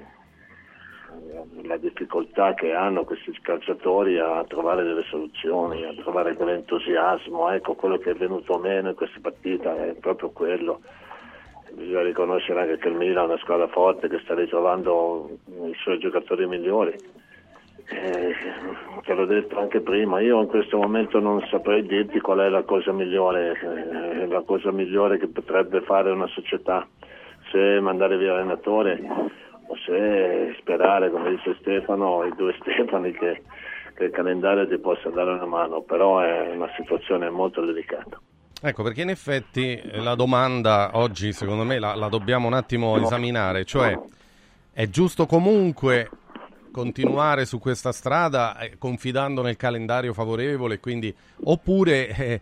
la 1.62 1.76
difficoltà 1.76 2.54
che 2.54 2.72
hanno 2.72 3.04
questi 3.04 3.36
calciatori 3.40 4.18
a 4.18 4.44
trovare 4.46 4.82
delle 4.82 5.04
soluzioni, 5.04 5.84
a 5.84 5.94
trovare 5.94 6.34
quell'entusiasmo, 6.34 7.50
ecco 7.50 7.74
quello 7.74 7.98
che 7.98 8.10
è 8.10 8.14
venuto 8.14 8.58
meno 8.58 8.90
in 8.90 8.94
questa 8.94 9.18
partita 9.20 9.86
è 9.86 9.94
proprio 9.94 10.30
quello. 10.30 10.80
Bisogna 11.72 12.02
riconoscere 12.02 12.60
anche 12.60 12.78
che 12.78 12.88
il 12.88 12.94
Milan 12.94 13.24
è 13.24 13.28
una 13.28 13.38
squadra 13.38 13.68
forte 13.68 14.08
che 14.08 14.18
sta 14.20 14.34
ritrovando 14.34 15.28
i 15.66 15.74
suoi 15.82 15.98
giocatori 15.98 16.46
migliori. 16.46 16.96
Eh, 17.90 18.34
te 19.02 19.14
l'ho 19.14 19.24
detto 19.24 19.58
anche 19.58 19.80
prima, 19.80 20.20
io 20.20 20.40
in 20.40 20.46
questo 20.46 20.76
momento 20.76 21.20
non 21.20 21.40
saprei 21.50 21.86
dirti 21.86 22.20
qual 22.20 22.40
è 22.40 22.48
la 22.48 22.62
cosa 22.62 22.92
migliore, 22.92 23.58
eh, 23.58 24.26
la 24.26 24.42
cosa 24.42 24.70
migliore 24.70 25.18
che 25.18 25.28
potrebbe 25.28 25.80
fare 25.80 26.10
una 26.10 26.26
società, 26.26 26.86
se 27.50 27.80
mandare 27.80 28.18
via 28.18 28.32
l'allenatore 28.32 29.36
se 29.84 30.56
sperare, 30.60 31.10
come 31.10 31.30
dice 31.30 31.56
Stefano, 31.60 32.24
i 32.24 32.32
due 32.36 32.54
Stefani, 32.60 33.12
che, 33.12 33.42
che 33.94 34.04
il 34.04 34.10
calendario 34.10 34.68
ti 34.68 34.78
possa 34.78 35.08
dare 35.10 35.32
una 35.32 35.46
mano, 35.46 35.82
però 35.82 36.20
è 36.20 36.50
una 36.50 36.70
situazione 36.76 37.30
molto 37.30 37.64
delicata. 37.64 38.20
Ecco, 38.60 38.82
perché 38.82 39.02
in 39.02 39.10
effetti 39.10 39.76
eh, 39.76 40.00
la 40.00 40.16
domanda 40.16 40.90
oggi, 40.94 41.32
secondo 41.32 41.62
me, 41.62 41.78
la, 41.78 41.94
la 41.94 42.08
dobbiamo 42.08 42.48
un 42.48 42.54
attimo 42.54 42.96
esaminare, 42.98 43.64
cioè 43.64 43.96
è 44.72 44.88
giusto 44.88 45.26
comunque 45.26 46.08
continuare 46.72 47.44
su 47.44 47.58
questa 47.58 47.92
strada 47.92 48.58
eh, 48.58 48.78
confidando 48.78 49.42
nel 49.42 49.56
calendario 49.56 50.12
favorevole, 50.12 50.80
quindi 50.80 51.14
oppure, 51.44 52.08
eh, 52.08 52.40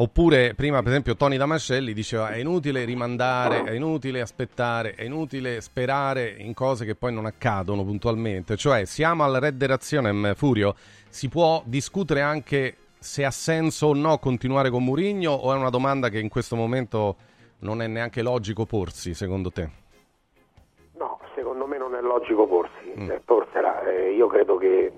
oppure 0.00 0.54
prima 0.54 0.78
per 0.78 0.88
esempio 0.88 1.14
Tony 1.14 1.36
Damascelli 1.36 1.92
diceva 1.92 2.30
è 2.30 2.36
inutile 2.36 2.84
rimandare, 2.84 3.64
è 3.64 3.72
inutile 3.72 4.20
aspettare, 4.20 4.94
è 4.94 5.04
inutile 5.04 5.60
sperare 5.60 6.34
in 6.38 6.54
cose 6.54 6.84
che 6.84 6.94
poi 6.94 7.12
non 7.12 7.26
accadono 7.26 7.84
puntualmente, 7.84 8.56
cioè 8.56 8.84
siamo 8.86 9.24
al 9.24 9.34
Red 9.34 9.56
Derazionem 9.56 10.34
Furio, 10.34 10.74
si 11.08 11.28
può 11.28 11.62
discutere 11.66 12.22
anche 12.22 12.76
se 12.98 13.24
ha 13.24 13.30
senso 13.30 13.88
o 13.88 13.94
no 13.94 14.18
continuare 14.18 14.70
con 14.70 14.84
Murigno 14.84 15.32
o 15.32 15.52
è 15.52 15.56
una 15.56 15.70
domanda 15.70 16.08
che 16.08 16.18
in 16.18 16.28
questo 16.28 16.56
momento 16.56 17.16
non 17.60 17.82
è 17.82 17.86
neanche 17.86 18.22
logico 18.22 18.64
porsi, 18.64 19.12
secondo 19.14 19.50
te? 19.50 19.68
No, 20.98 21.18
secondo 21.34 21.66
me 21.66 21.78
non 21.78 21.94
è 21.94 22.00
logico 22.00 22.46
porsi, 22.46 22.92
eh, 22.94 23.20
porsela. 23.24 23.82
Eh, 23.82 24.12
io 24.12 24.26
credo 24.28 24.56
che 24.56 24.92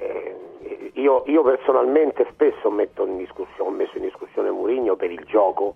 eh, 0.00 0.90
io, 0.94 1.22
io 1.26 1.42
personalmente 1.42 2.26
spesso 2.30 2.70
metto 2.70 3.06
in 3.06 3.16
discussione, 3.18 3.70
ho 3.70 3.72
messo 3.72 3.96
in 3.96 4.04
discussione 4.04 4.50
Mourinho 4.50 4.96
per 4.96 5.10
il 5.10 5.24
gioco 5.24 5.74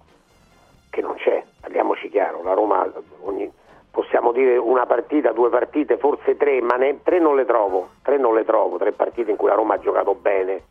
che 0.90 1.00
non 1.00 1.14
c'è, 1.14 1.42
parliamoci 1.60 2.08
chiaro, 2.08 2.42
la 2.42 2.54
Roma 2.54 2.90
ogni- 3.22 3.50
possiamo 3.90 4.32
dire 4.32 4.56
una 4.56 4.86
partita, 4.86 5.32
due 5.32 5.50
partite, 5.50 5.98
forse 5.98 6.36
tre, 6.36 6.60
ma 6.60 6.76
ne- 6.76 7.02
tre 7.02 7.18
non 7.18 7.36
le 7.36 7.44
trovo, 7.44 7.90
tre 8.02 8.16
non 8.16 8.34
le 8.34 8.44
trovo, 8.44 8.76
tre 8.76 8.92
partite 8.92 9.30
in 9.30 9.36
cui 9.36 9.48
la 9.48 9.54
Roma 9.54 9.74
ha 9.74 9.78
giocato 9.78 10.14
bene. 10.14 10.62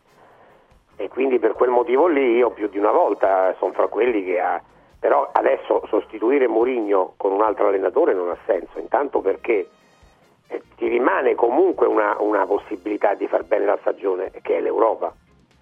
E 0.95 1.09
quindi 1.09 1.39
per 1.39 1.53
quel 1.53 1.69
motivo 1.69 2.07
lì 2.07 2.35
io 2.35 2.51
più 2.51 2.67
di 2.69 2.77
una 2.77 2.91
volta 2.91 3.55
sono 3.57 3.73
fra 3.73 3.88
quelli 3.88 4.23
che 4.23 4.39
ha 4.39 4.61
però 5.03 5.27
adesso 5.34 5.84
sostituire 5.89 6.47
Mourinho 6.47 7.15
con 7.17 7.34
un 7.34 7.41
altro 7.41 7.67
allenatore 7.67 8.13
non 8.13 8.30
ha 8.30 8.38
senso, 8.45 8.80
intanto 8.80 9.19
perché 9.19 9.67
ti 10.75 10.88
rimane 10.88 11.35
comunque 11.35 11.88
una, 11.88 12.15
una 12.19 12.45
possibilità 12.45 13.13
di 13.13 13.27
far 13.27 13.43
bene 13.43 13.65
la 13.65 13.77
stagione 13.81 14.31
che 14.41 14.57
è 14.57 14.61
l'Europa. 14.61 15.13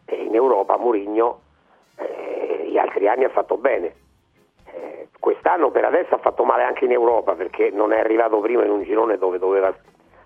E 0.06 0.16
in 0.16 0.36
Europa 0.36 0.78
Mourinho 0.78 1.40
eh, 1.98 2.68
gli 2.70 2.78
altri 2.78 3.08
anni 3.08 3.24
ha 3.24 3.30
fatto 3.30 3.58
bene. 3.58 3.94
Eh, 4.74 5.08
quest'anno 5.20 5.70
per 5.72 5.86
adesso 5.86 6.16
ha 6.16 6.20
fatto 6.20 6.44
male 6.44 6.64
anche 6.64 6.86
in 6.86 6.92
Europa 6.92 7.34
perché 7.36 7.70
non 7.72 7.94
è 7.94 8.00
arrivato 8.00 8.40
prima 8.40 8.64
in 8.66 8.72
un 8.72 8.84
girone 8.84 9.18
dove 9.18 9.38
doveva 9.40 9.74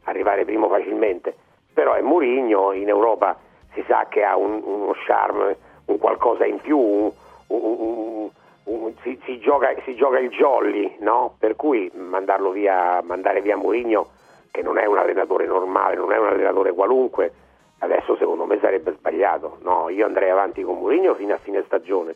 arrivare 0.03 0.45
primo 0.45 0.67
facilmente. 0.69 1.35
Però 1.73 1.93
è 1.93 2.01
Mourinho 2.01 2.71
in 2.71 2.87
Europa 2.87 3.37
si 3.73 3.83
sa 3.87 4.05
che 4.09 4.23
ha 4.23 4.37
un- 4.37 4.61
uno 4.63 4.93
charme 5.05 5.57
un 5.85 5.97
qualcosa 5.99 6.45
in 6.45 6.59
più 6.61 6.79
un- 6.79 8.29
un- 8.63 8.93
si, 9.01 9.19
si 9.25 9.37
gioca, 9.39 9.73
si 9.83 9.93
gioca 9.95 10.17
il 10.17 10.29
jolly 10.29 10.95
no? 10.99 11.35
per 11.37 11.55
cui 11.55 11.91
mandarlo 11.93 12.51
via 12.51 13.01
mandare 13.03 13.41
via 13.41 13.57
Mourinho 13.57 14.07
che 14.55 14.61
non 14.61 14.77
è 14.77 14.85
un 14.85 14.97
allenatore 14.97 15.45
normale 15.45 15.95
non 15.95 16.13
è 16.13 16.17
un 16.17 16.27
allenatore 16.27 16.71
qualunque 16.71 17.33
adesso 17.79 18.15
secondo 18.15 18.45
me 18.45 18.57
sarebbe 18.61 18.93
sbagliato 18.97 19.57
no, 19.63 19.89
io 19.89 20.05
andrei 20.05 20.29
avanti 20.29 20.63
con 20.63 20.77
Mourinho 20.77 21.13
fino 21.15 21.33
a 21.33 21.37
fine 21.37 21.61
stagione 21.65 22.15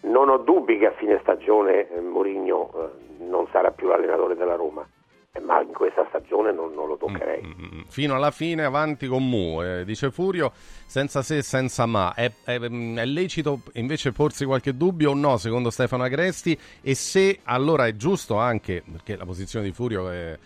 non 0.00 0.28
ho 0.28 0.38
dubbi 0.38 0.76
che 0.76 0.86
a 0.86 0.92
fine 0.92 1.18
stagione 1.20 1.88
eh, 1.88 2.00
Mourinho 2.00 2.70
eh, 2.74 3.24
non 3.24 3.46
sarà 3.52 3.70
più 3.70 3.86
l'allenatore 3.86 4.34
della 4.34 4.56
Roma 4.56 4.84
eh, 5.32 5.40
ma 5.40 5.60
in 5.60 5.72
questa 5.72 6.04
stagione 6.08 6.50
non, 6.50 6.74
non 6.74 6.88
lo 6.88 6.96
toccherei 6.96 7.86
Fino 7.88 8.14
alla 8.14 8.30
fine 8.30 8.64
avanti 8.64 9.06
con 9.06 9.26
Mu, 9.26 9.62
eh, 9.62 9.84
dice 9.84 10.10
Furio, 10.10 10.52
senza 10.86 11.22
se 11.22 11.38
e 11.38 11.42
senza 11.42 11.86
ma. 11.86 12.12
È, 12.14 12.30
è- 12.44 12.60
è 12.60 13.04
lecito 13.06 13.60
invece 13.74 14.12
porsi 14.12 14.44
qualche 14.44 14.76
dubbio 14.76 15.12
o 15.12 15.14
no, 15.14 15.38
secondo 15.38 15.70
Stefano 15.70 16.02
Agresti? 16.02 16.56
E 16.82 16.94
se 16.94 17.40
allora 17.44 17.86
è 17.86 17.96
giusto 17.96 18.36
anche, 18.36 18.82
perché 18.92 19.16
la 19.16 19.24
posizione 19.24 19.64
di 19.64 19.72
Furio 19.72 20.10
è, 20.10 20.38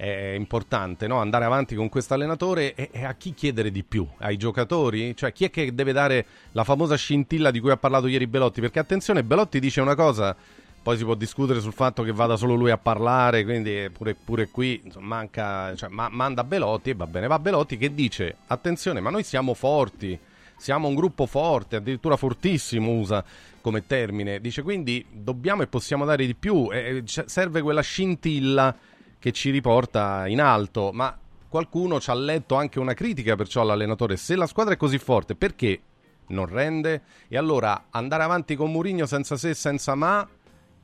è 0.00 0.32
importante, 0.34 1.06
no? 1.06 1.18
andare 1.18 1.44
avanti 1.44 1.74
con 1.74 1.90
questo 1.90 2.14
allenatore 2.14 2.74
e, 2.74 2.88
e 2.90 3.04
a 3.04 3.12
chi 3.14 3.34
chiedere 3.34 3.70
di 3.70 3.82
più? 3.82 4.06
Ai 4.18 4.38
giocatori? 4.38 5.14
Cioè 5.14 5.30
chi 5.32 5.44
è 5.44 5.50
che 5.50 5.74
deve 5.74 5.92
dare 5.92 6.24
la 6.52 6.64
famosa 6.64 6.96
scintilla 6.96 7.50
di 7.50 7.60
cui 7.60 7.70
ha 7.70 7.76
parlato 7.76 8.06
ieri 8.06 8.26
Belotti? 8.26 8.62
Perché 8.62 8.78
attenzione, 8.78 9.22
Belotti 9.22 9.60
dice 9.60 9.80
una 9.80 9.94
cosa... 9.94 10.34
Poi 10.82 10.96
si 10.96 11.04
può 11.04 11.14
discutere 11.14 11.60
sul 11.60 11.74
fatto 11.74 12.02
che 12.02 12.10
vada 12.10 12.36
solo 12.36 12.54
lui 12.54 12.70
a 12.70 12.78
parlare, 12.78 13.44
quindi 13.44 13.84
eh, 13.84 13.90
pure, 13.90 14.14
pure 14.14 14.48
qui 14.48 14.80
insomma, 14.82 15.16
manca, 15.16 15.74
cioè, 15.76 15.90
ma- 15.90 16.08
manda 16.08 16.42
Belotti 16.42 16.88
e 16.88 16.94
va 16.94 17.06
bene. 17.06 17.26
Va 17.26 17.38
Belotti 17.38 17.76
che 17.76 17.92
dice: 17.92 18.36
Attenzione, 18.46 19.00
ma 19.00 19.10
noi 19.10 19.22
siamo 19.22 19.52
forti, 19.52 20.18
siamo 20.56 20.88
un 20.88 20.94
gruppo 20.94 21.26
forte, 21.26 21.76
addirittura 21.76 22.16
fortissimo 22.16 22.92
usa 22.92 23.22
come 23.60 23.86
termine. 23.86 24.40
Dice 24.40 24.62
quindi 24.62 25.04
dobbiamo 25.10 25.60
e 25.60 25.66
possiamo 25.66 26.06
dare 26.06 26.24
di 26.24 26.34
più. 26.34 26.70
e- 26.72 26.96
e 26.96 27.02
c- 27.02 27.24
serve 27.26 27.60
quella 27.60 27.82
scintilla 27.82 28.74
che 29.20 29.30
ci 29.30 29.50
riporta 29.50 30.26
in 30.26 30.40
alto. 30.40 30.90
Ma 30.92 31.16
qualcuno 31.48 32.00
ci 32.00 32.10
ha 32.10 32.14
letto 32.14 32.56
anche 32.56 32.80
una 32.80 32.94
critica 32.94 33.36
perciò 33.36 33.60
all'allenatore. 33.60 34.16
Se 34.16 34.34
la 34.34 34.46
squadra 34.46 34.74
è 34.74 34.76
così 34.76 34.98
forte, 34.98 35.36
perché 35.36 35.80
non 36.28 36.46
rende? 36.46 37.02
E 37.28 37.36
allora 37.36 37.84
andare 37.90 38.24
avanti 38.24 38.56
con 38.56 38.72
Murigno 38.72 39.06
senza 39.06 39.36
se 39.36 39.50
e 39.50 39.54
senza 39.54 39.94
ma. 39.94 40.26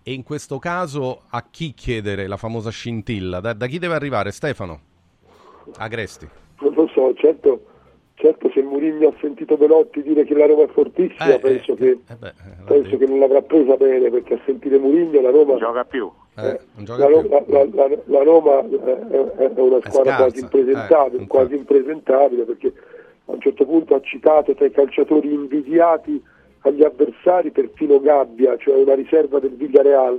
E 0.03 0.13
in 0.13 0.23
questo 0.23 0.61
caso 0.61 1.23
a 1.31 1.45
chi 1.51 1.75
chiedere 1.75 2.29
la 2.29 2.37
famosa 2.37 2.71
scintilla? 2.71 3.41
Da, 3.41 3.55
da 3.55 3.67
chi 3.67 3.81
deve 3.81 3.95
arrivare? 3.95 4.31
Stefano? 4.31 4.81
Agresti. 5.79 6.29
Non 6.61 6.75
lo 6.75 6.89
so, 6.95 7.13
certo, 7.15 7.66
certo 8.17 8.51
se 8.51 8.63
Mourinho 8.63 9.09
ha 9.09 9.15
sentito 9.21 9.57
Belotti 9.57 10.03
dire 10.03 10.25
che 10.25 10.35
la 10.35 10.47
Roma 10.47 10.63
è 10.65 10.69
fortissima, 10.69 11.35
Eh, 11.35 11.39
penso, 11.39 11.73
eh, 11.73 11.77
che, 11.77 11.89
eh, 11.89 12.15
beh, 12.19 12.33
penso 12.67 12.97
che 12.97 13.07
non 13.07 13.19
l'avrà 13.19 13.43
presa 13.43 13.77
bene 13.77 14.11
perché 14.11 14.35
a 14.35 14.41
sentire 14.45 14.79
Mourinho 14.79 15.21
la 15.21 15.31
Roma 15.31 15.51
Non 15.53 15.59
gioca 15.61 15.85
più. 15.85 16.11
Eh, 16.39 16.43
la, 16.43 16.59
gioca 16.83 17.07
Ro- 17.07 17.21
più. 17.21 17.29
la- 17.31 17.45
la- 17.47 17.65
la- 17.89 17.99
la 18.05 18.23
Roma 18.23 18.61
eh, 18.61 19.09
è, 19.09 19.53
è 19.55 19.61
una 19.61 19.81
squadra 19.83 20.13
scarsa, 20.13 20.17
quasi 20.17 20.41
impresentabile, 20.41 21.23
eh, 21.23 21.27
quasi 21.27 21.55
impresentabile 21.57 22.43
perché 22.45 22.73
a 23.27 23.33
un 23.33 23.41
certo 23.41 23.65
punto 23.67 23.95
ha 23.95 24.01
citato 24.01 24.55
tra 24.55 24.65
i 24.67 24.71
calciatori 24.71 25.33
invidiati 25.33 26.23
agli 26.61 26.83
avversari 26.83 27.51
perfino 27.51 28.01
Gabbia, 28.01 28.57
cioè 28.57 28.77
una 28.83 28.95
riserva 28.95 29.39
del 29.41 29.53
Villarreal, 29.55 30.19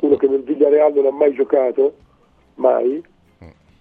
uno 0.00 0.16
che 0.16 0.28
nel 0.28 0.42
Villarreal 0.42 0.92
non 0.94 1.06
ha 1.06 1.10
mai 1.10 1.32
giocato, 1.34 1.94
mai, 2.54 3.02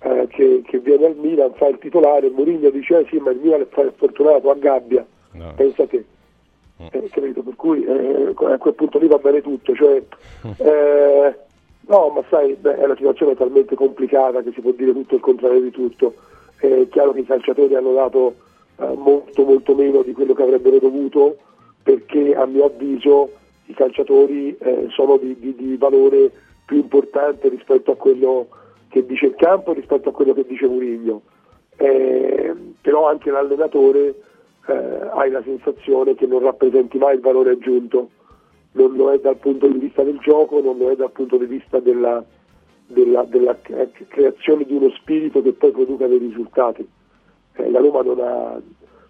eh, 0.04 0.28
che, 0.28 0.62
che 0.66 0.80
viene 0.80 1.06
al 1.08 1.16
Milan, 1.16 1.54
fa 1.54 1.68
il 1.68 1.78
titolare, 1.80 2.30
Mourinho 2.30 2.70
dice 2.70 3.00
eh 3.00 3.06
sì 3.10 3.18
ma 3.18 3.32
il 3.32 3.40
Milan 3.42 3.62
è 3.62 3.68
fa- 3.70 3.92
fortunato 3.96 4.50
a 4.52 4.56
Gabbia, 4.56 5.06
pensa 5.56 5.86
te. 5.88 6.06
Eh, 6.92 7.10
capito? 7.12 7.42
Per 7.44 7.56
cui 7.56 7.84
eh, 7.86 8.34
a 8.36 8.58
quel 8.58 8.74
punto 8.74 8.98
lì 9.00 9.08
va 9.08 9.18
bene 9.18 9.42
tutto, 9.42 9.74
cioè, 9.74 10.02
eh, 10.58 11.36
no, 11.88 12.10
ma 12.10 12.24
sai, 12.30 12.54
beh, 12.56 12.78
è 12.78 12.84
una 12.84 12.96
situazione 12.96 13.36
talmente 13.36 13.76
complicata 13.76 14.42
che 14.42 14.52
si 14.54 14.60
può 14.62 14.72
dire 14.72 14.92
tutto 14.92 15.16
il 15.16 15.22
contrario 15.22 15.62
di 15.62 15.72
tutto. 15.72 16.14
È 16.58 16.88
chiaro 16.90 17.12
che 17.14 17.20
i 17.22 17.26
calciatori 17.26 17.76
hanno 17.76 17.94
dato 17.94 18.36
eh, 18.80 18.94
molto 18.98 19.44
molto 19.44 19.76
meno 19.76 20.02
di 20.02 20.12
quello 20.14 20.34
che 20.34 20.44
avrebbero 20.44 20.80
dovuto 20.80 21.38
perché 21.84 22.34
a 22.36 22.46
mio 22.46 22.66
avviso 22.66 23.30
i 23.68 23.74
calciatori 23.74 24.56
eh, 24.58 24.88
sono 24.90 25.18
di, 25.18 25.38
di- 25.40 25.56
di 25.56 25.78
valore 25.78 26.32
più 26.66 26.78
importante 26.78 27.50
rispetto 27.50 27.92
a 27.92 27.96
quello 27.96 28.48
che 28.94 29.04
dice 29.08 29.26
il 29.26 29.36
campo 29.36 29.74
rispetto 29.74 30.10
a 30.10 30.12
quello 30.12 30.34
che 30.36 30.46
dice 30.46 30.68
Murigno. 30.68 31.22
Eh, 31.78 32.54
però 32.80 33.08
anche 33.10 33.32
l'allenatore 33.32 34.14
eh, 34.68 34.74
hai 35.16 35.32
la 35.32 35.42
sensazione 35.42 36.14
che 36.14 36.28
non 36.28 36.42
rappresenti 36.42 37.00
mai 37.00 37.16
il 37.16 37.22
valore 37.22 37.54
aggiunto, 37.54 38.10
non 38.74 38.94
lo 38.96 39.12
è 39.12 39.18
dal 39.18 39.38
punto 39.38 39.66
di 39.66 39.80
vista 39.80 40.04
del 40.04 40.20
gioco, 40.20 40.62
non 40.62 40.78
lo 40.78 40.92
è 40.92 40.96
dal 40.96 41.10
punto 41.10 41.38
di 41.38 41.46
vista 41.46 41.80
della, 41.80 42.24
della- 42.86 43.24
della 43.24 43.58
cre- 43.60 43.90
creazione 44.08 44.64
di 44.64 44.76
uno 44.76 44.92
spirito 44.92 45.42
che 45.42 45.54
poi 45.54 45.72
produca 45.72 46.06
dei 46.06 46.20
risultati. 46.20 46.88
Eh, 47.56 47.72
la 47.72 47.80
Roma 47.80 48.04
non 48.04 48.20
ha, 48.20 48.62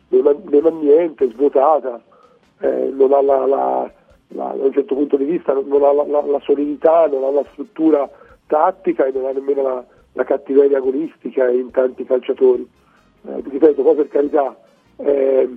non 0.07 0.27
ha- 0.27 0.49
non 0.49 0.65
ha 0.65 0.69
niente, 0.79 1.25
è 1.25 1.29
svuotata, 1.29 2.01
eh, 2.61 2.89
non 2.93 3.11
ha 3.11 3.21
la, 3.21 3.45
la- 3.45 3.91
la- 4.29 4.55
da 4.57 4.63
un 4.63 4.71
certo 4.71 4.95
punto 4.95 5.17
di 5.17 5.25
vista 5.25 5.51
non 5.51 5.83
ha 5.83 6.21
la 6.21 6.39
solidità, 6.39 7.05
non 7.07 7.25
ha 7.25 7.31
la 7.31 7.43
struttura 7.51 8.09
tattica 8.53 9.05
e 9.05 9.11
non 9.11 9.25
ha 9.25 9.31
nemmeno 9.31 9.63
la, 9.63 9.83
la 10.13 10.23
cattiveria 10.23 10.77
agonistica 10.77 11.49
in 11.49 11.71
tanti 11.71 12.05
calciatori. 12.05 12.67
Eh, 13.27 13.41
ripeto, 13.49 13.81
poi 13.81 13.95
per 13.95 14.07
carità, 14.09 14.55
eh, 14.97 15.49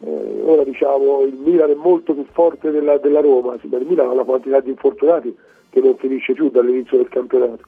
eh, 0.00 0.42
ora 0.44 0.64
diciamo 0.64 1.20
il 1.20 1.34
Milan 1.34 1.70
è 1.70 1.74
molto 1.74 2.12
più 2.12 2.24
forte 2.32 2.72
della, 2.72 2.98
della 2.98 3.20
Roma, 3.20 3.56
sì, 3.60 3.66
il 3.66 3.86
Milan 3.86 4.08
ha 4.08 4.12
una 4.12 4.24
quantità 4.24 4.58
di 4.58 4.70
infortunati 4.70 5.36
che 5.70 5.80
non 5.80 5.96
finisce 5.96 6.32
più 6.32 6.50
dall'inizio 6.50 6.96
del 6.96 7.08
campionato. 7.08 7.62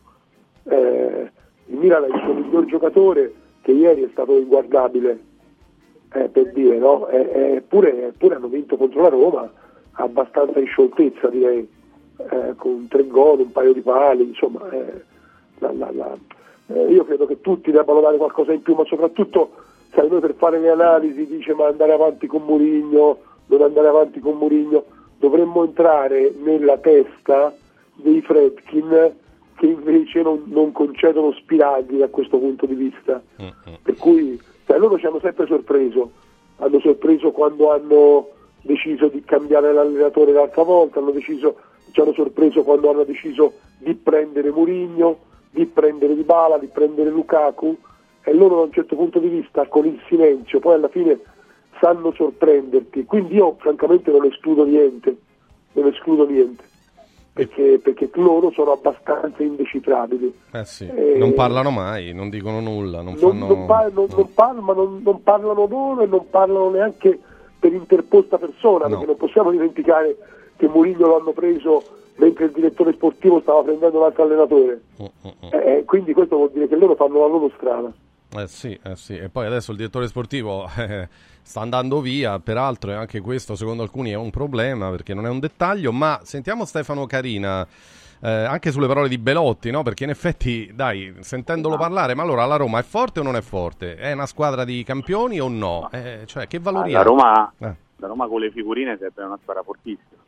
Eh, 0.64 1.30
il 1.66 1.76
Milan 1.76 2.02
ha 2.02 2.06
il 2.06 2.20
suo 2.24 2.34
miglior 2.34 2.64
giocatore 2.64 3.32
che 3.62 3.70
ieri 3.70 4.02
è 4.02 4.08
stato 4.10 4.36
inguardabile, 4.36 5.20
eh, 6.12 6.28
per 6.28 6.50
dire, 6.52 6.78
no? 6.78 7.06
Eh, 7.08 7.54
eppure 7.56 8.12
hanno 8.34 8.48
vinto 8.48 8.76
contro 8.76 9.02
la 9.02 9.08
Roma 9.10 9.52
abbastanza 9.92 10.58
in 10.58 10.66
scioltezza 10.66 11.28
direi, 11.28 11.68
eh, 12.16 12.54
con 12.56 12.86
tre 12.88 13.06
gol, 13.06 13.40
un 13.40 13.52
paio 13.52 13.72
di 13.72 13.80
pali, 13.80 14.22
insomma, 14.24 14.68
eh, 14.70 15.02
la- 15.58 15.72
la- 15.72 15.92
la- 15.92 16.16
eh, 16.68 16.92
io 16.92 17.04
credo 17.04 17.26
che 17.26 17.40
tutti 17.40 17.70
debbano 17.70 18.00
dare 18.00 18.16
qualcosa 18.16 18.52
in 18.52 18.62
più, 18.62 18.74
ma 18.74 18.84
soprattutto 18.84 19.50
sai, 19.94 20.08
noi 20.08 20.20
per 20.20 20.34
fare 20.34 20.58
le 20.58 20.70
analisi 20.70 21.26
dice 21.26 21.54
ma 21.54 21.66
andare 21.66 21.92
avanti 21.92 22.26
con 22.26 22.42
Murigno, 22.42 23.18
non 23.46 23.62
andare 23.62 23.88
avanti 23.88 24.20
con 24.20 24.36
Murigno, 24.36 24.84
dovremmo 25.18 25.64
entrare 25.64 26.32
nella 26.42 26.78
testa 26.78 27.54
dei 27.94 28.20
Fredkin 28.20 29.14
che 29.56 29.66
invece 29.66 30.20
non, 30.20 30.42
non 30.46 30.72
concedono 30.72 31.32
spiragli 31.32 31.96
da 31.98 32.08
questo 32.08 32.36
punto 32.38 32.66
di 32.66 32.74
vista. 32.74 33.22
Per 33.82 33.96
cui 33.96 34.38
sai, 34.66 34.78
loro 34.78 34.98
ci 34.98 35.06
hanno 35.06 35.20
sempre 35.20 35.46
sorpreso, 35.46 36.10
hanno 36.58 36.78
sorpreso 36.80 37.30
quando 37.30 37.70
hanno 37.72 38.28
deciso 38.62 39.06
di 39.08 39.22
cambiare 39.24 39.72
l'allenatore 39.72 40.32
l'altra 40.32 40.62
volta, 40.62 40.98
hanno 40.98 41.12
deciso, 41.12 41.56
ci 41.96 42.02
hanno 42.02 42.12
sorpreso 42.12 42.62
quando 42.62 42.90
hanno 42.90 43.04
deciso 43.04 43.54
di 43.78 43.94
prendere 43.94 44.50
Murigno, 44.50 45.16
di 45.48 45.64
prendere 45.64 46.14
Dybala, 46.14 46.58
di 46.58 46.66
prendere 46.66 47.08
Lukaku 47.08 47.74
e 48.22 48.34
loro 48.34 48.56
da 48.56 48.60
un 48.62 48.72
certo 48.72 48.96
punto 48.96 49.18
di 49.18 49.28
vista 49.28 49.66
con 49.66 49.86
il 49.86 49.98
silenzio 50.06 50.60
poi 50.60 50.74
alla 50.74 50.88
fine 50.88 51.18
sanno 51.80 52.12
sorprenderti. 52.12 53.06
Quindi 53.06 53.36
io 53.36 53.56
francamente 53.58 54.10
non 54.10 54.26
escludo 54.26 54.64
niente, 54.66 55.16
non 55.72 55.86
escludo 55.86 56.26
niente. 56.28 56.64
Perché, 57.32 57.78
perché 57.82 58.08
loro 58.14 58.50
sono 58.50 58.72
abbastanza 58.72 59.42
indecifrabili. 59.42 60.34
Eh 60.52 60.64
sì, 60.64 60.86
Eh, 60.94 61.16
non 61.18 61.32
parlano 61.34 61.70
mai, 61.70 62.12
non 62.14 62.28
dicono 62.30 62.60
nulla, 62.60 63.00
non 63.02 63.16
non, 63.18 63.30
fanno... 63.38 63.46
non 63.46 63.66
par- 63.66 63.92
non- 63.92 64.06
non 64.14 64.32
par- 64.34 64.54
ma 64.60 64.72
non- 64.74 65.00
non 65.02 65.22
parlano 65.22 65.66
loro 65.66 66.00
e 66.02 66.06
non 66.06 66.28
parlano 66.30 66.70
neanche 66.70 67.18
per 67.58 67.72
interposta 67.74 68.36
persona, 68.38 68.86
perché 68.88 69.04
non 69.06 69.16
possiamo 69.16 69.50
dimenticare 69.50 70.16
che 70.56 70.68
Mourinho 70.68 71.08
l'hanno 71.08 71.32
preso 71.32 71.82
mentre 72.16 72.46
il 72.46 72.52
direttore 72.52 72.92
sportivo 72.92 73.40
stava 73.40 73.62
prendendo 73.62 73.98
un 73.98 74.04
altro 74.04 74.22
allenatore. 74.22 74.80
Eh, 75.50 75.84
quindi 75.84 76.12
questo 76.12 76.36
vuol 76.36 76.50
dire 76.50 76.66
che 76.68 76.76
loro 76.76 76.94
fanno 76.94 77.20
la 77.20 77.26
loro 77.26 77.50
strada. 77.56 77.92
Eh 78.38 78.48
sì, 78.48 78.78
eh 78.82 78.96
sì, 78.96 79.16
e 79.16 79.28
poi 79.28 79.46
adesso 79.46 79.70
il 79.70 79.76
direttore 79.76 80.08
sportivo 80.08 80.68
eh, 80.76 81.08
sta 81.42 81.60
andando 81.60 82.00
via, 82.00 82.38
peraltro 82.38 82.90
e 82.90 82.94
anche 82.94 83.20
questo 83.20 83.54
secondo 83.54 83.82
alcuni 83.82 84.10
è 84.10 84.16
un 84.16 84.30
problema 84.30 84.90
perché 84.90 85.14
non 85.14 85.26
è 85.26 85.28
un 85.28 85.38
dettaglio, 85.38 85.92
ma 85.92 86.20
sentiamo 86.22 86.64
Stefano 86.64 87.06
Carina 87.06 87.66
eh, 88.20 88.30
anche 88.30 88.72
sulle 88.72 88.86
parole 88.86 89.08
di 89.08 89.18
Belotti, 89.18 89.70
no? 89.70 89.82
perché 89.82 90.04
in 90.04 90.10
effetti, 90.10 90.70
dai, 90.74 91.14
sentendolo 91.20 91.76
parlare, 91.76 92.14
ma 92.14 92.22
allora 92.22 92.44
la 92.46 92.56
Roma 92.56 92.78
è 92.78 92.82
forte 92.82 93.20
o 93.20 93.22
non 93.22 93.36
è 93.36 93.42
forte? 93.42 93.96
È 93.96 94.12
una 94.12 94.26
squadra 94.26 94.64
di 94.64 94.82
campioni 94.82 95.40
o 95.40 95.48
no? 95.48 95.88
Eh, 95.92 96.22
cioè, 96.26 96.46
che 96.46 96.58
valori 96.58 96.92
la 96.92 97.00
ha? 97.00 97.02
Roma, 97.02 97.52
Eh. 97.58 97.74
la 97.96 98.06
Roma 98.06 98.26
con 98.26 98.40
le 98.40 98.50
figurine 98.50 98.96
sarebbe 98.96 99.22
una 99.22 99.38
squadra 99.40 99.62
fortissima. 99.62 100.24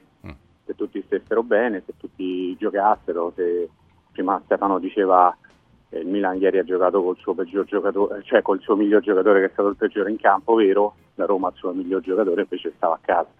Se 0.69 0.75
tutti 0.75 1.03
stessero 1.07 1.43
bene, 1.43 1.83
se 1.87 1.95
tutti 1.97 2.55
giocassero, 2.59 3.33
se 3.35 3.71
prima 4.13 4.39
Stefano 4.45 4.79
diceva 4.79 5.35
che 5.89 5.97
il 5.97 6.07
Milan 6.07 6.37
ieri 6.37 6.59
ha 6.59 6.63
giocato 6.63 7.03
col 7.03 7.17
suo 7.17 7.33
peggior 7.33 7.65
giocatore, 7.65 8.23
cioè 8.25 8.43
col 8.43 8.61
suo 8.61 8.77
miglior 8.77 9.01
giocatore 9.01 9.41
che 9.41 9.47
è 9.47 9.51
stato 9.51 9.71
il 9.71 9.77
peggiore 9.77 10.11
in 10.11 10.19
campo, 10.19 10.57
vero? 10.57 10.97
La 11.15 11.25
Roma 11.25 11.49
il 11.49 11.55
suo 11.55 11.73
miglior 11.73 12.03
giocatore 12.03 12.43
invece 12.43 12.75
stava 12.77 12.97
a 12.97 13.01
casa. 13.01 13.31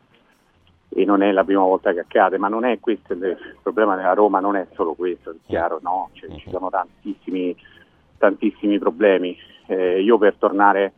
E 0.89 1.05
non 1.05 1.21
è 1.21 1.31
la 1.31 1.45
prima 1.45 1.61
volta 1.61 1.93
che 1.93 2.01
accade, 2.01 2.39
ma 2.39 2.49
non 2.49 2.65
è 2.65 2.81
questo 2.81 3.13
il 3.13 3.37
problema 3.63 3.95
della 3.95 4.15
Roma, 4.15 4.41
non 4.41 4.57
è 4.57 4.67
solo 4.73 4.95
questo, 4.95 5.33
è 5.33 5.35
chiaro, 5.47 5.81
no? 5.83 6.09
Cioè, 6.15 6.31
ci 6.35 6.49
sono 6.49 6.71
tantissimi, 6.71 7.55
tantissimi 8.17 8.79
problemi. 8.79 9.37
Eh, 9.67 10.01
io 10.01 10.17
per 10.17 10.37
tornare 10.37 10.95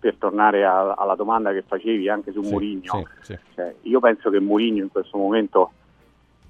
per 0.00 0.14
tornare 0.16 0.64
a- 0.64 0.94
alla 0.94 1.14
domanda 1.14 1.52
che 1.52 1.62
facevi 1.62 2.08
anche 2.08 2.32
su 2.32 2.42
Sì, 2.42 2.50
Mourinho, 2.50 2.82
sì, 3.20 3.34
sì. 3.34 3.38
cioè, 3.54 3.74
io 3.82 4.00
penso 4.00 4.30
che 4.30 4.40
Mourinho 4.40 4.82
in 4.82 4.90
questo 4.90 5.18
momento 5.18 5.70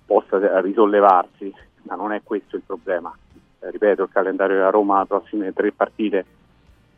possa 0.06 0.60
risollevarsi, 0.60 1.52
ma 1.82 1.96
non 1.96 2.12
è 2.12 2.20
questo 2.22 2.56
il 2.56 2.62
problema. 2.64 3.12
Eh, 3.60 3.70
ripeto, 3.70 4.04
il 4.04 4.08
calendario 4.12 4.56
della 4.56 4.70
Roma, 4.70 5.00
le 5.00 5.06
prossime 5.06 5.52
tre 5.52 5.72
partite 5.72 6.24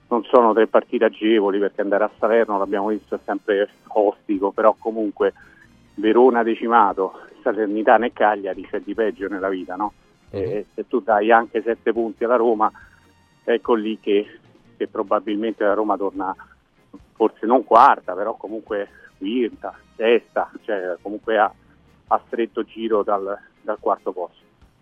non 0.08 0.24
sono 0.24 0.52
tre 0.52 0.66
partite 0.66 1.06
agevoli 1.06 1.58
perché 1.58 1.80
andare 1.80 2.04
a 2.04 2.10
Salerno, 2.18 2.58
l'abbiamo 2.58 2.88
visto, 2.88 3.14
è 3.14 3.18
sempre 3.24 3.68
ostico, 3.88 4.50
però 4.50 4.74
comunque 4.78 5.32
Verona 5.94 6.42
decimato, 6.42 7.18
Salernitana 7.42 8.04
e 8.06 8.12
Cagliari 8.12 8.66
c'è 8.66 8.80
di 8.80 8.94
peggio 8.94 9.26
nella 9.28 9.48
vita, 9.48 9.74
no? 9.74 9.92
E 10.28 10.66
se 10.74 10.86
tu 10.86 11.00
dai 11.00 11.30
anche 11.30 11.62
sette 11.62 11.92
punti 11.94 12.24
alla 12.24 12.36
Roma, 12.36 12.70
ecco 13.44 13.74
lì 13.74 13.98
che, 14.00 14.40
che 14.82 14.88
probabilmente 14.88 15.64
la 15.64 15.74
Roma 15.74 15.96
torna 15.96 16.34
forse 17.12 17.46
non 17.46 17.64
quarta, 17.64 18.14
però 18.14 18.34
comunque 18.34 18.88
quinta, 19.16 19.78
sesta, 19.94 20.50
cioè 20.64 20.96
comunque 21.00 21.38
a, 21.38 21.52
a 22.08 22.20
stretto 22.26 22.64
giro 22.64 23.04
dal, 23.04 23.38
dal 23.60 23.78
quarto 23.78 24.12
posto. 24.12 24.40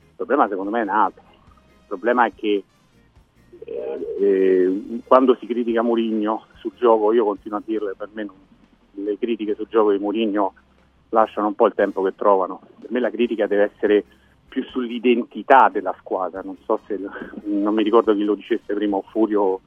Il 0.08 0.16
problema 0.16 0.48
secondo 0.48 0.70
me 0.70 0.80
è 0.80 0.84
un 0.84 0.88
altro. 0.88 1.22
Il 1.32 1.86
problema 1.86 2.24
è 2.24 2.32
che 2.34 2.64
eh, 3.64 4.16
eh, 4.20 5.00
quando 5.06 5.36
si 5.38 5.46
critica 5.46 5.82
Mourinho 5.82 6.46
sul 6.54 6.72
gioco, 6.76 7.12
io 7.12 7.24
continuo 7.24 7.58
a 7.58 7.62
dirle, 7.64 7.94
per 7.96 8.08
me 8.12 8.24
non- 8.24 8.48
le 8.92 9.18
critiche 9.18 9.54
sul 9.54 9.68
gioco 9.68 9.92
di 9.92 9.98
Mourinho 9.98 10.54
lasciano 11.10 11.48
un 11.48 11.54
po' 11.54 11.66
il 11.66 11.74
tempo 11.74 12.02
che 12.02 12.14
trovano. 12.14 12.60
Per 12.80 12.90
me 12.90 13.00
la 13.00 13.10
critica 13.10 13.46
deve 13.46 13.70
essere 13.74 14.04
più 14.48 14.64
sull'identità 14.64 15.68
della 15.70 15.94
squadra, 15.98 16.40
non 16.42 16.56
so 16.64 16.80
se 16.86 16.98
non 17.44 17.74
mi 17.74 17.82
ricordo 17.82 18.14
chi 18.14 18.24
lo 18.24 18.34
dicesse 18.34 18.74
prima, 18.74 18.96
o 18.96 19.02
Furio 19.02 19.60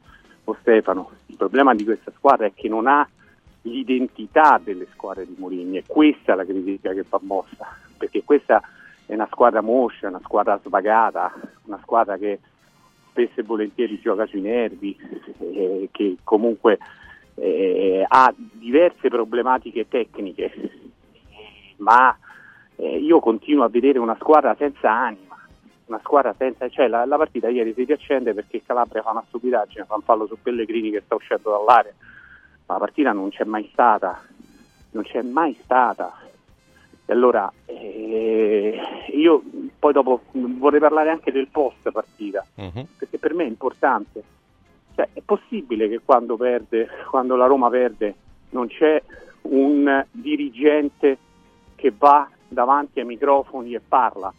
o 0.45 0.57
Stefano. 0.61 1.11
Il 1.27 1.37
problema 1.37 1.73
di 1.73 1.83
questa 1.83 2.11
squadra 2.15 2.45
è 2.45 2.51
che 2.53 2.67
non 2.69 2.87
ha 2.87 3.07
l'identità 3.63 4.59
delle 4.63 4.87
squadre 4.91 5.25
di 5.25 5.35
Mourinho 5.37 5.77
e 5.77 5.83
questa 5.87 6.33
è 6.33 6.35
la 6.35 6.45
critica 6.45 6.93
che 6.93 7.05
va 7.07 7.19
mossa, 7.21 7.67
perché 7.97 8.23
questa 8.23 8.61
è 9.05 9.13
una 9.13 9.27
squadra 9.31 9.61
moscia, 9.61 10.09
una 10.09 10.21
squadra 10.23 10.59
svagata, 10.63 11.33
una 11.65 11.79
squadra 11.81 12.17
che 12.17 12.39
spesso 13.09 13.39
e 13.39 13.43
volentieri 13.43 13.99
gioca 13.99 14.25
sui 14.25 14.41
nervi, 14.41 14.97
eh, 15.39 15.89
che 15.91 16.17
comunque 16.23 16.79
eh, 17.35 18.03
ha 18.07 18.33
diverse 18.35 19.07
problematiche 19.09 19.87
tecniche, 19.87 20.51
ma 21.77 22.17
eh, 22.75 22.97
io 22.97 23.19
continuo 23.19 23.63
a 23.63 23.69
vedere 23.69 23.99
una 23.99 24.17
squadra 24.19 24.55
senza 24.57 24.91
anima, 24.91 25.22
una 25.93 26.01
squadra 26.03 26.33
senza, 26.37 26.67
cioè 26.69 26.87
la, 26.87 27.05
la 27.05 27.17
partita 27.17 27.49
ieri 27.49 27.73
si 27.73 27.83
riaccende 27.83 28.33
perché 28.33 28.63
Calabria 28.65 29.03
fa 29.03 29.11
una 29.11 29.23
stupidaggine, 29.27 29.85
fa 29.85 29.95
un 29.95 30.01
fallo 30.01 30.25
su 30.25 30.37
Pellegrini 30.41 30.89
che 30.89 31.01
sta 31.05 31.15
uscendo 31.15 31.51
dall'area, 31.51 31.93
ma 32.65 32.73
la 32.73 32.79
partita 32.79 33.11
non 33.11 33.29
c'è 33.29 33.43
mai 33.43 33.69
stata, 33.71 34.21
non 34.91 35.03
c'è 35.03 35.21
mai 35.21 35.57
stata. 35.61 36.17
E 37.05 37.11
allora 37.11 37.51
eh, 37.65 38.79
io 39.13 39.43
poi 39.77 39.93
dopo 39.93 40.21
vorrei 40.31 40.79
parlare 40.79 41.09
anche 41.09 41.31
del 41.31 41.47
post 41.49 41.91
partita, 41.91 42.45
perché 42.97 43.17
per 43.19 43.33
me 43.33 43.43
è 43.43 43.47
importante. 43.47 44.23
Cioè, 44.95 45.09
è 45.13 45.21
possibile 45.21 45.89
che 45.89 46.01
quando 46.03 46.37
perde, 46.37 46.87
quando 47.09 47.35
la 47.35 47.47
Roma 47.47 47.69
perde, 47.69 48.15
non 48.51 48.67
c'è 48.67 49.01
un 49.43 50.05
dirigente 50.11 51.17
che 51.75 51.91
va 51.97 52.29
davanti 52.47 52.99
ai 52.99 53.05
microfoni 53.05 53.73
e 53.73 53.81
parla? 53.81 54.31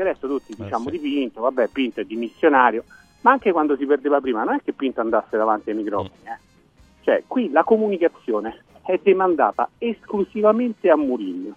Perché 0.00 0.12
adesso 0.12 0.28
tutti 0.28 0.54
diciamo 0.56 0.88
di 0.88 0.98
Pinto, 0.98 1.42
vabbè 1.42 1.68
Pinto 1.68 2.00
è 2.00 2.04
dimissionario, 2.04 2.84
ma 3.20 3.32
anche 3.32 3.52
quando 3.52 3.76
si 3.76 3.84
perdeva 3.84 4.18
prima 4.18 4.44
non 4.44 4.54
è 4.54 4.62
che 4.64 4.72
Pinto 4.72 5.02
andasse 5.02 5.36
davanti 5.36 5.68
ai 5.68 5.76
microfoni. 5.76 6.10
eh. 6.24 6.38
Cioè, 7.02 7.24
qui 7.26 7.50
la 7.50 7.64
comunicazione 7.64 8.64
è 8.86 8.98
demandata 9.02 9.68
esclusivamente 9.76 10.88
a 10.88 10.96
Mourinho, 10.96 11.54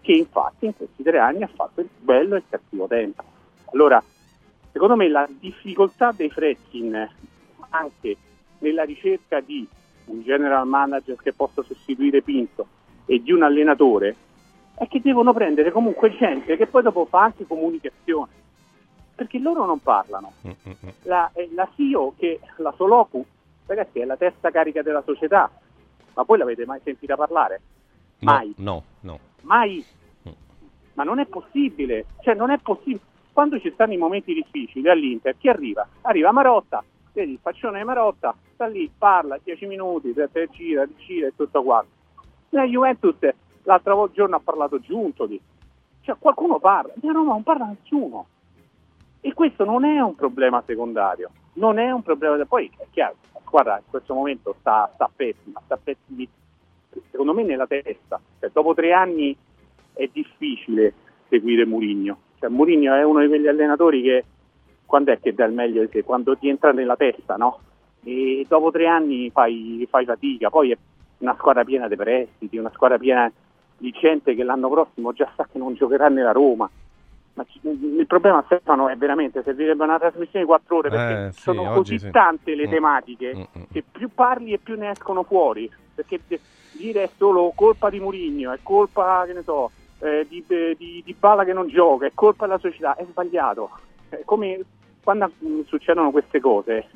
che 0.00 0.12
infatti 0.12 0.66
in 0.66 0.76
questi 0.76 1.04
tre 1.04 1.18
anni 1.18 1.44
ha 1.44 1.50
fatto 1.54 1.80
il 1.80 1.88
bello 1.96 2.34
e 2.34 2.38
il 2.38 2.44
cattivo 2.48 2.88
tempo. 2.88 3.22
Allora, 3.72 4.02
secondo 4.72 4.96
me 4.96 5.08
la 5.08 5.28
difficoltà 5.30 6.10
dei 6.10 6.28
Fredkin 6.28 7.08
anche 7.68 8.16
nella 8.58 8.82
ricerca 8.82 9.38
di 9.38 9.64
un 10.06 10.22
general 10.22 10.66
manager 10.66 11.14
che 11.22 11.32
possa 11.32 11.62
sostituire 11.62 12.20
Pinto 12.20 12.66
e 13.06 13.22
di 13.22 13.30
un 13.30 13.44
allenatore 13.44 14.16
è 14.80 14.88
che 14.88 15.02
devono 15.02 15.34
prendere 15.34 15.72
comunque 15.72 16.16
gente 16.16 16.56
che 16.56 16.66
poi 16.66 16.80
dopo 16.82 17.04
fa 17.04 17.24
anche 17.24 17.46
comunicazione. 17.46 18.32
Perché 19.14 19.38
loro 19.38 19.66
non 19.66 19.78
parlano. 19.80 20.32
La, 21.02 21.30
eh, 21.34 21.50
la 21.52 21.68
CEO 21.76 22.14
che 22.16 22.40
la 22.56 22.72
Soloku 22.74 23.22
ragazzi 23.66 23.98
è 24.00 24.06
la 24.06 24.16
testa 24.16 24.50
carica 24.50 24.80
della 24.80 25.02
società. 25.04 25.50
Ma 26.14 26.22
voi 26.22 26.38
l'avete 26.38 26.64
mai 26.64 26.80
sentita 26.82 27.14
parlare? 27.14 27.60
No, 28.20 28.32
mai. 28.32 28.54
no, 28.56 28.84
no. 29.00 29.18
mai. 29.42 29.84
Ma 30.94 31.02
non 31.02 31.18
è 31.18 31.26
possibile. 31.26 32.06
Cioè 32.20 32.34
non 32.34 32.50
è 32.50 32.56
possibile 32.56 33.04
quando 33.34 33.60
ci 33.60 33.70
stanno 33.72 33.92
i 33.92 33.98
momenti 33.98 34.32
difficili 34.32 34.88
all'Inter 34.88 35.36
chi 35.36 35.50
arriva? 35.50 35.86
arriva 36.00 36.32
Marotta. 36.32 36.82
Vedi 37.12 37.32
il 37.32 37.38
faccione 37.42 37.80
di 37.80 37.84
Marotta 37.84 38.34
sta 38.54 38.66
lì 38.66 38.90
parla 38.96 39.38
10 39.42 39.66
minuti 39.66 40.14
gira, 40.52 40.88
gira 40.96 41.26
e 41.26 41.32
tutto 41.36 41.62
quanto. 41.62 41.90
Nella 42.48 42.66
Juventus 42.66 43.16
l'altro 43.64 44.10
giorno 44.12 44.36
ha 44.36 44.40
parlato 44.40 44.80
Giuntoli 44.80 45.40
cioè 46.02 46.16
qualcuno 46.18 46.58
parla 46.58 46.92
di 46.94 47.08
Roma 47.08 47.32
non 47.32 47.42
parla 47.42 47.66
nessuno 47.66 48.26
e 49.20 49.34
questo 49.34 49.64
non 49.64 49.84
è 49.84 50.00
un 50.00 50.14
problema 50.14 50.62
secondario 50.66 51.30
non 51.54 51.78
è 51.78 51.90
un 51.90 52.02
problema 52.02 52.42
poi 52.46 52.70
è 52.78 52.86
chiaro 52.90 53.16
squadra 53.44 53.76
in 53.78 53.84
questo 53.90 54.14
momento 54.14 54.54
sta, 54.60 54.90
a 54.96 55.10
pezzi 55.14 55.50
ma 55.52 55.60
sta 55.64 55.74
a 55.74 55.78
pezzi 55.82 56.28
secondo 57.10 57.34
me 57.34 57.42
nella 57.42 57.66
testa 57.66 58.20
Cioè, 58.38 58.50
dopo 58.52 58.74
tre 58.74 58.92
anni 58.92 59.36
è 59.92 60.08
difficile 60.12 60.94
seguire 61.28 61.66
Murigno. 61.66 62.18
Cioè, 62.38 62.48
Murigno 62.48 62.94
è 62.94 63.02
uno 63.04 63.20
di 63.20 63.28
quegli 63.28 63.46
allenatori 63.46 64.02
che 64.02 64.24
quando 64.86 65.12
è 65.12 65.20
che 65.20 65.34
dà 65.34 65.44
il 65.44 65.52
meglio 65.52 65.82
di 65.82 65.88
sé? 65.92 66.02
Quando 66.02 66.36
ti 66.36 66.48
entra 66.48 66.72
nella 66.72 66.96
testa, 66.96 67.36
no? 67.36 67.60
E 68.02 68.44
dopo 68.48 68.70
tre 68.70 68.86
anni 68.86 69.30
fai, 69.30 69.86
fai 69.88 70.04
fatica, 70.04 70.48
poi 70.48 70.72
è 70.72 70.78
una 71.18 71.36
squadra 71.38 71.64
piena 71.64 71.86
di 71.86 71.96
prestiti, 71.96 72.56
una 72.56 72.72
squadra 72.72 72.98
piena 72.98 73.30
di 73.80 73.90
gente 73.92 74.34
che 74.34 74.44
l'anno 74.44 74.68
prossimo 74.68 75.12
già 75.12 75.30
sa 75.36 75.48
che 75.50 75.56
non 75.58 75.74
giocherà 75.74 76.08
nella 76.08 76.32
Roma. 76.32 76.68
Ma 77.32 77.44
ci- 77.48 77.60
il 77.62 78.06
problema 78.06 78.42
Stefano 78.44 78.88
è 78.88 78.96
veramente 78.96 79.42
servirebbe 79.42 79.82
una 79.84 79.98
trasmissione 79.98 80.44
di 80.44 80.50
quattro 80.50 80.76
ore 80.78 80.90
perché 80.90 81.26
Eh, 81.28 81.32
sì, 81.32 81.40
sono 81.40 81.72
così 81.72 81.98
sì. 81.98 82.10
tante 82.10 82.54
le 82.54 82.66
Mm. 82.66 82.70
tematiche 82.70 83.34
Mm, 83.36 83.40
mm. 83.40 83.62
che 83.72 83.82
più 83.90 84.10
parli 84.12 84.52
e 84.52 84.58
più 84.58 84.76
ne 84.76 84.90
escono 84.90 85.22
fuori 85.22 85.70
perché 85.94 86.20
dire 86.72 87.04
è 87.04 87.10
solo 87.16 87.52
colpa 87.54 87.88
di 87.88 88.00
Murigno, 88.00 88.52
è 88.52 88.58
colpa 88.62 89.24
che 89.26 89.32
ne 89.32 89.42
so, 89.42 89.70
eh, 90.00 90.26
di, 90.28 90.44
di, 90.46 91.02
di 91.04 91.16
Bala 91.18 91.44
che 91.44 91.52
non 91.52 91.68
gioca, 91.68 92.06
è 92.06 92.12
colpa 92.14 92.46
della 92.46 92.58
società, 92.58 92.94
è 92.96 93.04
sbagliato. 93.04 93.70
È 94.08 94.20
come 94.24 94.60
quando 95.02 95.30
mm, 95.44 95.60
succedono 95.66 96.10
queste 96.10 96.40
cose, 96.40 96.88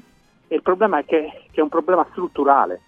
e 0.48 0.55
il 0.55 0.62
problema 0.62 0.98
è 0.98 1.05
che, 1.05 1.44
che 1.51 1.61
è 1.61 1.62
un 1.62 1.69
problema 1.69 2.06
strutturale. 2.11 2.81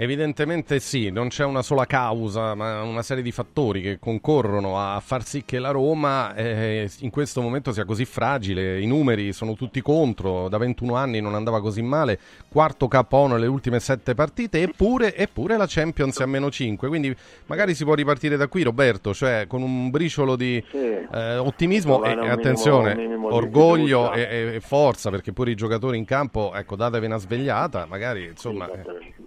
Evidentemente 0.00 0.78
sì, 0.78 1.10
non 1.10 1.26
c'è 1.26 1.44
una 1.44 1.60
sola 1.60 1.84
causa, 1.84 2.54
ma 2.54 2.82
una 2.82 3.02
serie 3.02 3.20
di 3.20 3.32
fattori 3.32 3.82
che 3.82 3.98
concorrono 3.98 4.78
a 4.78 5.00
far 5.00 5.24
sì 5.24 5.42
che 5.44 5.58
la 5.58 5.72
Roma 5.72 6.36
eh, 6.36 6.88
in 7.00 7.10
questo 7.10 7.40
momento 7.42 7.72
sia 7.72 7.84
così 7.84 8.04
fragile. 8.04 8.80
I 8.80 8.86
numeri 8.86 9.32
sono 9.32 9.54
tutti 9.54 9.82
contro, 9.82 10.48
da 10.48 10.56
21 10.56 10.94
anni 10.94 11.20
non 11.20 11.34
andava 11.34 11.60
così 11.60 11.82
male, 11.82 12.16
quarto 12.48 12.86
KO 12.86 13.26
nelle 13.26 13.48
ultime 13.48 13.80
sette 13.80 14.14
partite, 14.14 14.62
eppure, 14.62 15.16
eppure 15.16 15.56
la 15.56 15.66
Champions 15.66 16.20
è 16.20 16.22
a 16.22 16.26
meno 16.26 16.48
5. 16.48 16.86
Quindi 16.86 17.12
magari 17.46 17.74
si 17.74 17.82
può 17.82 17.94
ripartire 17.94 18.36
da 18.36 18.46
qui, 18.46 18.62
Roberto, 18.62 19.12
cioè 19.12 19.46
con 19.48 19.62
un 19.62 19.90
briciolo 19.90 20.36
di 20.36 20.64
eh, 21.12 21.38
ottimismo 21.38 22.04
e, 22.04 22.14
minimo- 22.14 22.32
attenzione, 22.32 22.94
minimo 22.94 23.34
orgoglio 23.34 24.12
e, 24.12 24.52
e 24.54 24.60
forza, 24.60 25.10
perché 25.10 25.32
pure 25.32 25.50
i 25.50 25.56
giocatori 25.56 25.98
in 25.98 26.04
campo, 26.04 26.54
ecco, 26.54 26.76
datevi 26.76 27.06
una 27.06 27.18
svegliata, 27.18 27.84
magari 27.86 28.26
insomma. 28.26 28.70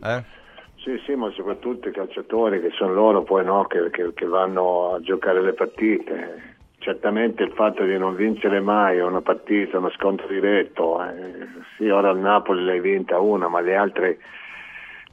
eh? 0.02 0.40
Sì, 0.84 0.98
sì, 1.06 1.14
ma 1.16 1.30
soprattutto 1.32 1.90
i 1.90 1.92
calciatori 1.92 2.60
che 2.60 2.72
sono 2.72 2.94
loro 2.94 3.22
poi 3.24 3.46
no, 3.46 3.66
che, 3.66 3.90
che- 3.92 4.14
che 4.14 4.26
vanno 4.26 4.94
a 4.96 5.00
giocare 5.00 5.42
le 5.42 5.54
partite. 5.54 6.56
Certamente 6.80 7.44
il 7.44 7.52
fatto 7.52 7.84
di 7.84 7.96
non 7.98 8.16
vincere 8.16 8.60
mai 8.60 9.00
una 9.00 9.22
partita, 9.22 9.78
uno 9.78 9.92
scontro 9.92 10.26
diretto, 10.28 11.00
eh, 11.04 11.48
sì, 11.78 11.88
ora 11.88 12.10
al 12.10 12.18
Napoli 12.18 12.64
l'hai 12.66 12.80
vinta 12.80 13.20
una, 13.20 13.48
ma 13.48 13.60
le 13.62 13.76
altre, 13.76 14.18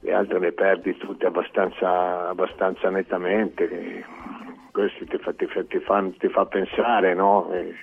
le 0.00 0.12
altre 0.14 0.38
le 0.38 0.52
perdi 0.52 0.96
tutte 0.96 1.26
abbastanza, 1.26 2.28
abbastanza 2.30 2.88
nettamente. 2.88 4.06
Questo 4.72 5.04
ti 5.04 5.18
fa, 5.18 5.32
ti 5.34 5.46
ti 5.68 5.78
fa- 5.80 6.10
ti 6.18 6.28
fa 6.28 6.46
pensare, 6.46 7.12
no? 7.14 7.50
Eh, 7.52 7.74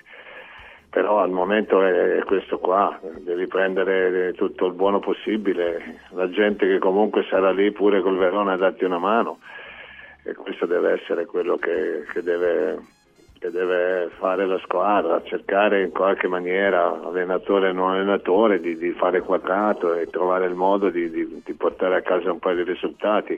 però 0.96 1.20
al 1.20 1.30
momento 1.30 1.84
è 1.84 2.24
questo 2.24 2.58
qua, 2.58 2.98
devi 3.20 3.48
prendere 3.48 4.32
tutto 4.32 4.66
il 4.68 4.72
buono 4.72 5.00
possibile, 5.00 6.00
la 6.12 6.30
gente 6.30 6.66
che 6.66 6.80
comunque 6.80 7.26
sarà 7.30 7.52
lì 7.52 7.70
pure 7.74 8.00
col 8.00 8.18
Verona 8.18 8.54
a 8.54 8.56
darti 8.56 8.86
una 8.86 8.98
mano 8.98 9.40
e 10.24 10.34
questo 10.36 10.66
deve 10.66 10.94
essere 10.94 11.26
quello 11.26 11.58
che, 11.58 12.06
che 12.14 12.24
deve, 12.24 12.80
che 13.38 13.52
deve 13.52 14.10
fare 14.18 14.46
la 14.46 14.58
squadra, 14.60 15.22
cercare 15.24 15.84
in 15.84 15.92
qualche 15.92 16.30
maniera, 16.30 16.98
allenatore 17.04 17.72
e 17.72 17.74
non 17.74 17.92
allenatore, 17.92 18.62
di, 18.62 18.78
di 18.78 18.92
fare 18.92 19.20
quadrato 19.20 19.96
e 19.96 20.08
trovare 20.08 20.46
il 20.46 20.56
modo 20.56 20.90
di, 20.90 21.10
di- 21.10 21.42
di 21.44 21.54
portare 21.56 21.98
a 21.98 22.02
casa 22.04 22.32
un 22.32 22.40
paio 22.40 22.64
di 22.64 22.72
risultati. 22.72 23.38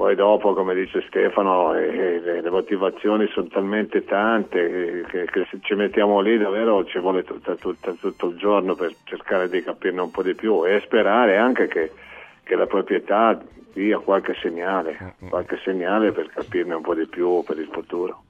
Poi 0.00 0.14
dopo, 0.14 0.54
come 0.54 0.74
dice 0.74 1.04
Stefano, 1.08 1.74
eh, 1.74 2.20
le, 2.20 2.40
le 2.40 2.50
motivazioni 2.50 3.28
sono 3.34 3.48
talmente 3.48 4.02
tante 4.02 5.00
eh, 5.00 5.04
che, 5.04 5.26
che 5.26 5.46
se 5.50 5.58
ci 5.60 5.74
mettiamo 5.74 6.20
lì 6.20 6.38
davvero 6.38 6.86
ci 6.86 6.98
vuole 6.98 7.22
tutta- 7.22 7.54
tutta- 7.56 7.92
tutto 7.92 8.28
il 8.28 8.38
giorno 8.38 8.74
per 8.74 8.94
cercare 9.04 9.50
di 9.50 9.62
capirne 9.62 10.00
un 10.00 10.10
po' 10.10 10.22
di 10.22 10.34
più 10.34 10.64
e 10.64 10.80
sperare 10.86 11.36
anche 11.36 11.68
che, 11.68 11.92
che 12.42 12.54
la 12.56 12.64
proprietà 12.66 13.38
dia 13.74 13.98
qualche 13.98 14.34
segnale, 14.40 15.16
qualche 15.28 15.58
segnale 15.62 16.12
per 16.12 16.30
capirne 16.30 16.76
un 16.76 16.82
po' 16.82 16.94
di 16.94 17.06
più 17.06 17.42
per 17.44 17.58
il 17.58 17.68
futuro. 17.70 18.22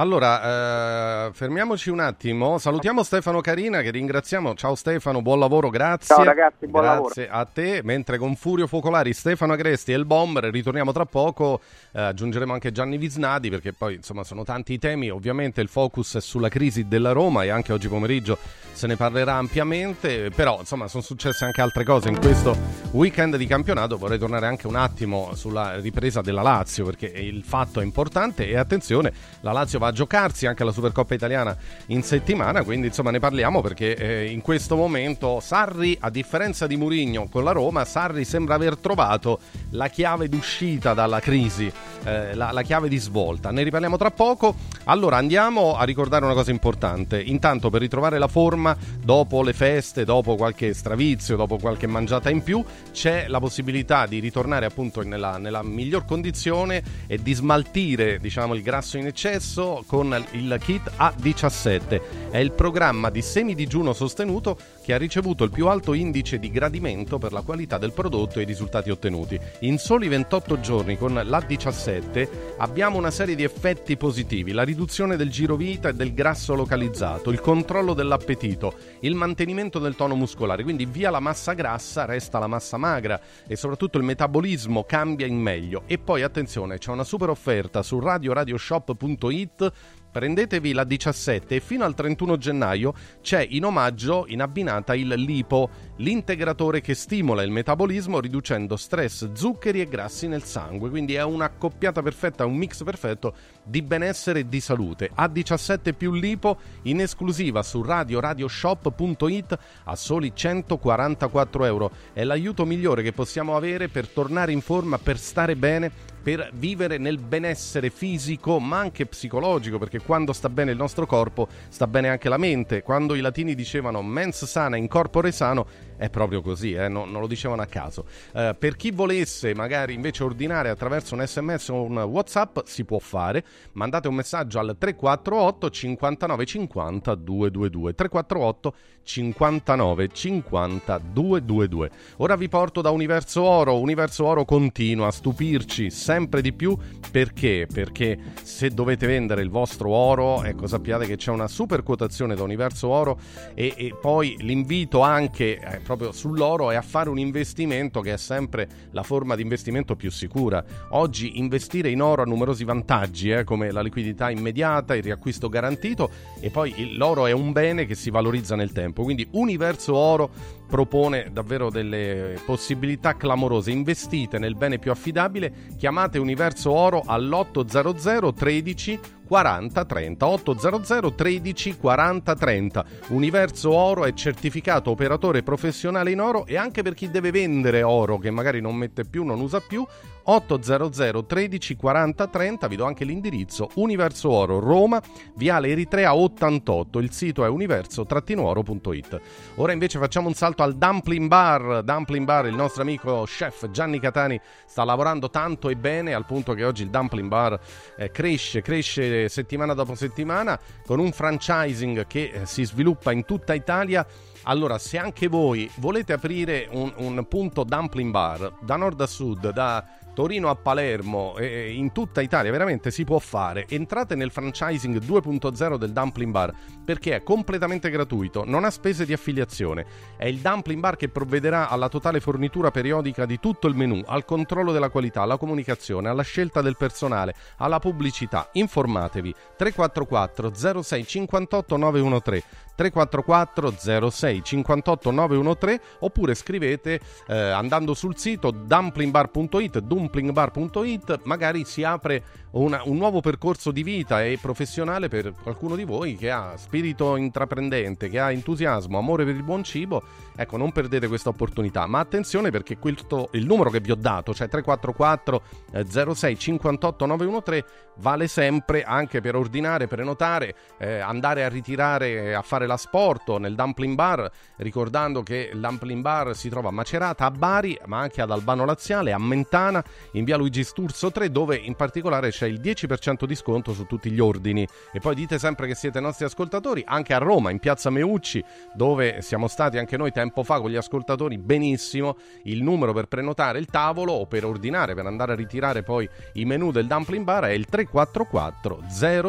Allora, 0.00 1.26
eh, 1.26 1.32
fermiamoci 1.32 1.90
un 1.90 1.98
attimo. 1.98 2.58
Salutiamo 2.58 3.02
Stefano 3.02 3.40
Carina 3.40 3.80
che 3.80 3.90
ringraziamo. 3.90 4.54
Ciao 4.54 4.76
Stefano, 4.76 5.22
buon 5.22 5.40
lavoro, 5.40 5.70
grazie. 5.70 6.14
Ciao 6.14 6.22
ragazzi, 6.22 6.68
buon 6.68 6.84
grazie 6.84 7.28
a 7.28 7.44
te. 7.44 7.80
Mentre 7.82 8.16
con 8.16 8.36
Furio 8.36 8.68
Focolari, 8.68 9.12
Stefano 9.12 9.54
Agresti 9.54 9.90
e 9.90 9.96
il 9.96 10.04
Bomber 10.04 10.44
ritorniamo 10.44 10.92
tra 10.92 11.04
poco. 11.04 11.60
Eh, 11.90 12.00
aggiungeremo 12.00 12.52
anche 12.52 12.70
Gianni 12.70 12.96
Visnadi 12.96 13.50
perché 13.50 13.72
poi 13.72 13.94
insomma 13.94 14.22
sono 14.22 14.44
tanti 14.44 14.74
i 14.74 14.78
temi. 14.78 15.10
Ovviamente 15.10 15.60
il 15.60 15.68
focus 15.68 16.14
è 16.14 16.20
sulla 16.20 16.48
crisi 16.48 16.86
della 16.86 17.10
Roma 17.10 17.42
e 17.42 17.48
anche 17.48 17.72
oggi 17.72 17.88
pomeriggio 17.88 18.38
se 18.70 18.86
ne 18.86 18.94
parlerà 18.94 19.34
ampiamente. 19.34 20.30
Però 20.30 20.60
insomma 20.60 20.86
sono 20.86 21.02
successe 21.02 21.44
anche 21.44 21.60
altre 21.60 21.82
cose 21.82 22.08
in 22.08 22.20
questo 22.20 22.56
weekend 22.92 23.34
di 23.34 23.46
campionato. 23.48 23.98
Vorrei 23.98 24.18
tornare 24.18 24.46
anche 24.46 24.68
un 24.68 24.76
attimo 24.76 25.34
sulla 25.34 25.80
ripresa 25.80 26.20
della 26.20 26.42
Lazio 26.42 26.84
perché 26.84 27.06
il 27.06 27.42
fatto 27.42 27.80
è 27.80 27.82
importante 27.82 28.46
e 28.46 28.56
attenzione, 28.56 29.12
la 29.40 29.50
Lazio 29.50 29.80
va 29.80 29.86
a 29.88 29.92
giocarsi 29.92 30.46
anche 30.46 30.64
la 30.64 30.72
Supercoppa 30.72 31.14
italiana 31.14 31.56
in 31.86 32.02
settimana, 32.02 32.62
quindi 32.62 32.88
insomma 32.88 33.10
ne 33.10 33.18
parliamo 33.18 33.60
perché 33.60 33.96
eh, 33.96 34.30
in 34.30 34.40
questo 34.40 34.76
momento 34.76 35.40
Sarri, 35.40 35.96
a 36.00 36.10
differenza 36.10 36.66
di 36.66 36.76
Murigno 36.76 37.28
con 37.28 37.44
la 37.44 37.52
Roma, 37.52 37.84
Sarri 37.84 38.24
sembra 38.24 38.54
aver 38.54 38.76
trovato 38.76 39.40
la 39.70 39.88
chiave 39.88 40.28
d'uscita 40.28 40.94
dalla 40.94 41.20
crisi, 41.20 41.70
eh, 42.04 42.34
la, 42.34 42.52
la 42.52 42.62
chiave 42.62 42.88
di 42.88 42.98
svolta. 42.98 43.50
Ne 43.50 43.62
riparliamo 43.62 43.96
tra 43.96 44.10
poco. 44.10 44.54
Allora 44.84 45.16
andiamo 45.16 45.76
a 45.76 45.84
ricordare 45.84 46.24
una 46.24 46.34
cosa 46.34 46.50
importante. 46.50 47.20
Intanto 47.20 47.70
per 47.70 47.80
ritrovare 47.80 48.18
la 48.18 48.28
forma 48.28 48.76
dopo 49.02 49.42
le 49.42 49.52
feste, 49.52 50.04
dopo 50.04 50.36
qualche 50.36 50.72
stravizio, 50.72 51.36
dopo 51.36 51.58
qualche 51.58 51.86
mangiata 51.86 52.30
in 52.30 52.42
più, 52.42 52.64
c'è 52.92 53.26
la 53.28 53.38
possibilità 53.38 54.06
di 54.06 54.18
ritornare 54.18 54.66
appunto 54.66 55.02
nella, 55.02 55.38
nella 55.38 55.62
miglior 55.62 56.04
condizione 56.04 56.82
e 57.06 57.18
di 57.22 57.32
smaltire 57.32 58.18
diciamo 58.18 58.54
il 58.54 58.62
grasso 58.62 58.98
in 58.98 59.06
eccesso 59.06 59.77
con 59.86 60.24
il 60.32 60.58
kit 60.60 60.90
A17. 60.96 62.30
È 62.30 62.38
il 62.38 62.52
programma 62.52 63.10
di 63.10 63.22
semidigiuno 63.22 63.92
sostenuto 63.92 64.56
che 64.82 64.94
ha 64.94 64.98
ricevuto 64.98 65.44
il 65.44 65.50
più 65.50 65.68
alto 65.68 65.92
indice 65.92 66.38
di 66.38 66.50
gradimento 66.50 67.18
per 67.18 67.32
la 67.32 67.42
qualità 67.42 67.78
del 67.78 67.92
prodotto 67.92 68.38
e 68.38 68.42
i 68.42 68.46
risultati 68.46 68.90
ottenuti. 68.90 69.38
In 69.60 69.78
soli 69.78 70.08
28 70.08 70.60
giorni 70.60 70.96
con 70.96 71.14
l'A17 71.14 72.28
abbiamo 72.58 72.96
una 72.98 73.10
serie 73.10 73.34
di 73.34 73.44
effetti 73.44 73.96
positivi, 73.96 74.52
la 74.52 74.62
riduzione 74.62 75.16
del 75.16 75.30
girovita 75.30 75.88
e 75.90 75.94
del 75.94 76.14
grasso 76.14 76.54
localizzato, 76.54 77.30
il 77.30 77.40
controllo 77.40 77.94
dell'appetito, 77.94 78.74
il 79.00 79.14
mantenimento 79.14 79.78
del 79.78 79.96
tono 79.96 80.14
muscolare, 80.14 80.62
quindi 80.62 80.86
via 80.86 81.10
la 81.10 81.20
massa 81.20 81.52
grassa 81.52 82.04
resta 82.04 82.38
la 82.38 82.46
massa 82.46 82.76
magra 82.76 83.20
e 83.46 83.56
soprattutto 83.56 83.98
il 83.98 84.04
metabolismo 84.04 84.84
cambia 84.84 85.26
in 85.26 85.38
meglio. 85.38 85.82
E 85.86 85.98
poi 85.98 86.22
attenzione, 86.22 86.78
c'è 86.78 86.90
una 86.90 87.04
super 87.04 87.30
offerta 87.30 87.82
su 87.82 87.98
radioradioshop.it 88.00 89.67
Prendetevi 90.10 90.72
la 90.72 90.84
17 90.84 91.56
e 91.56 91.60
fino 91.60 91.84
al 91.84 91.94
31 91.94 92.38
gennaio 92.38 92.94
c'è 93.20 93.46
in 93.50 93.64
omaggio 93.64 94.24
in 94.28 94.40
abbinata 94.40 94.94
il 94.94 95.06
lipo, 95.08 95.68
l'integratore 95.96 96.80
che 96.80 96.94
stimola 96.94 97.42
il 97.42 97.50
metabolismo 97.50 98.18
riducendo 98.18 98.76
stress, 98.76 99.30
zuccheri 99.32 99.82
e 99.82 99.86
grassi 99.86 100.26
nel 100.26 100.44
sangue. 100.44 100.88
Quindi 100.88 101.14
è 101.14 101.22
un'accoppiata 101.22 102.02
perfetta, 102.02 102.46
un 102.46 102.56
mix 102.56 102.82
perfetto 102.82 103.34
di 103.62 103.82
benessere 103.82 104.40
e 104.40 104.48
di 104.48 104.60
salute. 104.60 105.10
A17 105.14 105.94
più 105.94 106.12
lipo 106.12 106.58
in 106.82 107.00
esclusiva 107.00 107.62
su 107.62 107.82
radioradioshop.it 107.82 109.58
a 109.84 109.94
soli 109.94 110.32
144 110.34 111.64
euro. 111.66 111.92
È 112.14 112.24
l'aiuto 112.24 112.64
migliore 112.64 113.02
che 113.02 113.12
possiamo 113.12 113.56
avere 113.56 113.88
per 113.88 114.08
tornare 114.08 114.52
in 114.52 114.62
forma, 114.62 114.96
per 114.98 115.18
stare 115.18 115.54
bene 115.54 116.07
per 116.28 116.50
vivere 116.52 116.98
nel 116.98 117.16
benessere 117.16 117.88
fisico 117.88 118.60
ma 118.60 118.80
anche 118.80 119.06
psicologico, 119.06 119.78
perché 119.78 119.98
quando 119.98 120.34
sta 120.34 120.50
bene 120.50 120.72
il 120.72 120.76
nostro 120.76 121.06
corpo 121.06 121.48
sta 121.70 121.86
bene 121.86 122.10
anche 122.10 122.28
la 122.28 122.36
mente. 122.36 122.82
Quando 122.82 123.14
i 123.14 123.22
latini 123.22 123.54
dicevano 123.54 124.02
mens 124.02 124.44
sana 124.44 124.76
in 124.76 124.88
corpore 124.88 125.32
sano, 125.32 125.66
è 125.98 126.08
proprio 126.10 126.40
così, 126.40 126.72
eh? 126.72 126.88
non, 126.88 127.10
non, 127.10 127.20
lo 127.20 127.26
dicevano 127.26 127.60
a 127.60 127.66
caso. 127.66 128.06
Eh, 128.32 128.54
per 128.58 128.76
chi 128.76 128.92
volesse 128.92 129.54
magari 129.54 129.94
invece 129.94 130.22
ordinare 130.22 130.70
attraverso 130.70 131.14
un 131.14 131.26
sms 131.26 131.68
o 131.68 131.82
un 131.82 131.98
whatsapp, 131.98 132.60
si 132.64 132.84
può 132.84 132.98
fare. 132.98 133.44
Mandate 133.72 134.08
un 134.08 134.14
messaggio 134.14 134.60
al 134.60 134.76
348 134.78 135.70
59 135.70 136.44
50 136.46 137.14
222. 137.16 137.94
348 137.94 138.74
59 139.02 140.08
50 140.12 140.98
222. 140.98 141.90
Ora 142.18 142.36
vi 142.36 142.48
porto 142.48 142.80
da 142.80 142.90
Universo 142.90 143.42
Oro. 143.42 143.80
Universo 143.80 144.24
Oro 144.24 144.44
continua 144.44 145.08
a 145.08 145.10
stupirci 145.10 145.90
sempre 145.90 146.40
di 146.40 146.52
più 146.52 146.76
perché? 147.10 147.66
Perché 147.72 148.18
se 148.42 148.68
dovete 148.68 149.06
vendere 149.06 149.42
il 149.42 149.50
vostro 149.50 149.90
oro, 149.90 150.44
ecco 150.44 150.66
sappiate 150.66 151.06
che 151.06 151.16
c'è 151.16 151.30
una 151.30 151.48
super 151.48 151.82
quotazione 151.82 152.34
da 152.34 152.42
Universo 152.42 152.88
Oro 152.88 153.18
e, 153.54 153.72
e 153.76 153.94
poi 154.00 154.36
l'invito 154.40 155.00
anche 155.00 155.58
eh, 155.58 155.80
proprio 155.88 156.12
sull'oro 156.12 156.70
è 156.70 156.76
a 156.76 156.82
fare 156.82 157.08
un 157.08 157.18
investimento 157.18 158.02
che 158.02 158.12
è 158.12 158.18
sempre 158.18 158.68
la 158.90 159.02
forma 159.02 159.34
di 159.34 159.40
investimento 159.40 159.96
più 159.96 160.10
sicura. 160.10 160.62
Oggi 160.90 161.38
investire 161.38 161.88
in 161.88 162.02
oro 162.02 162.20
ha 162.20 162.24
numerosi 162.26 162.62
vantaggi, 162.64 163.30
eh, 163.30 163.42
come 163.42 163.72
la 163.72 163.80
liquidità 163.80 164.28
immediata, 164.28 164.94
il 164.94 165.02
riacquisto 165.02 165.48
garantito 165.48 166.10
e 166.40 166.50
poi 166.50 166.94
l'oro 166.94 167.24
è 167.24 167.32
un 167.32 167.52
bene 167.52 167.86
che 167.86 167.94
si 167.94 168.10
valorizza 168.10 168.54
nel 168.54 168.72
tempo. 168.72 169.02
Quindi 169.02 169.26
Universo 169.30 169.94
Oro 169.94 170.30
propone 170.68 171.30
davvero 171.32 171.70
delle 171.70 172.38
possibilità 172.44 173.16
clamorose. 173.16 173.70
Investite 173.70 174.38
nel 174.38 174.56
bene 174.56 174.78
più 174.78 174.90
affidabile, 174.90 175.50
chiamate 175.78 176.18
Universo 176.18 176.70
Oro 176.70 177.02
all'800 177.06 178.34
13 178.34 179.00
40 179.28 179.84
30 179.84 180.26
800 180.26 181.12
13 181.12 181.76
40 181.76 182.34
30 182.34 182.84
Universo 183.08 183.70
Oro 183.70 184.06
è 184.06 184.14
certificato 184.14 184.90
operatore 184.90 185.42
professionale 185.42 186.10
in 186.10 186.20
oro 186.22 186.46
e 186.46 186.56
anche 186.56 186.80
per 186.80 186.94
chi 186.94 187.10
deve 187.10 187.30
vendere 187.30 187.82
oro 187.82 188.16
che 188.16 188.30
magari 188.30 188.62
non 188.62 188.74
mette 188.74 189.04
più, 189.04 189.24
non 189.24 189.40
usa 189.40 189.60
più 189.60 189.86
800 190.30 191.24
13 191.24 191.76
40 191.76 192.26
30 192.26 192.68
vi 192.68 192.76
do 192.76 192.84
anche 192.84 193.06
l'indirizzo 193.06 193.70
Universo 193.76 194.28
Oro 194.30 194.58
Roma 194.58 195.00
Viale 195.36 195.68
Eritrea 195.68 196.14
88 196.14 196.98
il 196.98 197.12
sito 197.12 197.46
è 197.46 197.48
universo-oro.it 197.48 199.20
ora 199.54 199.72
invece 199.72 199.98
facciamo 199.98 200.28
un 200.28 200.34
salto 200.34 200.62
al 200.62 200.76
Dumpling 200.76 201.28
Bar. 201.28 201.82
Dumpling 201.82 202.26
Bar 202.26 202.46
il 202.46 202.54
nostro 202.54 202.82
amico 202.82 203.24
chef 203.24 203.70
Gianni 203.70 203.98
Catani 204.00 204.38
sta 204.66 204.84
lavorando 204.84 205.30
tanto 205.30 205.70
e 205.70 205.76
bene 205.76 206.12
al 206.12 206.26
punto 206.26 206.52
che 206.52 206.64
oggi 206.64 206.82
il 206.82 206.90
Dumpling 206.90 207.28
Bar 207.28 207.58
eh, 207.96 208.10
cresce 208.10 208.60
cresce 208.60 209.30
settimana 209.30 209.72
dopo 209.72 209.94
settimana 209.94 210.58
con 210.84 210.98
un 210.98 211.10
franchising 211.10 212.06
che 212.06 212.30
eh, 212.34 212.46
si 212.46 212.64
sviluppa 212.64 213.12
in 213.12 213.24
tutta 213.24 213.54
Italia. 213.54 214.06
Allora, 214.44 214.78
se 214.78 214.96
anche 214.96 215.28
voi 215.28 215.70
volete 215.76 216.12
aprire 216.12 216.68
un, 216.70 216.92
un 216.96 217.26
punto 217.28 217.64
dumpling 217.64 218.10
bar 218.10 218.52
da 218.60 218.76
nord 218.76 218.98
a 219.00 219.06
sud, 219.06 219.50
da 219.50 219.84
Torino 220.18 220.50
a 220.50 220.56
Palermo, 220.56 221.36
e 221.36 221.70
in 221.70 221.92
tutta 221.92 222.20
Italia, 222.20 222.50
veramente 222.50 222.90
si 222.90 223.04
può 223.04 223.20
fare. 223.20 223.66
Entrate 223.68 224.16
nel 224.16 224.32
franchising 224.32 224.98
2.0 224.98 225.76
del 225.76 225.92
Dumpling 225.92 226.32
Bar 226.32 226.52
perché 226.84 227.14
è 227.14 227.22
completamente 227.22 227.88
gratuito, 227.88 228.42
non 228.44 228.64
ha 228.64 228.70
spese 228.70 229.06
di 229.06 229.12
affiliazione. 229.12 229.86
È 230.16 230.26
il 230.26 230.38
Dumpling 230.38 230.80
Bar 230.80 230.96
che 230.96 231.08
provvederà 231.08 231.68
alla 231.68 231.88
totale 231.88 232.18
fornitura 232.18 232.72
periodica 232.72 233.26
di 233.26 233.38
tutto 233.38 233.68
il 233.68 233.76
menù, 233.76 234.02
al 234.06 234.24
controllo 234.24 234.72
della 234.72 234.88
qualità, 234.88 235.22
alla 235.22 235.36
comunicazione, 235.36 236.08
alla 236.08 236.22
scelta 236.22 236.62
del 236.62 236.76
personale, 236.76 237.36
alla 237.58 237.78
pubblicità. 237.78 238.48
Informatevi 238.54 239.32
344 239.56 240.82
06 240.82 241.06
58 241.06 241.76
913 241.76 242.44
344 242.74 244.10
06 244.10 244.42
58 244.44 245.10
913 245.10 245.80
oppure 246.00 246.34
scrivete 246.34 247.00
eh, 247.26 247.36
andando 247.36 247.92
sul 247.92 248.16
sito 248.16 248.50
dumplingbar.it 248.52 249.78
dumplingbar.it 250.08 251.20
magari 251.24 251.64
si 251.64 251.84
apre 251.84 252.22
una, 252.52 252.80
un 252.84 252.96
nuovo 252.96 253.20
percorso 253.20 253.70
di 253.70 253.82
vita 253.82 254.24
e 254.24 254.38
professionale 254.40 255.08
per 255.08 255.34
qualcuno 255.42 255.76
di 255.76 255.84
voi 255.84 256.16
che 256.16 256.30
ha 256.30 256.56
spirito 256.56 257.16
intraprendente, 257.16 258.08
che 258.08 258.18
ha 258.18 258.32
entusiasmo, 258.32 258.98
amore 258.98 259.24
per 259.24 259.34
il 259.34 259.42
buon 259.42 259.62
cibo, 259.62 260.02
ecco 260.34 260.56
non 260.56 260.72
perdete 260.72 261.08
questa 261.08 261.28
opportunità, 261.28 261.86
ma 261.86 261.98
attenzione 261.98 262.50
perché 262.50 262.78
questo, 262.78 263.28
il 263.32 263.44
numero 263.44 263.70
che 263.70 263.80
vi 263.80 263.90
ho 263.90 263.96
dato, 263.96 264.32
cioè 264.32 264.48
344 264.48 265.42
eh, 265.72 266.14
06 266.14 266.38
58 266.38 267.06
913, 267.06 267.64
vale 267.98 268.28
sempre 268.28 268.82
anche 268.82 269.20
per 269.20 269.36
ordinare, 269.36 269.86
prenotare, 269.86 270.54
eh, 270.78 270.98
andare 270.98 271.44
a 271.44 271.48
ritirare, 271.48 272.34
a 272.34 272.42
fare 272.42 272.66
l'asporto 272.66 273.38
nel 273.38 273.54
dumpling 273.54 273.94
bar, 273.94 274.30
ricordando 274.56 275.22
che 275.22 275.50
il 275.52 275.60
dumpling 275.60 276.00
bar 276.00 276.34
si 276.34 276.48
trova 276.48 276.68
a 276.68 276.72
Macerata, 276.72 277.26
a 277.26 277.30
Bari, 277.30 277.78
ma 277.86 277.98
anche 277.98 278.22
ad 278.22 278.30
Albano 278.30 278.64
Laziale, 278.64 279.12
a 279.12 279.18
Mentana, 279.18 279.84
in 280.12 280.24
via 280.24 280.36
Luigi 280.36 280.64
Sturzo 280.64 281.10
3, 281.10 281.30
dove 281.30 281.56
in 281.56 281.74
particolare 281.74 282.30
c'è 282.30 282.46
il 282.46 282.60
10% 282.60 283.24
di 283.24 283.34
sconto 283.34 283.72
su 283.72 283.84
tutti 283.84 284.10
gli 284.10 284.20
ordini. 284.20 284.66
E 284.92 285.00
poi 285.00 285.14
dite 285.14 285.38
sempre 285.38 285.66
che 285.66 285.74
siete 285.74 286.00
nostri 286.00 286.24
ascoltatori, 286.24 286.82
anche 286.86 287.14
a 287.14 287.18
Roma, 287.18 287.50
in 287.50 287.58
piazza 287.58 287.90
Meucci, 287.90 288.42
dove 288.74 289.22
siamo 289.22 289.48
stati 289.48 289.78
anche 289.78 289.96
noi 289.96 290.12
tempo 290.12 290.42
fa 290.42 290.60
con 290.60 290.70
gli 290.70 290.76
ascoltatori, 290.76 291.38
benissimo. 291.38 292.16
Il 292.44 292.62
numero 292.62 292.92
per 292.92 293.06
prenotare 293.06 293.58
il 293.58 293.66
tavolo 293.66 294.12
o 294.12 294.26
per 294.26 294.44
ordinare, 294.44 294.94
per 294.94 295.06
andare 295.06 295.32
a 295.32 295.36
ritirare 295.36 295.82
poi 295.82 296.08
i 296.34 296.44
menu 296.44 296.70
del 296.70 296.86
dumpling 296.86 297.24
bar 297.24 297.44
è 297.44 297.50
il 297.50 297.66
344 297.66 298.82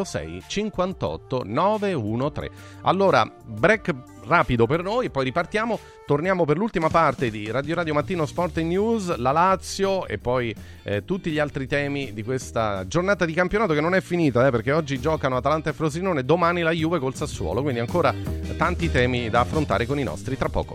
06 0.04 0.42
58 0.46 1.42
913. 1.44 2.50
Allora, 2.82 3.30
break 3.44 3.94
rapido 4.30 4.66
per 4.66 4.82
noi, 4.82 5.10
poi 5.10 5.24
ripartiamo, 5.24 5.78
torniamo 6.06 6.44
per 6.44 6.56
l'ultima 6.56 6.88
parte 6.88 7.30
di 7.30 7.50
Radio 7.50 7.74
Radio 7.74 7.94
Mattino 7.94 8.24
Sport 8.26 8.58
e 8.58 8.62
News, 8.62 9.16
la 9.16 9.32
Lazio 9.32 10.06
e 10.06 10.18
poi 10.18 10.54
eh, 10.84 11.04
tutti 11.04 11.30
gli 11.30 11.40
altri 11.40 11.66
temi 11.66 12.12
di 12.12 12.22
questa 12.22 12.86
giornata 12.86 13.24
di 13.24 13.32
campionato 13.32 13.74
che 13.74 13.80
non 13.80 13.94
è 13.94 14.00
finita, 14.00 14.46
eh, 14.46 14.50
perché 14.50 14.70
oggi 14.70 15.00
giocano 15.00 15.36
Atalanta 15.36 15.70
e 15.70 15.72
Frosinone, 15.72 16.24
domani 16.24 16.62
la 16.62 16.70
Juve 16.70 17.00
col 17.00 17.14
Sassuolo, 17.14 17.60
quindi 17.62 17.80
ancora 17.80 18.14
tanti 18.56 18.88
temi 18.90 19.28
da 19.28 19.40
affrontare 19.40 19.84
con 19.84 19.98
i 19.98 20.04
nostri 20.04 20.36
tra 20.36 20.48
poco. 20.48 20.74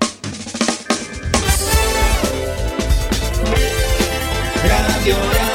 Radio 4.62 5.16
Radio 5.16 5.55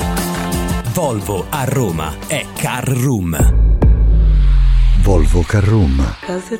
Volvo 0.93 1.45
a 1.49 1.63
Roma 1.63 2.13
è 2.27 2.45
Car 2.53 2.85
Room. 2.85 3.37
Volvo 5.01 5.41
Carrum. 5.41 6.17
Cause 6.19 6.59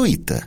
dumplingbar.it. 0.01 0.45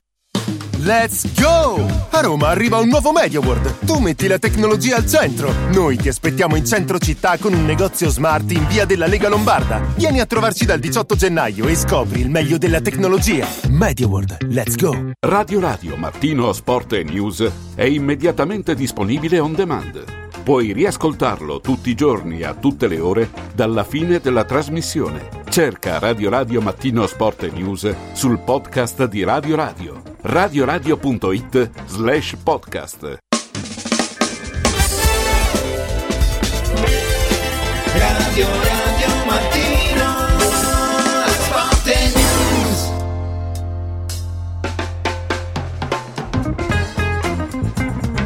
Let's 0.80 1.24
go! 1.40 1.86
A 2.10 2.20
Roma 2.20 2.48
arriva 2.48 2.78
un 2.78 2.88
nuovo 2.88 3.10
MediaWorld. 3.10 3.86
Tu 3.86 3.98
metti 4.00 4.26
la 4.26 4.38
tecnologia 4.38 4.96
al 4.96 5.06
centro. 5.06 5.50
Noi 5.72 5.96
ti 5.96 6.08
aspettiamo 6.08 6.56
in 6.56 6.66
centro 6.66 6.98
città 6.98 7.38
con 7.38 7.54
un 7.54 7.64
negozio 7.64 8.10
smart 8.10 8.50
in 8.50 8.66
via 8.66 8.84
della 8.84 9.06
Lega 9.06 9.28
Lombarda. 9.28 9.80
Vieni 9.96 10.20
a 10.20 10.26
trovarci 10.26 10.66
dal 10.66 10.80
18 10.80 11.14
gennaio 11.14 11.66
e 11.68 11.74
scopri 11.74 12.20
il 12.20 12.28
meglio 12.28 12.58
della 12.58 12.82
tecnologia. 12.82 13.46
MediaWorld, 13.68 14.48
let's 14.50 14.76
go! 14.76 15.12
Radio 15.20 15.60
Radio 15.60 15.96
Mattino 15.96 16.52
Sport 16.52 16.92
e 16.92 17.04
News 17.04 17.50
è 17.74 17.84
immediatamente 17.84 18.74
disponibile 18.74 19.38
on 19.38 19.54
demand. 19.54 20.23
Puoi 20.44 20.74
riascoltarlo 20.74 21.60
tutti 21.60 21.88
i 21.88 21.94
giorni 21.94 22.42
a 22.42 22.52
tutte 22.52 22.86
le 22.86 23.00
ore 23.00 23.30
dalla 23.54 23.82
fine 23.82 24.20
della 24.20 24.44
trasmissione. 24.44 25.30
Cerca 25.48 25.98
Radio 25.98 26.28
Radio 26.28 26.60
Mattino 26.60 27.06
Sport 27.06 27.50
News 27.50 27.90
sul 28.12 28.38
podcast 28.38 29.06
di 29.06 29.24
Radio 29.24 29.56
Radio. 29.56 30.02
radioradio.it 30.20 31.70
slash 31.86 32.36
podcast. 32.42 33.16
Radio 37.94 38.63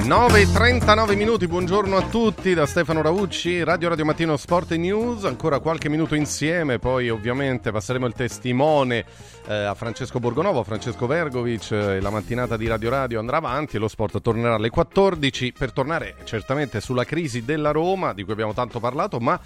9.39 0.08 1.16
minuti, 1.16 1.46
buongiorno 1.46 1.94
a 1.94 2.08
tutti 2.08 2.54
da 2.54 2.64
Stefano 2.64 3.02
Raucci, 3.02 3.62
Radio 3.62 3.90
Radio 3.90 4.06
Mattino 4.06 4.38
Sport 4.38 4.72
News, 4.72 5.26
ancora 5.26 5.58
qualche 5.58 5.90
minuto 5.90 6.14
insieme, 6.14 6.78
poi 6.78 7.10
ovviamente 7.10 7.70
passeremo 7.70 8.06
il 8.06 8.14
testimone 8.14 9.04
eh, 9.46 9.52
a 9.52 9.74
Francesco 9.74 10.18
Borgonovo, 10.18 10.60
a 10.60 10.64
Francesco 10.64 11.06
Vergovic, 11.06 11.72
eh, 11.72 12.00
la 12.00 12.08
mattinata 12.08 12.56
di 12.56 12.66
Radio 12.66 12.88
Radio 12.88 13.18
andrà 13.18 13.36
avanti 13.36 13.76
e 13.76 13.78
lo 13.78 13.86
sport 13.86 14.22
tornerà 14.22 14.54
alle 14.54 14.70
14 14.70 15.52
per 15.52 15.72
tornare 15.72 16.14
certamente 16.24 16.80
sulla 16.80 17.04
crisi 17.04 17.44
della 17.44 17.70
Roma, 17.70 18.14
di 18.14 18.22
cui 18.24 18.32
abbiamo 18.32 18.54
tanto 18.54 18.80
parlato, 18.80 19.18
ma 19.18 19.38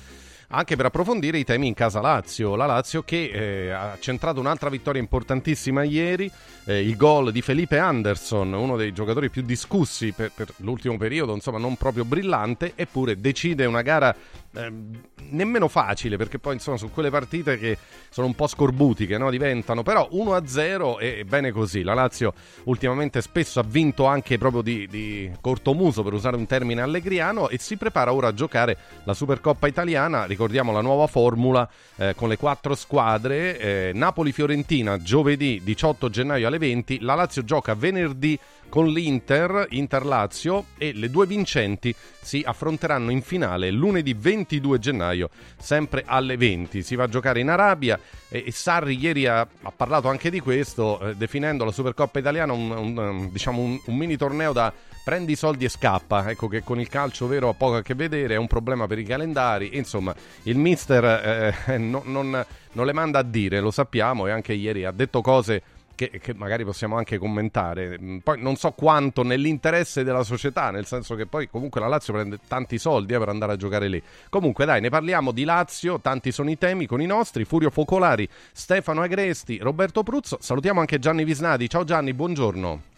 anche 0.55 0.77
per 0.77 0.87
approfondire 0.87 1.39
i 1.39 1.45
temi 1.45 1.66
in 1.66 1.74
casa 1.74 2.01
Lazio. 2.01 2.57
La 2.57 2.66
Lazio 2.66 3.03
che 3.03 3.31
eh, 3.33 3.70
ha 3.70 3.97
centrato 3.99 4.39
un'altra 4.39 4.69
vittoria 4.69 5.01
importantissima 5.01 5.83
ieri, 5.83 6.31
eh, 6.65 6.81
il 6.81 6.97
gol 6.97 7.33
di 7.33 7.41
Felipe 7.41 7.79
Anderson, 7.79 8.53
uno 8.53 8.77
dei 8.77 8.93
giocatori 8.93 9.31
più 9.31 9.43
discussi 9.43 10.12
per, 10.12 10.31
per 10.35 10.53
l'ultimo 10.59 10.97
periodo, 10.99 11.35
insomma 11.35 11.59
non 11.59 11.77
proprio 11.77 12.05
brillante, 12.05 12.73
eppure 12.74 13.19
decide 13.19 13.65
una 13.65 13.83
gara 13.83 14.15
ehm, 14.55 15.01
nemmeno 15.31 15.69
facile 15.69 16.16
perché 16.16 16.39
poi 16.39 16.55
insomma 16.55 16.77
sono 16.77 16.91
quelle 16.91 17.11
partite 17.11 17.59
che 17.59 17.79
sono 18.11 18.27
un 18.27 18.35
po' 18.35 18.47
scorbutiche, 18.47 19.19
no? 19.19 19.31
diventano, 19.31 19.83
però 19.83 20.09
1-0 20.12 21.01
e 21.01 21.24
bene 21.24 21.51
così. 21.53 21.83
La 21.83 21.95
Lazio 21.95 22.35
ultimamente 22.65 23.20
spesso 23.23 23.61
ha 23.61 23.65
vinto 23.66 24.07
anche 24.07 24.39
proprio 24.39 24.62
di, 24.62 24.87
di 24.89 25.31
cortomuso 25.41 26.03
per 26.03 26.12
usare 26.12 26.37
un 26.37 26.47
termine 26.47 26.83
allegriano 26.83 27.49
e 27.49 27.59
si 27.59 27.77
prepara 27.77 28.12
ora 28.12 28.29
a 28.29 28.35
giocare 28.35 28.77
la 29.05 29.15
Supercoppa 29.15 29.66
italiana, 29.66 30.24
ricordiamo 30.24 30.73
la 30.73 30.81
nuova 30.81 31.07
formula 31.07 31.69
eh, 31.97 32.15
con 32.15 32.29
le 32.29 32.37
quattro 32.37 32.74
squadre, 32.74 33.59
eh, 33.59 33.91
Napoli-Fiorentina 33.95 34.99
giovedì 34.99 35.61
18 35.62 36.11
gennaio 36.11 36.47
alle 36.47 36.59
20, 36.59 37.01
la 37.01 37.15
Lazio 37.15 37.45
gioca 37.45 37.74
venerdì 37.74 38.39
con 38.73 38.89
l'Inter, 38.89 39.66
Inter-Lazio 39.69 40.65
e 40.78 40.94
le 40.94 41.11
due 41.11 41.27
vincenti 41.27 41.94
si 42.23 42.43
affronteranno 42.43 43.11
in 43.11 43.20
finale 43.20 43.70
lunedì 43.70 44.15
22 44.15 44.78
gennaio, 44.78 45.28
sempre 45.59 46.05
alle 46.07 46.39
20. 46.39 46.82
Si 46.82 46.94
va 46.94 47.05
a 47.05 47.09
giocare 47.09 47.40
in 47.40 47.51
Arabia 47.51 48.01
e, 48.31 48.51
Sarri 48.51 48.97
ieri 48.97 49.27
ha, 49.27 49.40
ha, 49.40 49.73
parlato 49.77 50.09
anche 50.09 50.31
di 50.31 50.40
questo, 50.40 51.01
eh, 51.01 51.16
definendo 51.16 51.66
la 51.66 51.70
Supercoppa 51.70 52.19
italiana 52.19 52.55
un, 52.55 52.70
un, 52.70 53.28
diciamo 53.31 53.61
un, 53.61 53.78
un 53.85 53.94
mini 53.94 54.16
torneo 54.16 54.55
da 54.55 54.73
prendi 55.05 55.32
i 55.32 55.36
soldi 55.36 55.66
e 55.66 55.69
scappa, 55.69 56.31
ecco 56.31 56.49
che 56.49 56.62
con 56.62 56.81
il 56.81 56.89
calcio 56.89 57.27
vero 57.27 57.51
ha 57.51 57.55
poco 57.55 57.77
a 57.77 57.82
che 57.82 57.94
vedere, 57.94 58.35
è 58.35 58.39
un 58.39 58.47
problema 58.47 58.86
per 58.86 58.99
i 58.99 59.05
calendari, 59.05 59.77
insomma 59.77 60.15
il 60.44 60.57
mister 60.57 61.55
eh, 61.66 61.77
no, 61.77 62.01
non, 62.07 62.47
non 62.73 62.86
le 62.86 62.93
manda 62.94 63.19
a 63.19 63.23
dire, 63.23 63.61
lo 63.61 63.70
sappiamo 63.70 64.27
e 64.27 64.31
anche 64.31 64.55
ieri 64.55 64.86
ha 64.86 64.93
detto 64.93 65.20
cose 65.20 65.62
che, 65.94 66.10
che, 66.10 66.35
magari 66.35 66.64
possiamo 66.64 66.97
anche 66.97 67.19
commentare. 67.19 67.98
Mm, 68.01 68.19
poi 68.19 68.40
non 68.40 68.56
so 68.56 68.73
quanto 68.73 69.23
nell'interesse 69.23 70.05
della 70.05 70.23
società, 70.23 70.70
nel 70.70 70.86
senso 70.86 71.14
che 71.14 71.27
poi 71.27 71.48
comunque 71.48 71.81
la 71.81 71.89
Lazio 71.89 72.12
prende 72.12 72.39
tanti 72.47 72.78
soldi 72.78 73.14
eh, 73.14 73.19
per 73.19 73.28
andare 73.28 73.52
a 73.52 73.56
giocare 73.56 73.89
lì. 73.89 74.02
Comunque 74.28 74.64
dai, 74.64 74.81
ne 74.81 74.89
parliamo 74.89 75.32
di 75.32 75.44
Lazio, 75.44 76.01
tanti 76.01 76.32
sono 76.32 76.51
i 76.51 76.59
temi 76.59 76.86
con 76.86 77.01
i 77.01 77.06
nostri, 77.06 77.44
Furio 77.44 77.70
Focolari, 77.70 78.28
Stefano 78.52 79.02
Agresti, 79.02 79.59
Roberto 79.59 80.02
Pruzzo. 80.02 80.39
Salutiamo 80.40 80.81
anche 80.81 80.98
Gianni 80.98 81.24
Visnadi. 81.24 81.69
Ciao 81.69 81.85
Gianni, 81.85 82.12
buongiorno. 82.12 82.90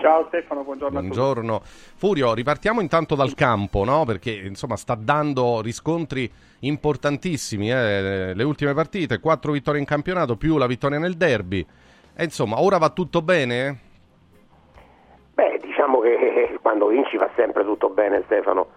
Ciao 0.00 0.26
Stefano, 0.28 0.62
buongiorno. 0.62 0.98
Buongiorno. 0.98 1.62
Furio, 1.64 2.34
ripartiamo 2.34 2.80
intanto 2.80 3.14
dal 3.14 3.34
campo, 3.34 3.84
no? 3.84 4.04
Perché 4.04 4.32
insomma 4.32 4.76
sta 4.76 4.94
dando 4.94 5.60
riscontri 5.60 6.30
importantissimi. 6.60 7.70
Eh? 7.70 8.32
Le 8.34 8.42
ultime 8.42 8.72
partite, 8.72 9.20
quattro 9.20 9.52
vittorie 9.52 9.80
in 9.80 9.86
campionato 9.86 10.36
più 10.36 10.56
la 10.56 10.66
vittoria 10.66 10.98
nel 10.98 11.16
derby. 11.16 11.64
E 12.16 12.24
insomma, 12.24 12.60
ora 12.62 12.78
va 12.78 12.90
tutto 12.90 13.22
bene? 13.22 13.78
Beh, 15.34 15.58
diciamo 15.60 16.00
che 16.00 16.58
quando 16.62 16.86
vinci 16.86 17.16
va 17.16 17.28
sempre 17.34 17.64
tutto 17.64 17.88
bene 17.88 18.22
Stefano. 18.26 18.68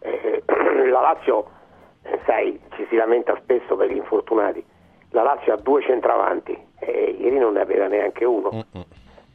Eh, 0.00 0.42
la 0.90 1.00
Lazio, 1.00 1.46
eh, 2.02 2.18
sai, 2.26 2.60
ci 2.76 2.86
si 2.90 2.96
lamenta 2.96 3.36
spesso 3.42 3.74
per 3.76 3.90
gli 3.90 3.96
infortunati. 3.96 4.62
La 5.10 5.22
Lazio 5.22 5.52
ha 5.54 5.56
due 5.56 5.80
centravanti 5.82 6.56
e 6.80 7.16
ieri 7.18 7.38
non 7.38 7.54
ne 7.54 7.60
aveva 7.60 7.86
neanche 7.86 8.24
uno. 8.24 8.50
Mm-mm. 8.52 8.84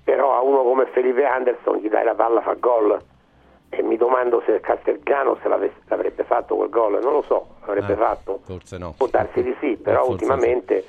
Però 0.04 0.36
a 0.36 0.42
uno 0.42 0.64
come 0.64 0.86
Felipe 0.88 1.26
Anderson 1.26 1.78
gli 1.78 1.90
dai 1.90 2.04
la 2.04 2.16
palla, 2.16 2.42
fa 2.42 2.54
gol. 2.54 3.00
E 3.72 3.84
mi 3.84 3.98
domando 3.98 4.42
se 4.46 4.60
Castelgano 4.62 5.38
se 5.42 5.48
l'avrebbe 5.48 6.24
fatto 6.24 6.56
quel 6.56 6.70
gol, 6.70 7.00
non 7.02 7.14
lo 7.14 7.22
so, 7.24 7.48
l'avrebbe 7.66 7.94
Eh, 7.94 7.98
fatto. 7.98 8.40
Forse 8.44 8.78
no. 8.80 8.94
Può 8.98 9.08
darsi 9.08 9.42
di 9.44 9.56
sì, 9.60 9.78
però 9.78 10.04
forse 10.04 10.12
ultimamente 10.12 10.84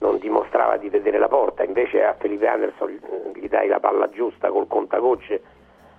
non 0.00 0.18
dimostrava 0.18 0.76
di 0.76 0.88
vedere 0.88 1.18
la 1.18 1.28
porta, 1.28 1.62
invece 1.62 2.04
a 2.04 2.14
Felipe 2.14 2.46
Anderson 2.46 2.88
gli- 2.90 3.38
gli 3.38 3.48
dai 3.48 3.68
la 3.68 3.80
palla 3.80 4.08
giusta 4.10 4.50
col 4.50 4.66
contagocce 4.66 5.42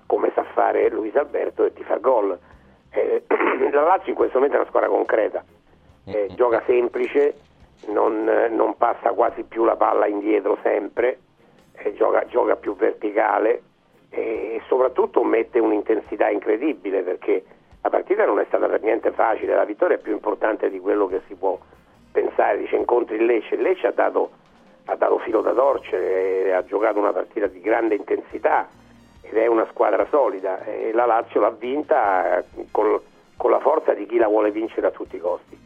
come 0.06 0.32
sa 0.34 0.44
fare 0.54 0.90
Luis 0.90 1.16
Alberto 1.16 1.64
e 1.66 1.74
ti 1.74 1.84
fa 1.84 1.98
gol. 1.98 2.38
Eh, 2.92 3.24
la 3.72 3.84
Lazio 3.84 4.10
in 4.10 4.16
questo 4.16 4.38
momento 4.38 4.58
è 4.58 4.60
una 4.62 4.70
squadra 4.70 4.90
concreta, 4.90 5.44
Eh, 6.06 6.30
gioca 6.34 6.64
semplice, 6.66 7.36
non, 7.88 8.28
eh, 8.28 8.48
non 8.50 8.76
passa 8.78 9.12
quasi 9.12 9.44
più 9.44 9.64
la 9.64 9.76
palla 9.76 10.08
indietro 10.08 10.58
sempre, 10.64 11.20
eh, 11.74 11.94
gioca, 11.94 12.26
gioca 12.26 12.56
più 12.56 12.76
verticale 12.76 13.62
e 14.10 14.60
soprattutto 14.68 15.24
mette 15.24 15.60
un'intensità 15.60 16.30
incredibile 16.30 17.04
perché 17.04 17.44
la 17.82 17.90
partita 17.90 18.26
non 18.26 18.40
è 18.40 18.46
stata 18.48 18.68
per 18.68 18.82
niente 18.82 19.12
facile, 19.12 19.54
la 19.54 19.66
vittoria 19.66 19.98
è 19.98 20.00
più 20.00 20.14
importante 20.14 20.70
di 20.70 20.80
quello 20.80 21.08
che 21.08 21.22
si 21.28 21.36
può 21.36 21.58
pensare, 22.12 22.58
dice 22.58 22.76
incontri 22.76 23.16
il 23.18 23.26
Lecce, 23.26 23.56
il 23.56 23.62
Lecce 23.62 23.88
ha 23.88 23.92
dato, 23.92 24.32
ha 24.86 24.96
dato 24.96 25.20
filo 25.20 25.42
da 25.42 25.54
torcere, 25.54 26.46
e 26.46 26.52
ha 26.52 26.64
giocato 26.66 27.00
una 27.00 27.12
partita 27.14 27.48
di 27.48 27.62
grande 27.62 27.96
intensità 27.96 28.68
ed 29.22 29.36
è 29.38 29.46
una 29.48 29.68
squadra 29.70 30.08
solida 30.10 30.64
e 30.64 30.92
la 30.94 31.06
Lazio 31.06 31.40
l'ha 31.40 31.52
vinta 31.52 32.40
eh, 32.40 32.44
col- 32.72 33.02
con 33.38 33.52
la 33.52 33.60
forza 33.60 33.94
di 33.94 34.06
chi 34.06 34.18
la 34.18 34.28
vuole 34.28 34.52
vincere 34.52 34.88
a 34.88 34.92
tutti 34.92 35.16
i 35.16 35.20
costi. 35.20 35.58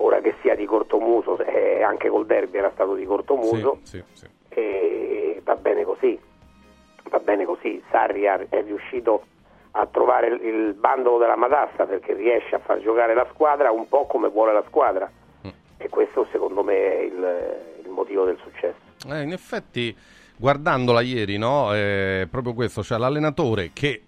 Ora 0.00 0.20
che 0.20 0.34
sia 0.42 0.54
di 0.54 0.64
cortomuso, 0.66 1.38
eh, 1.40 1.82
anche 1.82 2.08
col 2.08 2.26
derby 2.26 2.58
era 2.58 2.70
stato 2.72 2.94
di 2.94 3.04
cortomuso, 3.04 3.78
Sì, 3.82 4.02
sì, 4.12 4.26
sì. 4.26 4.26
e 4.50 5.40
va 5.42 5.56
bene 5.56 5.82
così, 5.84 6.16
va 7.10 7.18
bene 7.18 7.44
così. 7.44 7.82
Sarri 7.90 8.22
è 8.22 8.62
riuscito 8.62 9.24
a 9.72 9.86
trovare 9.86 10.28
il, 10.28 10.44
il 10.44 10.74
bandolo 10.74 11.18
della 11.18 11.34
matassa 11.36 11.86
perché 11.86 12.12
riesce 12.14 12.54
a 12.54 12.58
far 12.60 12.78
giocare 12.78 13.14
la 13.14 13.26
squadra 13.32 13.70
un 13.72 13.88
po' 13.88 14.06
come 14.06 14.28
vuole 14.28 14.52
la 14.52 14.62
squadra 14.68 15.10
e 15.78 15.88
questo 15.88 16.26
secondo 16.30 16.62
me 16.62 16.74
è 16.74 17.00
il, 17.02 17.82
il 17.84 17.90
motivo 17.90 18.24
del 18.24 18.38
successo. 18.42 18.76
Eh, 19.08 19.22
in 19.22 19.32
effetti, 19.32 19.96
guardandola 20.36 21.00
ieri, 21.00 21.38
no, 21.38 21.72
è 21.72 22.26
proprio 22.30 22.52
questo, 22.52 22.82
cioè 22.82 22.98
l'allenatore 22.98 23.70
che 23.72 23.88
eh, 23.88 24.07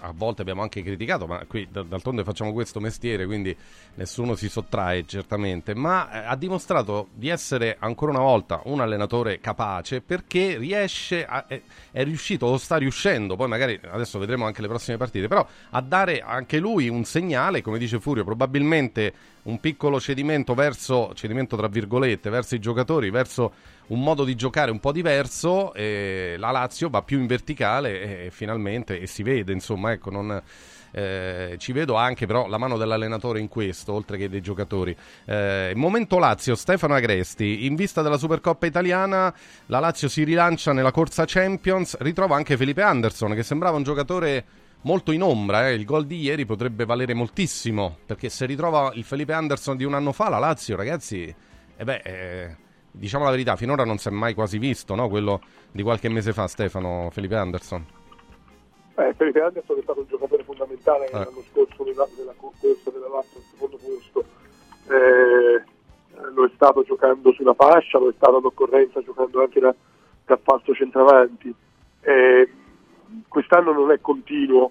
a 0.00 0.12
volte 0.14 0.42
abbiamo 0.42 0.62
anche 0.62 0.82
criticato, 0.82 1.26
ma 1.26 1.44
qui 1.46 1.68
d'altronde 1.70 2.24
facciamo 2.24 2.52
questo 2.52 2.80
mestiere, 2.80 3.26
quindi 3.26 3.56
nessuno 3.94 4.34
si 4.34 4.48
sottrae 4.48 5.04
certamente, 5.06 5.74
ma 5.74 6.10
eh, 6.10 6.26
ha 6.26 6.36
dimostrato 6.36 7.08
di 7.14 7.28
essere 7.28 7.76
ancora 7.78 8.12
una 8.12 8.20
volta 8.20 8.60
un 8.64 8.80
allenatore 8.80 9.40
capace 9.40 10.00
perché 10.00 10.56
riesce, 10.56 11.24
a, 11.24 11.46
è, 11.46 11.60
riuscito 12.04 12.46
o 12.46 12.56
sta 12.56 12.76
riuscendo, 12.76 13.36
poi 13.36 13.48
magari 13.48 13.78
adesso 13.90 14.18
vedremo 14.18 14.46
anche 14.46 14.62
le 14.62 14.68
prossime 14.68 14.96
partite, 14.96 15.28
però 15.28 15.46
a 15.70 15.80
dare 15.80 16.20
anche 16.20 16.58
lui 16.58 16.88
un 16.88 17.04
segnale, 17.04 17.62
come 17.62 17.78
dice 17.78 18.00
Furio, 18.00 18.24
probabilmente 18.24 19.12
un 19.42 19.58
piccolo 19.58 20.00
cedimento 20.00 20.54
verso, 20.54 21.12
cedimento 21.14 21.56
tra 21.56 21.66
virgolette, 21.66 22.30
verso 22.30 22.54
i 22.54 22.60
giocatori, 22.60 23.10
verso 23.10 23.52
un 23.88 24.00
modo 24.00 24.24
di 24.24 24.34
giocare 24.36 24.70
un 24.70 24.78
po' 24.78 24.92
diverso, 24.92 25.74
e 25.74 26.36
la 26.38 26.50
Lazio 26.50 26.88
va 26.88 27.02
più 27.02 27.18
in 27.18 27.26
verticale 27.26 28.24
e 28.26 28.30
finalmente, 28.30 29.00
e 29.00 29.06
si 29.06 29.22
vede, 29.22 29.31
insomma, 29.38 29.92
ecco, 29.92 30.10
non, 30.10 30.42
eh, 30.92 31.56
ci 31.58 31.72
vedo 31.72 31.94
anche 31.94 32.26
però 32.26 32.46
la 32.46 32.58
mano 32.58 32.76
dell'allenatore 32.76 33.40
in 33.40 33.48
questo, 33.48 33.92
oltre 33.92 34.16
che 34.16 34.28
dei 34.28 34.40
giocatori. 34.40 34.96
Eh, 35.24 35.72
momento 35.74 36.18
Lazio, 36.18 36.54
Stefano 36.54 36.94
Agresti, 36.94 37.66
in 37.66 37.74
vista 37.74 38.02
della 38.02 38.18
Supercoppa 38.18 38.66
italiana, 38.66 39.34
la 39.66 39.80
Lazio 39.80 40.08
si 40.08 40.22
rilancia 40.22 40.72
nella 40.72 40.92
corsa 40.92 41.24
Champions, 41.26 41.96
ritrova 41.98 42.36
anche 42.36 42.56
Felipe 42.56 42.82
Anderson, 42.82 43.34
che 43.34 43.42
sembrava 43.42 43.76
un 43.76 43.82
giocatore 43.82 44.44
molto 44.82 45.12
in 45.12 45.22
ombra, 45.22 45.68
eh. 45.68 45.74
il 45.74 45.84
gol 45.84 46.06
di 46.06 46.20
ieri 46.20 46.44
potrebbe 46.44 46.84
valere 46.84 47.14
moltissimo, 47.14 47.98
perché 48.04 48.28
se 48.28 48.46
ritrova 48.46 48.92
il 48.94 49.04
Felipe 49.04 49.32
Anderson 49.32 49.76
di 49.76 49.84
un 49.84 49.94
anno 49.94 50.12
fa, 50.12 50.28
la 50.28 50.38
Lazio, 50.38 50.76
ragazzi, 50.76 51.34
eh 51.76 51.84
beh, 51.84 52.02
eh, 52.04 52.56
diciamo 52.90 53.24
la 53.24 53.30
verità, 53.30 53.56
finora 53.56 53.84
non 53.84 53.98
si 53.98 54.08
è 54.08 54.10
mai 54.10 54.34
quasi 54.34 54.58
visto, 54.58 54.94
no? 54.94 55.08
quello 55.08 55.40
di 55.70 55.82
qualche 55.82 56.08
mese 56.08 56.32
fa, 56.32 56.46
Stefano, 56.48 57.08
Felipe 57.12 57.36
Anderson. 57.36 58.01
Eh, 59.08 59.14
Felipe 59.14 59.40
Anderson 59.40 59.78
è 59.78 59.82
stato 59.82 60.00
un 60.00 60.06
giocatore 60.08 60.44
fondamentale 60.44 61.06
Eh. 61.06 61.12
l'anno 61.12 61.42
scorso 61.50 61.84
nella, 61.84 62.06
nella 62.16 62.34
concorsa 62.36 62.90
della 62.90 63.08
Lazio 63.08 63.38
al 63.38 63.44
secondo 63.50 63.78
posto. 63.78 64.24
Eh, 64.88 65.62
lo 66.34 66.44
è 66.44 66.50
stato 66.54 66.82
giocando 66.82 67.32
sulla 67.32 67.54
fascia, 67.54 67.98
lo 67.98 68.10
è 68.10 68.12
stato 68.16 68.36
all'occorrenza 68.36 69.02
giocando 69.02 69.40
anche 69.40 69.60
da, 69.60 69.74
da 70.26 70.38
falso 70.42 70.74
centravanti. 70.74 71.52
Eh, 72.02 72.50
quest'anno 73.28 73.72
non 73.72 73.90
è 73.90 74.00
continuo, 74.00 74.70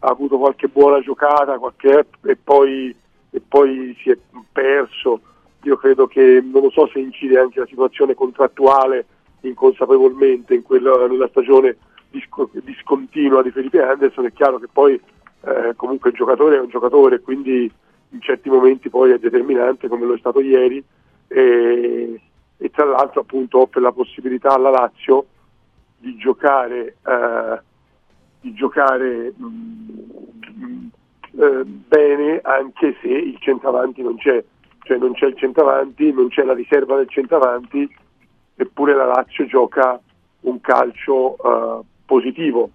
ha 0.00 0.08
avuto 0.08 0.38
qualche 0.38 0.68
buona 0.68 1.00
giocata 1.00 1.58
qualche, 1.58 2.06
e, 2.24 2.36
poi, 2.36 2.94
e 3.30 3.40
poi 3.40 3.96
si 4.02 4.10
è 4.10 4.18
perso. 4.50 5.20
Io 5.62 5.76
credo 5.76 6.06
che 6.06 6.40
non 6.42 6.62
lo 6.62 6.70
so 6.70 6.88
se 6.88 6.98
incide 6.98 7.38
anche 7.38 7.60
la 7.60 7.66
situazione 7.66 8.14
contrattuale 8.14 9.06
inconsapevolmente 9.42 10.54
in 10.54 10.62
quella, 10.62 11.06
nella 11.06 11.28
stagione 11.28 11.76
disco- 12.10 12.50
discontinua 12.52 13.42
di 13.42 13.50
Felipe 13.50 13.82
Anderson. 13.82 14.26
È 14.26 14.32
chiaro 14.32 14.58
che 14.58 14.68
poi 14.70 15.00
eh, 15.42 15.72
comunque 15.76 16.10
il 16.10 16.16
giocatore 16.16 16.56
è 16.56 16.60
un 16.60 16.68
giocatore, 16.68 17.20
quindi 17.20 17.70
in 18.10 18.20
certi 18.20 18.48
momenti 18.48 18.88
poi 18.88 19.12
è 19.12 19.18
determinante 19.18 19.88
come 19.88 20.06
lo 20.06 20.14
è 20.14 20.18
stato 20.18 20.40
ieri 20.40 20.82
e, 21.28 22.20
e 22.56 22.70
tra 22.70 22.84
l'altro 22.84 23.20
appunto 23.20 23.60
offre 23.60 23.80
la 23.80 23.92
possibilità 23.92 24.54
alla 24.54 24.70
Lazio 24.70 25.26
di 25.98 26.16
giocare, 26.16 26.96
eh, 27.04 27.60
di 28.40 28.54
giocare 28.54 29.34
mm, 29.38 30.86
eh, 31.38 31.64
bene 31.64 32.40
anche 32.42 32.96
se 33.00 33.08
il 33.08 33.36
centravanti 33.40 34.02
non 34.02 34.16
c'è, 34.16 34.42
cioè 34.82 34.96
non 34.96 35.12
c'è 35.12 35.26
il 35.26 35.36
centravanti, 35.36 36.12
non 36.12 36.28
c'è 36.28 36.44
la 36.44 36.54
riserva 36.54 36.96
del 36.96 37.08
centravanti, 37.08 37.88
eppure 38.56 38.94
la 38.94 39.06
Lazio 39.06 39.46
gioca 39.46 40.00
un 40.40 40.60
calcio 40.60 41.36
eh, 41.36 41.84
positivo 42.08 42.70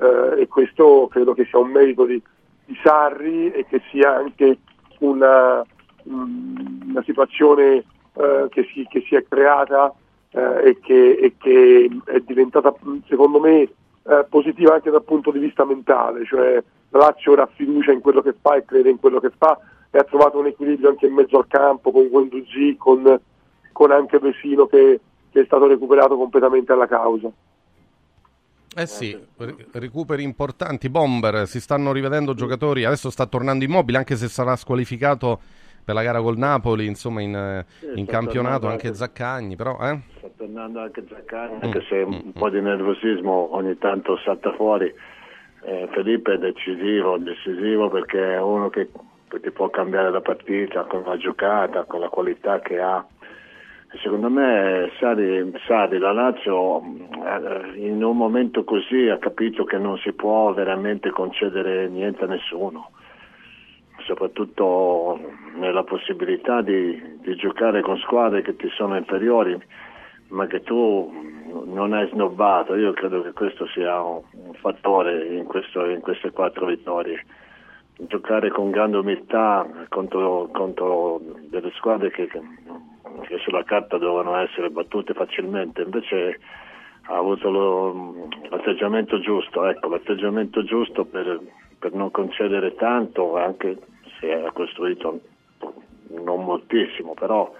eh, 0.00 0.42
e 0.42 0.46
questo 0.46 1.08
credo 1.10 1.34
che 1.34 1.44
sia 1.46 1.58
un 1.58 1.70
merito 1.70 2.04
di, 2.04 2.22
di 2.64 2.78
Sarri 2.84 3.50
e 3.50 3.66
che 3.66 3.82
sia 3.90 4.14
anche 4.14 4.58
una, 5.00 5.66
mm, 6.08 6.90
una 6.90 7.02
situazione 7.02 7.82
eh, 8.14 8.46
che, 8.48 8.68
si, 8.72 8.86
che 8.88 9.02
si 9.08 9.16
è 9.16 9.24
creata 9.28 9.92
eh, 10.30 10.68
e, 10.68 10.78
che, 10.80 11.10
e 11.14 11.34
che 11.36 11.90
è 12.04 12.20
diventata 12.20 12.72
secondo 13.08 13.40
me 13.40 13.62
eh, 13.62 14.24
positiva 14.28 14.74
anche 14.74 14.90
dal 14.90 15.02
punto 15.02 15.32
di 15.32 15.40
vista 15.40 15.64
mentale, 15.64 16.24
cioè 16.24 16.62
la 16.90 16.98
Lazio 16.98 17.32
ora 17.32 17.42
ha 17.42 17.50
fiducia 17.52 17.90
in 17.90 18.00
quello 18.00 18.22
che 18.22 18.34
fa 18.40 18.54
e 18.54 18.64
crede 18.64 18.90
in 18.90 19.00
quello 19.00 19.18
che 19.18 19.32
fa 19.36 19.58
e 19.90 19.98
ha 19.98 20.04
trovato 20.04 20.38
un 20.38 20.46
equilibrio 20.46 20.90
anche 20.90 21.06
in 21.06 21.14
mezzo 21.14 21.36
al 21.38 21.48
campo 21.48 21.90
con 21.90 22.08
Guendouzi, 22.08 22.76
con, 22.78 23.20
con 23.72 23.90
anche 23.90 24.20
Vesino 24.20 24.66
che, 24.66 25.00
che 25.30 25.40
è 25.40 25.44
stato 25.44 25.66
recuperato 25.66 26.16
completamente 26.16 26.72
alla 26.72 26.86
causa. 26.86 27.28
Eh 28.78 28.86
sì, 28.86 29.16
ri- 29.38 29.56
recuperi 29.72 30.22
importanti, 30.22 30.90
bomber, 30.90 31.46
si 31.46 31.60
stanno 31.60 31.92
rivedendo 31.92 32.34
giocatori, 32.34 32.84
adesso 32.84 33.08
sta 33.08 33.24
tornando 33.24 33.64
immobile 33.64 33.96
anche 33.96 34.16
se 34.16 34.28
sarà 34.28 34.54
squalificato 34.54 35.40
per 35.82 35.94
la 35.94 36.02
gara 36.02 36.20
col 36.20 36.36
Napoli, 36.36 36.84
insomma 36.84 37.22
in, 37.22 37.34
eh, 37.34 37.64
Sì, 37.78 37.98
in 37.98 38.04
campionato 38.04 38.66
anche 38.66 38.88
anche- 38.88 38.98
Zaccagni, 38.98 39.56
però 39.56 39.78
eh? 39.80 39.98
sta 40.18 40.28
tornando 40.36 40.80
anche 40.80 41.04
Zaccagni, 41.08 41.54
Mm, 41.54 41.62
anche 41.62 41.84
se 41.88 41.94
un 42.02 42.32
po' 42.34 42.50
di 42.50 42.60
nervosismo 42.60 43.54
ogni 43.56 43.78
tanto 43.78 44.18
salta 44.18 44.52
fuori. 44.52 44.92
Eh, 45.62 45.88
Felipe 45.92 46.34
è 46.34 46.38
decisivo, 46.38 47.16
decisivo 47.16 47.88
perché 47.88 48.34
è 48.34 48.40
uno 48.42 48.68
che, 48.68 48.90
che 49.28 49.40
ti 49.40 49.50
può 49.52 49.70
cambiare 49.70 50.10
la 50.10 50.20
partita 50.20 50.84
con 50.84 51.02
la 51.06 51.16
giocata, 51.16 51.84
con 51.84 52.00
la 52.00 52.08
qualità 52.08 52.60
che 52.60 52.78
ha. 52.78 53.04
Secondo 54.02 54.28
me 54.28 54.90
Sari, 54.98 55.52
Sari, 55.66 55.98
la 55.98 56.12
Lazio 56.12 56.82
eh, 56.82 57.76
in 57.76 58.02
un 58.02 58.16
momento 58.16 58.64
così 58.64 59.08
ha 59.08 59.18
capito 59.18 59.64
che 59.64 59.78
non 59.78 59.96
si 59.98 60.12
può 60.12 60.52
veramente 60.52 61.10
concedere 61.10 61.88
niente 61.88 62.24
a 62.24 62.26
nessuno, 62.26 62.90
soprattutto 64.06 65.18
nella 65.54 65.84
possibilità 65.84 66.62
di, 66.62 67.18
di 67.20 67.34
giocare 67.36 67.80
con 67.82 67.96
squadre 67.98 68.42
che 68.42 68.56
ti 68.56 68.68
sono 68.70 68.96
inferiori, 68.96 69.56
ma 70.28 70.46
che 70.46 70.62
tu 70.62 71.12
non 71.64 71.92
hai 71.92 72.08
snobbato. 72.08 72.74
Io 72.74 72.92
credo 72.92 73.22
che 73.22 73.32
questo 73.32 73.66
sia 73.68 74.02
un 74.02 74.22
fattore 74.54 75.26
in, 75.26 75.44
questo- 75.44 75.86
in 75.86 76.00
queste 76.00 76.30
quattro 76.30 76.66
vittorie. 76.66 77.24
Giocare 77.98 78.50
con 78.50 78.70
grande 78.70 78.98
umiltà 78.98 79.66
contro, 79.88 80.48
contro 80.52 81.18
delle 81.48 81.70
squadre 81.76 82.10
che, 82.10 82.26
che- 82.26 83.38
sulla 83.38 83.64
carta 83.64 83.96
dovevano 83.96 84.36
essere 84.36 84.68
battute 84.68 85.14
facilmente, 85.14 85.82
invece 85.82 86.38
ha 87.08 87.16
avuto 87.16 87.50
lo- 87.50 88.28
l'atteggiamento 88.50 89.18
giusto, 89.20 89.64
ecco, 89.66 89.88
l'atteggiamento 89.88 90.62
giusto 90.64 91.04
per, 91.06 91.40
per 91.78 91.94
non 91.94 92.10
concedere 92.10 92.74
tanto, 92.74 93.36
anche 93.36 93.78
se 94.20 94.32
ha 94.32 94.52
costruito 94.52 95.20
non 96.08 96.44
moltissimo, 96.44 97.14
però 97.14 97.50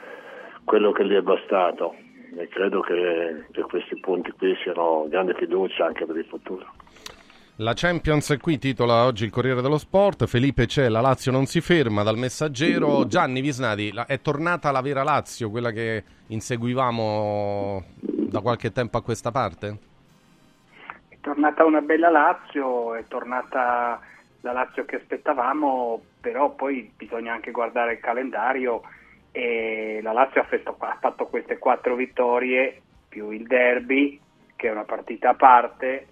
quello 0.64 0.92
che 0.92 1.06
gli 1.06 1.14
è 1.14 1.22
bastato 1.22 1.94
e 2.36 2.48
credo 2.48 2.80
che, 2.80 3.46
che 3.52 3.62
questi 3.62 3.98
punti 4.00 4.30
qui 4.32 4.54
siano 4.62 5.06
grande 5.08 5.34
fiducia 5.34 5.86
anche 5.86 6.04
per 6.04 6.16
il 6.16 6.24
futuro. 6.26 6.66
La 7.60 7.72
Champions 7.72 8.30
è 8.32 8.36
qui, 8.36 8.58
titola 8.58 9.06
oggi 9.06 9.24
il 9.24 9.30
Corriere 9.30 9.62
dello 9.62 9.78
Sport. 9.78 10.26
Felipe 10.26 10.66
c'è, 10.66 10.90
la 10.90 11.00
Lazio 11.00 11.32
non 11.32 11.46
si 11.46 11.62
ferma 11.62 12.02
dal 12.02 12.18
messaggero. 12.18 13.06
Gianni 13.06 13.40
Visnati, 13.40 13.92
la- 13.92 14.04
è 14.04 14.20
tornata 14.20 14.70
la 14.70 14.82
vera 14.82 15.02
Lazio, 15.02 15.48
quella 15.48 15.70
che 15.70 16.04
inseguivamo 16.26 17.82
da 17.98 18.40
qualche 18.40 18.72
tempo 18.72 18.98
a 18.98 19.02
questa 19.02 19.30
parte? 19.30 19.78
È 21.08 21.16
tornata 21.22 21.64
una 21.64 21.80
bella 21.80 22.10
Lazio, 22.10 22.94
è 22.94 23.04
tornata 23.08 24.00
la 24.42 24.52
Lazio 24.52 24.84
che 24.84 24.96
aspettavamo, 24.96 26.02
però 26.20 26.50
poi 26.50 26.92
bisogna 26.94 27.32
anche 27.32 27.52
guardare 27.52 27.94
il 27.94 28.00
calendario 28.00 28.82
e 29.32 30.00
la 30.02 30.12
Lazio 30.12 30.42
ha 30.42 30.96
fatto 31.00 31.26
queste 31.26 31.56
quattro 31.56 31.94
vittorie 31.94 32.82
più 33.08 33.30
il 33.30 33.46
derby, 33.46 34.20
che 34.56 34.68
è 34.68 34.72
una 34.72 34.84
partita 34.84 35.30
a 35.30 35.34
parte, 35.34 36.08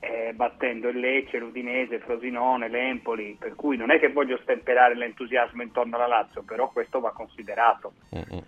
eh, 0.00 0.32
battendo 0.34 0.88
il 0.88 0.98
Lecce, 0.98 1.38
l'Udinese, 1.38 1.98
Frosinone, 1.98 2.68
l'Empoli, 2.68 3.36
per 3.38 3.54
cui 3.54 3.76
non 3.76 3.90
è 3.90 3.98
che 3.98 4.08
voglio 4.08 4.38
stemperare 4.42 4.94
l'entusiasmo 4.94 5.62
intorno 5.62 5.96
alla 5.96 6.06
Lazio, 6.06 6.42
però 6.42 6.68
questo 6.70 7.00
va 7.00 7.10
considerato. 7.10 7.92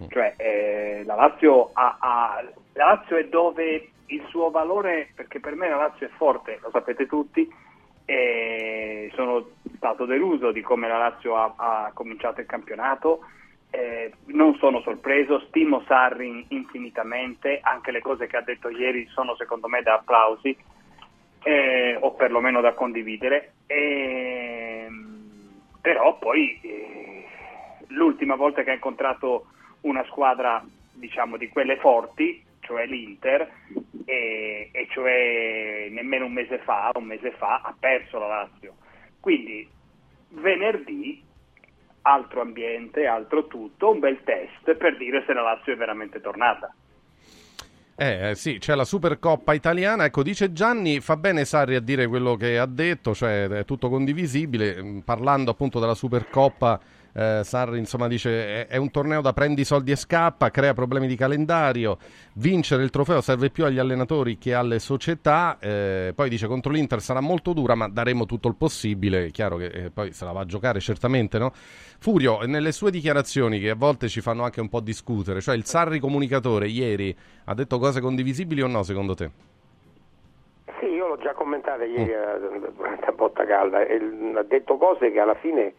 Cioè, 0.09 0.35
eh, 0.37 1.03
la, 1.05 1.15
Lazio 1.15 1.71
ha, 1.73 1.97
ha- 1.99 2.45
la 2.75 2.85
Lazio 2.85 3.17
è 3.17 3.27
dove 3.27 3.91
il 4.07 4.25
suo 4.29 4.51
valore, 4.51 5.11
perché 5.15 5.41
per 5.41 5.55
me 5.55 5.69
la 5.69 5.77
Lazio 5.77 6.07
è 6.07 6.11
forte, 6.11 6.59
lo 6.63 6.71
sapete 6.71 7.07
tutti, 7.07 7.49
e 8.05 9.11
sono 9.15 9.51
stato 9.77 10.05
deluso 10.05 10.51
di 10.51 10.63
come 10.63 10.89
la 10.89 10.99
Lazio 10.99 11.37
ha, 11.37 11.55
ha 11.57 11.91
cominciato 11.95 12.41
il 12.41 12.47
campionato. 12.47 13.21
Eh, 13.73 14.13
non 14.27 14.57
sono 14.57 14.81
sorpreso, 14.81 15.39
stimo 15.47 15.85
Sarri 15.87 16.45
infinitamente, 16.49 17.61
anche 17.63 17.93
le 17.93 18.01
cose 18.01 18.27
che 18.27 18.37
ha 18.37 18.43
detto 18.43 18.69
ieri 18.69 19.07
sono 19.13 19.37
secondo 19.37 19.69
me 19.69 19.81
da 19.83 19.95
applausi, 19.95 20.57
eh, 21.43 21.97
o 22.01 22.13
perlomeno 22.15 22.61
da 22.61 22.75
condividere. 22.75 23.53
Ehm, 23.67 25.21
però 25.81 26.19
poi 26.19 26.59
eh, 26.63 27.25
l'ultima 27.89 28.35
volta 28.35 28.63
che 28.63 28.71
ha 28.71 28.75
incontrato 28.75 29.47
una 29.83 30.05
squadra 30.05 30.65
diciamo 30.93 31.37
di 31.37 31.49
quelle 31.49 31.77
forti, 31.79 32.45
cioè 32.61 32.87
l'Inter, 32.87 33.51
e, 34.05 34.69
e 34.73 34.87
cioè 34.91 35.89
nemmeno 35.91 36.27
un 36.27 36.33
mese 36.33 36.59
fa, 36.59 36.91
un 36.95 37.05
mese 37.05 37.31
fa 37.33 37.61
ha 37.63 37.75
perso 37.79 38.19
la 38.19 38.27
Lazio. 38.27 38.75
Quindi 39.21 39.69
venerdì 40.29 41.23
altro 42.03 42.41
ambiente, 42.41 43.07
altro 43.07 43.47
tutto, 43.47 43.91
un 43.91 43.99
bel 43.99 44.23
test 44.25 44.75
per 44.75 44.97
dire 44.97 45.25
se 45.27 45.33
la 45.33 45.43
Lazio 45.43 45.73
è 45.73 45.77
veramente 45.77 46.21
tornata. 46.21 46.75
Eh, 48.03 48.31
eh, 48.31 48.35
sì, 48.35 48.57
c'è 48.59 48.75
la 48.75 48.87
Supercoppa 48.87 49.53
italiana. 49.53 50.07
Ecco, 50.07 50.23
dice 50.23 50.53
Gianni, 50.55 51.01
fa 51.01 51.19
bene 51.19 51.45
Sarri 51.45 51.75
a 51.75 51.81
dire 51.81 52.07
quello 52.07 52.35
che 52.35 52.59
ha 52.59 52.65
detto, 52.65 53.15
cioè 53.15 53.47
è 53.47 53.65
tutto 53.67 53.91
condivisibile. 53.91 54.83
Mm, 54.83 54.99
Parlando 55.01 55.51
appunto 55.51 55.79
della 55.79 55.95
Supercoppa, 55.95 56.81
eh, 57.13 57.41
Sarri 57.43 57.79
insomma 57.79 58.09
dice 58.09 58.67
è, 58.67 58.75
è 58.75 58.77
un 58.77 58.91
torneo 58.91 59.21
da 59.21 59.33
prendi 59.33 59.65
soldi 59.65 59.91
e 59.91 59.97
scappa, 59.97 60.51
crea 60.51 60.75
problemi 60.75 61.07
di 61.07 61.17
calendario. 61.17 61.99
Vincere 62.35 62.83
il 62.83 62.91
trofeo 62.91 63.21
serve 63.21 63.51
più 63.51 63.65
agli 63.65 63.79
allenatori 63.79 64.39
che 64.39 64.55
alle 64.55 64.79
società. 64.79 65.59
eh, 65.61 66.13
poi 66.15 66.29
dice 66.29 66.47
contro 66.47 66.73
l'Inter 66.73 67.01
sarà 67.01 67.21
molto 67.21 67.53
dura, 67.53 67.75
ma 67.75 67.89
daremo 67.89 68.27
tutto 68.27 68.49
il 68.49 68.55
possibile. 68.57 69.27
È 69.27 69.31
chiaro 69.31 69.57
che 69.57 69.67
eh, 69.67 69.91
poi 69.91 70.13
se 70.13 70.25
la 70.25 70.33
va 70.33 70.41
a 70.41 70.47
giocare 70.47 70.81
certamente, 70.81 71.39
no? 71.39 71.53
Furio, 71.99 72.41
nelle 72.47 72.73
sue 72.73 72.91
dichiarazioni 72.91 73.61
che 73.61 73.71
a 73.71 73.75
volte 73.75 74.09
ci 74.09 74.21
fanno 74.21 74.45
anche 74.45 74.61
un 74.61 74.69
po' 74.69 74.81
discutere, 74.81 75.41
cioè 75.41 75.55
il 75.55 75.67
Sarri 75.67 75.99
comunicatore 75.99 76.67
ieri 76.67 77.15
ha 77.45 77.55
detto 77.55 77.79
cose 77.79 78.01
condivisibili 78.01 78.63
o 78.63 78.67
no 78.67 78.83
secondo 78.83 79.15
te? 79.15 79.31
Sì, 80.79 80.87
io 80.87 81.09
l'ho 81.09 81.19
già 81.19 81.35
commentata 81.35 81.85
ieri 81.85 82.11
eh, 82.11 82.73
durante 82.75 83.05
la 83.05 83.13
botta 83.17 83.45
calda, 83.45 83.81
ha 83.81 84.43
detto 84.45 84.77
cose 84.79 85.11
che 85.13 85.21
alla 85.21 85.35
fine 85.35 85.75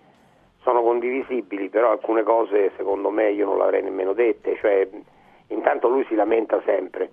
sono 0.62 0.82
condivisibili, 0.82 1.70
però 1.70 1.92
alcune 1.92 2.24
cose 2.24 2.72
secondo 2.78 3.10
me 3.10 3.32
io 3.32 3.46
non 3.46 3.58
le 3.58 3.64
avrei 3.64 3.84
nemmeno 3.84 4.14
dette, 4.14 4.58
cioè 4.58 4.88
intanto 5.48 5.88
lui 5.90 6.06
si 6.06 6.16
lamenta 6.16 6.62
sempre 6.66 7.10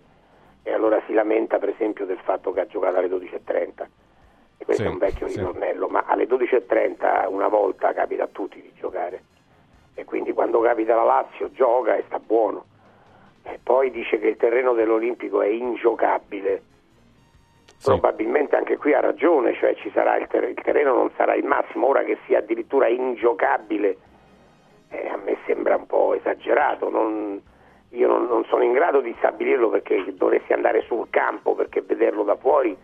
e 0.63 0.73
allora 0.73 1.01
si 1.07 1.13
lamenta 1.15 1.59
per 1.59 1.71
esempio 1.71 2.05
del 2.05 2.19
fatto 2.19 2.53
che 2.53 2.61
ha 2.61 2.67
giocato 2.67 2.99
alle 2.99 3.09
12.30 3.09 3.87
e 4.59 4.65
questo 4.65 4.83
Sì, 4.83 4.89
è 4.89 4.91
un 4.91 4.99
vecchio 4.99 5.29
sì. 5.29 5.39
ritornello, 5.39 5.89
ma 5.89 6.05
alle 6.07 6.27
12.30 6.27 7.29
una 7.29 7.49
volta 7.49 7.93
capita 7.93 8.25
a 8.25 8.29
tutti 8.31 8.61
di 8.61 8.73
giocare 8.75 9.23
e 9.95 10.05
quindi 10.05 10.33
quando 10.33 10.61
capita 10.61 10.95
la 10.95 11.05
Lazio 11.05 11.51
gioca 11.53 11.97
e 11.97 12.05
sta 12.07 12.19
buono. 12.21 12.65
E 13.43 13.59
poi 13.63 13.91
dice 13.91 14.19
che 14.19 14.29
il 14.29 14.37
terreno 14.37 14.75
dell'Olimpico 14.75 15.43
è 15.43 15.49
ingiocabile. 15.49 16.63
Probabilmente 17.83 18.57
anche 18.57 18.77
qui 18.77 18.93
ha 18.93 19.01
ragione, 19.01 19.55
cioè 19.55 19.71
il, 19.71 20.27
ter- 20.29 20.49
il 20.49 20.63
terreno 20.63 20.95
non 20.95 21.11
sarà 21.17 21.35
il 21.35 21.45
massimo, 21.45 21.87
ora 21.87 22.03
che 22.03 22.19
sia 22.27 22.39
addirittura 22.39 22.89
ingiocabile 22.89 23.97
eh, 24.91 25.09
a 25.09 25.17
me 25.17 25.37
sembra 25.47 25.77
un 25.77 25.87
po' 25.87 26.15
esagerato, 26.15 26.91
non- 26.91 27.41
io 27.91 28.07
non, 28.07 28.27
non 28.27 28.45
sono 28.45 28.63
in 28.63 28.73
grado 28.73 29.01
di 29.01 29.15
stabilirlo 29.19 29.69
perché 29.71 30.05
dovresti 30.15 30.53
andare 30.53 30.83
sul 30.83 31.07
campo 31.11 31.55
perché 31.55 31.81
vederlo 31.81 32.23
da 32.23 32.37
fuori 32.37 32.77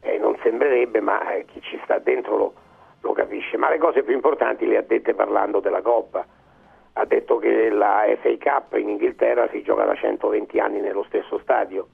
eh, 0.00 0.18
non 0.18 0.36
sembrerebbe, 0.42 1.00
ma 1.00 1.32
eh, 1.32 1.44
chi 1.46 1.60
ci 1.62 1.80
sta 1.82 1.98
dentro 1.98 2.36
lo, 2.36 2.54
lo 3.00 3.12
capisce. 3.12 3.56
Ma 3.56 3.68
le 3.68 3.78
cose 3.78 4.02
più 4.02 4.14
importanti 4.14 4.66
le 4.66 4.76
ha 4.76 4.82
dette 4.82 5.14
parlando 5.14 5.60
della 5.60 5.82
Coppa. 5.82 6.24
Ha 6.92 7.04
detto 7.04 7.38
che 7.38 7.70
la 7.70 8.04
FA 8.20 8.36
Cup 8.38 8.76
in 8.76 8.90
Inghilterra 8.90 9.48
si 9.50 9.62
gioca 9.62 9.84
da 9.84 9.94
120 9.94 10.58
anni 10.58 10.80
nello 10.80 11.04
stesso 11.04 11.38
stadio 11.38 11.86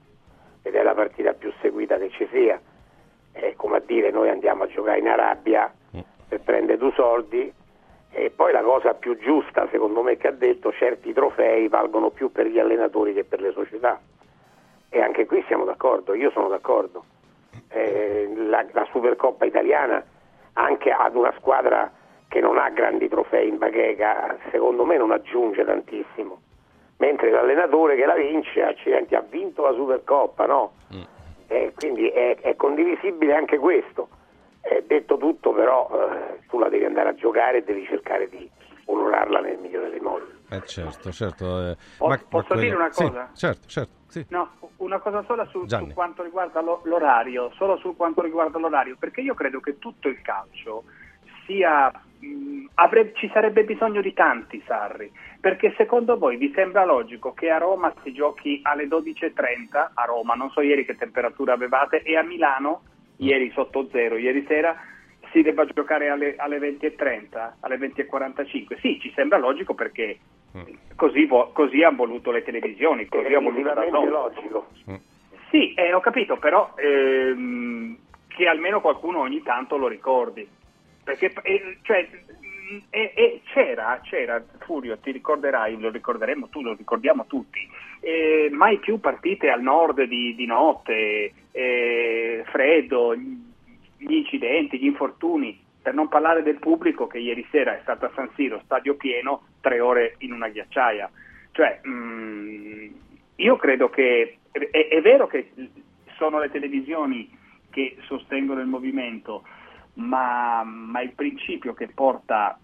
ed 0.64 0.74
è 0.74 0.82
la 0.82 0.94
partita 0.94 1.34
più 1.34 1.52
seguita 1.60 1.96
che 1.98 2.10
ci 2.10 2.26
sia. 2.32 2.60
È 3.30 3.52
come 3.54 3.76
a 3.76 3.82
dire 3.84 4.10
noi 4.10 4.30
andiamo 4.30 4.64
a 4.64 4.66
giocare 4.66 4.98
in 4.98 5.08
Arabia 5.08 5.72
per 6.26 6.40
prendere 6.40 6.78
due 6.78 6.92
soldi 6.96 7.52
e 8.10 8.30
poi 8.30 8.52
la 8.52 8.62
cosa 8.62 8.94
più 8.94 9.16
giusta 9.18 9.68
secondo 9.70 10.02
me 10.02 10.16
che 10.16 10.28
ha 10.28 10.32
detto 10.32 10.72
certi 10.72 11.12
trofei 11.12 11.68
valgono 11.68 12.10
più 12.10 12.32
per 12.32 12.46
gli 12.46 12.58
allenatori 12.58 13.12
che 13.12 13.24
per 13.24 13.40
le 13.40 13.52
società 13.52 14.00
e 14.88 15.00
anche 15.00 15.26
qui 15.26 15.42
siamo 15.48 15.64
d'accordo, 15.64 16.14
io 16.14 16.30
sono 16.30 16.46
d'accordo. 16.46 17.04
Eh, 17.68 18.32
la, 18.36 18.64
la 18.70 18.86
Supercoppa 18.92 19.44
italiana 19.44 20.04
anche 20.52 20.92
ad 20.92 21.16
una 21.16 21.34
squadra 21.36 21.90
che 22.28 22.38
non 22.38 22.58
ha 22.58 22.70
grandi 22.70 23.08
trofei 23.08 23.48
in 23.48 23.58
bacheca, 23.58 24.36
secondo 24.52 24.84
me 24.84 24.96
non 24.96 25.10
aggiunge 25.10 25.64
tantissimo. 25.64 26.42
Mentre 26.98 27.30
l'allenatore 27.30 27.96
che 27.96 28.06
la 28.06 28.14
vince, 28.14 28.62
accidenti, 28.62 29.14
ha 29.14 29.20
vinto 29.28 29.62
la 29.62 29.72
Supercoppa, 29.72 30.46
no? 30.46 30.72
E 31.48 31.72
quindi 31.74 32.08
è, 32.08 32.36
è 32.40 32.56
condivisibile 32.56 33.34
anche 33.34 33.58
questo. 33.58 34.08
Eh, 34.62 34.84
detto 34.86 35.16
tutto, 35.18 35.52
però, 35.52 35.88
eh, 35.92 36.40
tu 36.48 36.58
la 36.58 36.68
devi 36.68 36.84
andare 36.84 37.10
a 37.10 37.14
giocare 37.14 37.58
e 37.58 37.64
devi 37.64 37.84
cercare 37.86 38.28
di 38.28 38.48
onorarla 38.86 39.40
nel 39.40 39.58
migliore 39.58 39.90
dei 39.90 40.00
modi. 40.00 40.24
Eh 40.50 40.62
certo, 40.64 41.10
certo. 41.10 41.70
eh, 41.70 41.76
Po- 41.98 42.06
ma- 42.06 42.20
posso 42.28 42.54
ma 42.54 42.60
dire 42.60 42.74
una 42.74 42.92
sì, 42.92 43.04
cosa? 43.04 43.30
certo, 43.34 43.66
certo, 43.66 43.92
sì. 44.08 44.24
No, 44.30 44.50
una 44.76 44.98
cosa 45.00 45.22
sola 45.24 45.44
su, 45.46 45.66
su 45.66 45.92
quanto 45.92 46.22
riguarda 46.22 46.60
lo- 46.60 46.80
l'orario, 46.84 47.50
solo 47.56 47.76
su 47.78 47.94
quanto 47.96 48.22
riguarda 48.22 48.58
l'orario, 48.58 48.96
perché 48.98 49.20
io 49.20 49.34
credo 49.34 49.60
che 49.60 49.78
tutto 49.78 50.08
il 50.08 50.20
calcio 50.22 50.84
sia 51.44 51.90
mh, 52.24 52.70
avre- 52.74 53.12
ci 53.14 53.30
sarebbe 53.32 53.64
bisogno 53.64 54.00
di 54.00 54.12
tanti 54.12 54.62
Sarri, 54.66 55.10
perché 55.40 55.74
secondo 55.76 56.16
voi 56.16 56.36
vi 56.36 56.52
sembra 56.54 56.84
logico 56.84 57.32
che 57.32 57.50
a 57.50 57.58
Roma 57.58 57.92
si 58.02 58.12
giochi 58.12 58.60
alle 58.62 58.86
12.30 58.86 59.90
a 59.94 60.04
Roma, 60.04 60.34
non 60.34 60.50
so 60.50 60.60
ieri 60.60 60.84
che 60.84 60.96
temperatura 60.96 61.52
avevate, 61.52 62.02
e 62.02 62.16
a 62.16 62.22
Milano, 62.22 62.82
ieri 63.16 63.50
sotto 63.52 63.88
zero, 63.90 64.16
ieri 64.16 64.44
sera 64.46 64.76
si 65.32 65.42
debba 65.42 65.66
giocare 65.66 66.08
alle, 66.08 66.36
alle 66.36 66.58
20.30, 66.58 67.54
alle 67.60 67.76
20.45. 67.76 68.78
Sì, 68.80 68.98
ci 69.00 69.12
sembra 69.14 69.36
logico 69.38 69.74
perché 69.74 70.18
così, 70.94 71.26
vo- 71.26 71.50
così 71.52 71.82
hanno 71.82 71.96
voluto 71.96 72.30
le 72.30 72.44
televisioni, 72.44 73.06
così 73.06 73.34
ha 73.34 73.40
voluto 73.40 73.74
la 73.74 73.84
logico. 74.04 74.68
Sì, 75.50 75.74
eh, 75.74 75.92
ho 75.92 76.00
capito, 76.00 76.36
però 76.36 76.72
ehm, 76.76 77.96
che 78.28 78.46
almeno 78.46 78.80
qualcuno 78.80 79.20
ogni 79.20 79.42
tanto 79.42 79.76
lo 79.76 79.88
ricordi. 79.88 80.46
Perché 81.04 81.32
eh, 81.42 81.78
cioè, 81.82 82.08
e- 82.90 83.12
e 83.14 83.40
c'era, 83.44 84.00
c'era, 84.02 84.42
Furio, 84.60 84.98
ti 84.98 85.12
ricorderai, 85.12 85.78
lo 85.78 85.90
ricorderemo 85.90 86.48
tu, 86.48 86.62
lo 86.62 86.74
ricordiamo 86.74 87.26
tutti, 87.26 87.60
eh, 88.00 88.48
mai 88.50 88.78
più 88.78 88.98
partite 89.00 89.50
al 89.50 89.62
nord 89.62 90.02
di, 90.04 90.34
di 90.34 90.46
notte, 90.46 91.32
eh, 91.52 92.44
freddo, 92.46 93.14
gli 93.14 94.14
incidenti, 94.14 94.78
gli 94.78 94.86
infortuni, 94.86 95.62
per 95.82 95.94
non 95.94 96.08
parlare 96.08 96.42
del 96.42 96.58
pubblico 96.58 97.06
che 97.06 97.18
ieri 97.18 97.46
sera 97.50 97.76
è 97.76 97.80
stato 97.82 98.06
a 98.06 98.12
San 98.14 98.30
Siro, 98.34 98.62
stadio 98.64 98.94
pieno, 98.94 99.48
tre 99.60 99.80
ore 99.80 100.14
in 100.18 100.32
una 100.32 100.48
ghiacciaia. 100.48 101.10
Cioè, 101.52 101.80
mh, 101.82 102.94
io 103.36 103.56
credo 103.56 103.90
che 103.90 104.38
è, 104.50 104.88
è 104.88 105.00
vero 105.02 105.26
che 105.26 105.50
sono 106.16 106.38
le 106.38 106.50
televisioni 106.50 107.30
che 107.70 107.96
sostengono 108.06 108.60
il 108.60 108.66
movimento, 108.66 109.44
ma, 109.94 110.62
ma 110.64 111.00
il 111.00 111.12
principio 111.12 111.74
che 111.74 111.88
porta 111.88 112.58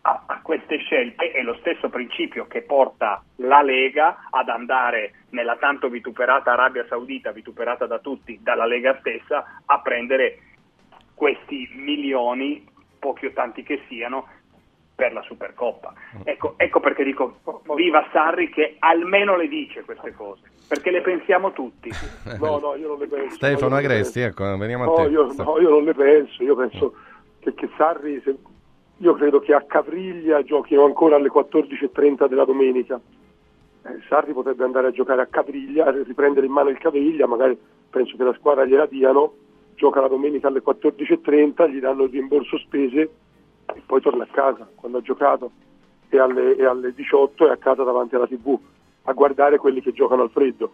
a, 0.00 0.22
a 0.26 0.40
queste 0.42 0.78
scelte 0.78 1.32
è 1.32 1.42
lo 1.42 1.56
stesso 1.60 1.88
principio 1.88 2.46
che 2.46 2.62
porta 2.62 3.22
la 3.36 3.62
Lega 3.62 4.28
ad 4.30 4.48
andare 4.48 5.24
nella 5.30 5.56
tanto 5.56 5.88
vituperata 5.88 6.52
Arabia 6.52 6.86
Saudita, 6.88 7.32
vituperata 7.32 7.86
da 7.86 7.98
tutti, 7.98 8.38
dalla 8.42 8.66
Lega 8.66 8.96
stessa, 9.00 9.60
a 9.64 9.80
prendere 9.80 10.38
questi 11.14 11.68
milioni, 11.74 12.66
pochi 12.98 13.26
o 13.26 13.32
tanti 13.32 13.62
che 13.62 13.82
siano, 13.88 14.28
per 14.98 15.12
la 15.12 15.22
Supercoppa. 15.22 15.92
Ecco, 16.24 16.54
ecco 16.56 16.80
perché 16.80 17.04
dico 17.04 17.36
viva 17.76 18.04
Sarri 18.10 18.50
che 18.50 18.74
almeno 18.80 19.36
le 19.36 19.46
dice 19.46 19.84
queste 19.84 20.12
cose, 20.12 20.42
perché 20.66 20.90
le 20.90 21.02
pensiamo 21.02 21.52
tutti. 21.52 21.88
No, 22.40 22.58
no, 22.58 22.74
io 22.74 22.88
non 22.88 22.98
le 22.98 23.06
penso. 23.06 23.36
Stefano 23.36 23.52
No, 23.52 23.56
io 23.56 23.68
non 23.68 23.78
le 23.78 23.84
Agresti, 23.94 24.20
ecco, 24.20 24.56
veniamo 24.56 24.82
a 24.82 24.86
No, 24.86 24.94
te. 25.04 25.10
io, 25.10 25.32
no, 25.36 25.60
io 25.60 25.68
non 25.68 25.84
ne 25.84 25.94
penso, 25.94 26.42
io 26.42 26.56
penso 26.56 26.94
che, 27.38 27.54
che 27.54 27.68
Sarri, 27.76 28.20
se- 28.24 28.36
io 28.96 29.14
credo 29.14 29.38
che 29.38 29.54
a 29.54 29.62
Capriglia 29.62 30.42
giochino 30.42 30.84
ancora 30.84 31.14
alle 31.14 31.30
14.30 31.30 32.26
della 32.26 32.44
domenica. 32.44 33.00
Eh, 33.84 34.00
Sarri 34.08 34.32
potrebbe 34.32 34.64
andare 34.64 34.88
a 34.88 34.90
giocare 34.90 35.22
a 35.22 35.26
Capriglia, 35.26 35.90
riprendere 35.92 36.46
in 36.46 36.52
mano 36.52 36.70
il 36.70 36.78
Capriglia, 36.78 37.28
magari 37.28 37.56
penso 37.88 38.16
che 38.16 38.24
la 38.24 38.34
squadra 38.34 38.64
gliela 38.64 38.86
diano, 38.86 39.32
gioca 39.76 40.00
la 40.00 40.08
domenica 40.08 40.48
alle 40.48 40.60
14.30, 40.60 41.70
gli 41.70 41.78
danno 41.78 42.02
il 42.02 42.10
rimborso 42.10 42.58
spese 42.58 43.08
e 43.74 43.82
poi 43.84 44.00
torna 44.00 44.24
a 44.24 44.28
casa 44.30 44.68
quando 44.74 44.98
ha 44.98 45.02
giocato 45.02 45.50
e 46.08 46.18
alle, 46.18 46.56
e 46.56 46.64
alle 46.64 46.94
18 46.94 47.48
è 47.48 47.50
a 47.50 47.56
casa 47.56 47.82
davanti 47.82 48.14
alla 48.14 48.26
tv 48.26 48.58
a 49.02 49.12
guardare 49.12 49.58
quelli 49.58 49.80
che 49.80 49.92
giocano 49.92 50.22
al 50.22 50.30
freddo. 50.30 50.72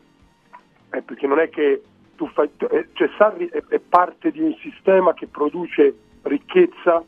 Eh, 0.90 1.02
perché 1.02 1.26
non 1.26 1.38
è 1.38 1.48
che 1.48 1.82
tu 2.16 2.28
fai, 2.28 2.48
eh, 2.70 2.88
cioè 2.92 3.10
Sarri 3.16 3.48
è, 3.48 3.62
è 3.68 3.78
parte 3.78 4.30
di 4.30 4.40
un 4.40 4.54
sistema 4.60 5.14
che 5.14 5.26
produce 5.26 5.96
ricchezza 6.22 7.04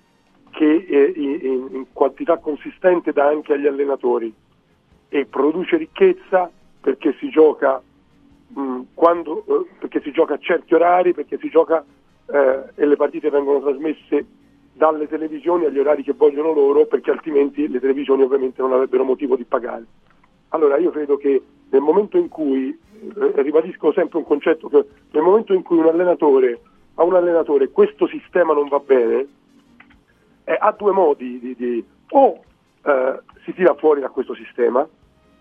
che 0.50 1.12
in, 1.16 1.38
in- 1.42 1.86
quantità 1.92 2.38
consistente 2.38 3.12
dà 3.12 3.26
anche 3.26 3.52
agli 3.52 3.66
allenatori 3.66 4.32
e 5.08 5.26
produce 5.26 5.76
ricchezza 5.76 6.50
perché 6.80 7.14
si 7.18 7.28
gioca 7.28 7.82
quando, 8.94 9.44
eh, 9.46 9.66
perché 9.78 10.00
si 10.00 10.12
gioca 10.12 10.34
a 10.34 10.38
certi 10.38 10.74
orari, 10.74 11.12
perché 11.12 11.36
si 11.38 11.50
gioca 11.50 11.84
eh, 12.26 12.62
e 12.74 12.86
le 12.86 12.96
partite 12.96 13.28
vengono 13.28 13.60
trasmesse 13.60 14.26
dalle 14.76 15.08
televisioni 15.08 15.64
agli 15.64 15.78
orari 15.78 16.02
che 16.02 16.12
vogliono 16.12 16.52
loro, 16.52 16.84
perché 16.84 17.10
altrimenti 17.10 17.66
le 17.66 17.80
televisioni 17.80 18.22
ovviamente 18.22 18.60
non 18.60 18.72
avrebbero 18.72 19.04
motivo 19.04 19.34
di 19.34 19.44
pagare. 19.44 19.86
Allora 20.50 20.76
io 20.76 20.90
credo 20.90 21.16
che 21.16 21.42
nel 21.70 21.80
momento 21.80 22.18
in 22.18 22.28
cui, 22.28 22.68
eh, 22.68 23.42
ribadisco 23.42 23.92
sempre 23.92 24.18
un 24.18 24.24
concetto, 24.24 24.68
che 24.68 24.84
nel 25.12 25.22
momento 25.22 25.54
in 25.54 25.62
cui 25.62 25.78
un 25.78 25.86
allenatore 25.86 26.60
a 26.98 27.04
un 27.04 27.14
allenatore 27.14 27.70
questo 27.70 28.06
sistema 28.06 28.52
non 28.52 28.68
va 28.68 28.78
bene, 28.78 29.26
eh, 30.44 30.56
ha 30.58 30.72
due 30.72 30.92
modi 30.92 31.38
di, 31.38 31.54
di- 31.56 31.84
o 32.10 32.40
eh, 32.84 33.20
si 33.44 33.54
tira 33.54 33.74
fuori 33.74 34.00
da 34.00 34.10
questo 34.10 34.34
sistema, 34.34 34.86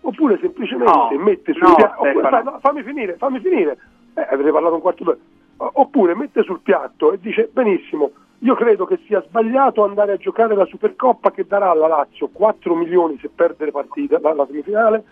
oppure 0.00 0.38
semplicemente 0.40 0.92
No, 0.92 1.18
mette 1.18 1.52
sul 1.52 1.62
no, 1.62 1.74
piatto, 1.74 2.02
oppure, 2.02 2.28
fa- 2.28 2.42
no, 2.42 2.58
fammi 2.60 2.82
finire, 2.82 3.16
fammi 3.16 3.40
finire, 3.40 3.78
eh, 4.14 4.26
avete 4.30 4.50
parlato 4.50 4.74
un 4.74 4.80
quarto 4.80 5.04
d'ora, 5.04 5.18
oppure 5.58 6.14
mette 6.14 6.42
sul 6.42 6.60
piatto 6.60 7.12
e 7.12 7.18
dice 7.20 7.48
benissimo, 7.52 8.10
io 8.40 8.54
credo 8.54 8.84
che 8.84 9.00
sia 9.06 9.22
sbagliato 9.22 9.82
andare 9.82 10.12
a 10.12 10.16
giocare 10.16 10.54
la 10.54 10.66
Supercoppa 10.66 11.30
che 11.30 11.46
darà 11.46 11.70
alla 11.70 11.86
Lazio 11.86 12.28
4 12.28 12.74
milioni 12.74 13.18
se 13.20 13.30
perde 13.34 13.66
le 13.66 13.70
partite, 13.70 14.18
la, 14.20 14.34
la 14.34 14.46
semifinale, 14.46 15.04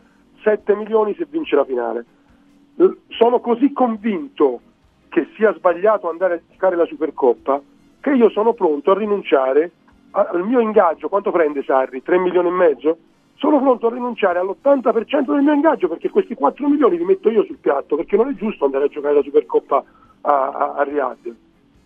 7 0.43 0.75
milioni 0.77 1.15
se 1.15 1.27
vince 1.29 1.57
la 1.57 1.65
finale. 1.65 2.05
Sono 3.09 3.41
così 3.41 3.73
convinto 3.73 4.61
che 5.09 5.29
sia 5.37 5.55
sbagliato 5.55 6.11
andare 6.11 6.35
a 6.35 6.41
giocare 6.51 6.77
la 6.77 6.85
Supercoppa 6.85 7.63
che 8.01 8.11
io 8.11 8.29
sono 8.29 8.53
pronto 8.53 8.91
a 8.91 8.99
rinunciare 8.99 9.71
al 10.11 10.45
mio 10.45 10.61
ingaggio. 10.61 11.09
Quanto 11.09 11.31
prende 11.31 11.63
Sarri? 11.63 12.03
3 12.03 12.19
milioni 12.19 12.49
e 12.49 12.53
mezzo? 12.53 12.99
Sono 13.37 13.59
pronto 13.61 13.87
a 13.87 13.91
rinunciare 13.91 14.39
all'80% 14.39 15.33
del 15.33 15.43
mio 15.43 15.55
ingaggio 15.55 15.89
perché 15.89 16.11
questi 16.11 16.35
4 16.35 16.69
milioni 16.69 16.99
li 16.99 17.05
metto 17.05 17.31
io 17.31 17.45
sul 17.45 17.57
piatto 17.57 17.97
perché 17.97 18.17
non 18.17 18.29
è 18.29 18.35
giusto 18.35 18.67
andare 18.67 18.85
a 18.85 18.89
giocare 18.89 19.15
la 19.15 19.23
Supercoppa 19.23 19.83
a, 20.21 20.49
a, 20.51 20.75
a 20.75 20.83
Riyadh. 20.83 21.35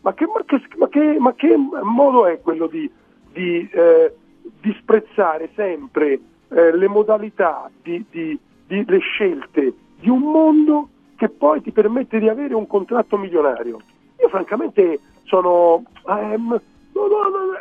Ma 0.00 0.14
che, 0.14 0.26
ma, 0.26 0.42
che, 0.44 0.60
ma, 0.76 0.88
che, 0.88 1.16
ma 1.18 1.34
che 1.34 1.56
modo 1.82 2.26
è 2.26 2.40
quello 2.40 2.66
di, 2.66 2.90
di, 3.32 3.68
eh, 3.72 4.14
disprezzare 4.60 5.50
sempre 5.54 6.20
eh, 6.50 6.76
le 6.76 6.88
modalità, 6.88 7.70
di, 7.82 8.04
di- 8.10 8.38
le 8.66 8.98
scelte 8.98 9.72
di 9.98 10.08
un 10.08 10.20
mondo 10.20 10.88
che 11.16 11.28
poi 11.28 11.60
ti 11.62 11.72
permette 11.72 12.18
di 12.18 12.28
avere 12.28 12.54
un 12.54 12.66
contratto 12.66 13.16
milionario? 13.16 13.80
Io 14.20 14.28
francamente 14.28 15.00
sono... 15.24 15.82
ehm, 16.06 16.60
no, 16.92 17.06
no, 17.06 17.28
no, 17.28 17.52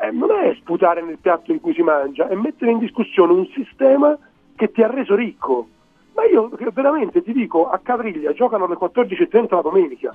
è- 0.00 0.10
non 0.10 0.30
è 0.30 0.54
sputare 0.60 1.02
nel 1.02 1.18
piatto 1.18 1.52
in 1.52 1.60
cui 1.60 1.74
si 1.74 1.82
mangia, 1.82 2.28
è 2.28 2.34
mettere 2.34 2.70
in 2.70 2.78
discussione 2.78 3.32
un 3.32 3.46
sistema 3.54 4.16
che 4.56 4.70
ti 4.72 4.82
ha 4.82 4.90
reso 4.90 5.14
ricco. 5.14 5.68
Ma 6.14 6.24
io 6.24 6.50
veramente 6.72 7.22
ti 7.22 7.32
dico, 7.32 7.68
a 7.68 7.78
Cavriglia 7.78 8.32
giocano 8.32 8.64
alle 8.64 8.76
14.30 8.76 9.54
la 9.54 9.60
domenica, 9.60 10.12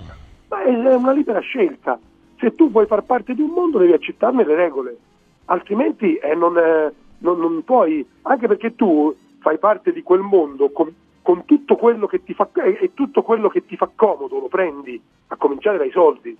ma 0.51 0.63
è 0.63 0.93
una 0.95 1.13
libera 1.13 1.39
scelta. 1.39 1.97
Se 2.37 2.53
tu 2.55 2.69
vuoi 2.69 2.85
far 2.85 3.03
parte 3.03 3.33
di 3.33 3.41
un 3.41 3.51
mondo 3.51 3.77
devi 3.77 3.93
accettarne 3.93 4.43
le 4.43 4.55
regole, 4.55 4.97
altrimenti 5.45 6.15
eh, 6.15 6.35
non, 6.35 6.57
eh, 6.57 6.91
non- 7.19 7.39
non 7.39 7.63
puoi, 7.63 8.05
anche 8.23 8.47
perché 8.47 8.75
tu 8.75 9.15
fai 9.39 9.57
parte 9.57 9.93
di 9.93 10.03
quel 10.03 10.19
mondo 10.21 10.69
con, 10.71 10.93
con 11.21 11.45
tutto 11.45 11.75
quello 11.77 12.05
che 12.07 12.23
ti 12.23 12.33
fa 12.33 12.49
e 12.53 12.77
e 12.81 12.93
tutto 12.93 13.21
quello 13.23 13.47
che 13.47 13.65
ti 13.65 13.77
fa 13.77 13.89
comodo 13.95 14.39
lo 14.39 14.47
prendi, 14.47 15.01
a 15.27 15.35
cominciare 15.37 15.77
dai 15.77 15.91
soldi. 15.91 16.35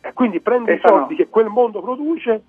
E 0.00 0.12
quindi 0.12 0.40
prendi 0.40 0.72
i 0.72 0.78
Stefano. 0.78 1.00
soldi 1.00 1.14
che 1.16 1.28
quel 1.28 1.48
mondo 1.48 1.80
produce, 1.80 2.32
eh, 2.32 2.40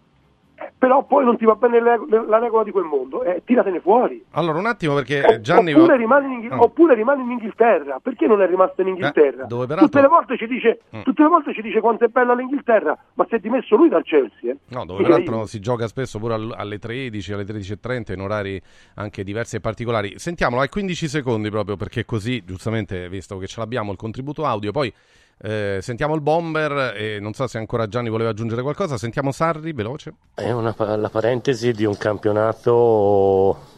però 0.78 1.04
poi 1.06 1.24
non 1.26 1.38
ti 1.38 1.46
va 1.46 1.56
bene 1.56 1.82
le- 1.82 2.06
le- 2.10 2.26
la 2.28 2.40
regola 2.40 2.64
di 2.64 2.72
quel 2.72 2.84
mondo, 2.86 3.24
e 3.24 3.42
tiratene 3.46 3.80
fuori. 3.80 4.24
Allora, 4.32 4.58
un 4.58 4.66
attimo 4.66 4.94
perché 4.96 5.40
Gianni... 5.42 5.74
Oppure 5.74 5.98
rimane, 5.98 6.28
in 6.34 6.50
Mm. 6.54 6.60
oppure 6.60 6.96
rimane 6.96 7.22
in 7.24 7.32
Inghilterra, 7.32 8.00
perché 8.02 8.26
non 8.28 8.42
è 8.42 8.48
rimasto 8.48 8.82
in 8.82 8.88
Inghilterra? 8.90 9.44
Eh, 9.44 9.48
dove 9.48 9.66
peraltro- 9.66 9.86
tutte, 9.88 10.02
le 10.02 10.08
volte 10.08 10.38
ci 10.38 10.48
dice, 10.48 10.80
Mm. 10.96 11.02
tutte 11.02 11.22
le 11.24 11.30
volte 11.30 11.54
ci 11.54 11.62
dice 11.62 11.80
quanto 11.80 12.06
è 12.06 12.08
bella 12.08 12.34
l'Inghilterra, 12.34 12.98
ma 13.16 13.26
si 13.28 13.36
è 13.36 13.40
dimesso 13.40 13.76
lui 13.76 13.90
dal 13.90 14.04
Chelsea. 14.04 14.52
eh. 14.52 14.58
No, 14.70 14.86
dove 14.86 15.04
peraltro 15.04 15.46
si 15.46 15.60
gioca 15.60 15.88
spesso 15.88 16.20
pure 16.20 16.34
al- 16.36 16.54
alle 16.56 16.80
13, 16.80 17.34
alle 17.34 17.44
13.30 17.46 18.14
in 18.14 18.22
orari 18.22 18.62
anche 18.96 19.24
diversi 19.24 19.58
e 19.58 19.60
particolari. 19.60 20.18
Sentiamolo, 20.18 20.62
hai 20.62 20.70
15 20.70 21.08
secondi 21.08 21.50
proprio 21.50 21.76
perché 21.76 22.06
così, 22.06 22.44
giustamente, 22.46 23.10
visto 23.10 23.38
che 23.38 23.48
ce 23.48 23.60
l'abbiamo 23.60 23.92
il 23.92 23.98
contributo 23.98 24.46
audio, 24.46 24.72
poi 24.72 24.92
Eh, 25.40 25.78
sentiamo 25.82 26.16
il 26.16 26.22
bomber 26.22 26.96
e 26.98 27.20
non 27.20 27.34
so 27.34 27.46
se 27.46 27.60
ancora 27.60 27.88
Gianni 27.88 28.10
voleva 28.10 28.32
aggiungere 28.32 28.62
qualcosa. 28.62 28.98
Sentiamo 28.98 29.32
Sarri, 29.32 29.72
veloce. 29.72 30.14
È 30.34 30.52
una, 30.52 30.76
la 30.96 31.10
parentesi 31.10 31.72
di 31.72 31.86
un 31.86 31.98
campionato 31.98 33.76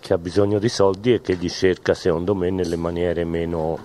che 0.00 0.12
ha 0.12 0.18
bisogno 0.18 0.58
di 0.58 0.68
soldi 0.68 1.14
e 1.14 1.20
che 1.20 1.34
li 1.34 1.48
cerca, 1.48 1.94
secondo 1.94 2.34
me, 2.34 2.50
nelle 2.50 2.76
maniere 2.76 3.24
meno 3.24 3.78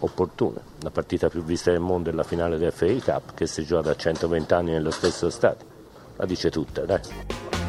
opportune. 0.00 0.60
La 0.82 0.90
partita 0.90 1.28
più 1.28 1.42
vista 1.42 1.70
del 1.70 1.80
mondo 1.80 2.10
è 2.10 2.12
la 2.12 2.24
finale 2.24 2.58
del 2.58 2.72
FA 2.72 2.86
Cup 2.86 3.34
che 3.34 3.46
si 3.46 3.64
gioca 3.64 3.88
da 3.88 3.96
120 3.96 4.52
anni 4.52 4.70
nello 4.72 4.90
stesso 4.90 5.30
stadio. 5.30 5.66
La 6.16 6.26
dice 6.26 6.50
tutta, 6.50 6.84
dai. 6.84 7.00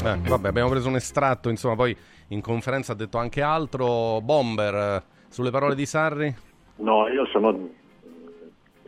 Eh, 0.04 0.18
vabbè, 0.18 0.48
abbiamo 0.48 0.70
preso 0.70 0.88
un 0.88 0.96
estratto, 0.96 1.50
insomma, 1.50 1.76
poi 1.76 1.96
in 2.30 2.42
conferenza 2.42 2.92
ha 2.92 2.96
detto 2.96 3.18
anche 3.18 3.42
altro. 3.42 4.20
Bomber, 4.22 4.76
eh, 4.76 5.04
sulle 5.30 5.52
parole 5.52 5.76
di 5.76 5.86
Sarri? 5.86 6.36
No, 6.78 7.08
io 7.08 7.26
sono 7.28 7.70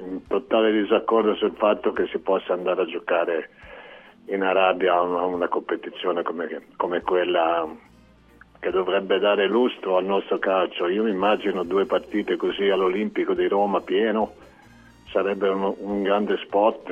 in 0.05 0.27
totale 0.27 0.71
disaccordo 0.71 1.35
sul 1.35 1.53
fatto 1.55 1.93
che 1.93 2.07
si 2.07 2.19
possa 2.19 2.53
andare 2.53 2.81
a 2.81 2.85
giocare 2.85 3.49
in 4.27 4.41
Arabia 4.41 4.93
a 4.93 5.01
una, 5.01 5.23
una 5.23 5.47
competizione 5.47 6.23
come, 6.23 6.61
come 6.77 7.01
quella 7.01 7.67
che 8.59 8.71
dovrebbe 8.71 9.19
dare 9.19 9.47
lustro 9.47 9.97
al 9.97 10.05
nostro 10.05 10.39
calcio. 10.39 10.87
Io 10.87 11.03
mi 11.03 11.09
immagino 11.09 11.63
due 11.63 11.85
partite 11.85 12.37
così 12.37 12.69
all'Olimpico 12.69 13.33
di 13.33 13.47
Roma 13.47 13.81
pieno, 13.81 14.35
sarebbe 15.11 15.49
un, 15.49 15.73
un 15.79 16.01
grande 16.01 16.37
spot, 16.37 16.89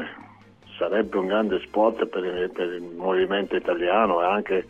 sarebbe 0.77 1.17
un 1.17 1.27
grande 1.27 1.59
spot 1.61 2.05
per 2.07 2.25
il, 2.25 2.51
per 2.51 2.73
il 2.73 2.81
movimento 2.81 3.55
italiano 3.55 4.21
e 4.21 4.25
anche 4.25 4.65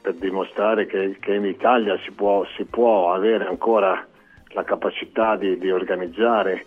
per 0.00 0.14
dimostrare 0.14 0.86
che, 0.86 1.16
che 1.20 1.34
in 1.34 1.44
Italia 1.44 1.98
si 2.04 2.12
può, 2.12 2.46
si 2.56 2.64
può, 2.64 3.12
avere 3.12 3.44
ancora 3.46 4.06
la 4.50 4.62
capacità 4.62 5.36
di, 5.36 5.58
di 5.58 5.70
organizzare 5.70 6.64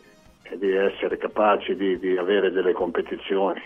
di 0.57 0.71
essere 0.71 1.17
capaci 1.17 1.75
di, 1.75 1.99
di 1.99 2.17
avere 2.17 2.51
delle 2.51 2.73
competizioni. 2.73 3.61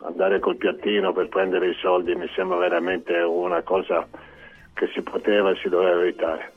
Andare 0.00 0.38
col 0.38 0.56
piattino 0.56 1.12
per 1.12 1.28
prendere 1.28 1.70
i 1.70 1.76
soldi 1.80 2.14
mi 2.14 2.28
sembra 2.34 2.56
veramente 2.56 3.14
una 3.14 3.62
cosa 3.62 4.06
che 4.74 4.88
si 4.94 5.02
poteva 5.02 5.50
e 5.50 5.56
si 5.56 5.68
doveva 5.68 6.00
evitare. 6.00 6.52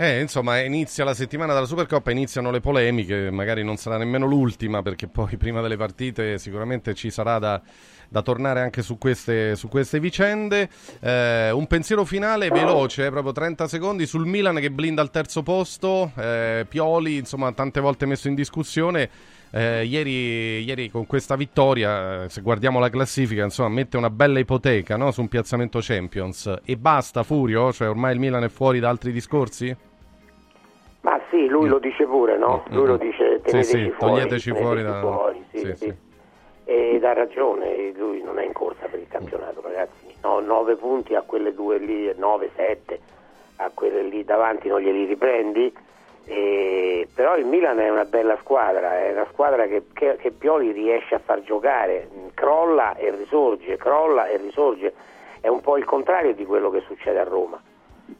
Eh, 0.00 0.20
insomma, 0.20 0.60
inizia 0.60 1.02
la 1.02 1.12
settimana 1.12 1.54
della 1.54 1.66
Supercoppa, 1.66 2.12
iniziano 2.12 2.52
le 2.52 2.60
polemiche, 2.60 3.32
magari 3.32 3.64
non 3.64 3.76
sarà 3.76 3.96
nemmeno 3.96 4.26
l'ultima 4.26 4.80
perché 4.80 5.08
poi 5.08 5.36
prima 5.36 5.60
delle 5.60 5.76
partite 5.76 6.38
sicuramente 6.38 6.94
ci 6.94 7.10
sarà 7.10 7.40
da, 7.40 7.60
da 8.08 8.22
tornare 8.22 8.60
anche 8.60 8.82
su 8.82 8.98
queste, 8.98 9.54
su 9.54 9.68
queste 9.68 10.00
vicende. 10.00 10.68
Eh, 11.00 11.50
un 11.50 11.66
pensiero 11.66 12.04
finale 12.04 12.48
veloce, 12.48 13.06
eh, 13.06 13.10
proprio 13.10 13.32
30 13.32 13.68
secondi, 13.68 14.06
sul 14.06 14.26
Milan 14.26 14.56
che 14.56 14.70
blinda 14.70 15.02
al 15.02 15.10
terzo 15.10 15.42
posto, 15.42 16.12
eh, 16.16 16.66
Pioli, 16.68 17.16
insomma, 17.16 17.52
tante 17.52 17.80
volte 17.80 18.06
messo 18.06 18.28
in 18.28 18.34
discussione. 18.34 19.36
Eh, 19.50 19.84
ieri, 19.84 20.62
ieri, 20.62 20.90
con 20.90 21.06
questa 21.06 21.34
vittoria, 21.34 22.24
eh, 22.24 22.28
se 22.28 22.42
guardiamo 22.42 22.78
la 22.78 22.90
classifica, 22.90 23.44
insomma, 23.44 23.70
mette 23.70 23.96
una 23.96 24.10
bella 24.10 24.38
ipoteca 24.38 24.96
no? 24.96 25.10
su 25.10 25.22
un 25.22 25.28
piazzamento 25.28 25.78
Champions. 25.80 26.60
E 26.64 26.76
basta, 26.76 27.22
Furio? 27.22 27.72
Cioè, 27.72 27.88
ormai 27.88 28.12
il 28.12 28.20
Milan 28.20 28.44
è 28.44 28.48
fuori 28.48 28.78
da 28.78 28.88
altri 28.88 29.12
discorsi? 29.12 29.74
Ma 31.00 31.18
sì, 31.30 31.46
lui 31.46 31.66
mm. 31.66 31.70
lo 31.70 31.78
dice 31.78 32.04
pure, 32.04 32.36
no? 32.36 32.64
Lui 32.68 32.82
mm. 32.82 32.86
lo 32.86 32.96
dice 32.96 33.40
teneteci 33.42 33.64
sì, 33.64 33.84
sì, 33.84 33.90
fuori, 33.90 34.14
toglieteci 34.14 34.50
fuori, 34.52 34.82
da... 34.82 35.00
fuori 35.00 35.44
sì, 35.52 35.58
sì, 35.58 35.74
sì. 35.76 35.94
Ed 36.70 37.02
ha 37.02 37.14
ragione, 37.14 37.92
lui 37.96 38.22
non 38.22 38.38
è 38.38 38.44
in 38.44 38.52
corsa 38.52 38.88
per 38.90 38.98
il 39.00 39.08
campionato, 39.08 39.62
ragazzi. 39.62 40.14
No, 40.22 40.40
9 40.40 40.76
punti 40.76 41.14
a 41.14 41.22
quelle 41.22 41.54
due 41.54 41.78
lì, 41.78 42.12
9, 42.14 42.50
7 42.54 43.00
a 43.56 43.70
quelle 43.72 44.02
lì 44.02 44.22
davanti 44.22 44.68
non 44.68 44.80
glieli 44.80 45.06
riprendi 45.06 45.72
e, 46.30 47.08
però 47.14 47.38
il 47.38 47.46
Milan 47.46 47.78
è 47.80 47.88
una 47.88 48.04
bella 48.04 48.36
squadra, 48.40 48.98
è 48.98 49.12
una 49.12 49.26
squadra 49.32 49.66
che, 49.66 49.84
che, 49.94 50.16
che, 50.16 50.30
Pioli 50.30 50.72
riesce 50.72 51.14
a 51.14 51.20
far 51.20 51.42
giocare, 51.42 52.06
crolla 52.34 52.94
e 52.96 53.10
risorge, 53.12 53.78
crolla 53.78 54.26
e 54.26 54.36
risorge, 54.36 54.92
è 55.40 55.48
un 55.48 55.62
po' 55.62 55.78
il 55.78 55.86
contrario 55.86 56.34
di 56.34 56.44
quello 56.44 56.68
che 56.68 56.82
succede 56.86 57.18
a 57.18 57.24
Roma. 57.24 57.58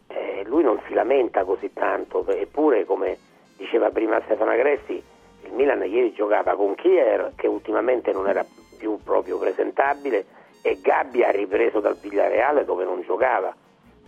Eh, 0.06 0.42
lui 0.46 0.62
non 0.62 0.80
si 0.86 0.94
lamenta 0.94 1.44
così 1.44 1.70
tanto, 1.74 2.26
eppure 2.26 2.86
come 2.86 3.18
diceva 3.58 3.90
prima 3.90 4.22
Stefano 4.24 4.52
Agresti, 4.52 5.02
il 5.42 5.52
Milan 5.52 5.82
ieri 5.82 6.12
giocava 6.12 6.54
con 6.54 6.74
Kier 6.74 7.32
che 7.36 7.46
ultimamente 7.46 8.12
non 8.12 8.28
era 8.28 8.44
più 8.76 8.98
proprio 9.02 9.38
presentabile 9.38 10.24
e 10.62 10.78
Gabbi 10.80 11.22
ha 11.22 11.30
ripreso 11.30 11.80
dal 11.80 11.96
Villareale 11.96 12.64
dove 12.64 12.84
non 12.84 13.02
giocava 13.02 13.54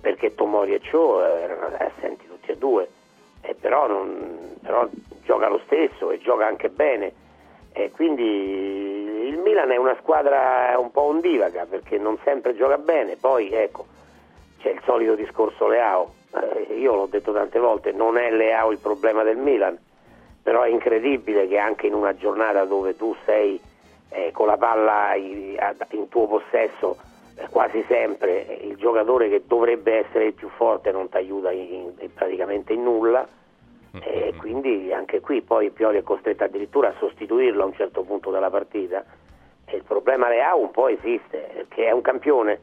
perché 0.00 0.34
Tomori 0.34 0.74
e 0.74 0.80
Cho 0.80 1.22
erano 1.22 1.76
assenti 1.76 2.26
tutti 2.26 2.50
e 2.50 2.56
due. 2.56 2.88
Eh, 3.42 3.54
però, 3.54 3.86
non, 3.86 4.56
però, 4.62 4.88
gioca 5.24 5.48
lo 5.48 5.60
stesso 5.66 6.10
e 6.10 6.18
gioca 6.18 6.46
anche 6.46 6.68
bene. 6.68 7.12
E 7.72 7.90
quindi 7.90 9.28
il 9.28 9.38
Milan 9.38 9.70
è 9.70 9.76
una 9.76 9.96
squadra 10.00 10.74
un 10.78 10.90
po' 10.90 11.02
ondivaga 11.02 11.66
perché 11.66 11.98
non 11.98 12.18
sempre 12.24 12.56
gioca 12.56 12.78
bene, 12.78 13.16
poi 13.16 13.52
ecco 13.52 13.86
c'è 14.60 14.70
il 14.70 14.80
solito 14.84 15.14
discorso 15.14 15.68
Leao, 15.68 16.12
eh, 16.34 16.74
io 16.74 16.94
l'ho 16.94 17.06
detto 17.06 17.32
tante 17.32 17.58
volte, 17.58 17.92
non 17.92 18.18
è 18.18 18.30
Leao 18.30 18.72
il 18.72 18.78
problema 18.78 19.22
del 19.22 19.36
Milan, 19.36 19.78
però 20.42 20.62
è 20.62 20.68
incredibile 20.68 21.46
che 21.46 21.58
anche 21.58 21.86
in 21.86 21.94
una 21.94 22.14
giornata 22.14 22.64
dove 22.64 22.96
tu 22.96 23.14
sei 23.24 23.60
eh, 24.10 24.30
con 24.32 24.46
la 24.46 24.56
palla 24.56 25.14
in, 25.14 25.56
in 25.90 26.08
tuo 26.08 26.26
possesso 26.26 26.96
eh, 27.36 27.48
quasi 27.50 27.84
sempre 27.86 28.58
il 28.62 28.76
giocatore 28.76 29.28
che 29.28 29.44
dovrebbe 29.46 30.04
essere 30.04 30.26
il 30.26 30.32
più 30.34 30.48
forte 30.48 30.92
non 30.92 31.08
ti 31.08 31.16
aiuta 31.16 31.50
in, 31.50 31.92
in, 31.98 32.14
praticamente 32.14 32.72
in 32.72 32.82
nulla. 32.82 33.26
E 33.92 34.34
quindi 34.36 34.92
anche 34.92 35.18
qui 35.20 35.42
poi 35.42 35.70
Pioli 35.70 35.98
è 35.98 36.04
costretto 36.04 36.44
addirittura 36.44 36.90
a 36.90 36.94
sostituirlo 36.98 37.64
a 37.64 37.66
un 37.66 37.74
certo 37.74 38.02
punto 38.02 38.30
della 38.30 38.48
partita. 38.48 39.04
E 39.64 39.76
il 39.76 39.82
problema 39.82 40.28
Leao 40.28 40.60
un 40.60 40.70
po' 40.70 40.86
esiste 40.86 41.50
perché 41.54 41.86
è 41.86 41.90
un 41.90 42.00
campione. 42.00 42.60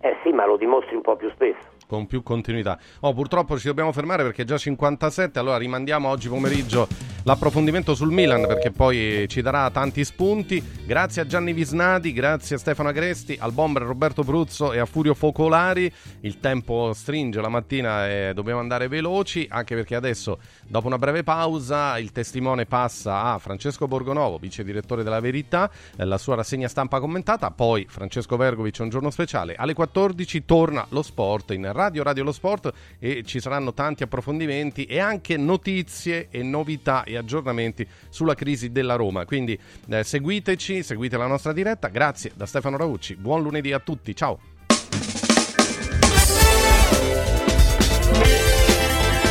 Eh 0.00 0.16
sì 0.22 0.32
ma 0.32 0.46
lo 0.46 0.56
dimostri 0.56 0.94
un 0.94 1.02
po' 1.02 1.16
più 1.16 1.30
spesso 1.32 1.69
con 1.90 2.06
più 2.06 2.22
continuità. 2.22 2.78
Oh, 3.00 3.12
purtroppo 3.12 3.58
ci 3.58 3.66
dobbiamo 3.66 3.90
fermare 3.90 4.22
perché 4.22 4.42
è 4.42 4.44
già 4.44 4.56
57, 4.56 5.40
allora 5.40 5.56
rimandiamo 5.56 6.08
oggi 6.08 6.28
pomeriggio 6.28 6.86
l'approfondimento 7.24 7.96
sul 7.96 8.12
Milan 8.12 8.46
perché 8.46 8.70
poi 8.70 9.26
ci 9.28 9.42
darà 9.42 9.68
tanti 9.70 10.04
spunti. 10.04 10.62
Grazie 10.86 11.22
a 11.22 11.26
Gianni 11.26 11.52
Visnati, 11.52 12.12
grazie 12.12 12.54
a 12.54 12.58
Stefano 12.60 12.90
Agresti, 12.90 13.36
al 13.40 13.50
bomber 13.50 13.82
Roberto 13.82 14.22
Bruzzo 14.22 14.72
e 14.72 14.78
a 14.78 14.86
Furio 14.86 15.14
Focolari. 15.14 15.92
Il 16.20 16.38
tempo 16.38 16.92
stringe 16.94 17.40
la 17.40 17.48
mattina 17.48 18.08
e 18.08 18.32
dobbiamo 18.34 18.60
andare 18.60 18.86
veloci 18.86 19.48
anche 19.50 19.74
perché 19.74 19.96
adesso 19.96 20.38
dopo 20.68 20.86
una 20.86 20.98
breve 20.98 21.24
pausa 21.24 21.98
il 21.98 22.12
testimone 22.12 22.66
passa 22.66 23.24
a 23.24 23.38
Francesco 23.38 23.88
Borgonovo, 23.88 24.38
vice 24.38 24.62
direttore 24.62 25.02
della 25.02 25.18
Verità, 25.18 25.68
la 25.96 26.18
sua 26.18 26.36
rassegna 26.36 26.68
stampa 26.68 27.00
commentata, 27.00 27.50
poi 27.50 27.84
Francesco 27.88 28.36
Vergovic 28.36 28.78
un 28.78 28.90
giorno 28.90 29.10
speciale. 29.10 29.56
Alle 29.56 29.74
14 29.74 30.44
torna 30.44 30.86
lo 30.90 31.02
sport 31.02 31.50
in 31.50 31.70
Radio 31.72 31.79
Radio 31.88 32.22
Lo 32.22 32.32
Sport 32.32 32.72
e 32.98 33.22
ci 33.24 33.40
saranno 33.40 33.72
tanti 33.72 34.02
approfondimenti 34.02 34.84
e 34.84 34.98
anche 34.98 35.36
notizie 35.36 36.28
e 36.30 36.42
novità 36.42 37.04
e 37.04 37.16
aggiornamenti 37.16 37.86
sulla 38.08 38.34
crisi 38.34 38.70
della 38.70 38.96
Roma. 38.96 39.24
Quindi 39.24 39.58
eh, 39.88 40.04
seguiteci, 40.04 40.82
seguite 40.82 41.16
la 41.16 41.26
nostra 41.26 41.52
diretta. 41.52 41.88
Grazie 41.88 42.32
da 42.34 42.46
Stefano 42.46 42.76
Raucci. 42.76 43.16
Buon 43.16 43.42
lunedì 43.42 43.72
a 43.72 43.78
tutti. 43.78 44.14
Ciao. 44.14 44.38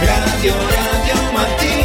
Radio 0.01 0.53
Radio 0.53 1.31
Mattino 1.33 1.78